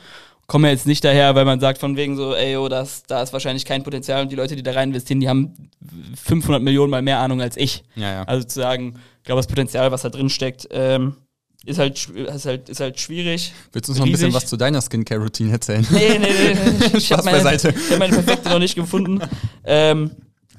Kommen 0.48 0.64
ja 0.64 0.72
jetzt 0.72 0.88
nicht 0.88 1.04
daher, 1.04 1.36
weil 1.36 1.44
man 1.44 1.60
sagt 1.60 1.78
von 1.78 1.98
wegen 1.98 2.16
so, 2.16 2.34
ey, 2.34 2.56
oh, 2.56 2.70
das, 2.70 3.04
da 3.04 3.22
ist 3.22 3.34
wahrscheinlich 3.34 3.66
kein 3.66 3.84
Potenzial 3.84 4.22
und 4.22 4.32
die 4.32 4.38
Leute, 4.38 4.56
die 4.56 4.64
da 4.64 4.72
rein 4.72 4.90
investieren, 4.90 5.20
die 5.20 5.28
haben 5.28 5.70
500 6.16 6.64
Millionen 6.64 6.90
mal 6.90 7.02
mehr 7.02 7.20
Ahnung 7.20 7.42
als 7.42 7.58
ich. 7.58 7.84
Ja, 7.96 8.12
ja. 8.14 8.24
Also 8.24 8.48
zu 8.48 8.62
sagen, 8.62 8.94
ich 9.18 9.24
glaube, 9.26 9.40
das 9.40 9.48
Potenzial, 9.48 9.92
was 9.92 10.04
da 10.04 10.10
drin 10.10 10.30
steckt, 10.30 10.68
ähm, 10.72 11.18
ist, 11.66 11.80
halt, 11.80 12.08
ist, 12.08 12.46
halt, 12.46 12.70
ist 12.70 12.80
halt 12.80 12.98
schwierig. 12.98 13.52
Willst 13.74 13.90
du 13.90 13.92
uns 13.92 14.00
noch 14.00 14.06
ein 14.06 14.12
bisschen 14.14 14.34
was 14.34 14.46
zu 14.46 14.56
deiner 14.56 14.80
Skincare-Routine 14.80 15.52
erzählen? 15.52 15.86
Nee, 15.90 16.18
nee, 16.18 16.28
nee. 16.28 16.54
nee. 16.54 16.86
Ich 16.98 17.12
habe 17.12 17.24
meine, 17.26 17.54
ich 17.54 17.66
hab 17.66 18.00
meine 18.00 18.14
perfekte 18.14 18.50
noch 18.50 18.60
nicht 18.60 18.76
gefunden. 18.76 19.20
Ähm, 19.66 20.12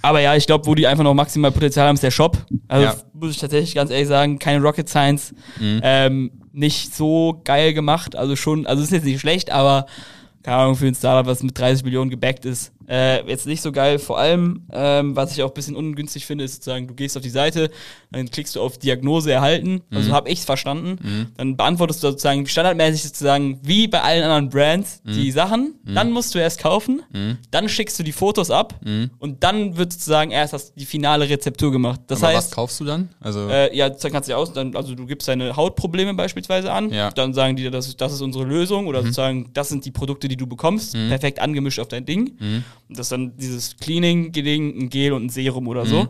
aber 0.02 0.20
ja, 0.20 0.34
ich 0.36 0.46
glaube, 0.46 0.66
wo 0.66 0.74
die 0.74 0.86
einfach 0.86 1.04
noch 1.04 1.14
maximal 1.14 1.50
Potenzial 1.52 1.86
haben, 1.88 1.94
ist 1.94 2.02
der 2.02 2.10
Shop. 2.10 2.38
Also 2.68 2.84
Ja. 2.84 2.94
muss 3.12 3.30
ich 3.32 3.38
tatsächlich 3.38 3.74
ganz 3.74 3.90
ehrlich 3.90 4.08
sagen, 4.08 4.38
keine 4.38 4.62
Rocket 4.62 4.88
Science. 4.88 5.34
Mhm. 5.58 5.80
Ähm, 5.82 6.30
nicht 6.52 6.94
so 6.94 7.40
geil 7.44 7.72
gemacht. 7.74 8.16
Also 8.16 8.34
schon, 8.36 8.66
also 8.66 8.82
ist 8.82 8.92
jetzt 8.92 9.04
nicht 9.04 9.20
schlecht, 9.20 9.50
aber 9.50 9.86
keine 10.42 10.56
Ahnung, 10.58 10.76
für 10.76 10.86
ein 10.86 10.94
Startup, 10.94 11.26
was 11.26 11.42
mit 11.42 11.58
30 11.58 11.84
Millionen 11.84 12.10
gebackt 12.10 12.44
ist, 12.44 12.72
äh, 12.88 13.26
jetzt 13.28 13.46
nicht 13.46 13.60
so 13.62 13.70
geil. 13.72 13.98
Vor 13.98 14.18
allem, 14.18 14.62
ähm, 14.72 15.14
was 15.16 15.32
ich 15.32 15.42
auch 15.42 15.48
ein 15.50 15.54
bisschen 15.54 15.76
ungünstig 15.76 16.26
finde, 16.26 16.44
ist 16.44 16.54
sozusagen, 16.54 16.86
du 16.88 16.94
gehst 16.94 17.16
auf 17.16 17.22
die 17.22 17.28
Seite, 17.30 17.70
dann 18.10 18.30
klickst 18.30 18.56
du 18.56 18.62
auf 18.62 18.78
Diagnose 18.78 19.30
erhalten, 19.32 19.82
also 19.92 20.12
habe 20.12 20.30
ich 20.30 20.38
es 20.40 20.44
verstanden, 20.44 21.32
dann 21.36 21.56
beantwortest 21.56 22.02
du 22.02 22.08
sozusagen 22.10 22.46
standardmäßig 22.46 23.02
sozusagen 23.02 23.58
wie 23.62 23.88
bei 23.88 24.00
allen 24.02 24.22
anderen 24.22 24.48
Brands 24.48 25.02
die 25.04 25.30
Sachen, 25.30 25.74
dann 25.84 26.10
musst 26.10 26.34
du 26.34 26.38
erst 26.38 26.60
kaufen, 26.60 27.02
dann 27.50 27.68
schickst 27.68 27.98
du 27.98 28.02
die 28.02 28.12
Fotos 28.12 28.50
ab. 28.50 28.80
Und 29.18 29.42
dann 29.44 29.76
wird 29.76 29.92
sozusagen 29.92 30.30
erst 30.30 30.52
das, 30.52 30.74
die 30.74 30.86
finale 30.86 31.28
Rezeptur 31.28 31.70
gemacht. 31.72 32.00
Das 32.06 32.22
Aber 32.22 32.32
was 32.34 32.44
heißt, 32.44 32.54
kaufst 32.54 32.80
du 32.80 32.84
dann? 32.84 33.08
Also, 33.20 33.48
äh, 33.48 33.76
ja, 33.76 33.88
dann 33.90 34.12
kannst 34.12 34.28
du 34.28 34.36
aus, 34.36 34.52
dann, 34.52 34.74
also 34.74 34.94
du 34.94 35.06
gibst 35.06 35.28
deine 35.28 35.54
Hautprobleme 35.56 36.14
beispielsweise 36.14 36.72
an, 36.72 36.90
Ja. 36.90 37.10
Mhm. 37.10 37.14
dann 37.14 37.34
sagen 37.34 37.56
die 37.56 37.64
dir, 37.64 37.70
das, 37.70 37.94
das 37.96 38.12
ist 38.12 38.20
unsere 38.22 38.44
Lösung 38.44 38.86
oder 38.86 39.02
sozusagen, 39.02 39.50
das 39.52 39.68
sind 39.68 39.84
die 39.84 39.90
Produkte, 39.90 40.28
die 40.28 40.36
du 40.36 40.46
bekommst, 40.46 40.92
perfekt 40.92 41.38
angemischt 41.40 41.78
auf 41.80 41.88
dein 41.88 42.04
Ding. 42.06 42.38
Mhm. 42.88 42.94
Das 42.94 43.06
ist 43.06 43.12
dann 43.12 43.36
dieses 43.36 43.76
Cleaning, 43.76 44.32
Geding, 44.32 44.78
ein 44.82 44.88
Gel 44.90 45.12
und 45.12 45.24
ein 45.26 45.28
Serum 45.30 45.66
oder 45.68 45.84
Mhm. 45.84 45.88
so. 45.88 46.06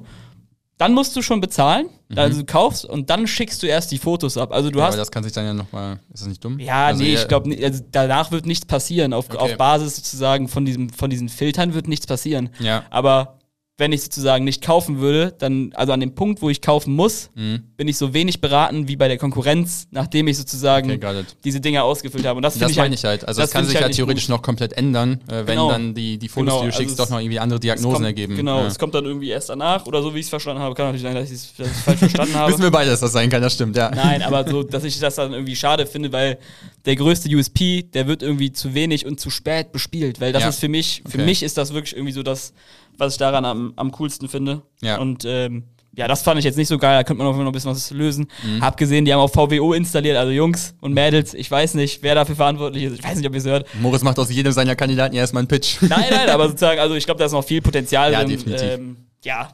Dann 0.76 0.94
musst 0.94 1.16
du 1.16 1.22
schon 1.22 1.40
bezahlen, 1.40 1.88
also 2.14 2.38
du 2.38 2.46
kaufst 2.46 2.84
und 2.84 3.10
dann 3.10 3.26
schickst 3.26 3.60
du 3.64 3.66
erst 3.66 3.90
die 3.90 3.98
Fotos 3.98 4.36
ab. 4.36 4.52
Also 4.52 4.70
du 4.70 4.78
ja, 4.78 4.84
hast 4.84 4.90
aber 4.94 4.98
das 4.98 5.10
kann 5.10 5.24
sich 5.24 5.32
dann 5.32 5.44
ja 5.44 5.52
nochmal. 5.52 5.98
Ist 6.14 6.20
das 6.22 6.28
nicht 6.28 6.44
dumm? 6.44 6.60
ja, 6.60 6.86
also 6.86 7.02
nee, 7.02 7.14
ich 7.14 7.26
glaube, 7.26 7.50
also 7.64 7.82
danach 7.90 8.30
wird 8.30 8.46
nichts 8.46 8.64
passieren. 8.64 9.12
Auf, 9.12 9.28
Okay. 9.28 9.38
auf 9.38 9.56
Basis 9.56 9.96
sozusagen 9.96 10.46
von, 10.46 10.64
diesem, 10.64 10.88
von 10.90 11.10
diesen 11.10 11.28
Filtern 11.28 11.74
wird 11.74 11.88
nichts 11.88 12.06
passieren. 12.06 12.50
Ja. 12.60 12.84
Aber 12.90 13.38
wenn 13.81 13.93
ich 13.93 14.03
sozusagen 14.03 14.45
nicht 14.45 14.61
kaufen 14.61 14.99
würde, 14.99 15.33
dann, 15.39 15.70
also 15.74 15.93
an 15.93 16.01
dem 16.01 16.12
Punkt, 16.16 16.43
wo 16.43 16.51
ich 16.51 16.61
kaufen 16.61 16.97
muss, 16.97 17.31
Mhm. 17.37 17.62
bin 17.76 17.87
ich 17.87 17.97
so 17.97 18.12
wenig 18.12 18.41
beraten 18.41 18.89
wie 18.89 18.97
bei 18.97 19.07
der 19.07 19.18
Konkurrenz, 19.18 19.87
nachdem 19.93 20.26
ich 20.26 20.37
sozusagen 20.37 20.91
Okay, 20.91 21.24
diese 21.45 21.61
Dinger 21.61 21.85
ausgefüllt 21.85 22.26
habe. 22.26 22.39
Und 22.39 22.43
das, 22.43 22.59
Das 22.59 22.72
ich 22.72 22.76
meine 22.76 22.89
halt, 22.91 22.99
ich 22.99 23.05
halt. 23.05 23.29
Also 23.29 23.41
das 23.41 23.51
das, 23.51 23.53
kann 23.55 23.64
sich 23.64 23.74
ich 23.74 23.76
halt 23.76 23.85
halt 23.87 23.95
theoretisch 23.95 24.24
gut. 24.26 24.31
noch 24.37 24.43
komplett 24.43 24.72
ändern, 24.72 25.20
äh, 25.29 25.47
wenn 25.47 25.47
Genau. 25.47 25.70
dann 25.70 25.95
die, 25.95 26.18
die 26.18 26.29
Fotos, 26.29 26.47
Genau, 26.55 26.57
die 26.62 26.66
du 26.66 26.66
also 26.72 26.79
schickst, 26.79 26.93
es- 26.93 26.97
doch 26.97 27.09
noch 27.09 27.20
irgendwie 27.20 27.39
andere 27.39 27.61
Diagnosen 27.61 27.93
kommt, 27.95 28.07
ergeben. 28.07 28.35
Genau, 28.35 28.61
Ja. 28.62 28.66
es 28.66 28.79
kommt 28.81 28.95
dann 28.97 29.05
irgendwie 29.05 29.29
erst 29.29 29.49
danach 29.49 29.87
oder 29.87 30.03
so, 30.03 30.12
wie 30.12 30.18
ich 30.18 30.24
es 30.26 30.31
verstanden 30.31 30.61
habe. 30.61 30.74
Kann 30.74 30.87
natürlich 30.87 31.03
sein, 31.05 31.14
dass 31.14 31.31
ich 31.31 31.35
es 31.37 31.47
falsch 31.85 31.99
verstanden 32.01 32.35
habe. 32.35 32.51
Wissen 32.53 32.62
wir 32.64 32.72
beide, 32.72 32.91
dass 32.91 32.99
das 32.99 33.12
sein 33.12 33.31
kann, 33.31 33.41
das 33.43 33.55
stimmt, 33.55 33.76
ja. 33.76 33.91
Nein, 33.95 34.22
aber 34.22 34.49
so, 34.51 34.62
dass 34.64 34.83
ich 34.83 34.99
das 34.99 35.14
dann 35.14 35.33
irgendwie 35.33 35.55
schade 35.55 35.87
finde, 35.87 36.11
weil 36.11 36.39
der 36.85 36.97
größte 36.97 37.29
USP, 37.29 37.83
der 37.85 38.09
wird 38.09 38.24
irgendwie 38.24 38.51
zu 38.53 38.74
wenig 38.74 39.07
und 39.07 39.20
zu 39.20 39.31
spät 39.31 39.70
bespielt, 39.70 40.20
weil 40.20 40.33
das 40.33 40.43
Ja. 40.43 40.49
ist 40.49 40.59
für 40.59 40.68
mich, 40.68 41.03
für 41.07 41.18
Okay. 41.18 41.24
mich 41.26 41.45
ist 41.45 41.57
das 41.57 41.72
wirklich 41.72 41.95
irgendwie 41.95 42.12
so 42.12 42.24
das, 42.24 42.53
was 42.99 43.14
ich 43.14 43.18
daran 43.18 43.44
am, 43.44 43.72
am 43.76 43.90
coolsten 43.92 44.28
finde. 44.28 44.62
Ja. 44.82 44.99
Und 44.99 45.24
ähm, 45.24 45.64
ja, 45.96 46.07
das 46.07 46.22
fand 46.22 46.38
ich 46.38 46.44
jetzt 46.44 46.57
nicht 46.57 46.68
so 46.68 46.78
geil, 46.78 46.96
da 46.96 47.03
könnte 47.03 47.22
man 47.24 47.32
noch 47.32 47.44
ein 47.44 47.51
bisschen 47.53 47.70
was 47.70 47.90
lösen. 47.90 48.28
Mhm. 48.44 48.62
Hab 48.62 48.76
gesehen, 48.76 49.05
die 49.05 49.12
haben 49.12 49.20
auch 49.20 49.30
VWO 49.30 49.72
installiert, 49.72 50.16
also 50.16 50.30
Jungs 50.30 50.74
und 50.80 50.92
Mädels, 50.92 51.34
ich 51.34 51.51
weiß 51.51 51.74
nicht, 51.74 52.03
wer 52.03 52.14
dafür 52.14 52.36
verantwortlich 52.36 52.84
ist, 52.84 52.99
ich 52.99 53.05
weiß 53.05 53.16
nicht, 53.16 53.26
ob 53.26 53.32
ihr 53.32 53.38
es 53.38 53.46
hört. 53.46 53.66
Moritz 53.80 54.03
macht 54.03 54.18
aus 54.18 54.30
jedem 54.30 54.53
seiner 54.53 54.76
Kandidaten 54.76 55.16
erstmal 55.16 55.40
einen 55.40 55.49
Pitch. 55.49 55.78
Nein, 55.82 56.05
nein, 56.11 56.28
aber 56.28 56.46
sozusagen, 56.49 56.78
also 56.78 56.94
ich 56.94 57.05
glaube, 57.05 57.18
da 57.18 57.24
ist 57.24 57.32
noch 57.32 57.44
viel 57.44 57.61
Potenzial 57.62 58.12
Ja, 58.12 58.20
drin. 58.20 58.30
definitiv. 58.30 58.62
Ähm, 58.62 58.96
ja, 59.24 59.49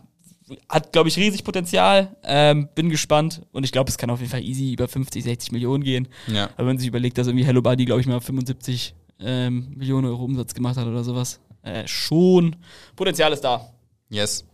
hat, 0.69 0.93
glaube 0.93 1.09
ich, 1.09 1.17
riesig 1.17 1.45
Potenzial. 1.45 2.15
Ähm, 2.23 2.69
bin 2.75 2.91
gespannt 2.91 3.41
und 3.53 3.65
ich 3.65 3.73
glaube, 3.73 3.89
es 3.89 3.97
kann 3.97 4.11
auf 4.11 4.21
jeden 4.21 4.31
Fall 4.31 4.43
easy 4.43 4.73
über 4.73 4.89
50, 4.89 5.25
60 5.25 5.53
Millionen 5.53 5.83
gehen. 5.83 6.09
Ja. 6.27 6.45
Aber 6.45 6.59
wenn 6.59 6.67
man 6.67 6.79
sich 6.79 6.89
überlegt, 6.89 7.17
dass 7.17 7.27
irgendwie 7.27 7.47
Hello 7.47 7.63
Buddy, 7.63 7.87
glaube 7.87 8.03
ich, 8.03 8.07
mal 8.07 8.21
75 8.21 8.95
ähm, 9.21 9.73
Millionen 9.77 10.07
Euro 10.07 10.25
Umsatz 10.25 10.53
gemacht 10.55 10.77
hat 10.77 10.87
oder 10.87 11.05
sowas. 11.05 11.41
Äh, 11.65 11.87
schon. 11.89 12.57
Potenzial 12.95 13.33
ist 13.33 13.43
da. 13.43 13.67
Yes. 14.11 14.45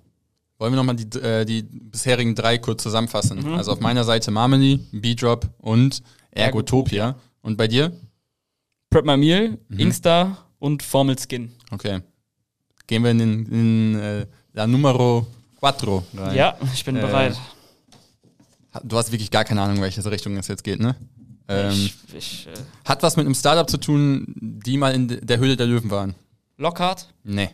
Wollen 0.59 0.73
wir 0.73 0.77
nochmal 0.77 0.97
die, 0.97 1.19
äh, 1.19 1.45
die 1.45 1.63
bisherigen 1.63 2.35
drei 2.35 2.59
kurz 2.59 2.83
zusammenfassen? 2.83 3.41
Mhm. 3.41 3.55
Also 3.55 3.73
auf 3.73 3.81
meiner 3.81 4.05
Seite 4.05 4.31
Marmony, 4.31 4.79
B-Drop 4.93 5.49
und 5.59 6.03
Ergotopia. 6.31 7.17
Und 7.43 7.57
bei 7.57 7.67
dir? 7.67 7.93
Prep 8.91 9.05
My 9.07 9.17
Meal, 9.17 9.59
Mhm. 9.69 9.79
Inkster 9.79 10.37
und 10.59 10.83
Formel 10.83 11.17
Skin. 11.19 11.53
Okay. 11.71 12.01
Gehen 12.87 13.03
wir 13.05 13.11
in, 13.13 13.19
den- 13.19 13.47
in 13.47 13.99
äh, 13.99 14.27
La 14.53 14.67
Numero 14.67 15.27
4 15.61 16.03
rein. 16.17 16.37
Ja, 16.37 16.57
ich 16.75 16.85
bin 16.85 16.97
Äh, 16.97 17.01
bereit. 17.01 17.37
Du 18.85 18.97
hast 18.97 19.11
wirklich 19.11 19.31
gar 19.31 19.45
keine 19.45 19.63
Ahnung, 19.63 19.81
welche 19.81 20.05
Richtung 20.11 20.37
es 20.37 20.47
jetzt 20.49 20.63
geht, 20.65 20.81
ne? 20.81 20.95
Ähm, 21.49 21.71
ich, 21.73 21.95
ich, 22.17 22.47
äh, 22.47 22.51
hat 22.85 23.03
was 23.03 23.17
mit 23.17 23.27
einem 23.27 23.35
Startup 23.35 23.69
zu 23.69 23.79
tun, 23.79 24.27
die 24.37 24.77
mal 24.77 24.95
in 24.95 25.09
der 25.27 25.39
Höhle 25.39 25.57
der 25.57 25.67
Löwen 25.67 25.91
waren? 25.91 26.15
Lockhart, 26.61 27.13
Nee. 27.25 27.51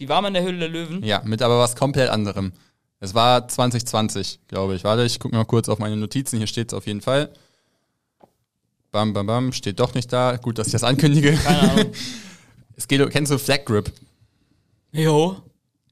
die 0.00 0.08
war 0.08 0.20
mal 0.20 0.28
in 0.28 0.34
der 0.34 0.42
Höhle 0.42 0.58
der 0.58 0.68
Löwen. 0.68 1.04
Ja, 1.04 1.22
mit 1.24 1.40
aber 1.40 1.58
was 1.60 1.76
komplett 1.76 2.10
anderem. 2.10 2.52
Es 3.00 3.14
war 3.14 3.46
2020, 3.46 4.40
glaube 4.48 4.74
ich. 4.74 4.82
Warte, 4.82 5.04
ich 5.04 5.20
gucke 5.20 5.36
mal 5.36 5.44
kurz 5.44 5.68
auf 5.68 5.78
meine 5.78 5.96
Notizen. 5.96 6.38
Hier 6.38 6.48
steht 6.48 6.72
es 6.72 6.76
auf 6.76 6.86
jeden 6.88 7.00
Fall. 7.00 7.30
Bam, 8.90 9.12
bam, 9.12 9.26
bam. 9.26 9.52
Steht 9.52 9.78
doch 9.78 9.94
nicht 9.94 10.12
da. 10.12 10.36
Gut, 10.36 10.58
dass 10.58 10.66
ich 10.66 10.72
das 10.72 10.82
ankündige. 10.82 11.32
Keine 11.34 11.70
Ahnung. 11.72 11.92
Es 12.76 12.86
geht, 12.86 13.10
kennst 13.10 13.32
du 13.32 13.38
Flag 13.38 13.64
Grip? 13.64 13.92
Jo. 14.92 15.36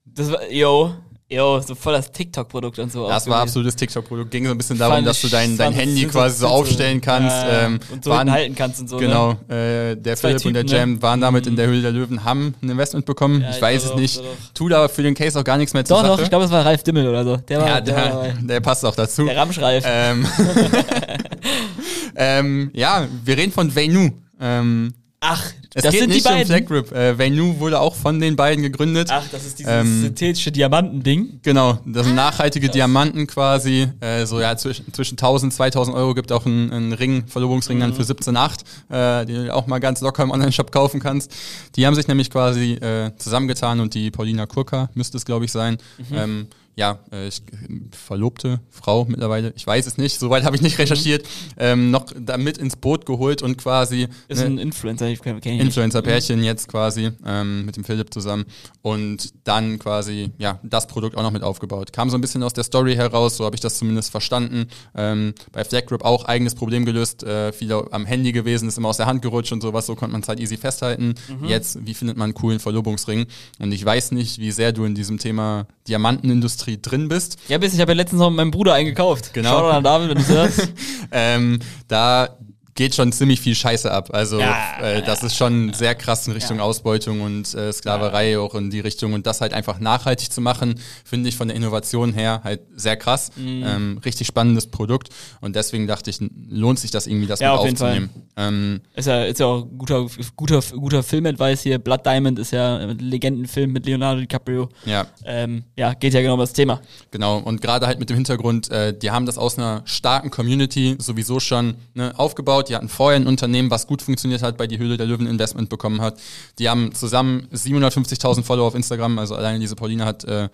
Das 0.05 0.31
war, 0.31 0.49
jo. 0.53 0.95
Jo, 1.29 1.59
so 1.59 1.75
voll 1.75 1.93
das 1.95 2.13
TikTok-Produkt 2.13 2.79
und 2.79 2.93
so. 2.93 3.09
Das 3.09 3.25
auch 3.27 3.31
war 3.31 3.41
absolutes 3.41 3.75
TikTok-Produkt. 3.75 4.31
Ging 4.31 4.45
so 4.47 4.53
ein 4.53 4.59
bisschen 4.59 4.79
darum, 4.79 5.05
dass 5.05 5.21
du 5.21 5.27
dein, 5.27 5.57
dein 5.57 5.73
Handy 5.73 6.07
quasi 6.07 6.39
so 6.39 6.47
aufstellen 6.47 7.01
kannst. 7.01 7.35
Ja, 7.35 7.49
ja. 7.53 7.67
Ähm, 7.67 7.81
und 7.91 8.05
so 8.05 8.11
waren- 8.13 8.31
halten 8.31 8.55
kannst 8.55 8.81
und 8.81 8.89
so. 8.89 8.97
Genau, 8.99 9.37
Ne? 9.49 9.93
äh, 9.93 9.97
der 10.01 10.15
Zwei 10.15 10.29
Philipp 10.29 10.47
und 10.47 10.55
der 10.55 10.63
Typen, 10.63 10.73
ne? 10.77 10.79
Jam 10.93 11.03
waren 11.03 11.21
damit 11.21 11.49
in 11.49 11.57
der 11.57 11.67
Höhle 11.67 11.83
der 11.83 11.91
Löwen, 11.91 12.23
haben 12.23 12.55
ein 12.63 12.71
Investment 12.71 13.07
bekommen. 13.07 13.41
Ja, 13.41 13.51
ich 13.51 13.57
ich 13.57 13.63
weiß 13.63 13.83
glaub 13.83 13.95
es 13.97 14.01
nicht. 14.01 14.23
Tut 14.55 14.73
aber 14.73 14.89
für 14.89 15.03
den 15.03 15.17
Case 15.17 15.37
auch 15.41 15.43
gar 15.43 15.57
nichts 15.57 15.75
mehr 15.75 15.85
zur 15.85 15.97
Doch, 15.97 16.05
Sache. 16.05 16.17
doch, 16.17 16.23
ich 16.23 16.29
glaube, 16.29 16.45
es 16.45 16.51
war 16.53 16.65
Ralf 16.65 16.85
Dimmel 16.85 17.09
oder 17.09 17.25
so. 17.25 17.37
Der 17.39 17.61
war, 17.61 17.67
ja, 17.69 17.81
der, 17.81 17.97
war 17.97 18.03
der, 18.05 18.13
dabei. 18.13 18.35
der 18.43 18.61
passt 18.61 18.85
auch 18.85 18.95
dazu. 18.95 19.25
Der 19.25 19.37
Ramschreif. 19.37 19.83
Ähm, 19.85 20.25
ähm, 22.15 22.71
ja, 22.73 23.07
wir 23.25 23.37
reden 23.37 23.51
von 23.53 23.75
Venu. 23.75 24.11
Ähm, 24.41 24.95
Ach, 25.21 25.43
Es 25.77 25.83
Das 25.83 25.93
geht 25.93 26.01
sind 26.01 26.11
die 26.11 26.15
nicht 26.15 26.27
um 26.27 26.33
beiden? 26.33 26.47
Flag 26.47 26.65
Grip. 26.65 26.91
Äh, 26.93 27.19
Venu 27.19 27.59
wurde 27.59 27.79
auch 27.79 27.95
von 27.95 28.19
den 28.19 28.35
beiden 28.35 28.63
gegründet. 28.63 29.09
Ach, 29.11 29.23
das 29.31 29.45
ist 29.45 29.59
dieses 29.59 29.71
Ähm, 29.71 30.01
synthetische 30.05 30.51
Diamantending. 30.51 31.41
Genau, 31.43 31.79
das 31.85 32.07
sind 32.07 32.15
nachhaltige 32.17 32.71
Diamanten 32.71 33.27
quasi. 33.27 33.87
Äh, 34.01 34.25
so 34.25 34.41
ja, 34.41 34.57
zwischen, 34.57 34.91
zwischen 34.95 35.17
1000, 35.19 35.53
2000 35.53 35.95
Euro 35.95 36.15
gibt 36.15 36.33
auch 36.33 36.47
einen, 36.47 36.73
einen 36.73 36.93
Ring, 36.95 37.25
Verlobungsring 37.27 37.79
dann 37.79 37.93
für 37.93 38.05
17,8, 38.05 39.23
äh, 39.23 39.27
den 39.27 39.45
du 39.45 39.55
auch 39.55 39.67
mal 39.67 39.79
ganz 39.79 40.01
locker 40.01 40.23
im 40.23 40.31
Online-Shop 40.31 40.73
kaufen 40.73 40.99
kannst. 40.99 41.35
Die 41.77 41.87
haben 41.87 41.95
sich 41.95 42.09
nämlich 42.09 42.31
quasi 42.31 42.73
äh, 42.77 43.11
zusammengetan 43.19 43.81
und 43.81 43.93
die 43.93 44.11
Paulina 44.11 44.47
Kurka 44.47 44.89
müsste 44.95 45.19
es, 45.19 45.27
glaube 45.27 45.45
ich, 45.45 45.53
sein. 45.53 45.77
Ähm, 46.11 46.47
ja, 46.77 46.99
äh, 47.11 47.27
ich, 47.27 47.43
verlobte 47.91 48.61
Frau 48.69 49.07
mittlerweile, 49.07 49.53
ich 49.57 49.67
weiß 49.67 49.87
es 49.87 49.97
nicht, 49.97 50.21
soweit 50.21 50.45
habe 50.45 50.57
ich 50.57 50.63
nicht 50.63 50.79
recherchiert, 50.79 51.27
ähm, 51.57 51.91
noch 51.91 52.05
damit 52.15 52.59
ins 52.59 52.77
Boot 52.77 53.07
geholt 53.07 53.41
und 53.41 53.57
quasi 53.57 54.09
Ist 54.29 54.41
ne, 54.41 54.47
ein 54.47 54.59
Influencer, 54.59 55.09
ich 55.09 55.23
kenn 55.23 55.41
kenn. 55.41 55.59
Influencer-Pärchen 55.59 56.45
jetzt 56.45 56.69
quasi 56.69 57.13
ähm, 57.25 57.65
mit 57.65 57.77
dem 57.77 57.85
Philipp 57.85 58.13
zusammen 58.13 58.45
und 58.83 59.33
dann 59.45 59.79
quasi 59.79 60.33
ja 60.37 60.61
das 60.63 60.87
Produkt 60.87 61.17
auch 61.17 61.23
noch 61.23 61.31
mit 61.31 61.43
aufgebaut. 61.43 61.95
Kam 61.95 62.11
so 62.11 62.19
ein 62.19 62.21
bisschen 62.21 62.43
aus 62.43 62.53
der 62.53 62.65
Story 62.65 62.95
heraus, 62.95 63.39
so 63.39 63.47
habe 63.47 63.57
ich 63.57 63.63
das 63.63 63.79
zumindest 63.79 64.11
verstanden. 64.11 64.67
Ähm, 64.95 65.33
bei 65.53 65.65
Flag 65.65 65.87
Grip 65.87 66.05
auch 66.05 66.27
eigenes 66.27 66.55
Problem 66.55 66.85
gelöst, 66.85 67.25
äh, 67.25 67.53
viele 67.55 67.91
am 67.91 68.05
Handy 68.05 68.33
gewesen, 68.33 68.69
ist 68.69 68.77
immer 68.77 68.89
aus 68.89 68.99
der 68.99 69.07
Hand 69.07 69.23
gerutscht 69.23 69.53
und 69.53 69.63
sowas, 69.63 69.87
so 69.87 69.95
konnte 69.95 70.13
man 70.13 70.21
es 70.21 70.29
halt 70.29 70.41
easy 70.41 70.59
festhalten. 70.59 71.15
Jetzt, 71.47 71.87
wie 71.87 71.95
findet 71.95 72.19
man 72.19 72.27
einen 72.27 72.35
coolen 72.35 72.61
Verlobungsring? 72.61 73.27
Und 73.59 73.73
ich 73.73 73.83
weiß 73.83 74.13
nicht, 74.13 74.39
wie 74.39 74.51
sehr 74.51 74.73
du 74.73 74.85
in 74.85 74.95
diesem 74.95 75.19
Thema 75.19 75.67
Diamantenindustrie 75.89 76.66
drin 76.67 77.09
bist. 77.09 77.39
Ja, 77.49 77.59
bis 77.59 77.75
ich 77.75 77.81
habe 77.81 77.93
ja 77.93 77.97
letztens 77.97 78.21
noch 78.21 78.31
mit 78.31 78.37
meinem 78.37 78.51
Bruder 78.51 78.75
eingekauft. 78.75 79.33
Genau. 79.33 79.51
Schau 79.51 79.69
an 79.69 79.85
David, 79.85 80.11
wenn 80.11 80.19
du 80.19 80.29
hörst. 80.29 80.73
ähm, 81.13 81.61
da 81.89 82.37
geht 82.77 82.95
schon 82.95 83.11
ziemlich 83.13 83.41
viel 83.41 83.55
Scheiße 83.55 83.91
ab. 83.91 84.11
Also 84.13 84.39
Ja, 84.39 84.79
äh, 84.81 85.03
das 85.03 85.23
ist 85.23 85.37
schon 85.37 85.73
sehr 85.73 85.95
krass 85.95 86.27
in 86.27 86.33
Richtung 86.35 86.59
Ja. 86.59 86.63
Ausbeutung 86.63 87.21
und 87.23 87.53
äh, 87.55 87.73
Sklaverei 87.73 88.39
auch 88.39 88.55
in 88.55 88.71
die 88.71 88.81
Richtung. 88.81 89.13
Und 89.15 89.27
das 89.27 89.41
halt 89.41 89.53
einfach 89.53 89.81
nachhaltig 89.81 90.31
zu 90.31 90.41
machen, 90.41 90.79
finde 91.05 91.29
ich 91.29 91.37
von 91.37 91.49
der 91.49 91.57
Innovation 91.57 92.13
her 92.13 92.41
halt 92.45 92.61
sehr 92.77 92.97
krass. 92.97 93.31
Mhm. 93.37 93.65
Ähm, 93.67 94.01
richtig 94.05 94.27
spannendes 94.29 94.69
Produkt. 94.69 95.09
Und 95.41 95.57
deswegen 95.57 95.87
dachte 95.87 96.11
ich, 96.11 96.19
lohnt 96.49 96.79
sich 96.79 96.91
das 96.91 97.07
irgendwie, 97.07 97.27
das 97.27 97.41
Ja, 97.41 97.53
mit 97.61 97.73
aufzunehmen. 97.73 98.11
Ähm, 98.37 98.81
Ist 98.95 99.07
ja, 99.09 99.25
ist 99.25 99.41
ja 99.41 99.47
auch 99.47 99.67
guter, 99.77 100.07
guter, 100.37 100.61
guter 100.61 101.03
Filmadvice 101.03 101.63
hier. 101.63 101.79
Blood 101.79 102.05
Diamond 102.05 102.39
ist 102.39 102.53
ja 102.53 102.77
ein 102.77 102.99
Legendenfilm 102.99 103.73
mit 103.73 103.87
Leonardo 103.87 104.21
DiCaprio. 104.21 104.69
ja, 104.85 105.07
Ähm, 105.25 105.65
ja, 105.77 105.95
geht 105.95 106.13
ja 106.13 106.21
genau 106.21 106.35
um 106.35 106.41
das 106.41 106.53
Thema. 106.53 106.81
Genau, 107.11 107.39
und 107.39 107.61
gerade 107.63 107.87
halt 107.87 107.99
mit 107.99 108.11
dem 108.11 108.17
Hintergrund, 108.17 108.71
äh, 108.71 108.97
die 108.97 109.11
haben 109.11 109.25
das 109.25 109.39
aus 109.39 109.57
einer 109.59 109.83
starken 109.87 110.31
Community 110.31 110.97
sowieso 110.99 111.41
schon 111.41 111.75
ne, 111.95 112.13
aufgebaut. 112.17 112.66
Die 112.69 112.75
hatten 112.77 112.89
vorher 112.89 113.19
ein 113.21 113.27
Unternehmen, 113.27 113.71
was 113.71 113.87
gut 113.87 114.03
funktioniert 114.03 114.43
hat, 114.43 114.57
bei 114.57 114.67
die 114.67 114.79
Höhle 114.79 114.97
der 114.97 115.07
Löwen 115.07 115.27
Investment 115.27 115.69
bekommen 115.69 116.01
hat. 116.01 116.19
Die 116.59 116.69
haben 116.69 116.95
zusammen 116.95 117.49
750.000 117.55 118.43
Follower 118.43 118.67
auf 118.67 118.75
Instagram, 118.75 119.19
also 119.19 119.35
alleine 119.35 119.59
diese 119.59 119.77
Pauline 119.77 120.05
hat 120.05 120.25
äh, 120.25 120.49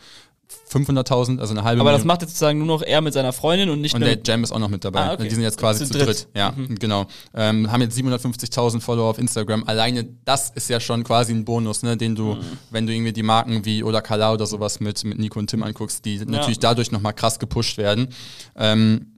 500.000, 0.71 1.39
also 1.41 1.53
eine 1.55 1.65
halbe 1.65 1.81
Aber 1.81 1.91
das 1.91 2.01
Million. 2.01 2.07
macht 2.09 2.23
jetzt 2.23 2.33
sozusagen 2.33 2.59
nur 2.59 2.67
noch 2.67 2.83
er 2.83 3.01
mit 3.01 3.13
seiner 3.13 3.33
Freundin 3.33 3.69
und 3.71 3.81
nicht 3.81 3.95
Und 3.95 4.01
mehr. 4.01 4.17
der 4.17 4.23
Jam 4.25 4.43
ist 4.45 4.53
auch 4.53 4.59
noch 4.59 4.69
mit 4.69 4.85
dabei. 4.85 5.01
Ah, 5.01 5.13
okay. 5.15 5.25
Die 5.25 5.35
sind 5.35 5.43
jetzt 5.43 5.59
quasi 5.59 5.87
Zu 5.87 5.93
dritt. 5.95 6.07
dritt. 6.07 6.29
Ja, 6.35 6.55
genau. 6.79 7.07
Ähm, 7.35 7.71
haben 7.71 7.81
jetzt 7.83 7.97
750.000 7.99 8.81
Follower 8.81 9.09
auf 9.11 9.19
Instagram. 9.19 9.65
Alleine 9.65 10.09
das 10.25 10.51
ist 10.51 10.69
ja 10.69 10.81
schon 10.81 11.05
quasi 11.05 11.33
ein 11.33 11.45
Bonus, 11.45 11.83
ne, 11.83 11.97
den 11.97 12.15
du, 12.15 12.37
wenn 12.71 12.87
du 12.87 12.93
irgendwie 12.93 13.13
die 13.13 13.23
Marken 13.23 13.65
wie 13.65 13.83
oder 13.83 14.03
Kala 14.03 14.33
oder 14.33 14.47
sowas 14.47 14.81
mit, 14.81 15.05
mit 15.05 15.19
Nico 15.19 15.39
und 15.39 15.49
Tim 15.49 15.63
anguckst, 15.63 16.05
die 16.05 16.19
natürlich 16.25 16.59
dadurch 16.59 16.91
nochmal 16.91 17.15
krass 17.15 17.39
gepusht 17.39 17.77
werden. 17.79 18.09
Ähm, 18.57 19.13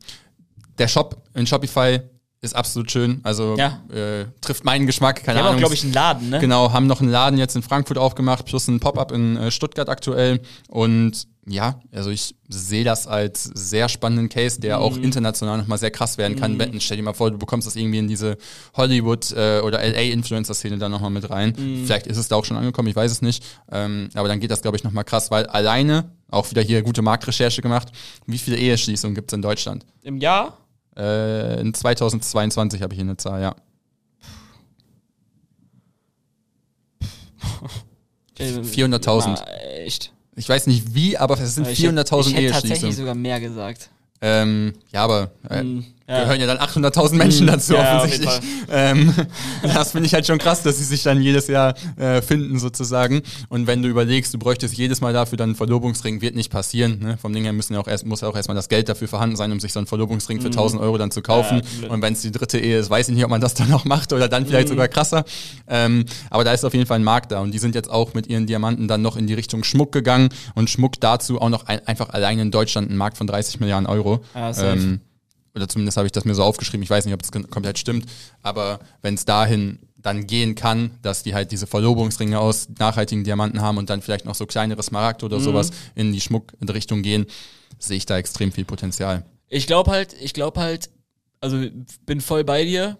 der 0.78 0.88
Shop 0.88 1.22
in 1.34 1.46
Shopify 1.46 2.00
ist 2.44 2.54
absolut 2.54 2.90
schön. 2.90 3.20
Also 3.24 3.56
Ja. 3.58 3.80
äh, 3.92 4.26
trifft 4.40 4.64
meinen 4.64 4.86
Geschmack, 4.86 5.20
Die 5.20 5.24
keine 5.24 5.38
haben 5.38 5.44
auch, 5.46 5.48
Ahnung. 5.50 5.60
glaube 5.60 5.74
ich, 5.74 5.82
einen 5.82 5.92
Laden, 5.92 6.30
ne? 6.30 6.38
Genau, 6.38 6.72
haben 6.72 6.86
noch 6.86 7.00
einen 7.00 7.10
Laden 7.10 7.38
jetzt 7.38 7.56
in 7.56 7.62
Frankfurt 7.62 7.98
aufgemacht, 7.98 8.44
plus 8.44 8.68
ein 8.68 8.78
Pop-up 8.80 9.10
in 9.12 9.36
äh, 9.36 9.50
Stuttgart 9.50 9.88
aktuell. 9.88 10.40
Und 10.68 11.26
ja, 11.46 11.78
also 11.92 12.08
ich 12.08 12.34
sehe 12.48 12.84
das 12.84 13.06
als 13.06 13.44
sehr 13.54 13.90
spannenden 13.90 14.30
Case, 14.30 14.58
der 14.60 14.80
auch 14.80 14.96
Mhm. 14.96 15.04
international 15.04 15.58
nochmal 15.58 15.76
sehr 15.76 15.90
krass 15.90 16.16
werden 16.16 16.36
kann. 16.38 16.58
Wetten, 16.58 16.80
stell 16.80 16.96
dir 16.96 17.02
mal 17.02 17.12
vor, 17.12 17.30
du 17.30 17.36
bekommst 17.36 17.66
das 17.66 17.76
irgendwie 17.76 17.98
in 17.98 18.08
diese 18.08 18.38
Hollywood- 18.74 19.32
äh, 19.32 19.60
oder 19.60 19.80
LA-Influencer-Szene 19.82 20.78
dann 20.78 20.90
nochmal 20.90 21.10
mit 21.10 21.28
rein. 21.28 21.54
Mhm. 21.56 21.84
Vielleicht 21.84 22.06
ist 22.06 22.16
es 22.16 22.28
da 22.28 22.36
auch 22.36 22.44
schon 22.46 22.56
angekommen, 22.56 22.88
ich 22.88 22.96
weiß 22.96 23.10
es 23.12 23.20
nicht. 23.20 23.44
Ähm, 23.70 24.08
aber 24.14 24.28
dann 24.28 24.40
geht 24.40 24.50
das, 24.50 24.62
glaube 24.62 24.76
ich, 24.78 24.84
nochmal 24.84 25.04
krass, 25.04 25.30
weil 25.30 25.46
alleine, 25.46 26.10
auch 26.30 26.50
wieder 26.50 26.62
hier 26.62 26.82
gute 26.82 27.02
Marktrecherche 27.02 27.60
gemacht, 27.60 27.88
wie 28.26 28.38
viele 28.38 28.56
Eheschließungen 28.56 29.14
gibt 29.14 29.30
es 29.30 29.36
in 29.36 29.42
Deutschland? 29.42 29.84
Im 30.02 30.16
Jahr? 30.18 30.56
Äh, 30.96 31.60
in 31.60 31.74
2022 31.74 32.82
habe 32.82 32.94
ich 32.94 32.98
hier 32.98 33.04
eine 33.06 33.16
Zahl, 33.16 33.40
ja. 33.42 33.56
Äh, 38.38 38.60
400.000. 38.62 39.26
na, 39.28 39.44
Echt. 39.84 40.12
Ich 40.36 40.48
weiß 40.48 40.66
nicht 40.66 40.94
wie, 40.94 41.16
aber 41.16 41.38
es 41.38 41.54
sind 41.54 41.68
Ich 41.68 41.78
hätte- 41.78 41.92
400.000 41.92 42.30
Ich 42.30 42.34
hätte 42.36 42.46
tatsächlich 42.52 42.70
Eheschließungen. 42.82 42.96
sogar 42.96 43.14
mehr 43.14 43.40
gesagt. 43.40 43.90
Ähm, 44.20 44.72
ja, 44.92 45.04
aber 45.04 45.30
äh, 45.48 45.60
Hm, 45.60 45.84
ja. 46.06 46.20
gehören 46.20 46.40
ja 46.40 46.46
dann 46.46 46.58
800.000 46.58 47.14
Menschen 47.14 47.46
dazu 47.46 47.74
Ja, 47.74 47.96
offensichtlich. 47.96 48.40
Ähm, 48.70 49.14
das 49.62 49.92
finde 49.92 50.06
ich 50.06 50.14
halt 50.14 50.26
schon 50.26 50.38
krass, 50.38 50.62
dass 50.62 50.78
sie 50.78 50.84
sich 50.84 51.02
dann 51.02 51.22
jedes 51.22 51.46
Jahr 51.46 51.74
äh, 51.96 52.20
finden 52.20 52.58
sozusagen. 52.58 53.22
Und 53.48 53.66
wenn 53.66 53.82
du 53.82 53.88
überlegst, 53.88 54.34
du 54.34 54.38
bräuchtest 54.38 54.74
jedes 54.76 55.00
Mal 55.00 55.12
dafür 55.12 55.38
dann 55.38 55.50
einen 55.50 55.56
Verlobungsring, 55.56 56.20
wird 56.20 56.34
nicht 56.34 56.50
passieren. 56.50 56.98
Ne? 57.00 57.16
Vom 57.16 57.32
Ding 57.32 57.44
her 57.44 57.52
müssen 57.52 57.74
ja 57.74 57.80
auch 57.80 57.88
erst, 57.88 58.06
muss 58.06 58.20
ja 58.20 58.28
auch 58.28 58.36
erstmal 58.36 58.54
das 58.54 58.68
Geld 58.68 58.88
dafür 58.88 59.08
vorhanden 59.08 59.36
sein, 59.36 59.50
um 59.50 59.60
sich 59.60 59.72
so 59.72 59.80
einen 59.80 59.86
Verlobungsring 59.86 60.40
für 60.40 60.48
1000 60.48 60.82
Euro 60.82 60.98
dann 60.98 61.10
zu 61.10 61.22
kaufen. 61.22 61.58
Mhm. 61.58 61.84
Ja. 61.84 61.90
Und 61.90 62.02
wenn 62.02 62.12
es 62.12 62.20
die 62.20 62.32
dritte 62.32 62.58
Ehe 62.58 62.78
ist, 62.78 62.90
weiß 62.90 63.08
ich 63.08 63.14
nicht, 63.14 63.24
ob 63.24 63.30
man 63.30 63.40
das 63.40 63.54
dann 63.54 63.70
noch 63.70 63.84
macht 63.84 64.12
oder 64.12 64.28
dann 64.28 64.46
vielleicht 64.46 64.68
sogar 64.68 64.88
krasser. 64.88 65.24
Ähm, 65.68 66.04
aber 66.28 66.44
da 66.44 66.52
ist 66.52 66.64
auf 66.64 66.74
jeden 66.74 66.86
Fall 66.86 66.98
ein 66.98 67.04
Markt 67.04 67.32
da. 67.32 67.40
Und 67.40 67.52
die 67.52 67.58
sind 67.58 67.74
jetzt 67.74 67.90
auch 67.90 68.12
mit 68.12 68.26
ihren 68.26 68.46
Diamanten 68.46 68.88
dann 68.88 69.00
noch 69.00 69.16
in 69.16 69.26
die 69.26 69.34
Richtung 69.34 69.64
Schmuck 69.64 69.92
gegangen. 69.92 70.28
Und 70.54 70.68
Schmuck 70.68 71.00
dazu 71.00 71.40
auch 71.40 71.48
noch 71.48 71.66
ein, 71.66 71.86
einfach 71.86 72.10
allein 72.10 72.38
in 72.38 72.50
Deutschland 72.50 72.90
ein 72.90 72.96
Markt 72.96 73.16
von 73.16 73.26
30 73.26 73.60
Milliarden 73.60 73.86
Euro. 73.86 74.20
Ja, 74.34 74.52
safe. 74.52 74.78
ähm, 74.78 75.00
oder 75.54 75.68
zumindest 75.68 75.96
habe 75.96 76.06
ich 76.06 76.12
das 76.12 76.24
mir 76.24 76.34
so 76.34 76.42
aufgeschrieben. 76.42 76.82
Ich 76.82 76.90
weiß 76.90 77.04
nicht, 77.04 77.14
ob 77.14 77.22
das 77.22 77.30
komplett 77.30 77.78
stimmt. 77.78 78.06
Aber 78.42 78.80
wenn 79.02 79.14
es 79.14 79.24
dahin 79.24 79.78
dann 79.98 80.26
gehen 80.26 80.54
kann, 80.54 80.90
dass 81.02 81.22
die 81.22 81.34
halt 81.34 81.50
diese 81.52 81.66
Verlobungsringe 81.66 82.38
aus 82.38 82.68
nachhaltigen 82.78 83.24
Diamanten 83.24 83.62
haben 83.62 83.78
und 83.78 83.88
dann 83.88 84.02
vielleicht 84.02 84.24
noch 84.26 84.34
so 84.34 84.46
kleinere 84.46 84.82
Smaragde 84.82 85.24
Mhm. 85.24 85.32
oder 85.32 85.40
sowas 85.42 85.70
in 85.94 86.12
die 86.12 86.20
Schmuckrichtung 86.20 87.02
gehen, 87.02 87.26
sehe 87.78 87.96
ich 87.96 88.04
da 88.06 88.18
extrem 88.18 88.52
viel 88.52 88.64
Potenzial. 88.64 89.24
Ich 89.48 89.66
glaube 89.66 89.90
halt, 89.90 90.14
ich 90.20 90.34
glaube 90.34 90.60
halt, 90.60 90.90
also 91.40 91.62
bin 92.04 92.20
voll 92.20 92.44
bei 92.44 92.64
dir. 92.64 92.98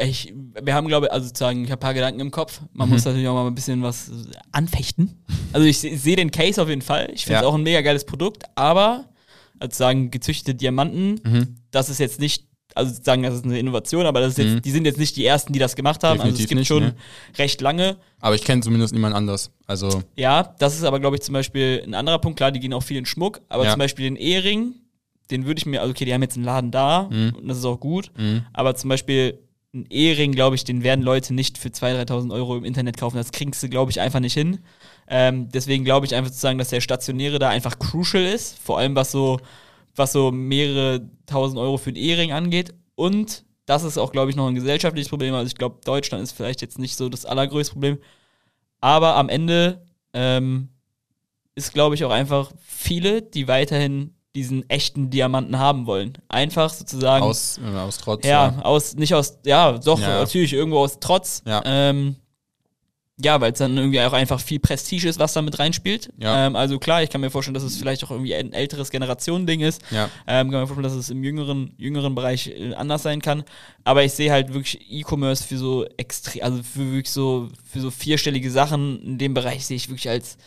Ich, 0.00 0.32
wir 0.62 0.74
haben, 0.74 0.88
glaube 0.88 1.06
ich, 1.06 1.12
also 1.12 1.26
sozusagen, 1.26 1.64
ich 1.64 1.70
habe 1.70 1.78
ein 1.78 1.84
paar 1.84 1.94
Gedanken 1.94 2.20
im 2.20 2.30
Kopf. 2.30 2.60
Man 2.72 2.88
Mhm. 2.88 2.94
muss 2.94 3.04
natürlich 3.04 3.28
auch 3.28 3.34
mal 3.34 3.46
ein 3.46 3.54
bisschen 3.54 3.82
was 3.82 4.10
anfechten. 4.50 5.22
Also 5.52 5.66
ich 5.66 5.78
se- 5.78 5.96
sehe 5.96 6.16
den 6.16 6.30
Case 6.30 6.60
auf 6.60 6.68
jeden 6.68 6.82
Fall. 6.82 7.10
Ich 7.14 7.24
finde 7.24 7.38
es 7.38 7.42
Ja. 7.42 7.48
auch 7.48 7.54
ein 7.54 7.62
mega 7.62 7.80
geiles 7.82 8.04
Produkt, 8.04 8.44
aber 8.54 9.08
als 9.62 9.78
sagen 9.78 10.10
gezüchtete 10.10 10.54
Diamanten, 10.54 11.20
Mhm. 11.24 11.54
das 11.70 11.88
ist 11.88 11.98
jetzt 11.98 12.20
nicht, 12.20 12.46
also 12.74 12.92
sagen, 13.02 13.22
das 13.22 13.34
ist 13.34 13.44
eine 13.44 13.58
Innovation, 13.58 14.06
aber 14.06 14.20
das 14.20 14.36
ist 14.36 14.38
jetzt, 14.38 14.64
die 14.64 14.70
sind 14.70 14.84
jetzt 14.84 14.98
nicht 14.98 15.16
die 15.16 15.24
ersten, 15.24 15.52
die 15.52 15.58
das 15.58 15.76
gemacht 15.76 16.02
haben. 16.04 16.20
also 16.20 16.32
es 16.34 16.40
Mhm. 16.40 16.42
Definitiv 16.42 16.48
gibt 16.48 16.58
nicht, 16.58 16.68
schon 16.68 16.82
ne. 16.84 16.94
recht 17.38 17.60
lange. 17.60 17.96
Aber 18.20 18.34
ich 18.34 18.42
kenne 18.44 18.62
zumindest 18.62 18.92
niemand 18.92 19.14
anders. 19.14 19.50
Also, 19.66 20.02
Ja, 20.16 20.54
das 20.58 20.74
ist 20.76 20.84
aber, 20.84 20.98
glaube 21.00 21.16
ich, 21.16 21.22
zum 21.22 21.32
Beispiel 21.34 21.82
ein 21.86 21.94
anderer 21.94 22.18
Punkt. 22.18 22.36
Klar, 22.36 22.50
die 22.52 22.60
gehen 22.60 22.72
auch 22.72 22.82
viel 22.82 22.96
in 22.98 23.06
Schmuck, 23.06 23.40
aber 23.48 23.64
Ja. 23.64 23.70
zum 23.72 23.78
Beispiel 23.78 24.04
den 24.04 24.16
Ehering, 24.16 24.74
den 25.30 25.46
würde 25.46 25.58
ich 25.58 25.66
mir, 25.66 25.80
also 25.80 25.92
okay, 25.92 26.04
die 26.04 26.12
haben 26.12 26.22
jetzt 26.22 26.36
einen 26.36 26.44
Laden 26.44 26.70
da 26.70 27.08
Mhm. 27.10 27.34
und 27.36 27.48
das 27.48 27.58
ist 27.58 27.64
auch 27.64 27.78
gut, 27.80 28.10
aber 28.52 28.74
zum 28.74 28.88
Beispiel 28.88 29.38
ein 29.74 29.86
Ehering, 29.88 30.32
glaube 30.32 30.54
ich, 30.56 30.64
den 30.64 30.82
werden 30.82 31.02
Leute 31.02 31.32
nicht 31.32 31.56
für 31.56 31.68
2.000, 31.70 31.96
3.000 32.10 32.30
Euro 32.30 32.58
im 32.58 32.64
Internet 32.64 32.98
kaufen. 32.98 33.16
Das 33.16 33.32
kriegst 33.32 33.62
du, 33.62 33.70
glaube 33.70 33.90
ich, 33.90 34.00
einfach 34.02 34.20
nicht 34.20 34.34
hin. 34.34 34.58
Ähm, 35.08 35.48
deswegen 35.50 35.84
glaube 35.84 36.06
ich 36.06 36.14
einfach 36.14 36.30
zu 36.30 36.38
sagen, 36.38 36.58
dass 36.58 36.68
der 36.68 36.80
Stationäre 36.80 37.38
da 37.38 37.48
einfach 37.48 37.78
crucial 37.78 38.24
ist, 38.24 38.58
vor 38.58 38.78
allem 38.78 38.94
was 38.94 39.10
so, 39.12 39.38
was 39.94 40.12
so 40.12 40.30
mehrere 40.30 41.08
tausend 41.26 41.58
Euro 41.58 41.76
für 41.76 41.90
einen 41.90 41.96
Ehering 41.96 42.32
angeht. 42.32 42.74
Und 42.94 43.44
das 43.66 43.84
ist 43.84 43.98
auch, 43.98 44.12
glaube 44.12 44.30
ich, 44.30 44.36
noch 44.36 44.48
ein 44.48 44.54
gesellschaftliches 44.54 45.08
Problem. 45.08 45.34
Also 45.34 45.46
ich 45.46 45.54
glaube, 45.54 45.80
Deutschland 45.84 46.22
ist 46.22 46.32
vielleicht 46.32 46.62
jetzt 46.62 46.78
nicht 46.78 46.96
so 46.96 47.08
das 47.08 47.24
allergrößte 47.26 47.72
Problem. 47.74 47.98
Aber 48.80 49.16
am 49.16 49.28
Ende 49.28 49.84
ähm, 50.12 50.68
ist, 51.54 51.72
glaube 51.72 51.94
ich, 51.94 52.04
auch 52.04 52.10
einfach 52.10 52.50
viele, 52.60 53.22
die 53.22 53.48
weiterhin 53.48 54.14
diesen 54.34 54.68
echten 54.70 55.10
Diamanten 55.10 55.58
haben 55.58 55.86
wollen. 55.86 56.14
Einfach 56.28 56.72
sozusagen. 56.72 57.22
aus, 57.24 57.58
äh, 57.58 57.76
aus 57.76 57.98
Trotz. 57.98 58.26
ja, 58.26 58.60
aus, 58.62 58.94
nicht 58.94 59.14
aus, 59.14 59.38
ja, 59.44 59.72
doch, 59.78 60.00
Ja. 60.00 60.20
natürlich 60.20 60.54
irgendwo 60.54 60.78
aus 60.78 60.98
Trotz. 61.00 61.42
Ja. 61.46 61.62
Ähm, 61.64 62.16
ja, 63.20 63.40
weil 63.40 63.52
es 63.52 63.58
dann 63.58 63.76
irgendwie 63.76 64.00
auch 64.00 64.12
einfach 64.12 64.40
viel 64.40 64.58
Prestige 64.58 65.08
ist, 65.08 65.18
was 65.18 65.34
da 65.34 65.42
mit 65.42 65.58
reinspielt. 65.58 66.10
Ja. 66.18 66.46
Ähm, 66.46 66.56
also 66.56 66.78
klar, 66.78 67.02
ich 67.02 67.10
kann 67.10 67.20
mir 67.20 67.30
vorstellen, 67.30 67.54
dass 67.54 67.62
es 67.62 67.76
vielleicht 67.76 68.02
auch 68.04 68.10
irgendwie 68.10 68.34
ein 68.34 68.52
älteres 68.52 68.90
Generationending 68.90 69.60
ist. 69.60 69.82
Ja. 69.90 70.08
Ähm, 70.26 70.50
kann 70.50 70.60
mir 70.60 70.66
vorstellen, 70.66 70.84
dass 70.84 70.94
es 70.94 71.10
im 71.10 71.22
jüngeren, 71.22 71.74
jüngeren 71.76 72.14
Bereich 72.14 72.48
äh, 72.48 72.74
anders 72.74 73.02
sein 73.02 73.20
kann. 73.20 73.44
Aber 73.84 74.02
ich 74.02 74.12
sehe 74.12 74.32
halt 74.32 74.54
wirklich 74.54 74.80
E-Commerce 74.90 75.44
für 75.44 75.58
so 75.58 75.84
extrem, 75.98 76.42
also 76.42 76.62
für 76.62 76.90
wirklich 76.90 77.10
so, 77.10 77.48
für 77.70 77.80
so 77.80 77.90
vierstellige 77.90 78.50
Sachen 78.50 79.02
in 79.02 79.18
dem 79.18 79.34
Bereich 79.34 79.66
sehe 79.66 79.76
ich 79.76 79.88
wirklich 79.88 80.08
als, 80.08 80.38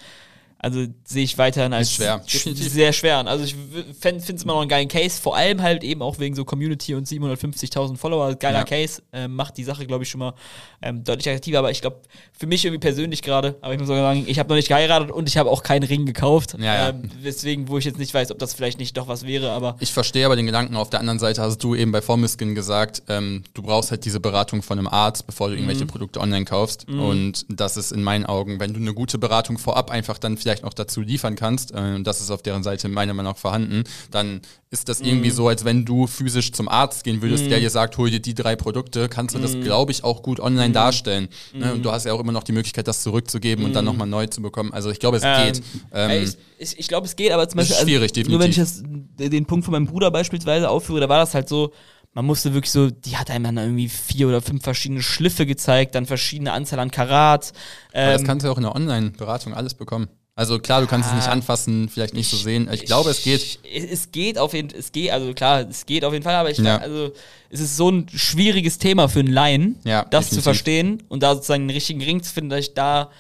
Also 0.58 0.86
sehe 1.04 1.24
ich 1.24 1.38
weiterhin 1.38 1.74
als 1.74 1.92
schwer, 1.94 2.22
sehr 2.26 2.92
schwer 2.94 3.18
an. 3.18 3.28
Also 3.28 3.44
ich 3.44 3.56
finde 4.00 4.20
es 4.22 4.30
immer 4.44 4.54
noch 4.54 4.62
einen 4.62 4.70
geilen 4.70 4.88
Case, 4.88 5.22
vor 5.22 5.36
allem 5.36 5.62
halt 5.62 5.84
eben 5.84 6.02
auch 6.02 6.18
wegen 6.18 6.34
so 6.34 6.44
Community 6.44 6.96
und 6.96 7.08
750.000 7.08 7.98
Follower. 7.98 8.34
Geiler 8.36 8.60
Ja. 8.60 8.64
Case, 8.64 9.02
ähm, 9.14 9.36
macht 9.36 9.58
die 9.58 9.64
Sache, 9.64 9.86
glaube 9.86 10.04
ich, 10.04 10.10
schon 10.10 10.20
mal 10.20 10.34
ähm, 10.82 11.04
deutlich 11.04 11.28
attraktiver. 11.30 11.60
Aber 11.60 11.70
ich 11.72 11.82
glaube, 11.82 11.98
für 12.34 12.48
mich 12.48 12.66
irgendwie 12.66 12.80
persönlich 12.80 13.22
gerade, 13.22 13.56
aber 13.62 13.74
ich 13.74 13.80
muss 13.80 13.90
auch 13.90 13.96
sagen, 13.96 14.24
ich 14.28 14.40
habe 14.40 14.50
noch 14.50 14.56
nicht 14.56 14.68
geheiratet 14.70 15.12
und 15.12 15.28
ich 15.30 15.38
habe 15.38 15.52
auch 15.52 15.62
keinen 15.62 15.84
Ring 15.84 16.06
gekauft. 16.06 16.56
Ja, 16.58 16.64
ja. 16.66 16.90
Ähm, 16.90 17.12
deswegen, 17.24 17.68
wo 17.68 17.78
ich 17.78 17.86
jetzt 17.86 18.00
nicht 18.00 18.14
weiß, 18.14 18.32
ob 18.32 18.40
das 18.40 18.54
vielleicht 18.56 18.80
nicht 18.80 18.98
doch 18.98 19.08
was 19.08 19.26
wäre, 19.26 19.52
aber 19.52 19.76
Ich 19.80 19.94
verstehe 19.94 20.26
aber 20.26 20.36
den 20.36 20.46
Gedanken. 20.48 20.76
Auf 20.78 20.90
der 20.90 21.00
anderen 21.00 21.20
Seite 21.20 21.42
hast 21.44 21.60
du 21.64 21.76
eben 21.76 21.92
bei 21.92 22.02
Formiskin 22.02 22.56
gesagt, 22.56 23.04
ähm, 23.08 23.44
du 23.54 23.62
brauchst 23.62 23.92
halt 23.92 24.04
diese 24.06 24.20
Beratung 24.20 24.62
von 24.64 24.80
einem 24.80 24.88
Arzt, 24.88 25.28
bevor 25.28 25.50
du 25.50 25.56
irgendwelche 25.56 25.84
Mhm. 25.84 25.90
Produkte 25.90 26.20
online 26.22 26.46
kaufst. 26.46 26.88
Und 26.88 27.46
das 27.50 27.78
ist 27.78 27.92
in 27.92 28.02
meinen 28.02 28.26
Augen, 28.26 28.60
wenn 28.60 28.74
du 28.74 28.80
eine 28.80 28.94
gute 28.94 29.18
Beratung 29.20 29.58
vorab 29.58 29.92
einfach 29.92 30.18
dann 30.18 30.38
vielleicht 30.46 30.64
noch 30.64 30.76
dazu 30.76 31.02
liefern 31.02 31.36
kannst, 31.36 31.72
äh, 31.74 31.96
und 31.96 32.04
das 32.06 32.22
ist 32.22 32.30
auf 32.30 32.44
deren 32.44 32.62
Seite 32.62 32.88
meiner 32.88 33.16
Meinung 33.16 33.32
nach 33.32 33.38
vorhanden, 33.40 33.84
dann 34.12 34.42
ist 34.70 34.88
das 34.90 35.02
irgendwie 35.02 35.30
Mhm. 35.32 35.34
so, 35.34 35.48
als 35.48 35.66
wenn 35.66 35.86
du 35.86 36.06
physisch 36.06 36.52
zum 36.52 36.68
Arzt 36.70 37.04
gehen 37.04 37.24
würdest, 37.24 37.50
der 37.50 37.60
dir 37.60 37.72
sagt, 37.72 37.98
hol 37.98 38.12
dir 38.12 38.20
die 38.20 38.36
drei 38.36 38.56
Produkte, 38.56 39.10
kannst 39.10 39.34
du 39.34 39.40
Mhm. 39.40 39.42
das, 39.42 39.60
glaube 39.60 39.92
ich, 39.92 40.04
auch 40.04 40.22
gut 40.22 40.40
online 40.40 40.72
darstellen. 40.72 41.30
Ne? 41.54 41.74
Und 41.74 41.84
du 41.84 41.92
hast 41.92 42.06
ja 42.06 42.14
auch 42.14 42.20
immer 42.20 42.32
noch 42.32 42.44
die 42.44 42.52
Möglichkeit, 42.52 42.88
das 42.88 43.02
zurückzugeben 43.02 43.66
und 43.66 43.74
dann 43.74 43.86
nochmal 43.86 44.06
neu 44.06 44.28
zu 44.28 44.44
bekommen. 44.44 44.72
Also 44.72 44.92
ich 44.92 45.00
glaube, 45.00 45.18
es 45.18 45.24
Mhm. 45.24 45.30
Ähm, 45.30 45.46
geht. 45.54 45.64
Ähm, 45.92 46.10
Ey, 46.12 46.24
ich 46.24 46.38
ich, 46.60 46.80
ich 46.80 46.88
glaube, 46.88 47.08
es 47.08 47.16
geht, 47.16 47.32
aber 47.32 47.50
zum 47.50 47.60
ist 47.60 47.70
Beispiel. 47.70 47.88
schwierig, 47.88 48.12
also, 48.16 48.30
Nur 48.30 48.40
wenn 48.40 48.52
ich 48.52 48.56
definitiv. 48.58 49.18
das, 49.18 49.32
den 49.32 49.46
Punkt 49.48 49.66
von 49.66 49.72
meinem 49.72 49.88
Bruder 49.88 50.12
beispielsweise 50.12 50.70
aufführe, 50.70 51.00
da 51.00 51.10
war 51.10 51.18
das 51.18 51.34
halt 51.34 51.50
so, 51.50 51.74
man 52.14 52.26
musste 52.26 52.54
wirklich 52.54 52.72
so, 52.72 52.90
die 52.92 53.18
hat 53.18 53.30
einem 53.30 53.44
dann 53.44 53.58
irgendwie 53.58 53.90
vier 53.90 54.30
oder 54.30 54.42
fünf 54.42 54.64
verschiedene 54.64 55.02
Schliffe 55.02 55.46
gezeigt, 55.46 55.96
dann 55.96 56.06
verschiedene 56.06 56.54
Anzahl 56.54 56.80
an 56.80 56.90
Karat. 56.90 57.52
Aber 57.94 58.14
das 58.14 58.22
Ähm, 58.22 58.28
kannst 58.28 58.46
du 58.46 58.50
auch 58.52 58.56
in 58.58 58.64
der 58.64 58.74
Online-Beratung 58.74 59.54
alles 59.54 59.74
bekommen. 59.74 60.08
Also 60.38 60.60
klar, 60.60 60.82
du 60.82 60.88
kannst 60.88 61.10
es 61.10 61.16
nicht 61.16 61.28
Ah. 61.30 61.32
anfassen, 61.32 61.88
vielleicht 61.88 62.14
nicht 62.14 62.30
so 62.30 62.36
sehen. 62.36 62.70
Ich 62.74 62.84
glaube, 62.84 63.10
es 63.10 63.24
geht. 63.24 63.58
Es, 63.74 64.12
geht 64.12 64.38
auf 64.38 64.54
jeden 64.54 64.70
Fall, 64.70 64.80
es 64.80 64.92
geht, 64.92 65.12
also 65.12 65.34
klar, 65.34 65.62
es 65.70 65.86
geht 65.86 66.04
auf 66.04 66.12
jeden 66.12 66.24
Fall, 66.24 66.36
aber 66.36 66.52
ich 66.52 66.58
Ja. 66.58 66.78
also 66.78 67.14
es 67.50 67.62
ist 67.62 67.78
so 67.78 67.90
ein 67.90 68.08
schwieriges 68.14 68.78
Thema 68.78 69.08
für 69.08 69.20
einen 69.20 69.32
Laien, 69.32 69.80
Ja, 69.86 70.04
das 70.04 70.26
zu 70.26 70.36
definitiv. 70.36 70.44
verstehen 70.44 71.04
und 71.08 71.24
da 71.24 71.36
sozusagen 71.36 71.62
einen 71.64 71.70
richtigen 71.70 72.02
Ring 72.04 72.22
zu 72.22 72.34
finden, 72.34 72.50
dass 72.50 72.60
ich 72.60 72.74
da, 72.74 73.12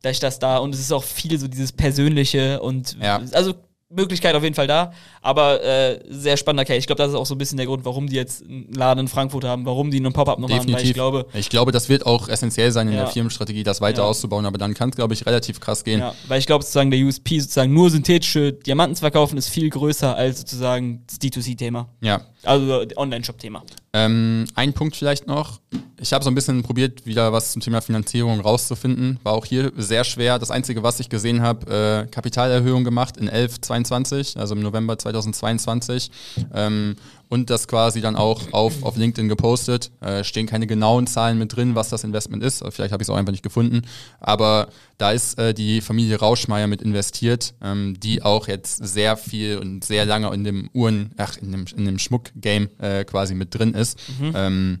dass 0.00 0.12
ich 0.12 0.20
das 0.20 0.38
da 0.38 0.56
und 0.56 0.74
es 0.74 0.80
ist 0.80 0.90
auch 0.92 1.04
viel 1.04 1.38
so 1.38 1.48
dieses 1.48 1.72
Persönliche 1.72 2.62
und 2.62 2.96
Ja. 2.98 3.20
also 3.32 3.52
Möglichkeit 3.90 4.34
auf 4.34 4.42
jeden 4.42 4.54
Fall 4.54 4.66
da, 4.66 4.92
aber 5.22 5.62
äh, 5.64 6.00
sehr 6.10 6.36
spannender 6.36 6.66
Case. 6.66 6.78
Ich 6.78 6.86
glaube, 6.86 6.98
das 7.02 7.10
ist 7.10 7.14
auch 7.16 7.24
so 7.24 7.34
ein 7.34 7.38
bisschen 7.38 7.56
der 7.56 7.64
Grund, 7.66 7.86
warum 7.86 8.06
die 8.06 8.16
jetzt 8.16 8.42
einen 8.44 8.70
Laden 8.74 9.00
in 9.00 9.08
Frankfurt 9.08 9.44
haben, 9.44 9.64
warum 9.64 9.90
die 9.90 9.96
einen 9.96 10.12
Pop-Up 10.12 10.38
noch 10.38 10.48
machen, 10.48 10.60
Definitiv. 10.66 10.88
ich 10.90 10.94
glaube, 10.94 11.26
ich 11.32 11.48
glaube, 11.48 11.72
das 11.72 11.88
wird 11.88 12.04
auch 12.04 12.28
essentiell 12.28 12.70
sein 12.70 12.88
in 12.88 12.94
Ja. 12.94 13.04
der 13.04 13.08
Firmenstrategie, 13.12 13.62
das 13.62 13.80
weiter 13.80 14.02
Ja. 14.02 14.08
auszubauen, 14.08 14.44
aber 14.44 14.58
dann 14.58 14.74
kann 14.74 14.90
es, 14.90 14.96
glaube 14.96 15.14
ich, 15.14 15.24
relativ 15.24 15.58
krass 15.60 15.84
gehen. 15.84 16.00
ja, 16.00 16.12
weil 16.26 16.38
ich 16.38 16.46
glaube 16.46 16.64
sozusagen 16.64 16.90
der 16.90 17.00
USP 17.00 17.40
sozusagen 17.40 17.72
nur 17.72 17.88
synthetische 17.88 18.52
Diamanten 18.52 18.94
zu 18.94 19.00
verkaufen 19.00 19.38
ist 19.38 19.48
viel 19.48 19.70
größer 19.70 20.14
als 20.14 20.40
sozusagen 20.40 21.04
das 21.06 21.18
D2C-Thema. 21.20 21.88
Ja. 22.02 22.20
Also 22.44 22.84
Online-Shop-Thema. 22.96 23.62
Ähm, 23.92 24.46
ein 24.54 24.72
Punkt 24.72 24.96
vielleicht 24.96 25.26
noch. 25.26 25.60
Ich 26.00 26.12
habe 26.12 26.22
so 26.22 26.30
ein 26.30 26.34
bisschen 26.34 26.62
probiert, 26.62 27.04
wieder 27.04 27.32
was 27.32 27.52
zum 27.52 27.60
Thema 27.60 27.80
Finanzierung 27.80 28.40
rauszufinden. 28.40 29.18
War 29.24 29.32
auch 29.32 29.44
hier 29.44 29.72
sehr 29.76 30.04
schwer. 30.04 30.38
Das 30.38 30.50
Einzige, 30.50 30.82
was 30.82 31.00
ich 31.00 31.08
gesehen 31.08 31.42
habe, 31.42 32.06
äh, 32.06 32.10
Kapitalerhöhung 32.10 32.84
gemacht 32.84 33.16
in 33.16 33.28
1122, 33.28 34.38
also 34.38 34.54
im 34.54 34.62
November 34.62 34.96
2022. 34.98 36.10
Ähm, 36.54 36.96
und 37.28 37.50
das 37.50 37.68
quasi 37.68 38.00
dann 38.00 38.16
auch 38.16 38.52
auf, 38.52 38.82
auf 38.82 38.96
LinkedIn 38.96 39.28
gepostet. 39.28 39.90
Äh, 40.00 40.24
stehen 40.24 40.46
keine 40.46 40.66
genauen 40.66 41.06
Zahlen 41.06 41.38
mit 41.38 41.54
drin, 41.54 41.74
was 41.74 41.88
das 41.88 42.04
Investment 42.04 42.42
ist. 42.42 42.64
Vielleicht 42.70 42.92
habe 42.92 43.02
ich 43.02 43.06
es 43.06 43.10
auch 43.10 43.16
einfach 43.16 43.32
nicht 43.32 43.42
gefunden. 43.42 43.82
Aber 44.20 44.68
da 44.96 45.12
ist 45.12 45.38
äh, 45.38 45.52
die 45.54 45.80
Familie 45.80 46.18
Rauschmeier 46.18 46.66
mit 46.66 46.82
investiert, 46.82 47.54
ähm, 47.62 47.98
die 48.00 48.22
auch 48.22 48.48
jetzt 48.48 48.84
sehr 48.86 49.16
viel 49.16 49.58
und 49.58 49.84
sehr 49.84 50.06
lange 50.06 50.32
in 50.32 50.44
dem 50.44 50.70
Uhren, 50.72 51.12
ach, 51.16 51.36
in 51.36 51.52
dem, 51.52 51.64
in 51.76 51.84
dem 51.84 51.98
Schmuck-Game 51.98 52.68
äh, 52.78 53.04
quasi 53.04 53.34
mit 53.34 53.54
drin 53.54 53.74
ist. 53.74 53.98
Ähm, 54.34 54.80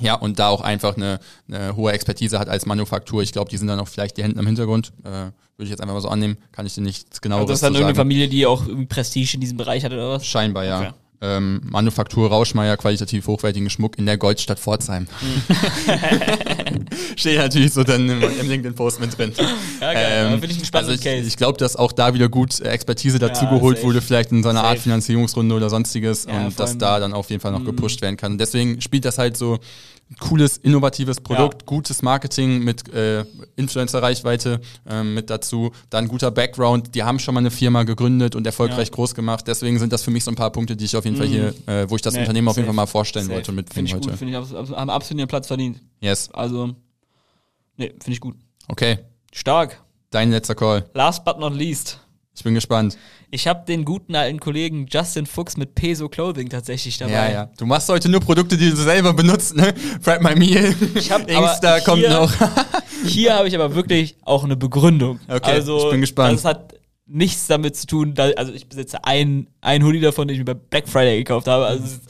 ja, 0.00 0.14
und 0.14 0.38
da 0.38 0.48
auch 0.48 0.60
einfach 0.60 0.96
eine, 0.96 1.20
eine 1.48 1.76
hohe 1.76 1.92
Expertise 1.92 2.38
hat 2.38 2.48
als 2.48 2.66
Manufaktur. 2.66 3.22
Ich 3.22 3.32
glaube, 3.32 3.50
die 3.50 3.56
sind 3.56 3.68
dann 3.68 3.78
auch 3.78 3.88
vielleicht 3.88 4.16
die 4.16 4.24
Hände 4.24 4.40
im 4.40 4.46
Hintergrund. 4.46 4.92
Äh, 5.04 5.08
Würde 5.08 5.32
ich 5.58 5.70
jetzt 5.70 5.80
einfach 5.80 5.94
mal 5.94 6.00
so 6.00 6.08
annehmen. 6.08 6.36
Kann 6.50 6.66
ich 6.66 6.74
dir 6.74 6.80
nichts 6.80 7.20
genaueres 7.20 7.42
Also 7.42 7.52
das 7.52 7.58
ist 7.58 7.62
dann 7.62 7.74
irgendeine 7.74 7.94
sagen. 7.94 8.08
Familie, 8.08 8.28
die 8.28 8.44
auch 8.46 8.66
irgendwie 8.66 8.86
Prestige 8.86 9.34
in 9.34 9.40
diesem 9.40 9.56
Bereich 9.56 9.84
hat 9.84 9.92
oder 9.92 10.10
was? 10.10 10.26
Scheinbar, 10.26 10.64
ja. 10.64 10.80
Okay. 10.80 10.90
Ähm, 11.24 11.62
Manufaktur 11.64 12.28
Rauschmeier, 12.28 12.76
qualitativ 12.76 13.26
hochwertigen 13.26 13.70
Schmuck 13.70 13.98
in 13.98 14.04
der 14.04 14.18
Goldstadt 14.18 14.58
Pforzheim. 14.58 15.06
Hm. 15.20 16.86
Steht 17.16 17.38
natürlich 17.38 17.72
so 17.72 17.82
dann 17.82 18.08
im, 18.08 18.22
im 18.22 18.48
LinkedIn-Post 18.48 19.00
mit 19.00 19.16
drin. 19.16 19.32
Ja, 19.80 19.92
geil. 19.92 20.38
Finde 20.38 20.46
ich 20.46 20.74
also 20.74 20.92
ich, 20.92 21.00
Case. 21.00 21.26
ich 21.26 21.36
glaube, 21.36 21.58
dass 21.58 21.76
auch 21.76 21.92
da 21.92 22.12
wieder 22.12 22.28
gut 22.28 22.60
äh, 22.60 22.68
Expertise 22.68 23.18
dazu 23.18 23.44
Ja, 23.44 23.60
wurde, 23.60 24.02
vielleicht 24.02 24.32
in 24.32 24.42
so 24.42 24.50
einer 24.50 24.62
Art 24.64 24.76
Safe. 24.76 24.82
Finanzierungsrunde 24.82 25.54
oder 25.54 25.70
sonstiges 25.70 26.26
Ja, 26.26 26.46
und 26.46 26.60
dass 26.60 26.76
da 26.76 27.00
dann 27.00 27.12
auf 27.14 27.30
jeden 27.30 27.40
Fall 27.40 27.52
noch 27.52 27.64
gepusht 27.64 28.02
werden 28.02 28.16
kann. 28.16 28.36
Deswegen 28.36 28.80
spielt 28.80 29.04
das 29.04 29.18
halt 29.18 29.36
so 29.36 29.58
cooles, 30.20 30.56
innovatives 30.58 31.20
Produkt, 31.20 31.62
Ja. 31.62 31.66
gutes 31.66 32.02
Marketing 32.02 32.62
mit 32.62 32.92
äh, 32.92 33.24
Influencer-Reichweite 33.56 34.60
ähm, 34.88 35.14
mit 35.14 35.30
dazu, 35.30 35.72
dann 35.90 36.08
guter 36.08 36.30
Background. 36.30 36.94
Die 36.94 37.02
haben 37.02 37.18
schon 37.18 37.34
mal 37.34 37.40
eine 37.40 37.50
Firma 37.50 37.82
gegründet 37.82 38.34
und 38.36 38.46
erfolgreich 38.46 38.88
Ja. 38.88 38.94
groß 38.94 39.14
gemacht. 39.14 39.44
Deswegen 39.48 39.78
sind 39.78 39.92
das 39.92 40.02
für 40.02 40.10
mich 40.10 40.22
so 40.24 40.30
ein 40.30 40.34
paar 40.36 40.50
Punkte, 40.50 40.76
die 40.76 40.84
ich 40.84 40.96
auf 40.96 41.04
jeden 41.04 41.16
Fall 41.16 41.26
hier, 41.26 41.54
äh, 41.66 41.88
wo 41.90 41.96
ich 41.96 42.02
das 42.02 42.14
Nee, 42.14 42.20
Unternehmen 42.20 42.48
auf 42.48 42.56
jeden. 42.56 42.66
Fall 42.66 42.74
mal 42.74 42.86
vorstellen 42.86 43.26
Safe. 43.26 43.36
wollte 43.36 43.50
und 43.52 43.56
Finde 43.56 43.62
mitbringen 43.62 43.86
ich 43.86 43.94
heute. 43.94 44.08
gut, 44.10 44.18
finde 44.18 44.38
ich, 44.70 44.76
haben 44.76 44.90
absolut 44.90 45.18
ihren 45.20 45.28
Platz 45.28 45.46
verdient. 45.46 45.80
Yes. 46.00 46.30
Also, 46.32 46.74
nee, 47.76 47.88
finde 47.88 48.12
ich 48.12 48.20
gut. 48.20 48.36
Okay. 48.68 48.98
Stark. 49.32 49.80
Dein 50.10 50.30
letzter 50.30 50.54
Call. 50.54 50.88
Last 50.94 51.24
but 51.24 51.38
not 51.40 51.54
least. 51.54 51.98
Ich 52.36 52.42
bin 52.42 52.54
gespannt. 52.54 52.98
Ich 53.30 53.46
habe 53.46 53.64
den 53.64 53.84
guten 53.84 54.14
alten 54.16 54.40
Kollegen 54.40 54.86
Justin 54.90 55.24
Fuchs 55.26 55.56
mit 55.56 55.74
Peso 55.74 56.08
Clothing 56.08 56.48
tatsächlich 56.48 56.98
dabei. 56.98 57.12
Ja, 57.12 57.30
ja. 57.32 57.50
Du 57.56 57.64
machst 57.64 57.88
heute 57.88 58.08
nur 58.08 58.20
Produkte, 58.20 58.56
die 58.56 58.70
du 58.70 58.76
selber 58.76 59.12
benutzt, 59.12 59.54
ne? 59.54 59.72
Prep 60.02 60.20
My 60.20 60.34
Meal. 60.34 60.74
Ich 60.96 61.12
hab 61.12 61.28
Insta 61.30 61.78
kommt 61.80 61.98
hier- 62.00 62.10
noch. 62.10 62.32
Hier 63.06 63.34
habe 63.34 63.46
ich 63.48 63.54
aber 63.54 63.74
wirklich 63.74 64.16
auch 64.22 64.44
eine 64.44 64.56
Begründung. 64.56 65.20
Okay, 65.28 65.50
also, 65.50 65.78
ich 65.84 65.90
bin 65.90 66.00
gespannt. 66.00 66.34
Das 66.38 66.44
hat 66.46 66.74
nichts 67.06 67.46
damit 67.48 67.76
zu 67.76 67.86
tun, 67.86 68.14
da, 68.14 68.30
also 68.30 68.52
ich 68.52 68.66
besitze 68.66 69.04
ein, 69.04 69.46
ein 69.60 69.84
Hoodie 69.84 70.00
davon, 70.00 70.26
den 70.26 70.34
ich 70.34 70.38
mir 70.38 70.46
bei 70.46 70.54
Black 70.54 70.88
Friday 70.88 71.18
gekauft 71.18 71.46
habe. 71.46 71.66
Also 71.66 71.84
es 71.84 71.92
ist 71.92 72.02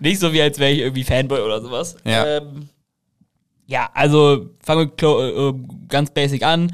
nicht 0.00 0.20
so 0.20 0.32
wie 0.32 0.42
als 0.42 0.58
wäre 0.58 0.72
ich 0.72 0.80
irgendwie 0.80 1.04
Fanboy 1.04 1.40
oder 1.40 1.62
sowas. 1.62 1.96
Ja. 2.04 2.36
Ähm, 2.36 2.68
ja, 3.66 3.88
also 3.94 4.50
fangen 4.62 4.90
wir 4.94 5.48
äh, 5.48 5.54
ganz 5.88 6.10
basic 6.12 6.42
an. 6.42 6.70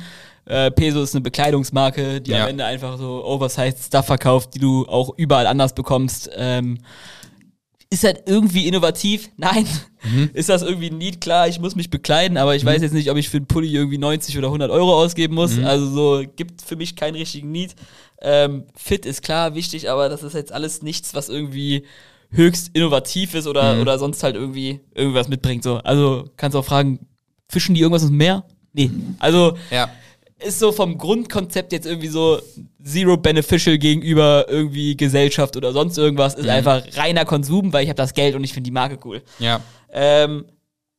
Äh, 0.48 0.70
Peso 0.70 1.02
ist 1.02 1.14
eine 1.14 1.20
Bekleidungsmarke, 1.22 2.20
die 2.20 2.30
Ja. 2.30 2.44
am 2.44 2.48
Ende 2.50 2.64
einfach 2.64 2.96
so 2.98 3.22
oversized 3.24 3.84
Stuff 3.84 4.06
verkauft, 4.06 4.54
die 4.54 4.58
du 4.58 4.86
auch 4.86 5.12
überall 5.16 5.46
anders 5.46 5.74
bekommst. 5.74 6.30
Ähm, 6.34 6.78
ist 7.90 8.04
halt 8.04 8.22
irgendwie 8.26 8.66
innovativ? 8.68 9.30
Nein. 9.36 9.66
Mhm. 10.02 10.30
Ist 10.34 10.48
das 10.48 10.62
irgendwie 10.62 10.90
ein 10.90 10.98
Need? 10.98 11.20
Klar, 11.20 11.48
ich 11.48 11.58
muss 11.60 11.74
mich 11.74 11.90
bekleiden, 11.90 12.36
aber 12.36 12.54
ich 12.56 12.64
weiß 12.64 12.82
jetzt 12.82 12.92
nicht, 12.92 13.10
ob 13.10 13.16
ich 13.16 13.28
für 13.28 13.38
einen 13.38 13.46
Pulli 13.46 13.72
irgendwie 13.74 13.98
90 13.98 14.36
oder 14.38 14.48
100 14.48 14.70
Euro 14.70 14.94
ausgeben 14.94 15.34
muss. 15.34 15.56
Mhm. 15.56 15.64
Also 15.64 15.86
so 15.86 16.24
gibt 16.36 16.62
für 16.62 16.76
mich 16.76 16.96
keinen 16.96 17.14
richtigen 17.14 17.50
Need. 17.50 17.74
Ähm, 18.20 18.64
fit 18.74 19.06
ist 19.06 19.22
klar 19.22 19.54
wichtig, 19.54 19.88
aber 19.90 20.08
das 20.08 20.22
ist 20.22 20.34
jetzt 20.34 20.52
alles 20.52 20.82
nichts, 20.82 21.14
was 21.14 21.28
irgendwie 21.28 21.84
höchst 22.30 22.70
innovativ 22.74 23.34
ist 23.34 23.46
oder, 23.46 23.74
Mhm. 23.76 23.80
oder 23.82 23.98
sonst 23.98 24.22
halt 24.22 24.34
irgendwie 24.36 24.80
irgendwas 24.94 25.28
mitbringt. 25.28 25.62
So. 25.64 25.76
Also 25.76 26.24
kannst 26.36 26.56
auch 26.56 26.64
fragen, 26.64 27.06
fischen 27.48 27.74
die 27.74 27.80
irgendwas 27.80 28.02
ins 28.02 28.10
Meer? 28.10 28.44
Nee. 28.74 28.90
Also 29.18 29.56
Ja. 29.70 29.88
Ist 30.44 30.58
so 30.58 30.70
vom 30.72 30.98
Grundkonzept 30.98 31.72
jetzt 31.72 31.86
irgendwie 31.86 32.08
so 32.08 32.38
zero 32.84 33.16
beneficial 33.16 33.76
gegenüber 33.78 34.46
irgendwie 34.48 34.96
Gesellschaft 34.96 35.56
oder 35.56 35.72
sonst 35.72 35.98
irgendwas. 35.98 36.34
Ist 36.34 36.44
Mhm. 36.44 36.50
einfach 36.50 36.82
reiner 36.96 37.24
Konsum, 37.24 37.72
weil 37.72 37.82
ich 37.84 37.88
habe 37.88 37.96
das 37.96 38.14
Geld 38.14 38.34
und 38.34 38.44
ich 38.44 38.52
finde 38.52 38.66
die 38.68 38.72
Marke 38.72 38.98
cool. 39.04 39.22
Ja. 39.38 39.60
Ähm, 39.92 40.44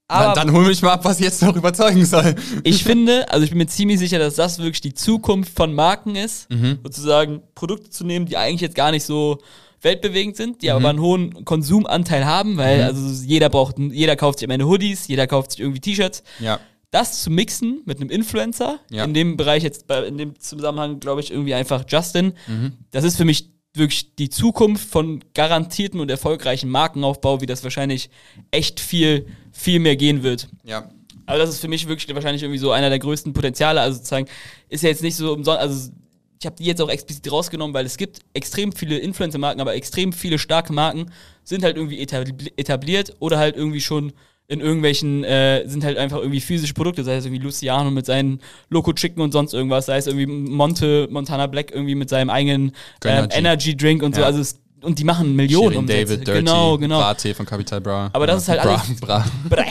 aber 0.08 0.34
Dann, 0.34 0.48
dann 0.48 0.56
hol 0.56 0.66
mich 0.66 0.82
mal 0.82 0.94
ab, 0.94 1.06
was 1.06 1.20
jetzt 1.20 1.42
noch 1.44 1.56
überzeugen 1.56 2.04
soll. 2.04 2.36
ich 2.64 2.84
finde, 2.84 3.32
also 3.32 3.44
ich 3.44 3.52
bin 3.52 3.60
mir 3.60 3.68
ziemlich 3.68 4.00
sicher, 4.00 4.18
dass 4.20 4.36
das 4.36 4.58
wirklich 4.58 4.82
die 4.82 4.94
Zukunft 4.96 5.56
von 5.56 5.74
Marken 5.74 6.16
ist, 6.16 6.50
Mhm. 6.50 6.80
sozusagen 6.84 7.42
Produkte 7.56 7.90
zu 7.92 8.04
nehmen, 8.06 8.26
die 8.26 8.36
eigentlich 8.36 8.62
jetzt 8.62 8.76
gar 8.76 8.92
nicht 8.92 9.04
so 9.04 9.38
weltbewegend 9.82 10.36
sind, 10.36 10.62
die 10.64 10.68
Mhm. 10.68 10.74
aber 10.76 10.90
einen 10.90 11.00
hohen 11.00 11.46
Konsumanteil 11.46 12.26
haben, 12.26 12.58
weil 12.58 12.84
also 12.84 13.24
jeder 13.24 13.50
braucht, 13.50 13.78
jeder 13.80 14.16
kauft 14.18 14.40
sich 14.40 14.48
am 14.48 14.52
Ende 14.52 14.66
Hoodies, 14.68 15.08
jeder 15.08 15.28
kauft 15.28 15.52
sich 15.52 15.60
irgendwie 15.62 15.80
T-Shirts. 15.80 16.24
Ja. 16.40 16.60
Das 16.92 17.22
zu 17.22 17.30
mixen 17.30 17.82
mit 17.86 18.00
einem 18.02 18.10
Influencer, 18.10 18.80
Ja. 18.90 19.04
in 19.04 19.14
dem 19.14 19.38
Bereich 19.38 19.64
jetzt, 19.64 19.86
bei, 19.88 20.04
in 20.06 20.18
dem 20.18 20.40
Zusammenhang 20.40 21.00
glaube 21.00 21.22
ich 21.22 21.32
irgendwie 21.32 21.54
einfach 21.54 21.84
Justin, 21.88 22.34
Mhm. 22.48 22.74
das 22.92 23.04
ist 23.04 23.16
für 23.16 23.26
mich 23.26 23.50
wirklich 23.76 24.16
die 24.16 24.30
Zukunft 24.30 24.90
von 24.90 25.24
garantierten 25.36 26.00
und 26.00 26.10
erfolgreichen 26.10 26.70
Markenaufbau, 26.70 27.42
wie 27.42 27.46
das 27.46 27.64
wahrscheinlich 27.64 28.10
echt 28.50 28.80
viel, 28.80 29.28
viel 29.52 29.80
mehr 29.80 29.96
gehen 29.96 30.24
wird. 30.24 30.50
Ja. 30.64 30.90
Also 31.28 31.42
das 31.46 31.52
ist 31.52 31.62
für 31.62 31.68
mich 31.68 31.88
wirklich 31.88 32.14
wahrscheinlich 32.16 32.42
irgendwie 32.42 32.58
so 32.58 32.72
einer 32.72 32.90
der 32.90 32.98
größten 32.98 33.34
Potenziale. 33.34 33.80
Also 33.82 33.98
sozusagen 33.98 34.26
ist 34.70 34.82
ja 34.82 34.90
jetzt 34.90 35.04
nicht 35.04 35.16
so 35.16 35.32
umsonst, 35.34 35.60
also 35.62 35.92
ich 36.40 36.46
habe 36.48 36.56
die 36.56 36.64
jetzt 36.64 36.82
auch 36.82 36.90
explizit 36.90 37.32
rausgenommen, 37.32 37.74
weil 37.76 37.86
es 37.86 37.98
gibt 37.98 38.22
extrem 38.34 38.72
viele 38.72 38.98
Influencer-Marken, 38.98 39.62
aber 39.62 39.76
extrem 39.76 40.12
viele 40.14 40.40
starke 40.40 40.74
Marken 40.74 41.12
sind 41.44 41.64
halt 41.64 41.78
irgendwie 41.78 42.02
etabli- 42.04 42.52
etabliert 42.58 43.16
oder 43.20 43.38
halt 43.38 43.56
irgendwie 43.56 43.82
schon 43.82 44.14
in 44.50 44.60
irgendwelchen, 44.62 45.24
äh, 45.24 45.66
sind 45.68 45.84
halt 45.84 45.98
einfach 45.98 46.18
irgendwie 46.18 46.42
physische 46.42 46.74
Produkte, 46.74 47.04
sei 47.04 47.16
es 47.16 47.26
irgendwie 47.26 47.44
Luciano 47.44 47.92
mit 47.92 48.06
seinen 48.08 48.42
Loco 48.70 48.92
Chicken 48.94 49.22
und 49.22 49.32
sonst 49.32 49.54
irgendwas, 49.54 49.86
sei 49.86 49.98
es 49.98 50.08
irgendwie 50.08 50.26
Monte, 50.26 51.08
Montana 51.12 51.46
Black 51.48 51.72
irgendwie 51.72 51.94
mit 51.96 52.10
seinem 52.10 52.30
eigenen 52.32 52.72
ähm, 53.06 53.28
Energy. 53.32 53.78
Drink 53.78 54.02
und 54.04 54.16
so, 54.16 54.22
Ja. 54.22 54.28
also 54.28 54.40
es, 54.42 54.60
und 54.82 54.98
die 54.98 55.04
machen 55.04 55.36
Millionen 55.36 55.66
Shirin 55.74 55.78
Umsätze. 55.82 56.06
David, 56.16 56.28
Dirty, 56.28 56.40
genau, 56.40 56.78
genau. 56.80 56.98
Bra-Tee 57.00 57.34
von 57.36 57.46
Capital 57.46 57.80
Bra. 57.82 58.10
Aber 58.12 58.26
das 58.26 58.42
ist 58.44 58.50
halt 58.50 58.62
Bra, 58.64 58.76
alles- 58.88 59.00
Bra. 59.02 59.26
Bräh. 59.50 59.66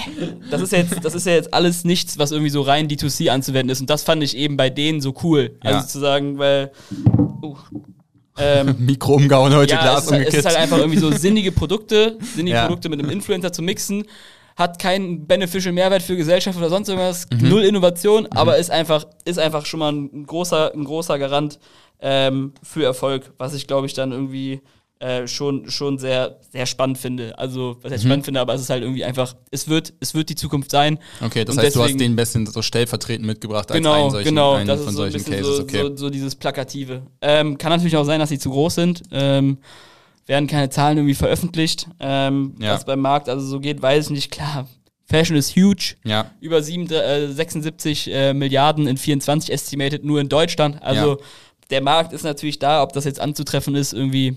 Das 0.50 0.60
ist 0.62 0.70
jetzt, 0.70 1.02
das 1.02 1.14
ist 1.14 1.26
ja 1.26 1.32
jetzt 1.32 1.52
alles 1.52 1.82
nichts, 1.84 2.16
was 2.18 2.30
irgendwie 2.30 2.50
so 2.50 2.62
rein 2.62 2.86
D2C 2.88 3.30
anzuwenden 3.30 3.70
ist. 3.70 3.80
Und 3.80 3.90
das 3.90 4.04
fand 4.04 4.22
ich 4.22 4.36
eben 4.36 4.56
bei 4.56 4.70
denen 4.70 5.00
so 5.00 5.12
cool. 5.24 5.56
Also 5.60 5.78
Ja. 5.80 5.86
zu 5.86 5.98
sagen, 5.98 6.38
weil. 6.38 6.70
Uh, 7.42 7.56
ähm, 8.38 8.76
Mikro 8.86 9.14
umgehauen 9.14 9.52
heute, 9.54 9.72
ja, 9.74 9.80
Glas 9.80 10.04
es 10.04 10.04
ist, 10.04 10.12
halt, 10.12 10.20
es 10.20 10.26
umgekippt. 10.28 10.38
ist 10.38 10.46
halt 10.46 10.56
einfach 10.56 10.78
irgendwie 10.78 10.98
so 11.00 11.10
sinnige 11.10 11.50
Produkte, 11.52 12.16
sinnige 12.36 12.56
Ja. 12.56 12.66
Produkte 12.66 12.88
mit 12.88 13.00
einem 13.00 13.10
Influencer 13.10 13.52
zu 13.52 13.62
mixen. 13.62 14.04
Hat 14.58 14.78
keinen 14.80 15.26
beneficial 15.26 15.72
Mehrwert 15.72 16.02
für 16.02 16.16
Gesellschaft 16.16 16.58
oder 16.58 16.68
sonst 16.68 16.88
irgendwas, 16.88 17.26
Mhm. 17.32 17.48
null 17.48 17.62
Innovation, 17.64 18.26
aber 18.32 18.56
ist 18.58 18.70
einfach, 18.70 19.06
ist 19.24 19.38
einfach 19.38 19.64
schon 19.66 19.78
mal 19.80 19.92
ein 19.92 20.26
großer, 20.26 20.72
ein 20.74 20.82
großer 20.84 21.16
Garant 21.18 21.60
ähm, 22.00 22.52
für 22.62 22.82
Erfolg, 22.84 23.32
was 23.38 23.54
ich 23.54 23.66
glaube 23.68 23.86
ich 23.86 23.94
dann 23.94 24.10
irgendwie 24.12 24.60
äh, 25.00 25.28
schon, 25.28 25.70
schon 25.70 25.96
sehr, 25.98 26.40
sehr 26.50 26.66
spannend 26.66 26.98
finde. 26.98 27.38
Also, 27.38 27.76
was 27.82 27.90
Mhm. 27.92 27.96
ich 27.96 28.02
spannend 28.02 28.24
finde, 28.24 28.40
aber 28.40 28.54
es 28.54 28.62
ist 28.62 28.68
halt 28.70 28.82
irgendwie 28.82 29.04
einfach, 29.04 29.36
es 29.52 29.68
wird, 29.68 29.92
es 30.00 30.12
wird 30.14 30.28
die 30.28 30.34
Zukunft 30.34 30.72
sein. 30.72 30.98
Okay, 31.24 31.44
das 31.44 31.54
Und 31.56 31.62
heißt, 31.62 31.76
du 31.76 31.80
hast 31.80 31.86
deswegen- 31.90 31.98
den 32.00 32.12
ein 32.14 32.16
bisschen 32.16 32.46
so 32.46 32.62
stellvertretend 32.62 33.24
mitgebracht 33.24 33.70
als 33.70 33.78
Genau, 33.78 33.92
einen 33.92 34.10
solchen, 34.10 34.28
genau, 34.30 34.54
einen 34.54 34.66
das 34.66 34.80
von 34.80 34.88
ist 34.88 34.94
so 34.96 35.02
solchen 35.08 35.24
Cases. 35.24 35.56
so, 35.56 35.62
okay. 35.62 35.82
so, 35.82 35.96
so 35.96 36.10
dieses 36.10 36.34
Plakative. 36.34 37.02
Ähm, 37.20 37.58
kann 37.58 37.70
natürlich 37.70 37.96
auch 37.96 38.02
sein, 38.02 38.18
dass 38.18 38.28
sie 38.30 38.40
zu 38.40 38.50
groß 38.50 38.74
sind. 38.74 39.02
Ähm, 39.12 39.58
werden 40.28 40.46
keine 40.46 40.70
Zahlen 40.70 40.98
irgendwie 40.98 41.14
veröffentlicht. 41.14 41.88
Ähm, 42.00 42.54
Ja. 42.60 42.74
Was 42.74 42.84
beim 42.84 43.00
Markt 43.00 43.28
also 43.28 43.44
so 43.46 43.60
geht, 43.60 43.80
weiß 43.82 44.06
ich 44.06 44.10
nicht. 44.10 44.30
Klar, 44.30 44.68
Fashion 45.06 45.36
ist 45.36 45.56
huge. 45.56 45.94
ja, 46.04 46.30
Über 46.40 46.62
sieben, 46.62 46.88
äh, 46.92 47.28
76 47.32 48.12
äh, 48.12 48.34
Milliarden 48.34 48.86
in 48.86 48.96
24 48.98 49.50
estimated 49.52 50.04
nur 50.04 50.20
in 50.20 50.28
Deutschland. 50.28 50.82
Also 50.82 51.12
Ja. 51.12 51.24
der 51.70 51.80
Markt 51.82 52.12
ist 52.12 52.24
natürlich 52.24 52.58
da. 52.58 52.82
Ob 52.82 52.92
das 52.92 53.04
jetzt 53.04 53.20
anzutreffen 53.20 53.74
ist, 53.74 53.92
irgendwie 53.94 54.36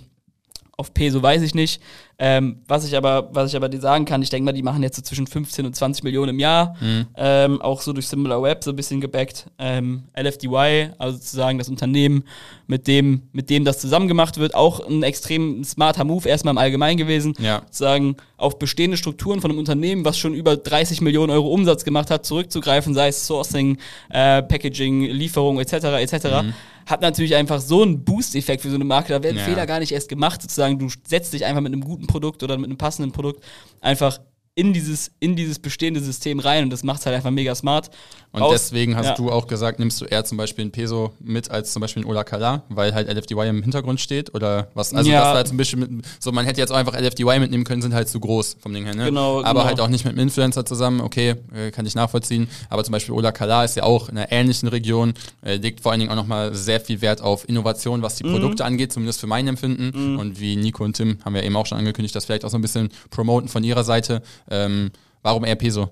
auf 0.82 0.96
Peso 0.96 1.22
weiß 1.22 1.44
ich 1.44 1.54
nicht. 1.54 1.80
Ähm, 2.18 2.58
was 2.68 2.86
ich 2.86 2.98
aber, 2.98 3.30
was 3.34 3.52
ich 3.52 3.56
aber 3.56 3.70
dir 3.70 3.80
sagen 3.80 4.06
kann, 4.06 4.24
ich 4.24 4.32
denke 4.32 4.46
mal, 4.46 4.52
die 4.52 4.64
machen 4.64 4.82
jetzt 4.82 4.96
so 4.96 5.04
zwischen 5.04 5.28
15 5.28 5.64
und 5.66 5.76
20 5.76 6.04
Millionen 6.04 6.30
im 6.30 6.40
Jahr. 6.40 6.76
Mhm. 6.80 7.06
Ähm, 7.16 7.62
auch 7.62 7.82
so 7.82 7.94
durch 7.94 8.08
Similar 8.08 8.42
Web 8.42 8.64
so 8.64 8.72
ein 8.72 8.76
bisschen 8.76 9.00
gebackt. 9.00 9.46
Ähm, 9.60 10.04
LFDY, 10.20 10.90
also 10.98 11.18
sozusagen 11.18 11.60
das 11.60 11.70
Unternehmen, 11.70 12.24
mit 12.66 12.88
dem, 12.88 13.24
mit 13.32 13.52
dem 13.52 13.64
das 13.64 13.80
zusammen 13.80 14.08
gemacht 14.08 14.40
wird, 14.40 14.56
auch 14.56 14.88
ein 14.88 15.04
extrem 15.04 15.64
smarter 15.64 16.04
Move 16.04 16.28
erstmal 16.28 16.54
im 16.54 16.58
Allgemeinen 16.58 16.98
gewesen. 16.98 17.34
Ja. 17.38 17.62
Sozusagen 17.66 18.18
auf 18.38 18.58
bestehende 18.58 18.98
Strukturen 18.98 19.40
von 19.40 19.52
einem 19.52 19.60
Unternehmen, 19.60 20.04
was 20.04 20.18
schon 20.18 20.34
über 20.34 20.58
30 20.58 21.02
Millionen 21.02 21.32
Euro 21.32 21.48
Umsatz 21.48 21.84
gemacht 21.84 22.10
hat, 22.10 22.26
zurückzugreifen, 22.26 22.96
sei 22.96 23.10
es 23.10 23.28
Sourcing, 23.28 23.78
äh, 24.10 24.42
Packaging, 24.42 25.04
Lieferung 25.06 25.60
etc. 25.60 25.74
etc. 26.02 26.54
Hat 26.86 27.02
natürlich 27.02 27.36
einfach 27.36 27.60
so 27.60 27.84
einen 27.84 28.04
Boost-Effekt 28.04 28.62
für 28.62 28.70
so 28.70 28.76
eine 28.76 28.84
Marke. 28.84 29.14
Da 29.14 29.24
werden 29.24 29.38
Ja. 29.38 29.44
Fehler 29.46 29.66
gar 29.66 29.80
nicht 29.80 29.92
erst 29.92 30.10
gemacht. 30.10 30.42
Sozusagen, 30.42 30.80
du 30.80 30.88
setzt 31.08 31.34
dich 31.34 31.46
einfach 31.46 31.62
mit 31.62 31.74
einem 31.74 31.84
guten 31.84 32.08
Produkt 32.08 32.44
oder 32.44 32.58
mit 32.58 32.70
einem 32.70 32.78
passenden 32.78 33.12
Produkt 33.12 33.44
einfach 33.80 34.20
in 34.56 34.74
dieses, 34.74 35.12
in 35.20 35.36
dieses 35.36 35.60
bestehende 35.60 36.02
System 36.02 36.40
rein 36.40 36.66
und 36.66 36.70
das 36.72 36.84
macht 36.84 37.00
es 37.00 37.06
halt 37.06 37.16
einfach 37.16 37.32
mega 37.32 37.56
smart. 37.56 37.90
Und 38.34 38.42
Aus- 38.44 38.54
deswegen 38.54 38.96
hast 38.96 39.08
ja. 39.08 39.16
du 39.16 39.30
auch 39.30 39.46
gesagt, 39.48 39.80
nimmst 39.80 40.00
du 40.00 40.06
eher 40.06 40.24
zum 40.24 40.38
Beispiel 40.38 40.64
ein 40.64 40.72
Peso 40.72 41.12
mit 41.20 41.52
als 41.52 41.74
zum 41.74 41.82
Beispiel 41.82 42.04
ein 42.04 42.06
Ola 42.06 42.24
Kala, 42.24 42.64
weil 42.70 42.94
halt 42.94 43.10
LFDY 43.10 43.50
im 43.50 43.62
Hintergrund 43.62 44.00
steht 44.00 44.34
oder 44.34 44.70
was? 44.74 44.94
Also 44.94 45.10
Ja. 45.12 45.20
das 45.20 45.28
war 45.34 45.38
jetzt 45.40 45.52
ein 45.52 45.58
bisschen 45.58 45.80
mit, 45.80 46.06
so 46.20 46.32
man 46.32 46.46
hätte 46.46 46.62
jetzt 46.62 46.72
auch 46.72 46.78
einfach 46.78 46.94
LFDY 46.98 47.40
mitnehmen 47.40 47.66
können, 47.66 47.82
sind 47.82 47.94
halt 47.94 48.08
zu 48.08 48.22
groß 48.22 48.56
vom 48.62 48.74
Ding 48.74 48.86
her, 48.86 48.96
ne? 48.96 49.06
Genau, 49.06 49.40
Aber 49.44 49.52
genau. 49.60 49.64
halt 49.66 49.80
auch 49.82 49.90
nicht 49.90 50.06
mit 50.06 50.14
einem 50.14 50.22
Influencer 50.28 50.66
zusammen, 50.66 51.02
okay, 51.02 51.36
äh, 51.54 51.72
kann 51.72 51.86
ich 51.86 51.94
nachvollziehen. 51.94 52.48
Aber 52.70 52.86
zum 52.86 52.94
Beispiel 52.94 53.14
Ola 53.14 53.34
Kala 53.34 53.66
ist 53.66 53.76
ja 53.76 53.84
auch 53.84 54.08
in 54.08 54.18
einer 54.18 54.32
ähnlichen 54.32 54.70
Region, 54.70 55.14
äh, 55.44 55.58
legt 55.58 55.82
vor 55.82 55.92
allen 55.92 56.00
Dingen 56.00 56.12
auch 56.12 56.16
nochmal 56.16 56.56
sehr 56.56 56.80
viel 56.80 57.02
Wert 57.02 57.20
auf 57.22 57.50
Innovation, 57.50 58.02
was 58.02 58.16
die 58.16 58.24
Mhm. 58.24 58.32
Produkte 58.32 58.64
angeht, 58.64 58.94
zumindest 58.94 59.20
für 59.20 59.28
mein 59.28 59.46
Empfinden. 59.48 60.16
Und 60.18 60.40
wie 60.40 60.56
Nico 60.56 60.86
und 60.86 60.96
Tim 60.96 61.18
haben 61.26 61.34
wir 61.34 61.44
eben 61.44 61.58
auch 61.58 61.66
schon 61.66 61.78
angekündigt, 61.78 62.16
das 62.16 62.24
vielleicht 62.26 62.46
auch 62.46 62.50
so 62.50 62.58
ein 62.58 62.62
bisschen 62.62 62.90
promoten 63.10 63.50
von 63.50 63.62
ihrer 63.66 63.84
Seite. 63.84 64.22
Ähm, 64.50 64.92
warum 65.22 65.44
eher 65.44 65.56
Peso? 65.56 65.90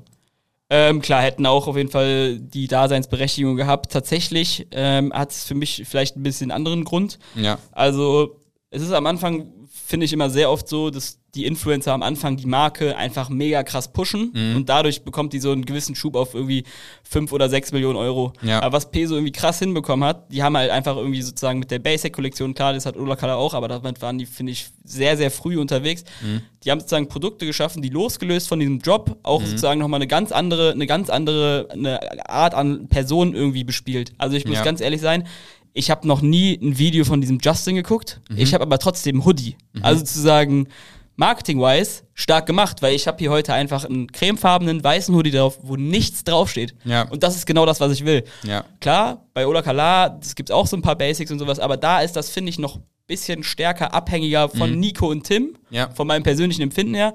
Ähm, 0.72 1.02
klar, 1.02 1.22
hätten 1.22 1.46
auch 1.46 1.68
auf 1.68 1.76
jeden 1.76 1.90
Fall 1.90 2.38
die 2.38 2.68
Daseinsberechtigung 2.68 3.56
gehabt. 3.56 3.92
Tatsächlich 3.92 4.68
ähm, 4.72 5.12
hat 5.12 5.32
es 5.32 5.46
für 5.46 5.56
mich 5.56 5.84
vielleicht 5.88 6.16
ein 6.16 6.24
bisschen 6.24 6.52
anderen 6.52 6.84
Grund. 6.84 7.18
Ja. 7.36 7.58
Also, 7.72 8.40
es 8.70 8.84
ist 8.84 8.92
am 8.92 9.08
Anfang, 9.08 9.52
finde 9.90 10.06
ich 10.06 10.14
immer 10.14 10.30
sehr 10.30 10.52
oft 10.52 10.68
so, 10.68 10.92
dass 10.92 11.18
die 11.34 11.46
Influencer 11.46 11.94
am 11.94 12.02
Anfang 12.04 12.38
die 12.38 12.46
Marke 12.48 12.96
einfach 12.96 13.30
mega 13.30 13.62
krass 13.64 13.92
pushen 13.92 14.32
Mhm. 14.34 14.56
und 14.58 14.70
dadurch 14.70 15.04
bekommt 15.04 15.32
die 15.34 15.40
so 15.40 15.52
einen 15.52 15.66
gewissen 15.66 15.96
Schub 15.96 16.16
auf 16.16 16.34
irgendwie 16.36 16.64
5 17.04 17.32
oder 17.32 17.50
6 17.50 17.72
Millionen 17.72 17.98
Euro. 17.98 18.34
Ja. 18.44 18.62
Aber 18.62 18.74
was 18.78 18.90
Peso 18.92 19.16
irgendwie 19.16 19.32
krass 19.32 19.58
hinbekommen 19.60 20.08
hat, 20.08 20.32
die 20.32 20.42
haben 20.44 20.56
halt 20.58 20.70
einfach 20.72 20.96
irgendwie 20.96 21.22
sozusagen 21.24 21.58
mit 21.60 21.70
der 21.72 21.80
Basic-Kollektion, 21.80 22.54
klar, 22.54 22.74
das 22.74 22.86
hat 22.86 22.98
Ola 22.98 23.16
Kala 23.16 23.36
auch, 23.36 23.54
aber 23.56 23.68
damit 23.68 24.00
waren 24.02 24.18
die, 24.20 24.26
finde 24.28 24.52
ich, 24.52 24.68
sehr, 24.84 25.18
sehr 25.18 25.30
früh 25.32 25.58
unterwegs. 25.60 26.04
Mhm. 26.22 26.42
Die 26.64 26.72
haben 26.72 26.80
sozusagen 26.80 27.08
Produkte 27.08 27.46
geschaffen, 27.48 27.82
die 27.82 27.90
losgelöst 27.90 28.48
von 28.48 28.60
diesem 28.60 28.80
Job 28.80 29.18
auch 29.24 29.42
sozusagen 29.44 29.80
nochmal 29.80 30.00
eine 30.00 30.08
ganz 30.08 30.32
andere, 30.32 30.72
eine 30.72 30.86
ganz 30.88 31.10
andere 31.10 31.68
eine 31.72 32.28
Art 32.30 32.54
an 32.54 32.88
Person 32.90 33.34
irgendwie 33.36 33.64
bespielt. 33.64 34.14
Also 34.18 34.36
ich 34.36 34.46
muss 34.46 34.58
Ja. 34.58 34.64
ganz 34.64 34.82
ehrlich 34.82 35.02
sein, 35.02 35.28
ich 35.74 35.90
habe 35.92 36.08
noch 36.08 36.22
nie 36.22 36.54
ein 36.62 36.78
Video 36.78 37.06
von 37.06 37.22
diesem 37.22 37.40
Justin 37.42 37.76
geguckt. 37.76 38.22
Ich 38.36 38.54
habe 38.54 38.64
aber 38.64 38.80
trotzdem 38.80 39.18
einen 39.18 39.26
Hoodie. 39.26 39.56
Also 39.82 40.04
zu 40.04 40.20
sagen, 40.20 40.68
marketing-wise 41.16 42.04
stark 42.14 42.46
gemacht, 42.46 42.82
weil 42.82 42.96
ich 42.96 43.08
habe 43.08 43.18
hier 43.20 43.30
heute 43.30 43.54
einfach 43.54 43.86
einen 43.86 44.12
cremefarbenen 44.12 44.84
weißen 44.84 45.14
Hoodie 45.14 45.32
drauf, 45.32 45.60
wo 45.62 45.76
nichts 45.76 46.24
draufsteht. 46.24 46.76
Ja. 46.86 47.04
Und 47.10 47.24
das 47.24 47.36
ist 47.36 47.46
genau 47.46 47.66
das, 47.66 47.80
was 47.80 47.92
ich 47.92 48.06
will. 48.06 48.24
Ja. 48.44 48.64
Klar, 48.80 49.26
bei 49.34 49.46
Ola 49.46 49.62
Kala, 49.62 50.18
es 50.22 50.36
gibt 50.36 50.52
auch 50.52 50.66
so 50.66 50.78
ein 50.78 50.82
paar 50.82 50.96
Basics 50.96 51.30
und 51.32 51.40
sowas, 51.40 51.60
aber 51.60 51.78
da 51.78 52.00
ist 52.02 52.16
das, 52.16 52.30
finde 52.30 52.50
ich, 52.50 52.58
noch 52.60 52.78
ein 52.78 52.84
bisschen 53.08 53.44
stärker 53.44 53.94
abhängiger 53.94 54.50
von 54.50 54.80
Nico 54.80 55.08
und 55.10 55.24
Tim, 55.26 55.44
Mhm. 55.44 55.56
Ja. 55.72 55.90
von 55.92 56.08
meinem 56.08 56.24
persönlichen 56.24 56.62
Empfinden 56.62 56.94
her. 56.96 57.14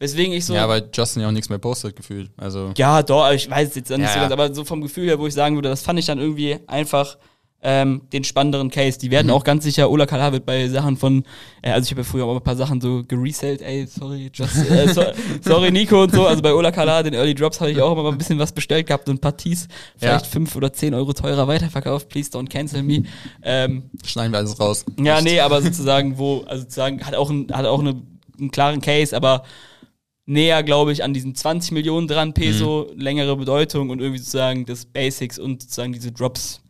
Weswegen 0.00 0.32
ich 0.32 0.44
so. 0.44 0.54
Ja, 0.54 0.68
weil 0.68 0.88
Justin 0.92 1.22
ja 1.22 1.28
auch 1.28 1.32
nichts 1.32 1.48
mehr 1.48 1.58
postet, 1.58 1.96
gefühlt. 1.96 2.30
Also. 2.36 2.72
Ja, 2.76 3.02
doch, 3.02 3.32
ich 3.32 3.50
weiß 3.50 3.70
es 3.70 3.74
jetzt 3.74 3.90
nicht 3.90 4.00
Ja, 4.00 4.12
so 4.12 4.20
ganz, 4.20 4.32
aber 4.32 4.54
so 4.54 4.62
vom 4.64 4.80
Gefühl 4.80 5.06
her, 5.08 5.18
wo 5.18 5.26
ich 5.26 5.34
sagen 5.34 5.56
würde, 5.56 5.68
das 5.70 5.82
fand 5.82 5.98
ich 5.98 6.06
dann 6.06 6.18
irgendwie 6.20 6.56
einfach 6.68 7.16
ähm, 7.60 8.02
den 8.12 8.22
spannenderen 8.22 8.70
Case. 8.70 8.98
Die 9.00 9.08
Mhm. 9.08 9.12
werden 9.12 9.30
auch 9.30 9.42
ganz 9.42 9.64
sicher, 9.64 9.90
Ola 9.90 10.06
Kala 10.06 10.32
wird 10.32 10.46
bei 10.46 10.68
Sachen 10.68 10.96
von, 10.96 11.24
äh, 11.60 11.70
also 11.72 11.86
ich 11.86 11.90
habe 11.90 12.02
ja 12.02 12.04
früher 12.04 12.24
auch 12.24 12.36
ein 12.36 12.42
paar 12.42 12.54
Sachen 12.54 12.80
so 12.80 13.02
geresellt, 13.06 13.62
ey, 13.62 13.84
sorry, 13.86 14.30
just, 14.32 14.56
äh, 14.70 14.86
so, 14.92 15.02
sorry 15.42 15.72
Nico 15.72 16.04
und 16.04 16.12
so, 16.12 16.26
also 16.26 16.40
bei 16.40 16.54
Ola 16.54 16.70
Kala, 16.70 17.02
den 17.02 17.14
Early 17.14 17.34
Drops 17.34 17.60
habe 17.60 17.72
ich 17.72 17.82
auch 17.82 17.90
immer 17.92 18.04
mal 18.04 18.12
ein 18.12 18.18
bisschen 18.18 18.38
was 18.38 18.52
bestellt 18.52 18.86
gehabt 18.86 19.08
und 19.08 19.20
Tees, 19.38 19.66
vielleicht 19.96 20.26
Ja. 20.26 20.30
fünf 20.30 20.54
oder 20.54 20.72
zehn 20.72 20.94
Euro 20.94 21.12
teurer 21.12 21.48
weiterverkauft, 21.48 22.08
please 22.08 22.30
don't 22.30 22.48
cancel 22.48 22.82
me. 22.84 23.02
Ähm, 23.42 23.90
Schneiden 24.04 24.32
wir 24.32 24.38
alles 24.38 24.58
raus. 24.60 24.84
ja, 25.00 25.20
nee, 25.20 25.40
aber 25.40 25.60
sozusagen, 25.62 26.16
wo, 26.16 26.44
also 26.46 26.62
sozusagen, 26.62 27.04
hat 27.04 27.14
auch, 27.16 27.30
ein, 27.30 27.48
hat 27.52 27.66
auch 27.66 27.80
eine, 27.80 28.00
einen 28.38 28.52
klaren 28.52 28.80
Case, 28.80 29.16
aber 29.16 29.42
näher, 30.26 30.62
glaube 30.62 30.92
ich, 30.92 31.02
an 31.02 31.12
diesen 31.12 31.34
20 31.34 31.72
Millionen 31.72 32.06
dran, 32.06 32.34
Peso, 32.34 32.88
längere 32.94 33.34
Bedeutung 33.36 33.90
und 33.90 34.00
irgendwie 34.00 34.18
sozusagen 34.20 34.64
das 34.66 34.84
Basics 34.84 35.38
und 35.38 35.62
sozusagen 35.62 35.92
diese 35.92 36.12
Drops. 36.12 36.60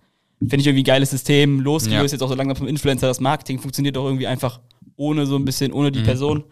Finde 0.40 0.58
ich 0.58 0.66
irgendwie 0.66 0.82
ein 0.82 0.84
geiles 0.84 1.10
System. 1.10 1.60
Losgelöst 1.60 2.12
Ja. 2.12 2.16
jetzt 2.16 2.22
auch 2.22 2.28
so 2.28 2.34
langsam 2.34 2.56
vom 2.56 2.68
Influencer. 2.68 3.08
Das 3.08 3.20
Marketing 3.20 3.58
funktioniert 3.58 3.96
auch 3.96 4.04
irgendwie 4.04 4.26
einfach 4.26 4.60
ohne 4.96 5.26
so 5.26 5.36
ein 5.36 5.44
bisschen, 5.44 5.72
ohne 5.72 5.90
die 5.92 6.02
Person. 6.02 6.44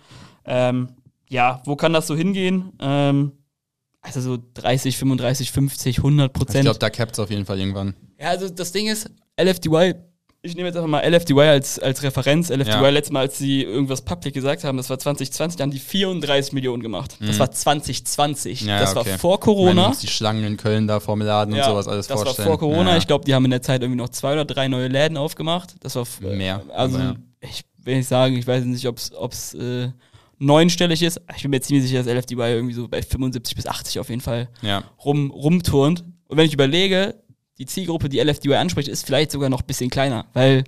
Ähm, 0.44 0.88
ja, 1.28 1.62
wo 1.64 1.76
kann 1.76 1.92
das 1.92 2.06
so 2.06 2.14
hingehen? 2.16 2.72
Ähm, 2.80 3.32
also 4.00 4.20
so 4.20 4.38
30, 4.54 4.96
35, 4.96 5.50
50, 5.50 5.98
100% 5.98 6.26
Ich 6.26 6.32
Prozent. 6.32 6.64
glaube, 6.64 6.78
da 6.78 6.90
cappt 6.90 7.12
es 7.14 7.18
auf 7.18 7.30
jeden 7.30 7.44
Fall 7.44 7.58
irgendwann. 7.58 7.94
Ja, 8.20 8.28
also 8.30 8.48
das 8.48 8.70
Ding 8.72 8.86
ist, 8.88 9.10
LFDY, 9.40 9.94
ich 10.46 10.56
nehme 10.56 10.68
jetzt 10.68 10.76
einfach 10.76 10.88
mal 10.88 11.00
LFDY 11.00 11.40
als, 11.40 11.78
als 11.78 12.02
Referenz. 12.02 12.48
LFDY 12.50 12.70
Ja. 12.70 12.88
letztes 12.88 13.12
Mal, 13.12 13.20
als 13.20 13.38
sie 13.38 13.62
irgendwas 13.62 14.02
public 14.02 14.34
gesagt 14.34 14.64
haben, 14.64 14.76
das 14.76 14.88
war 14.90 14.98
2020, 14.98 15.56
da 15.58 15.62
haben 15.62 15.70
die 15.70 15.78
34 15.78 16.52
Millionen 16.52 16.82
gemacht. 16.82 17.16
Das 17.20 17.38
war 17.38 17.50
2020. 17.50 18.62
Mhm. 18.62 18.68
Ja, 18.68 18.80
das 18.80 18.94
ja, 18.94 19.00
okay. 19.00 19.10
war 19.12 19.18
vor 19.18 19.40
Corona. 19.40 19.86
uns 19.88 19.98
die 20.00 20.06
Schlangen 20.08 20.44
in 20.44 20.56
Köln 20.56 20.86
da 20.86 21.00
vor 21.00 21.16
dem 21.16 21.22
Laden 21.26 21.54
und 21.54 21.62
sowas 21.64 21.88
alles 21.88 22.06
das 22.06 22.22
vorstellen. 22.22 22.48
war 22.48 22.58
vor 22.58 22.68
Corona. 22.68 22.92
Ja. 22.92 22.96
Ich 22.96 23.06
glaube, 23.06 23.24
die 23.24 23.34
haben 23.34 23.44
in 23.44 23.50
der 23.50 23.62
Zeit 23.62 23.82
irgendwie 23.82 24.00
noch 24.00 24.08
zwei 24.10 24.32
oder 24.32 24.44
drei 24.44 24.68
neue 24.68 24.88
Läden 24.88 25.16
aufgemacht. 25.16 25.74
Das 25.80 25.94
war 25.96 26.06
Mehr, 26.20 26.62
Also, 26.74 26.98
ja. 26.98 27.14
ich 27.40 27.62
will 27.82 27.96
nicht 27.96 28.08
sagen, 28.08 28.36
ich 28.36 28.46
weiß 28.46 28.64
nicht, 28.64 28.86
ob 28.86 28.98
es 29.32 29.54
äh, 29.54 29.90
neunstellig 30.38 31.02
ist. 31.02 31.20
Ich 31.36 31.42
bin 31.42 31.50
mir 31.50 31.60
ziemlich 31.60 31.88
sicher, 31.88 32.02
dass 32.02 32.12
LFDY 32.12 32.34
irgendwie 32.52 32.74
so 32.74 32.88
bei 32.88 33.02
75 33.02 33.54
bis 33.56 33.66
80 33.66 34.00
auf 34.00 34.08
jeden 34.08 34.20
Fall 34.20 34.48
ja. 34.62 34.84
rum, 35.04 35.30
rumturnt. 35.30 36.04
Und 36.28 36.36
wenn 36.36 36.46
ich 36.46 36.52
überlege, 36.54 37.14
die 37.58 37.66
Zielgruppe, 37.66 38.08
die 38.08 38.20
LFDY 38.20 38.54
anspricht, 38.54 38.88
ist 38.88 39.06
vielleicht 39.06 39.30
sogar 39.30 39.48
noch 39.48 39.60
ein 39.62 39.66
bisschen 39.66 39.90
kleiner, 39.90 40.26
weil 40.34 40.64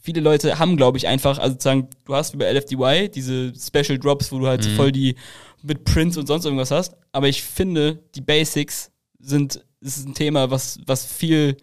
viele 0.00 0.20
Leute 0.20 0.58
haben, 0.58 0.76
glaube 0.76 0.98
ich, 0.98 1.06
einfach, 1.06 1.38
also 1.38 1.52
sozusagen, 1.52 1.88
du 2.04 2.14
hast 2.14 2.34
über 2.34 2.52
LFDY 2.52 3.08
diese 3.14 3.52
Special 3.54 3.98
Drops, 3.98 4.32
wo 4.32 4.38
du 4.40 4.48
halt 4.48 4.64
so 4.64 4.70
voll 4.70 4.90
die 4.92 5.14
mit 5.62 5.84
Prints 5.84 6.16
und 6.16 6.26
sonst 6.26 6.44
irgendwas 6.44 6.70
hast, 6.72 6.94
aber 7.12 7.28
ich 7.28 7.42
finde, 7.42 8.00
die 8.16 8.20
Basics 8.20 8.90
sind, 9.20 9.64
ist 9.80 10.04
ein 10.06 10.14
Thema, 10.14 10.50
was, 10.50 10.80
was 10.86 11.06
viel 11.06 11.56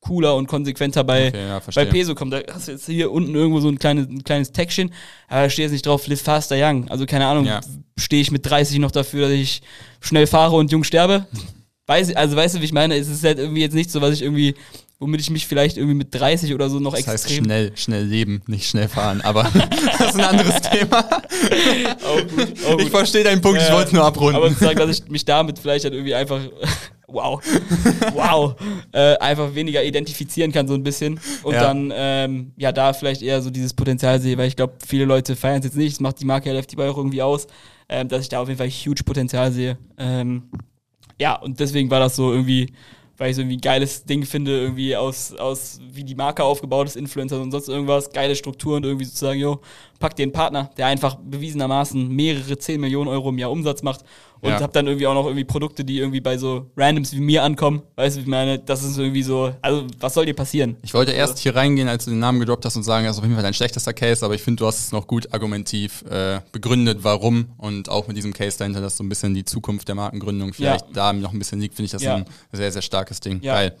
cooler 0.00 0.36
und 0.36 0.46
konsequenter 0.46 1.02
bei, 1.02 1.28
Okay, 1.28 1.48
ja, 1.48 1.60
bei. 1.74 1.84
Peso 1.86 2.14
kommt. 2.14 2.32
Da 2.32 2.40
hast 2.52 2.68
du 2.68 2.72
jetzt 2.72 2.86
hier 2.86 3.10
unten 3.10 3.34
irgendwo 3.34 3.60
so 3.60 3.68
ein 3.68 3.78
kleines, 3.78 4.06
ein 4.06 4.22
kleines 4.22 4.52
Textchen, 4.52 4.92
aber 5.26 5.42
da 5.42 5.50
steht 5.50 5.64
jetzt 5.64 5.72
nicht 5.72 5.86
drauf, 5.86 6.06
live 6.06 6.20
faster 6.20 6.56
young. 6.56 6.88
Also 6.90 7.06
keine 7.06 7.26
Ahnung, 7.26 7.46
Ja. 7.46 7.60
stehe 7.98 8.20
ich 8.22 8.30
mit 8.30 8.44
30 8.48 8.78
noch 8.78 8.90
dafür, 8.90 9.22
dass 9.22 9.32
ich 9.32 9.62
schnell 10.00 10.26
fahre 10.26 10.54
und 10.56 10.70
jung 10.70 10.84
sterbe? 10.84 11.26
Weiß, 11.86 12.08
ich- 12.10 12.18
also 12.18 12.36
weißt 12.36 12.56
du, 12.56 12.60
wie 12.60 12.64
ich 12.64 12.72
meine? 12.72 12.96
Es 12.96 13.08
ist 13.08 13.22
halt 13.24 13.38
irgendwie 13.38 13.60
jetzt 13.60 13.74
nicht 13.74 13.90
so, 13.90 14.00
was 14.00 14.12
ich 14.14 14.22
irgendwie, 14.22 14.54
womit 14.98 15.20
ich 15.20 15.30
mich 15.30 15.46
vielleicht 15.46 15.76
irgendwie 15.76 15.94
mit 15.94 16.08
30 16.14 16.52
oder 16.54 16.68
so 16.68 16.80
noch 16.80 16.92
Das 16.94 17.06
heißt 17.06 17.24
extrem 17.26 17.44
schnell, 17.44 17.72
schnell 17.76 18.04
leben, 18.04 18.42
nicht 18.46 18.68
schnell 18.68 18.88
fahren. 18.88 19.20
Aber 19.20 19.44
das 19.98 20.08
ist 20.10 20.14
ein 20.16 20.24
anderes 20.24 20.60
Thema. 20.62 20.98
Auch 22.04 22.28
gut, 22.28 22.48
Ich 22.78 22.82
gut. 22.84 22.90
verstehe 22.90 23.22
deinen 23.24 23.40
Punkt, 23.40 23.60
ich 23.60 23.68
Ja, 23.68 23.74
wollte 23.74 23.88
es 23.88 23.92
nur 23.92 24.04
abrunden. 24.04 24.36
Aber 24.36 24.48
zu 24.52 24.64
sagen, 24.64 24.78
dass 24.78 24.98
ich 24.98 25.08
mich 25.08 25.24
damit 25.24 25.58
vielleicht 25.60 25.84
halt 25.84 25.94
irgendwie 25.94 26.14
einfach, 26.14 26.40
wow, 27.06 27.40
wow, 28.14 28.56
äh, 28.92 29.16
einfach 29.18 29.54
weniger 29.54 29.84
identifizieren 29.84 30.50
kann, 30.50 30.66
so 30.66 30.74
ein 30.74 30.82
bisschen. 30.82 31.20
Und 31.44 31.54
Ja. 31.54 31.60
dann, 31.60 31.92
ähm, 31.94 32.52
ja, 32.56 32.72
da 32.72 32.92
vielleicht 32.94 33.22
eher 33.22 33.40
so 33.42 33.50
dieses 33.50 33.74
Potenzial 33.74 34.20
sehe, 34.20 34.36
weil 34.38 34.48
ich 34.48 34.56
glaube, 34.56 34.74
viele 34.84 35.04
Leute 35.04 35.36
feiern 35.36 35.58
es 35.60 35.66
jetzt 35.66 35.76
nicht, 35.76 35.92
das 35.96 36.00
macht 36.00 36.20
die 36.20 36.24
Marke 36.24 36.50
LFT 36.52 36.76
auch 36.80 36.96
irgendwie 36.96 37.22
aus, 37.22 37.46
ähm, 37.88 38.08
dass 38.08 38.22
ich 38.22 38.28
da 38.28 38.40
auf 38.40 38.48
jeden 38.48 38.58
Fall 38.58 38.68
huge 38.70 39.04
Potenzial 39.04 39.52
sehe. 39.52 39.78
Ähm, 39.98 40.50
ja, 41.18 41.34
und 41.36 41.60
deswegen 41.60 41.90
war 41.90 42.00
das 42.00 42.16
so 42.16 42.32
irgendwie, 42.32 42.72
weil 43.16 43.30
ich 43.30 43.36
so 43.36 43.42
irgendwie 43.42 43.56
ein 43.56 43.60
geiles 43.62 44.04
Ding 44.04 44.24
finde, 44.24 44.60
irgendwie 44.60 44.96
aus, 44.96 45.34
aus 45.34 45.80
wie 45.90 46.04
die 46.04 46.14
Marke 46.14 46.44
aufgebaut 46.44 46.86
ist, 46.86 46.96
Influencer 46.96 47.40
und 47.40 47.50
sonst 47.50 47.68
irgendwas, 47.68 48.10
geile 48.12 48.36
Strukturen, 48.36 48.84
irgendwie 48.84 49.06
sozusagen, 49.06 49.40
jo, 49.40 49.60
pack 49.98 50.16
dir 50.16 50.24
einen 50.24 50.32
Partner, 50.32 50.70
der 50.76 50.86
einfach 50.86 51.16
bewiesenermaßen 51.16 52.08
mehrere 52.08 52.58
10 52.58 52.80
Millionen 52.80 53.08
Euro 53.08 53.30
im 53.30 53.38
Jahr 53.38 53.50
Umsatz 53.50 53.82
macht 53.82 54.04
und 54.40 54.50
Ja. 54.50 54.60
hab 54.60 54.72
dann 54.72 54.86
irgendwie 54.86 55.06
auch 55.06 55.14
noch 55.14 55.24
irgendwie 55.26 55.44
Produkte, 55.44 55.84
die 55.84 55.98
irgendwie 55.98 56.20
bei 56.20 56.36
so 56.38 56.70
Randoms 56.76 57.12
wie 57.12 57.20
mir 57.20 57.42
ankommen. 57.42 57.82
Weißt 57.96 58.16
du, 58.16 58.20
wie 58.20 58.22
ich 58.24 58.28
meine, 58.28 58.58
das 58.58 58.82
ist 58.82 58.98
irgendwie 58.98 59.22
so, 59.22 59.52
also 59.62 59.84
was 60.00 60.14
soll 60.14 60.26
dir 60.26 60.34
passieren? 60.34 60.76
Ich 60.82 60.94
wollte 60.94 61.12
erst 61.12 61.38
hier 61.38 61.54
reingehen, 61.56 61.88
als 61.88 62.04
du 62.04 62.10
den 62.10 62.18
Namen 62.20 62.40
gedroppt 62.40 62.64
hast 62.64 62.76
und 62.76 62.82
sagen, 62.82 63.06
das 63.06 63.16
ist 63.16 63.18
auf 63.18 63.24
jeden 63.24 63.34
Fall 63.34 63.42
dein 63.42 63.54
schlechtester 63.54 63.92
Case, 63.92 64.24
aber 64.24 64.34
ich 64.34 64.42
finde, 64.42 64.60
du 64.60 64.66
hast 64.66 64.78
es 64.80 64.92
noch 64.92 65.06
gut 65.06 65.32
argumentiv 65.32 66.02
äh, 66.10 66.40
begründet, 66.52 66.98
warum 67.02 67.46
und 67.58 67.88
auch 67.88 68.06
mit 68.08 68.16
diesem 68.16 68.32
Case 68.32 68.58
dahinter, 68.58 68.80
dass 68.80 68.96
so 68.96 69.04
ein 69.04 69.08
bisschen 69.08 69.34
die 69.34 69.44
Zukunft 69.44 69.88
der 69.88 69.94
Markengründung 69.94 70.52
vielleicht 70.52 70.86
da 70.94 71.12
noch 71.12 71.32
ein 71.32 71.38
bisschen 71.38 71.60
liegt, 71.60 71.74
finde 71.74 71.86
ich 71.86 71.92
das 71.92 72.02
Ja. 72.02 72.16
ein 72.16 72.26
sehr, 72.52 72.70
sehr 72.72 72.82
starkes 72.82 73.20
Ding. 73.20 73.40
Ja. 73.42 73.54
Geil. 73.54 73.76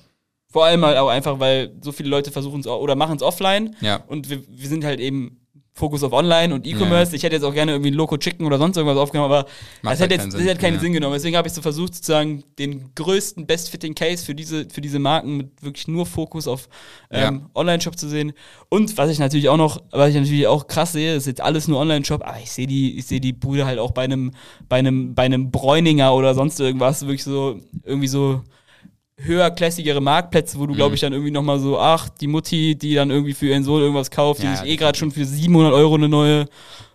Vor 0.48 0.64
allem 0.64 0.84
halt 0.86 0.96
auch 0.96 1.08
einfach, 1.08 1.38
weil 1.38 1.72
so 1.82 1.92
viele 1.92 2.08
Leute 2.08 2.30
versuchen 2.30 2.60
es 2.60 2.66
oder 2.66 2.94
machen 2.94 3.16
es 3.16 3.22
offline 3.22 3.76
Ja. 3.80 4.02
und 4.06 4.30
wir, 4.30 4.42
wir 4.48 4.68
sind 4.68 4.84
halt 4.84 5.00
eben 5.00 5.40
Fokus 5.78 6.02
auf 6.02 6.14
Online 6.14 6.54
und 6.54 6.66
E-Commerce. 6.66 7.14
Ich 7.14 7.22
hätte 7.22 7.34
jetzt 7.36 7.44
auch 7.44 7.52
gerne 7.52 7.72
irgendwie 7.72 7.90
ein 7.90 7.94
Loco 7.94 8.16
Chicken 8.16 8.46
oder 8.46 8.56
sonst 8.56 8.78
irgendwas 8.78 8.96
aufgenommen, 8.98 9.30
aber 9.30 9.44
Macht 9.82 9.92
das 9.92 10.00
halt 10.00 10.10
hätte 10.10 10.14
jetzt 10.14 10.20
keinen 10.22 10.30
das 10.30 10.38
Sinn. 10.40 10.48
hätte 10.48 10.60
keinen 10.60 10.74
Ja. 10.76 10.80
Sinn 10.80 10.92
genommen. 10.94 11.12
Deswegen 11.12 11.36
habe 11.36 11.48
ich 11.48 11.52
so 11.54 11.60
versucht, 11.60 11.94
sozusagen 11.94 12.44
den 12.58 12.94
größten 12.94 13.46
Best-Fitting 13.46 13.94
Case 13.94 14.24
für 14.24 14.34
diese, 14.34 14.66
für 14.70 14.80
diese 14.80 14.98
Marken 14.98 15.36
mit 15.36 15.50
wirklich 15.62 15.86
nur 15.86 16.06
Fokus 16.06 16.48
auf 16.48 16.70
ähm, 17.10 17.50
Online-Shop 17.54 17.98
zu 17.98 18.08
sehen. 18.08 18.32
Und 18.70 18.96
was 18.96 19.10
ich 19.10 19.18
natürlich 19.18 19.50
auch 19.50 19.58
noch, 19.58 19.82
was 19.90 20.08
ich 20.08 20.14
natürlich 20.16 20.46
auch 20.46 20.66
krass 20.66 20.92
sehe, 20.92 21.14
ist 21.14 21.26
jetzt 21.26 21.42
alles 21.42 21.68
nur 21.68 21.78
Online-Shop, 21.78 22.22
aber 22.26 22.38
ich 22.42 22.50
sehe 22.52 22.66
die, 22.66 22.96
ich 22.98 23.04
sehe 23.04 23.20
die 23.20 23.34
Bude 23.34 23.66
halt 23.66 23.78
auch 23.78 23.90
bei 23.90 24.04
einem, 24.04 24.32
bei 24.70 24.76
einem, 24.78 25.14
bei 25.14 25.24
einem 25.24 25.50
Bräuninger 25.50 26.14
oder 26.14 26.34
sonst 26.34 26.58
irgendwas, 26.58 27.02
wirklich 27.02 27.24
so, 27.24 27.60
irgendwie 27.84 28.08
so 28.08 28.40
höherklassigere 29.18 30.00
Marktplätze, 30.00 30.58
wo 30.58 30.66
du, 30.66 30.72
Mhm. 30.72 30.76
glaube 30.76 30.94
ich, 30.94 31.00
dann 31.00 31.12
irgendwie 31.12 31.30
nochmal 31.32 31.58
so, 31.58 31.78
ach, 31.78 32.08
die 32.08 32.26
Mutti, 32.26 32.76
die 32.76 32.94
dann 32.94 33.10
irgendwie 33.10 33.32
für 33.34 33.46
ihren 33.46 33.64
Sohn 33.64 33.80
irgendwas 33.80 34.10
kauft, 34.10 34.42
die 34.42 34.46
Ja, 34.46 34.56
sich 34.56 34.68
eh 34.68 34.76
gerade 34.76 34.98
schon 34.98 35.10
für 35.10 35.24
700 35.24 35.72
Euro 35.72 35.94
eine 35.94 36.08
neue 36.08 36.46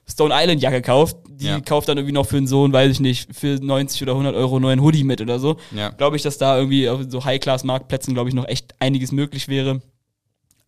Stone 0.07 0.33
Island 0.35 0.61
Jacke 0.61 0.81
kauft, 0.81 1.17
die 1.29 1.45
Ja. 1.47 1.59
kauft 1.61 1.87
dann 1.89 1.97
irgendwie 1.97 2.13
noch 2.13 2.25
für 2.27 2.35
den 2.35 2.45
Sohn, 2.47 2.71
weiß 2.73 2.91
ich 2.91 2.99
nicht, 2.99 3.33
für 3.35 3.55
90 3.59 4.03
oder 4.03 4.13
100 4.15 4.35
Euro 4.35 4.55
einen 4.57 4.63
neuen 4.63 4.81
Hoodie 4.81 5.03
mit 5.03 5.19
oder 5.21 5.39
so. 5.39 5.57
Ja. 5.75 5.89
Glaube 5.89 6.15
ich, 6.15 6.21
dass 6.21 6.37
da 6.37 6.57
irgendwie 6.57 6.87
auf 6.89 7.01
so 7.07 7.23
High-Class-Marktplätzen, 7.25 8.13
glaube 8.13 8.29
ich, 8.29 8.35
noch 8.35 8.47
echt 8.47 8.75
einiges 8.79 9.11
möglich 9.11 9.47
wäre. 9.47 9.81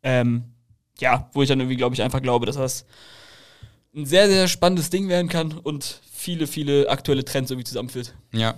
Ähm, 0.02 0.44
ja, 1.00 1.30
wo 1.34 1.42
ich 1.44 1.50
dann 1.50 1.60
irgendwie, 1.60 1.76
glaube 1.78 1.94
ich, 1.96 2.02
einfach 2.02 2.22
glaube, 2.22 2.46
dass 2.46 2.56
das 2.56 2.86
ein 3.96 4.06
sehr, 4.06 4.28
sehr 4.28 4.48
spannendes 4.48 4.90
Ding 4.90 5.08
werden 5.08 5.28
kann 5.30 5.52
und 5.54 6.02
viele, 6.12 6.48
viele 6.48 6.90
aktuelle 6.90 7.24
Trends 7.24 7.52
irgendwie 7.52 7.66
zusammenführt. 7.68 8.16
Ja. 8.34 8.56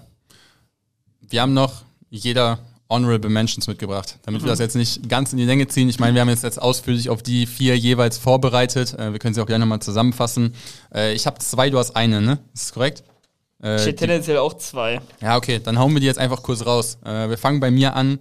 Wir 1.22 1.42
haben 1.42 1.54
noch 1.54 1.84
jeder 2.10 2.60
Honorable 2.90 3.30
Mentions 3.32 3.68
mitgebracht, 3.68 4.20
damit 4.24 4.44
wir 4.44 4.48
das 4.50 4.60
jetzt 4.60 4.76
nicht 4.76 5.10
ganz 5.10 5.32
in 5.32 5.40
die 5.40 5.46
Länge 5.46 5.68
ziehen. 5.68 5.90
Ich 5.90 6.00
meine, 6.00 6.14
wir 6.14 6.22
haben 6.22 6.30
jetzt, 6.30 6.44
jetzt 6.44 6.62
ausführlich 6.62 7.10
auf 7.10 7.24
die 7.24 7.48
vier 7.48 7.78
jeweils 7.78 8.18
vorbereitet. 8.18 8.94
Äh, 8.94 9.12
wir 9.12 9.20
können 9.20 9.34
sie 9.34 9.42
auch 9.42 9.48
gerne 9.48 9.66
nochmal 9.66 9.82
zusammenfassen. 9.82 10.54
Äh, 10.94 11.14
ich 11.14 11.26
habe 11.26 11.40
zwei, 11.40 11.70
du 11.70 11.80
hast 11.80 11.96
eine, 11.96 12.22
ne? 12.22 12.40
Ist 12.54 12.66
das 12.68 12.74
korrekt? 12.74 13.04
Äh, 13.64 13.78
Ich 13.78 13.86
hätte 13.88 13.96
tendenziell 13.96 14.38
auch 14.38 14.54
zwei. 14.56 15.02
ja, 15.22 15.36
okay, 15.38 15.60
dann 15.64 15.80
hauen 15.80 15.94
wir 15.94 16.00
die 16.00 16.06
jetzt 16.06 16.20
einfach 16.20 16.44
kurz 16.44 16.66
raus. 16.66 16.98
Äh, 17.04 17.30
wir 17.30 17.38
fangen 17.38 17.60
bei 17.60 17.72
mir 17.72 17.96
an. 17.96 18.20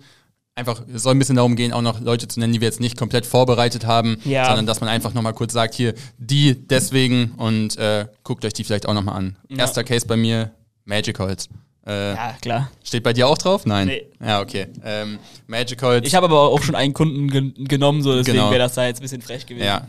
Einfach, 0.56 0.82
es 0.94 1.02
soll 1.02 1.14
ein 1.14 1.18
bisschen 1.18 1.34
darum 1.34 1.56
gehen, 1.56 1.72
auch 1.72 1.82
noch 1.82 2.00
Leute 2.00 2.28
zu 2.28 2.38
nennen, 2.38 2.52
die 2.52 2.60
wir 2.60 2.68
jetzt 2.68 2.78
nicht 2.80 2.96
komplett 2.96 3.26
vorbereitet 3.26 3.86
haben, 3.86 4.18
Ja. 4.24 4.46
sondern 4.46 4.66
dass 4.66 4.78
man 4.80 4.88
einfach 4.88 5.12
nochmal 5.12 5.34
kurz 5.34 5.52
sagt, 5.52 5.74
hier, 5.74 5.94
die 6.16 6.54
deswegen 6.68 7.32
und 7.32 7.76
äh, 7.76 8.06
guckt 8.22 8.44
euch 8.44 8.52
die 8.52 8.62
vielleicht 8.62 8.86
auch 8.86 8.94
nochmal 8.94 9.16
an. 9.16 9.36
Ja. 9.48 9.58
Erster 9.58 9.82
Case 9.82 10.06
bei 10.06 10.16
mir, 10.16 10.52
Magic 10.84 11.18
Holz. 11.18 11.48
Äh, 11.86 12.14
Ja, 12.14 12.34
klar. 12.40 12.70
Steht 12.82 13.02
bei 13.02 13.12
dir 13.12 13.28
auch 13.28 13.36
drauf? 13.36 13.66
Nein. 13.66 13.88
Nee. 13.88 14.06
Ja, 14.24 14.40
okay. 14.40 14.68
Ähm, 14.84 15.18
Magic 15.46 15.82
Holz. 15.82 16.06
Ich 16.06 16.14
habe 16.14 16.26
aber 16.26 16.40
auch 16.50 16.62
schon 16.62 16.74
einen 16.74 16.94
Kunden 16.94 17.28
gen 17.28 17.52
genommen, 17.58 18.02
so 18.02 18.14
deswegen 18.14 18.38
Genau. 18.38 18.50
wäre 18.50 18.60
das 18.60 18.74
da 18.74 18.86
jetzt 18.86 19.00
ein 19.00 19.02
bisschen 19.02 19.20
frech 19.22 19.44
gewesen. 19.46 19.64
ja, 19.66 19.86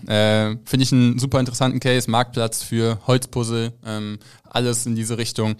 äh, 0.51 0.57
finde 0.65 0.83
ich 0.83 0.91
einen 0.91 1.19
super 1.19 1.39
interessanten 1.39 1.79
Case. 1.79 2.09
Marktplatz 2.11 2.63
für 2.63 2.99
Holzpuzzle, 3.07 3.71
ähm, 3.85 4.19
alles 4.49 4.85
in 4.85 4.95
diese 4.95 5.17
Richtung. 5.17 5.55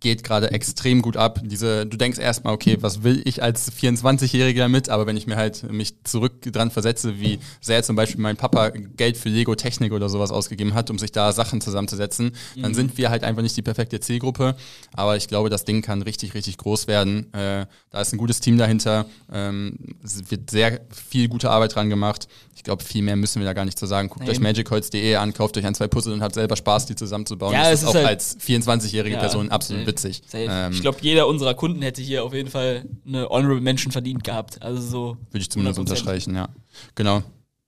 Geht 0.00 0.24
gerade 0.24 0.50
extrem 0.50 1.02
gut 1.02 1.18
ab. 1.18 1.40
Diese, 1.44 1.84
du 1.84 1.98
denkst 1.98 2.18
erstmal, 2.18 2.54
okay, 2.54 2.78
was 2.80 3.02
will 3.02 3.20
ich 3.26 3.42
als 3.42 3.70
24-Jähriger 3.70 4.56
damit? 4.60 4.88
Aber 4.88 5.06
wenn 5.06 5.16
ich 5.18 5.26
mir 5.26 5.36
halt 5.36 5.70
mich 5.70 6.02
zurück 6.04 6.40
dran 6.40 6.70
versetze, 6.70 7.20
wie 7.20 7.38
sehr 7.60 7.82
zum 7.82 7.94
Beispiel 7.94 8.18
mein 8.22 8.38
Papa 8.38 8.70
Geld 8.70 9.18
für 9.18 9.28
Lego 9.28 9.54
Technik 9.54 9.92
oder 9.92 10.08
sowas 10.08 10.30
ausgegeben 10.30 10.72
hat, 10.72 10.88
um 10.88 10.98
sich 10.98 11.12
da 11.12 11.32
Sachen 11.32 11.60
zusammenzusetzen, 11.60 12.32
dann 12.56 12.70
Mhm. 12.70 12.74
sind 12.74 12.96
wir 12.98 13.10
halt 13.10 13.24
einfach 13.24 13.42
nicht 13.42 13.58
die 13.58 13.62
perfekte 13.62 14.00
Zielgruppe. 14.00 14.56
Aber 14.94 15.16
ich 15.18 15.28
glaube, 15.28 15.50
das 15.50 15.66
Ding 15.66 15.82
kann 15.82 16.00
richtig, 16.00 16.32
richtig 16.32 16.56
groß 16.56 16.86
werden. 16.86 17.30
Äh, 17.34 17.66
da 17.90 18.00
ist 18.00 18.10
ein 18.14 18.18
gutes 18.18 18.40
Team 18.40 18.56
dahinter. 18.56 19.04
Ähm, 19.30 19.76
es 20.02 20.30
wird 20.30 20.50
sehr 20.50 20.80
viel 20.90 21.28
gute 21.28 21.50
Arbeit 21.50 21.74
dran 21.74 21.90
gemacht. 21.90 22.26
Ich 22.56 22.62
glaube, 22.62 22.82
viel 22.82 23.02
mehr 23.02 23.16
müssen 23.16 23.40
wir 23.40 23.46
da 23.46 23.52
gar 23.52 23.66
nicht 23.66 23.78
zu 23.78 23.84
sagen. 23.84 24.08
Guckt 24.08 24.20
Nein. 24.20 24.30
euch 24.30 24.40
magicholz.de 24.40 25.16
an, 25.16 25.34
kauft 25.34 25.58
euch 25.58 25.66
ein, 25.66 25.74
zwei 25.74 25.88
Puzzle 25.88 26.14
und 26.14 26.22
habt 26.22 26.34
selber 26.36 26.56
Spaß, 26.56 26.86
die 26.86 26.94
zusammenzubauen. 26.94 27.52
Ja, 27.52 27.64
das 27.64 27.74
ist 27.74 27.82
ist 27.82 27.88
auch 27.88 27.94
halt- 27.96 28.06
als 28.06 28.38
24-jährige 28.40 29.16
Ja, 29.16 29.20
Person 29.20 29.50
absolut 29.50 29.73
safe. 29.78 29.86
witzig. 29.86 30.22
Ähm, 30.32 30.72
ich 30.72 30.80
glaube, 30.80 30.98
jeder 31.00 31.26
unserer 31.26 31.54
Kunden 31.54 31.82
hätte 31.82 32.02
hier 32.02 32.24
auf 32.24 32.32
jeden 32.34 32.50
Fall 32.50 32.84
eine 33.06 33.28
Honorable 33.28 33.60
Mention 33.60 33.92
verdient 33.92 34.24
gehabt. 34.24 34.62
Also 34.62 34.80
so. 34.82 35.16
Würde 35.30 35.42
ich 35.42 35.50
zumindest 35.50 35.78
100%. 35.78 35.80
unterstreichen, 35.80 36.34
ja. 36.34 36.48
Genau. 36.94 37.22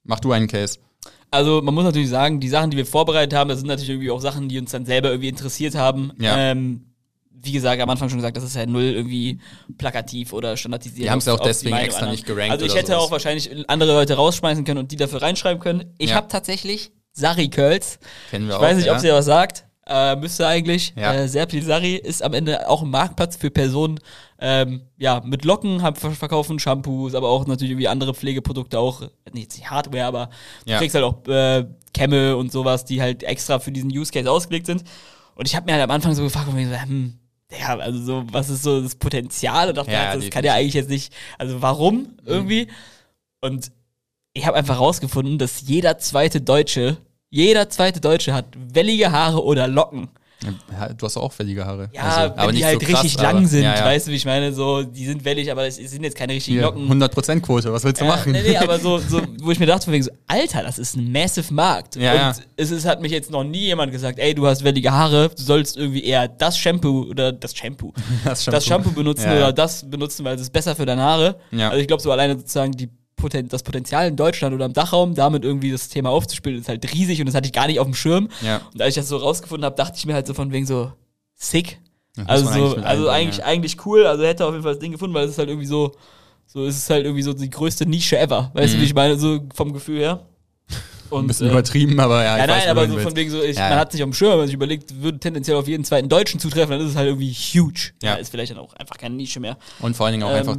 Mach 0.05 0.21
du 0.21 0.33
einen 0.33 0.47
Case. 0.49 0.79
Also 1.31 1.61
man 1.63 1.75
muss 1.75 1.85
natürlich 1.85 2.09
sagen, 2.09 2.39
die 2.41 2.49
Sachen, 2.49 2.71
die 2.71 2.77
wir 2.77 2.87
vorbereitet 2.87 3.37
haben, 3.37 3.49
das 3.49 3.59
sind 3.59 3.67
natürlich 3.69 3.91
irgendwie 3.91 4.11
auch 4.11 4.21
Sachen, 4.21 4.49
die 4.49 4.59
uns 4.59 4.71
dann 4.71 4.87
selber 4.87 5.11
irgendwie 5.11 5.29
interessiert 5.29 5.75
haben. 5.75 6.13
Ja. 6.21 6.37
Ähm, 6.39 6.83
wie 7.39 7.53
gesagt, 7.53 7.81
am 7.81 7.91
Anfang 7.91 8.09
schon 8.09 8.19
gesagt, 8.19 8.37
das 8.37 8.45
ist 8.45 8.57
ja 8.57 8.67
null 8.67 8.83
irgendwie 8.83 9.39
plakativ 9.79 10.33
oder 10.33 10.57
standardisiert. 10.57 11.05
Wir 11.05 11.11
haben 11.11 11.19
es 11.19 11.27
ja 11.27 11.35
auch 11.35 11.41
deswegen 11.41 11.77
extra 11.77 11.99
anderer. 12.01 12.13
nicht 12.13 12.27
gerankt 12.27 12.51
Also 12.53 12.65
ich 12.67 12.75
hätte 12.75 12.89
sowas. 12.93 12.99
auch 13.05 13.11
wahrscheinlich 13.11 13.69
andere 13.69 13.93
Leute 13.93 14.15
rausschmeißen 14.15 14.65
können 14.65 14.79
und 14.79 14.91
die 14.91 14.97
dafür 14.97 15.23
reinschreiben 15.23 15.61
können. 15.61 15.93
Ich 15.99 16.11
Ja. 16.11 16.17
habe 16.17 16.29
tatsächlich 16.29 16.91
Sari 17.13 17.49
Curls. 17.49 17.99
Kennen 18.31 18.47
wir 18.47 18.55
Ich 18.55 18.57
auch. 18.59 18.63
weiß 18.63 18.77
nicht, 18.79 18.87
ja. 18.87 18.95
ob 18.95 19.01
sie 19.01 19.11
was 19.11 19.27
sagt. 19.27 19.65
Äh, 19.89 20.17
müsste 20.17 20.47
eigentlich. 20.47 20.93
Ja. 20.97 21.15
Äh, 21.15 21.29
Serpil 21.29 21.63
Sari 21.63 21.95
ist 21.95 22.23
am 22.23 22.35
Ende 22.35 22.69
auch 22.69 22.83
ein 22.83 22.91
Marktplatz 22.91 23.37
für 23.37 23.51
Personen, 23.51 24.01
ähm, 24.39 24.83
ja, 24.99 25.23
mit 25.25 25.45
Locken 25.45 25.81
haben 25.83 25.97
verkaufen 25.97 26.59
Shampoos, 26.59 27.15
aber 27.15 27.29
auch 27.29 27.47
natürlich 27.47 27.71
irgendwie 27.71 27.89
andere 27.89 28.13
Pflegeprodukte, 28.13 28.79
auch 28.79 29.03
nicht 29.33 29.71
Hardware, 29.71 30.05
aber 30.07 30.31
du 30.65 30.73
Ja. 30.73 30.79
kriegst 30.79 30.95
halt 30.95 31.05
auch 31.05 31.27
äh, 31.29 31.65
Kämme 31.95 32.37
und 32.37 32.53
sowas, 32.53 32.85
die 32.85 33.01
halt 33.01 33.23
extra 33.23 33.59
für 33.59 33.73
diesen 33.73 33.91
Use 33.91 34.13
Case 34.13 34.31
ausgelegt 34.31 34.67
sind. 34.67 34.83
Und 35.37 35.47
ich 35.47 35.55
habe 35.55 35.67
mir 35.67 35.73
halt 35.73 35.85
am 35.85 35.91
Anfang 35.91 36.15
so 36.15 36.23
gefragt, 36.23 36.49
und 36.49 36.55
mir 36.55 36.69
so, 36.69 36.75
hm, 36.75 37.15
ja, 37.59 37.79
also 37.79 38.03
so, 38.03 38.25
was 38.33 38.51
ist 38.51 38.63
so 38.65 38.81
das 38.83 38.97
Potenzial? 38.97 39.69
Und 39.69 39.77
dachte, 39.79 39.93
Ja, 39.93 40.15
mir, 40.15 40.21
das 40.21 40.31
kann 40.31 40.45
ja 40.45 40.55
eigentlich 40.55 40.75
jetzt 40.75 40.91
nicht, 40.91 41.15
also 41.39 41.63
warum 41.63 42.17
irgendwie? 42.25 42.69
Und 43.41 43.71
ich 44.33 44.47
habe 44.47 44.57
einfach 44.57 44.79
rausgefunden, 44.81 45.39
dass 45.39 45.63
jeder 45.63 45.97
zweite 45.99 46.41
Deutsche, 46.41 46.99
jeder 47.31 47.69
zweite 47.69 48.01
Deutsche 48.01 48.33
hat 48.35 48.47
wellige 48.73 49.11
Haare 49.11 49.43
oder 49.45 49.67
Locken. 49.69 50.09
Du 50.99 51.07
hast 51.07 51.17
auch 51.17 51.33
wellige 51.39 51.65
Haare. 51.65 51.89
Ja, 51.95 52.03
Also, 52.03 52.35
wenn 52.37 52.55
die 52.55 52.65
halt 52.65 52.81
so 52.81 52.87
krass, 52.87 53.05
richtig 53.05 53.19
aber- 53.25 53.33
lang 53.33 53.47
sind, 53.47 53.63
ja, 53.63 53.75
ja. 53.75 53.85
weißt 53.87 54.07
du, 54.07 54.11
wie 54.13 54.17
ich 54.17 54.27
meine? 54.27 54.53
So, 54.53 54.83
die 54.83 55.07
sind 55.07 55.25
wellig, 55.25 55.51
aber 55.51 55.67
es 55.67 55.77
sind 55.77 56.05
jetzt 56.05 56.15
keine 56.15 56.35
richtigen 56.35 56.61
Locken. 56.61 56.87
100%-Quote, 56.89 57.73
was 57.73 57.83
willst 57.85 58.03
du 58.03 58.05
Ja, 58.05 58.11
machen? 58.11 58.33
Nee, 58.33 58.43
nee, 58.47 58.57
aber 58.57 58.79
so, 58.79 58.99
so, 59.09 59.23
wo 59.41 59.51
ich 59.51 59.59
mir 59.59 59.65
dachte, 59.67 59.91
wegen 59.91 60.05
so, 60.05 60.11
Alter, 60.27 60.63
das 60.63 60.79
ist 60.79 60.95
ein 60.95 61.11
massive 61.11 61.53
Markt. 61.55 61.97
Ja, 61.97 62.29
und 62.29 62.43
es 62.57 62.71
ist, 62.71 62.85
hat 62.85 63.01
mich 63.01 63.13
jetzt 63.13 63.31
noch 63.31 63.45
nie 63.45 63.61
jemand 63.65 63.91
gesagt, 63.93 64.19
ey, 64.19 64.35
du 64.35 64.47
hast 64.47 64.63
wellige 64.63 64.93
Haare, 64.93 65.31
du 65.35 65.43
sollst 65.43 65.79
irgendwie 65.79 66.05
eher 66.05 66.29
das 66.29 66.59
Shampoo 66.59 67.07
oder 67.09 67.33
das 67.33 67.57
Shampoo, 67.57 67.93
Das 68.25 68.45
das 68.45 68.67
Shampoo 68.67 68.91
benutzen 68.91 69.31
oder 69.31 69.55
das 69.55 69.89
benutzen, 69.89 70.23
weil 70.27 70.35
es 70.37 70.43
ist 70.43 70.53
besser 70.53 70.77
für 70.77 70.85
deine 70.85 71.03
Haare. 71.03 71.37
Ja. 71.51 71.71
Also 71.71 71.81
ich 71.81 71.87
glaube 71.89 72.03
so 72.03 72.13
alleine 72.13 72.37
sozusagen 72.37 72.73
die 72.73 72.91
Poten 73.17 73.49
das 73.49 73.63
Potenzial 73.63 74.07
in 74.09 74.17
Deutschland 74.17 74.55
oder 74.55 74.67
im 74.67 74.73
Dachraum, 74.73 75.15
damit 75.15 75.45
irgendwie 75.45 75.71
das 75.71 75.89
Thema 75.89 76.11
aufzuspielen, 76.11 76.61
ist 76.61 76.69
halt 76.69 76.93
riesig 76.93 77.21
und 77.21 77.27
das 77.27 77.35
hatte 77.35 77.47
ich 77.47 77.53
gar 77.53 77.67
nicht 77.67 77.81
auf 77.81 77.87
dem 77.87 77.95
Schirm. 77.95 78.29
Ja. 78.43 78.61
Und 78.73 78.81
als 78.83 78.91
ich 78.91 79.01
das 79.03 79.09
so 79.09 79.17
rausgefunden 79.17 79.65
habe, 79.65 79.75
dachte 79.77 79.95
ich 79.97 80.07
mir 80.07 80.15
halt 80.15 80.27
so 80.27 80.35
von 80.35 80.53
wegen 80.53 80.67
so, 80.67 80.93
sick. 81.35 81.81
Das 82.15 82.29
Also, 82.29 82.47
so, 82.47 82.53
also 82.53 82.79
einbauen, 82.79 83.09
eigentlich, 83.09 83.39
ja. 83.39 83.45
eigentlich 83.45 83.87
cool. 83.87 84.07
Also 84.07 84.25
hätte 84.25 84.45
auf 84.47 84.53
jeden 84.53 84.63
Fall 84.63 84.73
das 84.73 84.81
Ding 84.81 84.93
gefunden, 84.93 85.15
weil 85.15 85.25
es 85.25 85.33
ist 85.33 85.39
halt 85.39 85.49
irgendwie 85.49 85.67
so, 85.67 85.93
So 86.47 86.65
ist 86.65 86.77
es 86.77 86.89
halt 86.89 87.05
irgendwie 87.05 87.23
so 87.23 87.33
die 87.33 87.51
größte 87.51 87.87
Nische 87.87 88.19
ever. 88.19 88.51
Weißt 88.55 88.75
du, 88.75 88.79
wie 88.81 88.85
ich 88.85 88.95
meine? 88.95 89.19
So 89.19 89.41
vom 89.55 89.73
Gefühl 89.73 89.99
her. 90.01 90.21
Und, 91.11 91.25
Ein 91.25 91.27
bisschen 91.29 91.47
äh, 91.47 91.51
übertrieben, 91.51 92.01
aber 92.01 92.25
ja, 92.25 92.37
ja, 92.37 92.43
weiß, 92.43 92.49
nein, 92.49 92.77
wo 92.77 92.81
aber 92.81 92.89
so 92.89 92.99
von 92.99 93.15
wegen 93.15 93.31
so, 93.31 93.41
ich, 93.41 93.57
Ja, 93.57 93.69
man 93.69 93.79
hat 93.79 93.93
sich 93.93 94.03
auf 94.03 94.09
dem 94.09 94.13
Schirm, 94.13 94.31
wenn 94.33 94.39
man 94.39 94.47
sich 94.47 94.55
überlegt, 94.55 95.03
würde 95.03 95.21
tendenziell 95.21 95.57
auf 95.57 95.69
jeden 95.69 95.85
zweiten 95.85 96.09
Deutschen 96.09 96.41
zutreffen, 96.41 96.71
dann 96.71 96.81
ist 96.81 96.91
es 96.91 96.97
halt 96.97 97.07
irgendwie 97.09 97.33
huge. 97.33 97.93
Ja. 98.03 98.15
ist 98.15 98.31
vielleicht 98.31 98.51
dann 98.51 98.59
auch 98.59 98.73
einfach 98.75 98.97
keine 98.99 99.15
Nische 99.15 99.39
mehr. 99.39 99.57
Und 99.79 99.97
vor 99.97 100.07
allen 100.07 100.15
Dingen 100.15 100.25
auch 100.25 100.31
Ähm, 100.31 100.37
einfach 100.37 100.57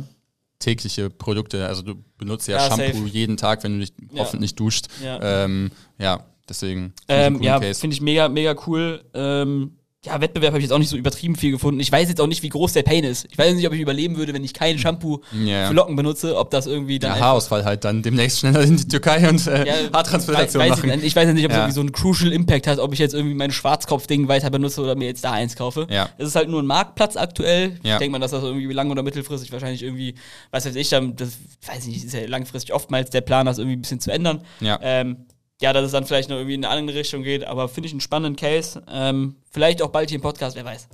tägliche 0.60 1.10
Produkte. 1.10 1.68
Also 1.68 1.82
du 1.84 1.96
benutzt 2.18 2.48
ja, 2.48 2.58
Ja, 2.58 2.68
Shampoo 2.76 3.00
safe. 3.00 3.08
jeden 3.10 3.38
Tag, 3.38 3.64
wenn 3.64 3.74
du 3.74 3.80
dich 3.86 3.94
Ja. 4.12 4.22
hoffentlich 4.22 4.56
duscht. 4.56 4.88
Ja. 5.04 5.44
Ähm, 5.46 5.72
ja, 6.00 6.26
deswegen. 6.50 6.94
Ähm, 7.08 7.42
ja, 7.42 7.60
finde 7.60 7.94
ich 7.94 8.02
mega, 8.02 8.28
mega 8.30 8.56
cool. 8.68 9.04
Ähm, 9.14 9.77
ja, 10.06 10.22
Wettbewerb 10.22 10.52
habe 10.52 10.60
ich 10.60 10.64
jetzt 10.66 10.72
auch 10.72 10.78
nicht 10.78 10.90
so 10.90 10.96
übertrieben 10.96 11.36
viel 11.36 11.52
gefunden. 11.52 11.80
Ich 11.80 11.92
weiß 11.92 12.08
jetzt 12.08 12.22
auch 12.22 12.28
nicht, 12.28 12.44
wie 12.44 12.50
groß 12.50 12.72
der 12.74 12.84
Pain 12.84 13.04
ist. 13.04 13.28
Ich 13.32 13.38
weiß 13.38 13.56
nicht, 13.56 13.66
ob 13.68 13.74
ich 13.74 13.82
überleben 13.82 14.16
würde, 14.16 14.32
wenn 14.34 14.44
ich 14.44 14.54
kein 14.54 14.78
Shampoo 14.78 15.22
Ja. 15.44 15.68
für 15.68 15.74
Locken 15.74 15.96
benutze, 15.96 16.38
ob 16.38 16.52
das 16.52 16.68
irgendwie 16.68 17.00
dann 17.00 17.10
Der 17.10 17.16
einfach- 17.16 17.26
Haarausfall 17.28 17.66
halt 17.66 17.84
dann 17.84 18.04
demnächst 18.04 18.40
schneller 18.40 18.62
in 18.62 18.78
die 18.78 18.88
Türkei 18.88 19.28
und 19.28 19.46
äh, 19.48 19.66
Ja, 19.66 19.74
Haartransplantation 19.92 20.62
weiß, 20.62 20.72
weiß 20.72 20.84
machen. 20.84 21.00
Ich, 21.00 21.06
ich 21.08 21.16
weiß 21.16 21.28
ja 21.28 21.34
nicht, 21.34 21.46
ob 21.46 21.52
es 21.52 21.58
Ja. 21.58 21.64
irgendwie 21.64 21.74
so 21.76 21.82
einen 21.82 21.92
Crucial 21.92 22.32
Impact 22.32 22.68
hat, 22.68 22.78
ob 22.80 22.94
ich 22.94 23.00
jetzt 23.00 23.16
irgendwie 23.16 23.34
mein 23.36 23.52
Schwarzkopf-Ding 23.52 24.28
weiter 24.28 24.50
benutze 24.52 24.82
oder 24.82 24.96
mir 24.96 25.06
jetzt 25.06 25.24
da 25.24 25.32
eins 25.34 25.56
kaufe. 25.56 25.88
Ja. 25.90 26.10
Es 26.20 26.28
ist 26.28 26.36
halt 26.36 26.48
nur 26.50 26.62
ein 26.62 26.68
Marktplatz 26.68 27.18
aktuell. 27.18 27.80
Ja. 27.84 27.94
Ich 27.94 28.00
denke 28.00 28.12
mal, 28.12 28.20
dass 28.20 28.32
das 28.32 28.44
irgendwie 28.44 28.72
lang- 28.72 28.92
oder 28.92 29.02
mittelfristig 29.04 29.52
wahrscheinlich 29.52 29.82
irgendwie, 29.82 30.14
was 30.52 30.66
weiß 30.66 30.76
ich, 30.76 30.90
dann, 30.90 31.16
das 31.16 31.30
weiß 31.66 31.80
ich 31.88 31.88
nicht, 31.96 32.06
ist 32.06 32.14
ja 32.14 32.26
langfristig 32.28 32.74
oftmals 32.74 33.10
der 33.10 33.22
Plan, 33.22 33.48
das 33.48 33.58
irgendwie 33.58 33.78
ein 33.78 33.82
bisschen 33.82 34.00
zu 34.00 34.12
ändern. 34.12 34.42
Ja. 34.62 34.80
Ähm, 34.82 35.26
ja, 35.62 35.74
dass 35.74 35.86
es 35.86 35.92
dann 35.92 36.06
vielleicht 36.06 36.30
noch 36.30 36.38
irgendwie 36.38 36.56
in 36.56 36.64
eine 36.66 36.74
andere 36.76 36.98
Richtung 36.98 37.24
geht, 37.24 37.44
aber 37.44 37.68
finde 37.70 37.88
ich 37.88 37.94
einen 37.94 38.02
spannenden 38.02 38.36
Case. 38.36 38.82
Ähm, 38.90 39.36
vielleicht 39.52 39.82
auch 39.82 39.90
bald 39.90 40.10
hier 40.10 40.18
im 40.18 40.22
Podcast, 40.22 40.56
wer 40.56 40.66
weiß. 40.66 40.88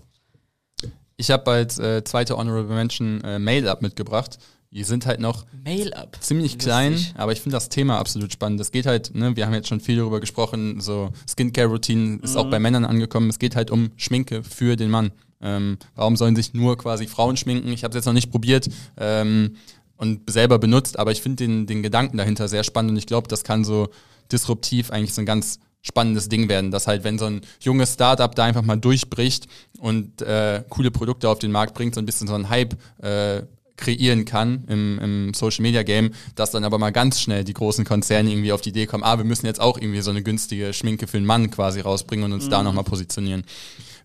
Ich 1.18 1.30
habe 1.32 1.50
als 1.52 1.78
äh, 1.80 2.04
zweite 2.04 2.38
Honorable 2.38 2.74
Mention 2.76 3.22
äh, 3.24 3.40
Mail-Up 3.40 3.82
mitgebracht. 3.82 4.40
Die 4.72 4.84
sind 4.84 5.06
halt 5.06 5.20
noch 5.20 5.46
Mail-Up. 5.64 6.18
ziemlich 6.20 6.54
Lustig. 6.54 6.64
klein, 6.64 7.06
aber 7.16 7.32
ich 7.32 7.42
finde 7.42 7.56
das 7.58 7.70
Thema 7.70 8.00
absolut 8.00 8.34
spannend. 8.34 8.60
Es 8.60 8.72
geht 8.72 8.88
halt, 8.88 9.14
ne, 9.14 9.36
wir 9.36 9.46
haben 9.46 9.54
jetzt 9.54 9.68
schon 9.68 9.80
viel 9.80 9.98
darüber 9.98 10.20
gesprochen, 10.20 10.82
so 10.82 11.12
Skincare-Routine 11.30 12.20
ist 12.24 12.32
Mhm. 12.34 12.38
auch 12.40 12.50
bei 12.50 12.58
Männern 12.60 12.84
angekommen. 12.84 13.30
Es 13.30 13.38
geht 13.38 13.56
halt 13.56 13.70
um 13.70 13.92
Schminke 13.98 14.42
für 14.44 14.76
den 14.76 14.90
Mann. 14.90 15.12
Ähm, 15.42 15.78
warum 15.94 16.16
sollen 16.16 16.36
sich 16.36 16.54
nur 16.56 16.76
quasi 16.78 17.06
Frauen 17.06 17.38
schminken? 17.38 17.72
Ich 17.72 17.84
habe 17.84 17.92
es 17.92 17.96
jetzt 17.98 18.06
noch 18.06 18.14
nicht 18.14 18.32
probiert 18.32 18.68
ähm, 18.98 19.58
und 19.98 20.28
selber 20.28 20.58
benutzt, 20.58 20.98
aber 20.98 21.12
ich 21.12 21.22
finde 21.22 21.44
den, 21.46 21.68
den 21.68 21.84
Gedanken 21.84 22.18
dahinter 22.18 22.48
sehr 22.48 22.64
spannend 22.64 22.92
und 22.94 22.98
ich 22.98 23.06
glaube, 23.06 23.28
das 23.28 23.44
kann 23.44 23.64
so 23.64 23.90
disruptiv 24.32 24.92
eigentlich 24.92 25.14
so 25.14 25.22
ein 25.22 25.26
ganz 25.26 25.60
spannendes 25.82 26.30
Ding 26.30 26.48
werden, 26.50 26.72
dass 26.72 26.88
halt, 26.88 27.04
wenn 27.04 27.20
so 27.20 27.26
ein 27.26 27.42
junges 27.60 27.94
Startup 27.94 28.34
da 28.34 28.46
einfach 28.46 28.62
mal 28.62 28.78
durchbricht 28.78 29.48
und 29.80 30.22
äh, 30.22 30.64
coole 30.70 30.92
Produkte 30.92 31.30
auf 31.30 31.40
den 31.40 31.52
Markt 31.52 31.74
bringt, 31.74 31.94
so 31.94 32.02
ein 32.02 32.06
bisschen 32.06 32.28
so 32.28 32.36
ein 32.36 32.50
Hype 32.50 32.76
äh, 33.02 33.44
kreieren 33.76 34.24
kann 34.24 34.64
im, 34.68 35.00
im 35.00 35.34
Social 35.34 35.62
Media 35.62 35.84
Game, 35.84 36.12
dass 36.36 36.52
dann 36.52 36.64
aber 36.64 36.78
mal 36.78 36.92
ganz 36.92 37.20
schnell 37.20 37.44
die 37.44 37.54
großen 37.54 37.84
Konzerne 37.86 38.32
irgendwie 38.32 38.54
auf 38.54 38.62
die 38.62 38.70
Idee 38.70 38.86
kommen, 38.86 39.04
ah, 39.04 39.18
wir 39.18 39.26
müssen 39.26 39.46
jetzt 39.46 39.60
auch 39.60 39.78
irgendwie 39.78 40.02
so 40.02 40.12
eine 40.12 40.24
günstige 40.24 40.74
Schminke 40.74 41.08
für 41.08 41.18
einen 41.18 41.26
Mann 41.26 41.52
quasi 41.52 41.82
rausbringen 41.82 42.26
und 42.26 42.34
uns 42.34 42.50
da 42.50 42.64
nochmal 42.64 42.84
positionieren. 42.84 43.44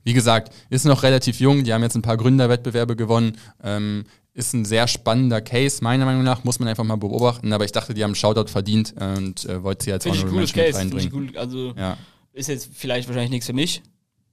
Wie 0.04 0.14
gesagt, 0.14 0.54
ist 0.70 0.84
noch 0.84 1.02
relativ 1.02 1.38
jung, 1.38 1.64
die 1.64 1.72
haben 1.72 1.82
jetzt 1.82 1.94
ein 1.94 2.02
paar 2.02 2.16
Gründerwettbewerbe 2.16 2.96
gewonnen, 2.96 3.36
ähm, 3.62 4.04
ist 4.38 4.54
ein 4.54 4.64
sehr 4.64 4.86
spannender 4.88 5.40
Case, 5.40 5.82
meiner 5.82 6.04
Meinung 6.04 6.22
nach, 6.22 6.44
muss 6.44 6.58
man 6.60 6.68
einfach 6.68 6.84
mal 6.84 6.96
beobachten, 6.96 7.52
aber 7.52 7.64
ich 7.64 7.72
dachte, 7.72 7.92
die 7.92 8.02
haben 8.02 8.10
einen 8.10 8.14
Shoutout 8.14 8.48
verdient 8.50 8.94
und 8.98 9.44
äh, 9.44 9.62
wollte 9.62 9.84
sie 9.84 9.92
als 9.92 10.06
Honorable 10.06 10.32
Mention 10.32 10.64
Case. 10.64 10.78
Reinbringen. 10.78 11.10
gut. 11.10 11.36
Also 11.36 11.74
Ja. 11.76 11.96
ist 12.32 12.48
jetzt 12.48 12.70
vielleicht 12.72 13.08
wahrscheinlich 13.08 13.30
nichts 13.32 13.46
für 13.46 13.52
mich. 13.52 13.82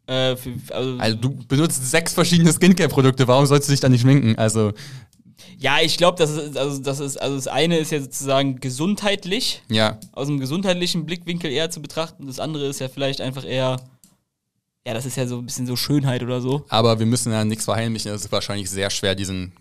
Äh, 0.07 0.35
für, 0.35 0.51
also, 0.69 0.97
Also 0.99 1.17
du 1.17 1.29
benutzt 1.47 1.89
sechs 1.89 2.13
verschiedene 2.13 2.53
Skincare-Produkte, 2.53 3.27
warum 3.27 3.45
sollst 3.47 3.67
du 3.67 3.71
dich 3.73 3.79
da 3.79 3.89
nicht 3.89 4.01
schminken? 4.01 4.35
Also, 4.37 4.71
Ja, 5.57 5.77
ich 5.81 5.97
glaube, 5.97 6.17
das 6.19 6.29
ist, 6.29 6.55
also 6.57 6.81
das 6.81 6.99
ist, 6.99 7.17
also 7.19 7.35
das 7.37 7.47
eine 7.47 7.77
ist 7.77 7.91
ja 7.91 7.99
sozusagen 7.99 8.59
gesundheitlich, 8.59 9.63
ja, 9.69 9.99
aus 10.11 10.27
einem 10.27 10.39
gesundheitlichen 10.39 11.05
Blickwinkel 11.07 11.49
eher 11.51 11.71
zu 11.71 11.81
betrachten. 11.81 12.27
Das 12.27 12.39
andere 12.39 12.67
ist 12.67 12.79
ja 12.79 12.87
vielleicht 12.89 13.19
einfach 13.21 13.43
eher, 13.45 13.77
ja, 14.85 14.93
das 14.93 15.05
ist 15.07 15.17
ja 15.17 15.25
so 15.25 15.39
ein 15.39 15.45
bisschen 15.45 15.65
so 15.65 15.75
Schönheit 15.75 16.21
oder 16.21 16.41
so. 16.41 16.63
aber 16.69 16.99
wir 16.99 17.05
müssen 17.07 17.31
ja 17.31 17.43
nichts 17.43 17.65
verheimlichen, 17.65 18.11
es 18.11 18.25
ist 18.25 18.31
wahrscheinlich 18.31 18.69
sehr 18.69 18.91
schwer, 18.91 19.15
diesen 19.15 19.53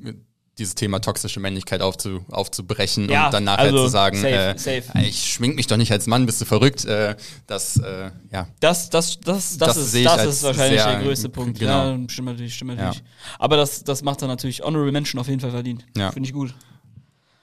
dieses 0.59 0.75
Thema 0.75 1.01
toxische 1.01 1.41
Männlichkeit 1.41 1.83
aufzu, 1.83 2.25
aufzubrechen 2.31 3.09
Ja, 3.09 3.27
und 3.27 3.35
dann 3.35 3.45
nachher 3.45 3.65
also 3.65 3.85
zu 3.85 3.89
sagen, 3.89 4.17
safe, 4.17 4.29
äh, 4.35 4.59
safe. 4.59 4.83
ich 5.03 5.33
schmink 5.33 5.57
mich 5.57 5.67
doch 5.67 5.77
nicht 5.77 5.91
als 5.91 6.07
Mann, 6.07 6.27
bist 6.27 6.41
du 6.41 6.45
verrückt? 6.45 6.85
Äh, 6.85 7.17
das, 7.47 7.77
äh, 7.79 8.11
ja, 8.33 8.47
Das, 8.61 8.89
das, 8.91 9.19
das, 9.21 9.59
das, 9.59 9.75
Das 9.77 9.77
ist, 9.77 10.05
das 10.07 10.25
ist 10.27 10.43
wahrscheinlich 10.45 10.81
sehr- 10.81 10.93
der 10.97 11.03
größte 11.03 11.29
Punkt. 11.29 11.59
genau. 11.59 11.91
Ja, 11.93 11.99
stimmt 12.09 12.29
natürlich, 12.29 12.55
stimmt 12.55 12.73
Ja. 12.79 12.85
natürlich. 12.87 13.03
Aber 13.39 13.57
das, 13.57 13.83
das 13.83 14.03
macht 14.03 14.23
dann 14.23 14.29
natürlich 14.29 14.63
Honorable 14.63 14.93
Mention 14.93 15.21
auf 15.21 15.29
jeden 15.29 15.41
Fall 15.41 15.51
verdient. 15.51 15.85
Ja. 15.97 16.13
Finde 16.13 16.29
ich 16.29 16.33
gut. 16.33 16.55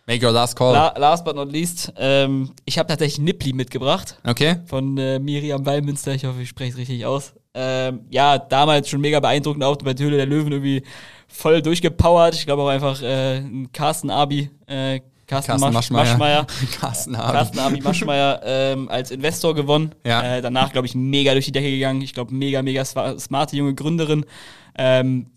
make 0.07 0.25
your 0.25 0.31
last 0.31 0.55
call. 0.55 0.73
La 0.73 0.93
last 0.97 1.23
but 1.23 1.35
not 1.35 1.51
least, 1.51 1.93
ähm, 1.97 2.51
ich 2.65 2.77
habe 2.77 2.87
tatsächlich 2.87 3.19
Nippli 3.19 3.53
mitgebracht. 3.53 4.17
Okay, 4.25 4.57
von 4.65 4.97
äh, 4.97 5.19
Miriam 5.19 5.65
Wallmünster. 5.65 6.13
Ich 6.15 6.25
hoffe, 6.25 6.41
ich 6.41 6.49
spreche 6.49 6.71
es 6.71 6.77
richtig 6.77 7.05
aus. 7.05 7.33
Ähm, 7.53 8.01
ja, 8.09 8.37
damals 8.37 8.89
schon 8.89 9.01
mega 9.01 9.19
beeindruckend 9.19 9.63
auch 9.63 9.77
bei 9.77 9.93
der 9.93 10.05
Höhle 10.05 10.17
der 10.17 10.25
Löwen 10.25 10.51
irgendwie 10.51 10.83
voll 11.27 11.61
durchgepowert. 11.61 12.35
Ich 12.35 12.45
glaube 12.45 12.61
auch 12.63 12.67
einfach 12.67 13.01
äh, 13.01 13.37
ein 13.37 13.71
Carsten 13.71 14.09
Abi, 14.09 14.49
äh, 14.67 15.01
Carsten, 15.27 15.51
Carsten 15.51 15.73
Masch 15.73 15.89
Maschmeyer. 15.91 16.45
Carsten 16.79 17.15
Abi. 17.15 17.31
Carsten 17.31 17.59
Abi 17.59 17.81
Maschmeyer 17.81 18.41
ähm, 18.43 18.89
als 18.89 19.11
Investor 19.11 19.55
gewonnen. 19.55 19.95
Ja. 20.05 20.37
Äh, 20.37 20.41
danach, 20.41 20.73
glaube 20.73 20.87
ich, 20.87 20.95
mega 20.95 21.31
durch 21.31 21.45
die 21.45 21.53
Decke 21.53 21.71
gegangen. 21.71 22.01
Ich 22.01 22.13
glaube, 22.13 22.33
mega, 22.33 22.61
mega 22.61 22.83
smarte 22.83 23.55
junge 23.55 23.73
Gründerin. 23.73 24.25
Ähm, 24.77 25.27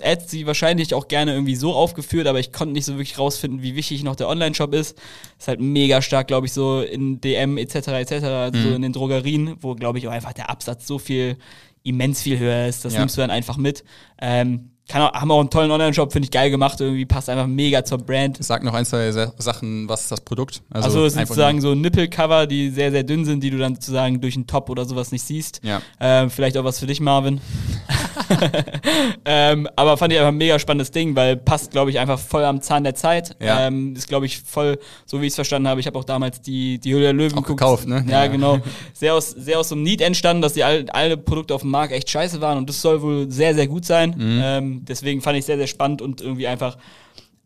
hätte 0.00 0.28
sie 0.28 0.46
wahrscheinlich 0.46 0.94
auch 0.94 1.08
gerne 1.08 1.32
irgendwie 1.32 1.56
so 1.56 1.74
aufgeführt, 1.74 2.26
aber 2.26 2.40
ich 2.40 2.52
konnte 2.52 2.72
nicht 2.72 2.84
so 2.86 2.94
wirklich 2.94 3.18
rausfinden, 3.18 3.62
wie 3.62 3.76
wichtig 3.76 4.02
noch 4.04 4.16
der 4.16 4.28
Online-Shop 4.28 4.74
ist. 4.74 4.96
Ist 5.38 5.48
halt 5.48 5.60
mega 5.60 6.00
stark, 6.02 6.28
glaube 6.28 6.46
ich, 6.46 6.52
so 6.52 6.80
in 6.80 7.20
DM 7.20 7.58
etc. 7.58 7.88
etc., 7.88 8.12
also 8.24 8.58
Mhm. 8.58 8.62
so 8.62 8.74
in 8.74 8.82
den 8.82 8.92
Drogerien, 8.92 9.56
wo, 9.60 9.74
glaube 9.74 9.98
ich, 9.98 10.08
auch 10.08 10.12
einfach 10.12 10.32
der 10.32 10.48
Absatz 10.50 10.86
so 10.86 10.98
viel, 10.98 11.36
immens 11.82 12.22
viel 12.22 12.38
höher 12.38 12.66
ist. 12.66 12.84
Das 12.84 12.94
Ja. 12.94 13.00
nimmst 13.00 13.16
du 13.16 13.20
dann 13.20 13.30
einfach 13.30 13.56
mit. 13.58 13.84
Ähm, 14.20 14.70
kann 14.88 15.02
auch, 15.02 15.12
haben 15.14 15.30
auch 15.32 15.40
einen 15.40 15.50
tollen 15.50 15.70
Online-Shop, 15.72 16.12
finde 16.12 16.26
ich 16.26 16.30
geil 16.30 16.48
gemacht, 16.48 16.80
irgendwie 16.80 17.06
passt 17.06 17.28
einfach 17.28 17.48
mega 17.48 17.84
zur 17.84 17.98
Brand. 17.98 18.38
Sag 18.40 18.62
noch 18.62 18.72
ein, 18.72 18.84
zwei 18.84 19.10
Sa- 19.10 19.34
Sachen, 19.36 19.88
was 19.88 20.02
ist 20.02 20.12
das 20.12 20.20
Produkt? 20.20 20.62
Also, 20.70 21.04
es 21.04 21.14
sind 21.14 21.26
sozusagen 21.26 21.60
so 21.60 21.74
Nippelcover, 21.74 22.46
die 22.46 22.70
sehr, 22.70 22.92
sehr 22.92 23.02
dünn 23.02 23.24
sind, 23.24 23.42
die 23.42 23.50
du 23.50 23.58
dann 23.58 23.74
sozusagen 23.74 24.20
durch 24.20 24.36
einen 24.36 24.46
Top 24.46 24.70
oder 24.70 24.84
sowas 24.84 25.10
nicht 25.10 25.22
siehst. 25.24 25.60
Ja. 25.64 25.82
Ähm, 25.98 26.30
vielleicht 26.30 26.56
auch 26.56 26.62
was 26.64 26.78
für 26.78 26.86
dich, 26.86 27.00
Marvin. 27.00 27.40
ähm, 29.24 29.68
aber 29.76 29.96
fand 29.96 30.12
ich 30.12 30.18
einfach 30.18 30.32
ein 30.32 30.36
mega 30.36 30.58
spannendes 30.58 30.90
Ding, 30.90 31.16
weil 31.16 31.36
passt, 31.36 31.70
glaube 31.70 31.90
ich, 31.90 31.98
einfach 31.98 32.18
voll 32.18 32.44
am 32.44 32.60
Zahn 32.60 32.84
der 32.84 32.94
Zeit. 32.94 33.36
Ja. 33.40 33.66
Ähm, 33.66 33.94
ist, 33.94 34.08
glaube 34.08 34.26
ich, 34.26 34.40
voll, 34.40 34.78
so 35.04 35.20
wie 35.20 35.26
ich 35.26 35.30
es 35.30 35.34
verstanden 35.34 35.68
habe. 35.68 35.80
Ich 35.80 35.86
habe 35.86 35.98
auch 35.98 36.04
damals 36.04 36.40
die, 36.40 36.78
die 36.78 36.92
Höhle 36.92 37.04
der 37.04 37.12
Löwen 37.12 37.38
Auch 37.38 37.46
gekauft, 37.46 37.86
ne? 37.86 38.04
Ja, 38.08 38.24
Ja. 38.24 38.26
genau. 38.28 38.58
Sehr 38.92 39.14
aus, 39.14 39.30
sehr 39.30 39.58
aus 39.58 39.68
so 39.68 39.74
einem 39.74 39.84
Need 39.84 40.00
entstanden, 40.00 40.42
dass 40.42 40.54
die 40.54 40.64
all, 40.64 40.86
alle 40.90 41.16
Produkte 41.16 41.54
auf 41.54 41.60
dem 41.62 41.70
Markt 41.70 41.92
echt 41.92 42.08
scheiße 42.10 42.40
waren 42.40 42.58
und 42.58 42.68
das 42.68 42.80
soll 42.80 43.02
wohl 43.02 43.30
sehr, 43.30 43.54
sehr 43.54 43.66
gut 43.66 43.84
sein. 43.84 44.14
Mhm. 44.16 44.40
Ähm, 44.42 44.84
deswegen 44.86 45.20
fand 45.20 45.36
ich 45.38 45.44
sehr, 45.44 45.56
sehr 45.58 45.66
spannend 45.66 46.00
und 46.00 46.20
irgendwie 46.20 46.46
einfach 46.46 46.78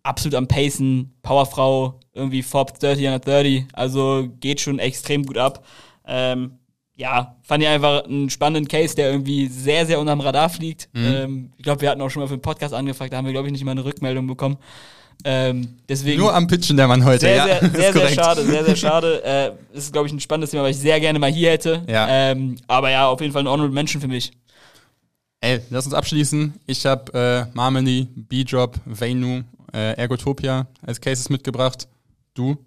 absolut 0.02 0.34
am 0.36 0.46
Pacen, 0.48 1.12
Powerfrau, 1.22 2.00
irgendwie 2.14 2.42
Forbes 2.42 2.78
30 2.78 3.04
under 3.06 3.18
30, 3.18 3.66
also 3.72 4.26
geht 4.40 4.60
schon 4.60 4.78
extrem 4.78 5.24
gut 5.24 5.38
ab. 5.38 5.64
Ähm, 6.06 6.58
ja, 7.00 7.34
fand 7.42 7.62
ich 7.62 7.68
einfach 7.68 8.04
einen 8.04 8.28
spannenden 8.28 8.68
Case, 8.68 8.94
der 8.94 9.10
irgendwie 9.10 9.46
sehr, 9.46 9.86
sehr 9.86 9.98
unterm 9.98 10.20
Radar 10.20 10.50
fliegt. 10.50 10.90
Mhm. 10.92 11.04
Ähm, 11.06 11.52
ich 11.56 11.64
glaube, 11.64 11.80
wir 11.80 11.88
hatten 11.88 12.02
auch 12.02 12.10
schon 12.10 12.20
mal 12.20 12.26
für 12.28 12.36
den 12.36 12.42
Podcast 12.42 12.74
angefragt, 12.74 13.10
da 13.10 13.16
haben 13.16 13.24
wir, 13.24 13.32
glaube 13.32 13.48
ich, 13.48 13.52
nicht 13.52 13.64
mal 13.64 13.70
eine 13.70 13.86
Rückmeldung 13.86 14.26
bekommen. 14.26 14.58
Ähm, 15.24 15.78
deswegen 15.88 16.20
Nur 16.20 16.34
am 16.34 16.46
Pitchen 16.46 16.76
der 16.76 16.88
Mann 16.88 17.02
heute. 17.02 17.20
sehr, 17.20 17.36
ja, 17.36 17.44
sehr, 17.46 17.62
ist 17.62 17.74
sehr, 17.74 17.92
sehr 17.92 18.08
schade, 18.08 18.44
sehr, 18.44 18.64
sehr 18.66 18.76
schade. 18.76 19.24
Äh, 19.24 19.76
ist, 19.76 19.92
glaube 19.94 20.08
ich, 20.08 20.12
ein 20.12 20.20
spannendes 20.20 20.50
Thema, 20.50 20.64
weil 20.64 20.72
ich 20.72 20.76
sehr 20.76 21.00
gerne 21.00 21.18
mal 21.18 21.32
hier 21.32 21.50
hätte. 21.50 21.82
Ja. 21.88 22.06
Ähm, 22.08 22.56
aber 22.66 22.90
ja, 22.90 23.08
auf 23.08 23.20
jeden 23.22 23.32
Fall 23.32 23.42
ein 23.42 23.48
Honorable 23.48 23.74
Mention 23.74 24.02
für 24.02 24.08
mich. 24.08 24.32
Ey, 25.40 25.60
lass 25.70 25.86
uns 25.86 25.94
abschließen. 25.94 26.52
Ich 26.66 26.84
habe 26.84 27.48
äh, 27.50 27.56
Marmony, 27.56 28.08
B-Drop, 28.14 28.78
Venu, 28.84 29.42
äh, 29.72 29.94
Ergotopia 29.94 30.66
als 30.86 31.00
Cases 31.00 31.30
mitgebracht. 31.30 31.88
Du? 32.34 32.58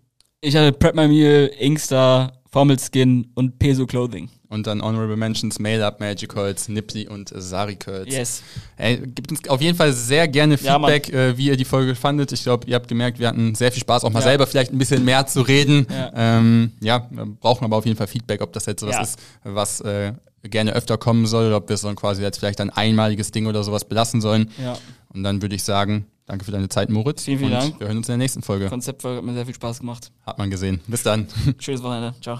Ich 0.41 0.55
hatte 0.55 0.71
Prep 0.71 0.95
My 0.95 1.07
Meal, 1.07 1.51
Inkster, 1.59 2.33
Formel 2.53 2.77
Skin 2.79 3.25
und 3.33 3.57
Peso 3.57 3.87
Clothing. 3.87 4.29
Und 4.47 4.67
dann 4.67 4.79
Honorable 4.83 5.17
Mentions, 5.17 5.57
Mail 5.57 5.81
Up, 5.81 5.99
Magic 5.99 6.35
Holz, 6.35 6.67
Nippli 6.69 7.07
und 7.07 7.33
Sari 7.35 7.75
Curls. 7.75 8.13
Yes. 8.13 8.43
Ey, 8.77 8.97
gibt 8.97 9.31
uns 9.31 9.49
auf 9.49 9.59
jeden 9.59 9.75
Fall 9.75 9.91
sehr 9.91 10.27
gerne 10.27 10.55
Ja. 10.61 10.77
Feedback, 10.77 11.11
äh, 11.11 11.35
wie 11.35 11.47
ihr 11.47 11.57
die 11.57 11.65
Folge 11.65 11.95
fandet. 11.95 12.31
Ich 12.31 12.43
glaube, 12.43 12.67
ihr 12.67 12.75
habt 12.75 12.87
gemerkt, 12.87 13.17
wir 13.17 13.27
hatten 13.27 13.55
sehr 13.55 13.71
viel 13.71 13.81
Spaß, 13.81 14.03
auch 14.03 14.11
mal 14.11 14.19
Ja. 14.19 14.25
selber 14.25 14.45
vielleicht 14.45 14.71
ein 14.71 14.77
bisschen 14.77 15.03
mehr 15.03 15.25
zu 15.25 15.41
reden. 15.41 15.87
Ja. 15.89 16.11
Ähm, 16.15 16.73
ja, 16.79 17.07
wir 17.09 17.25
brauchen 17.25 17.65
aber 17.65 17.77
auf 17.77 17.87
jeden 17.87 17.97
Fall 17.97 18.05
Feedback, 18.05 18.41
ob 18.43 18.53
das 18.53 18.67
jetzt 18.67 18.81
sowas 18.81 18.95
Ja. 18.97 19.01
ist, 19.01 19.19
was 19.43 19.81
äh, 19.81 20.13
gerne 20.43 20.73
öfter 20.73 20.99
kommen 20.99 21.25
soll 21.25 21.47
oder 21.47 21.57
ob 21.57 21.69
wir 21.69 21.73
es 21.73 21.81
dann 21.81 21.95
quasi 21.95 22.21
jetzt 22.21 22.37
vielleicht 22.37 22.61
ein 22.61 22.69
einmaliges 22.69 23.31
Ding 23.31 23.47
oder 23.47 23.63
sowas 23.63 23.83
belassen 23.85 24.21
sollen. 24.21 24.51
Ja. 24.63 24.77
Und 25.11 25.23
dann 25.23 25.41
würde 25.41 25.55
ich 25.55 25.63
sagen, 25.63 26.05
danke 26.25 26.45
für 26.45 26.51
deine 26.51 26.69
Zeit, 26.69 26.89
Moritz. 26.89 27.23
Vielen, 27.23 27.39
vielen 27.39 27.51
Dank. 27.51 27.79
Wir 27.79 27.87
hören 27.87 27.97
uns 27.97 28.07
in 28.07 28.13
der 28.13 28.17
nächsten 28.17 28.41
Folge. 28.41 28.69
Konzept 28.69 29.03
hat 29.03 29.23
mir 29.23 29.33
sehr 29.33 29.45
viel 29.45 29.55
Spaß 29.55 29.79
gemacht. 29.79 30.11
Hat 30.25 30.37
man 30.37 30.49
gesehen. 30.49 30.81
Bis 30.87 31.03
dann. 31.03 31.27
Schönes 31.59 31.83
Wochenende. 31.83 32.15
Ciao. 32.21 32.39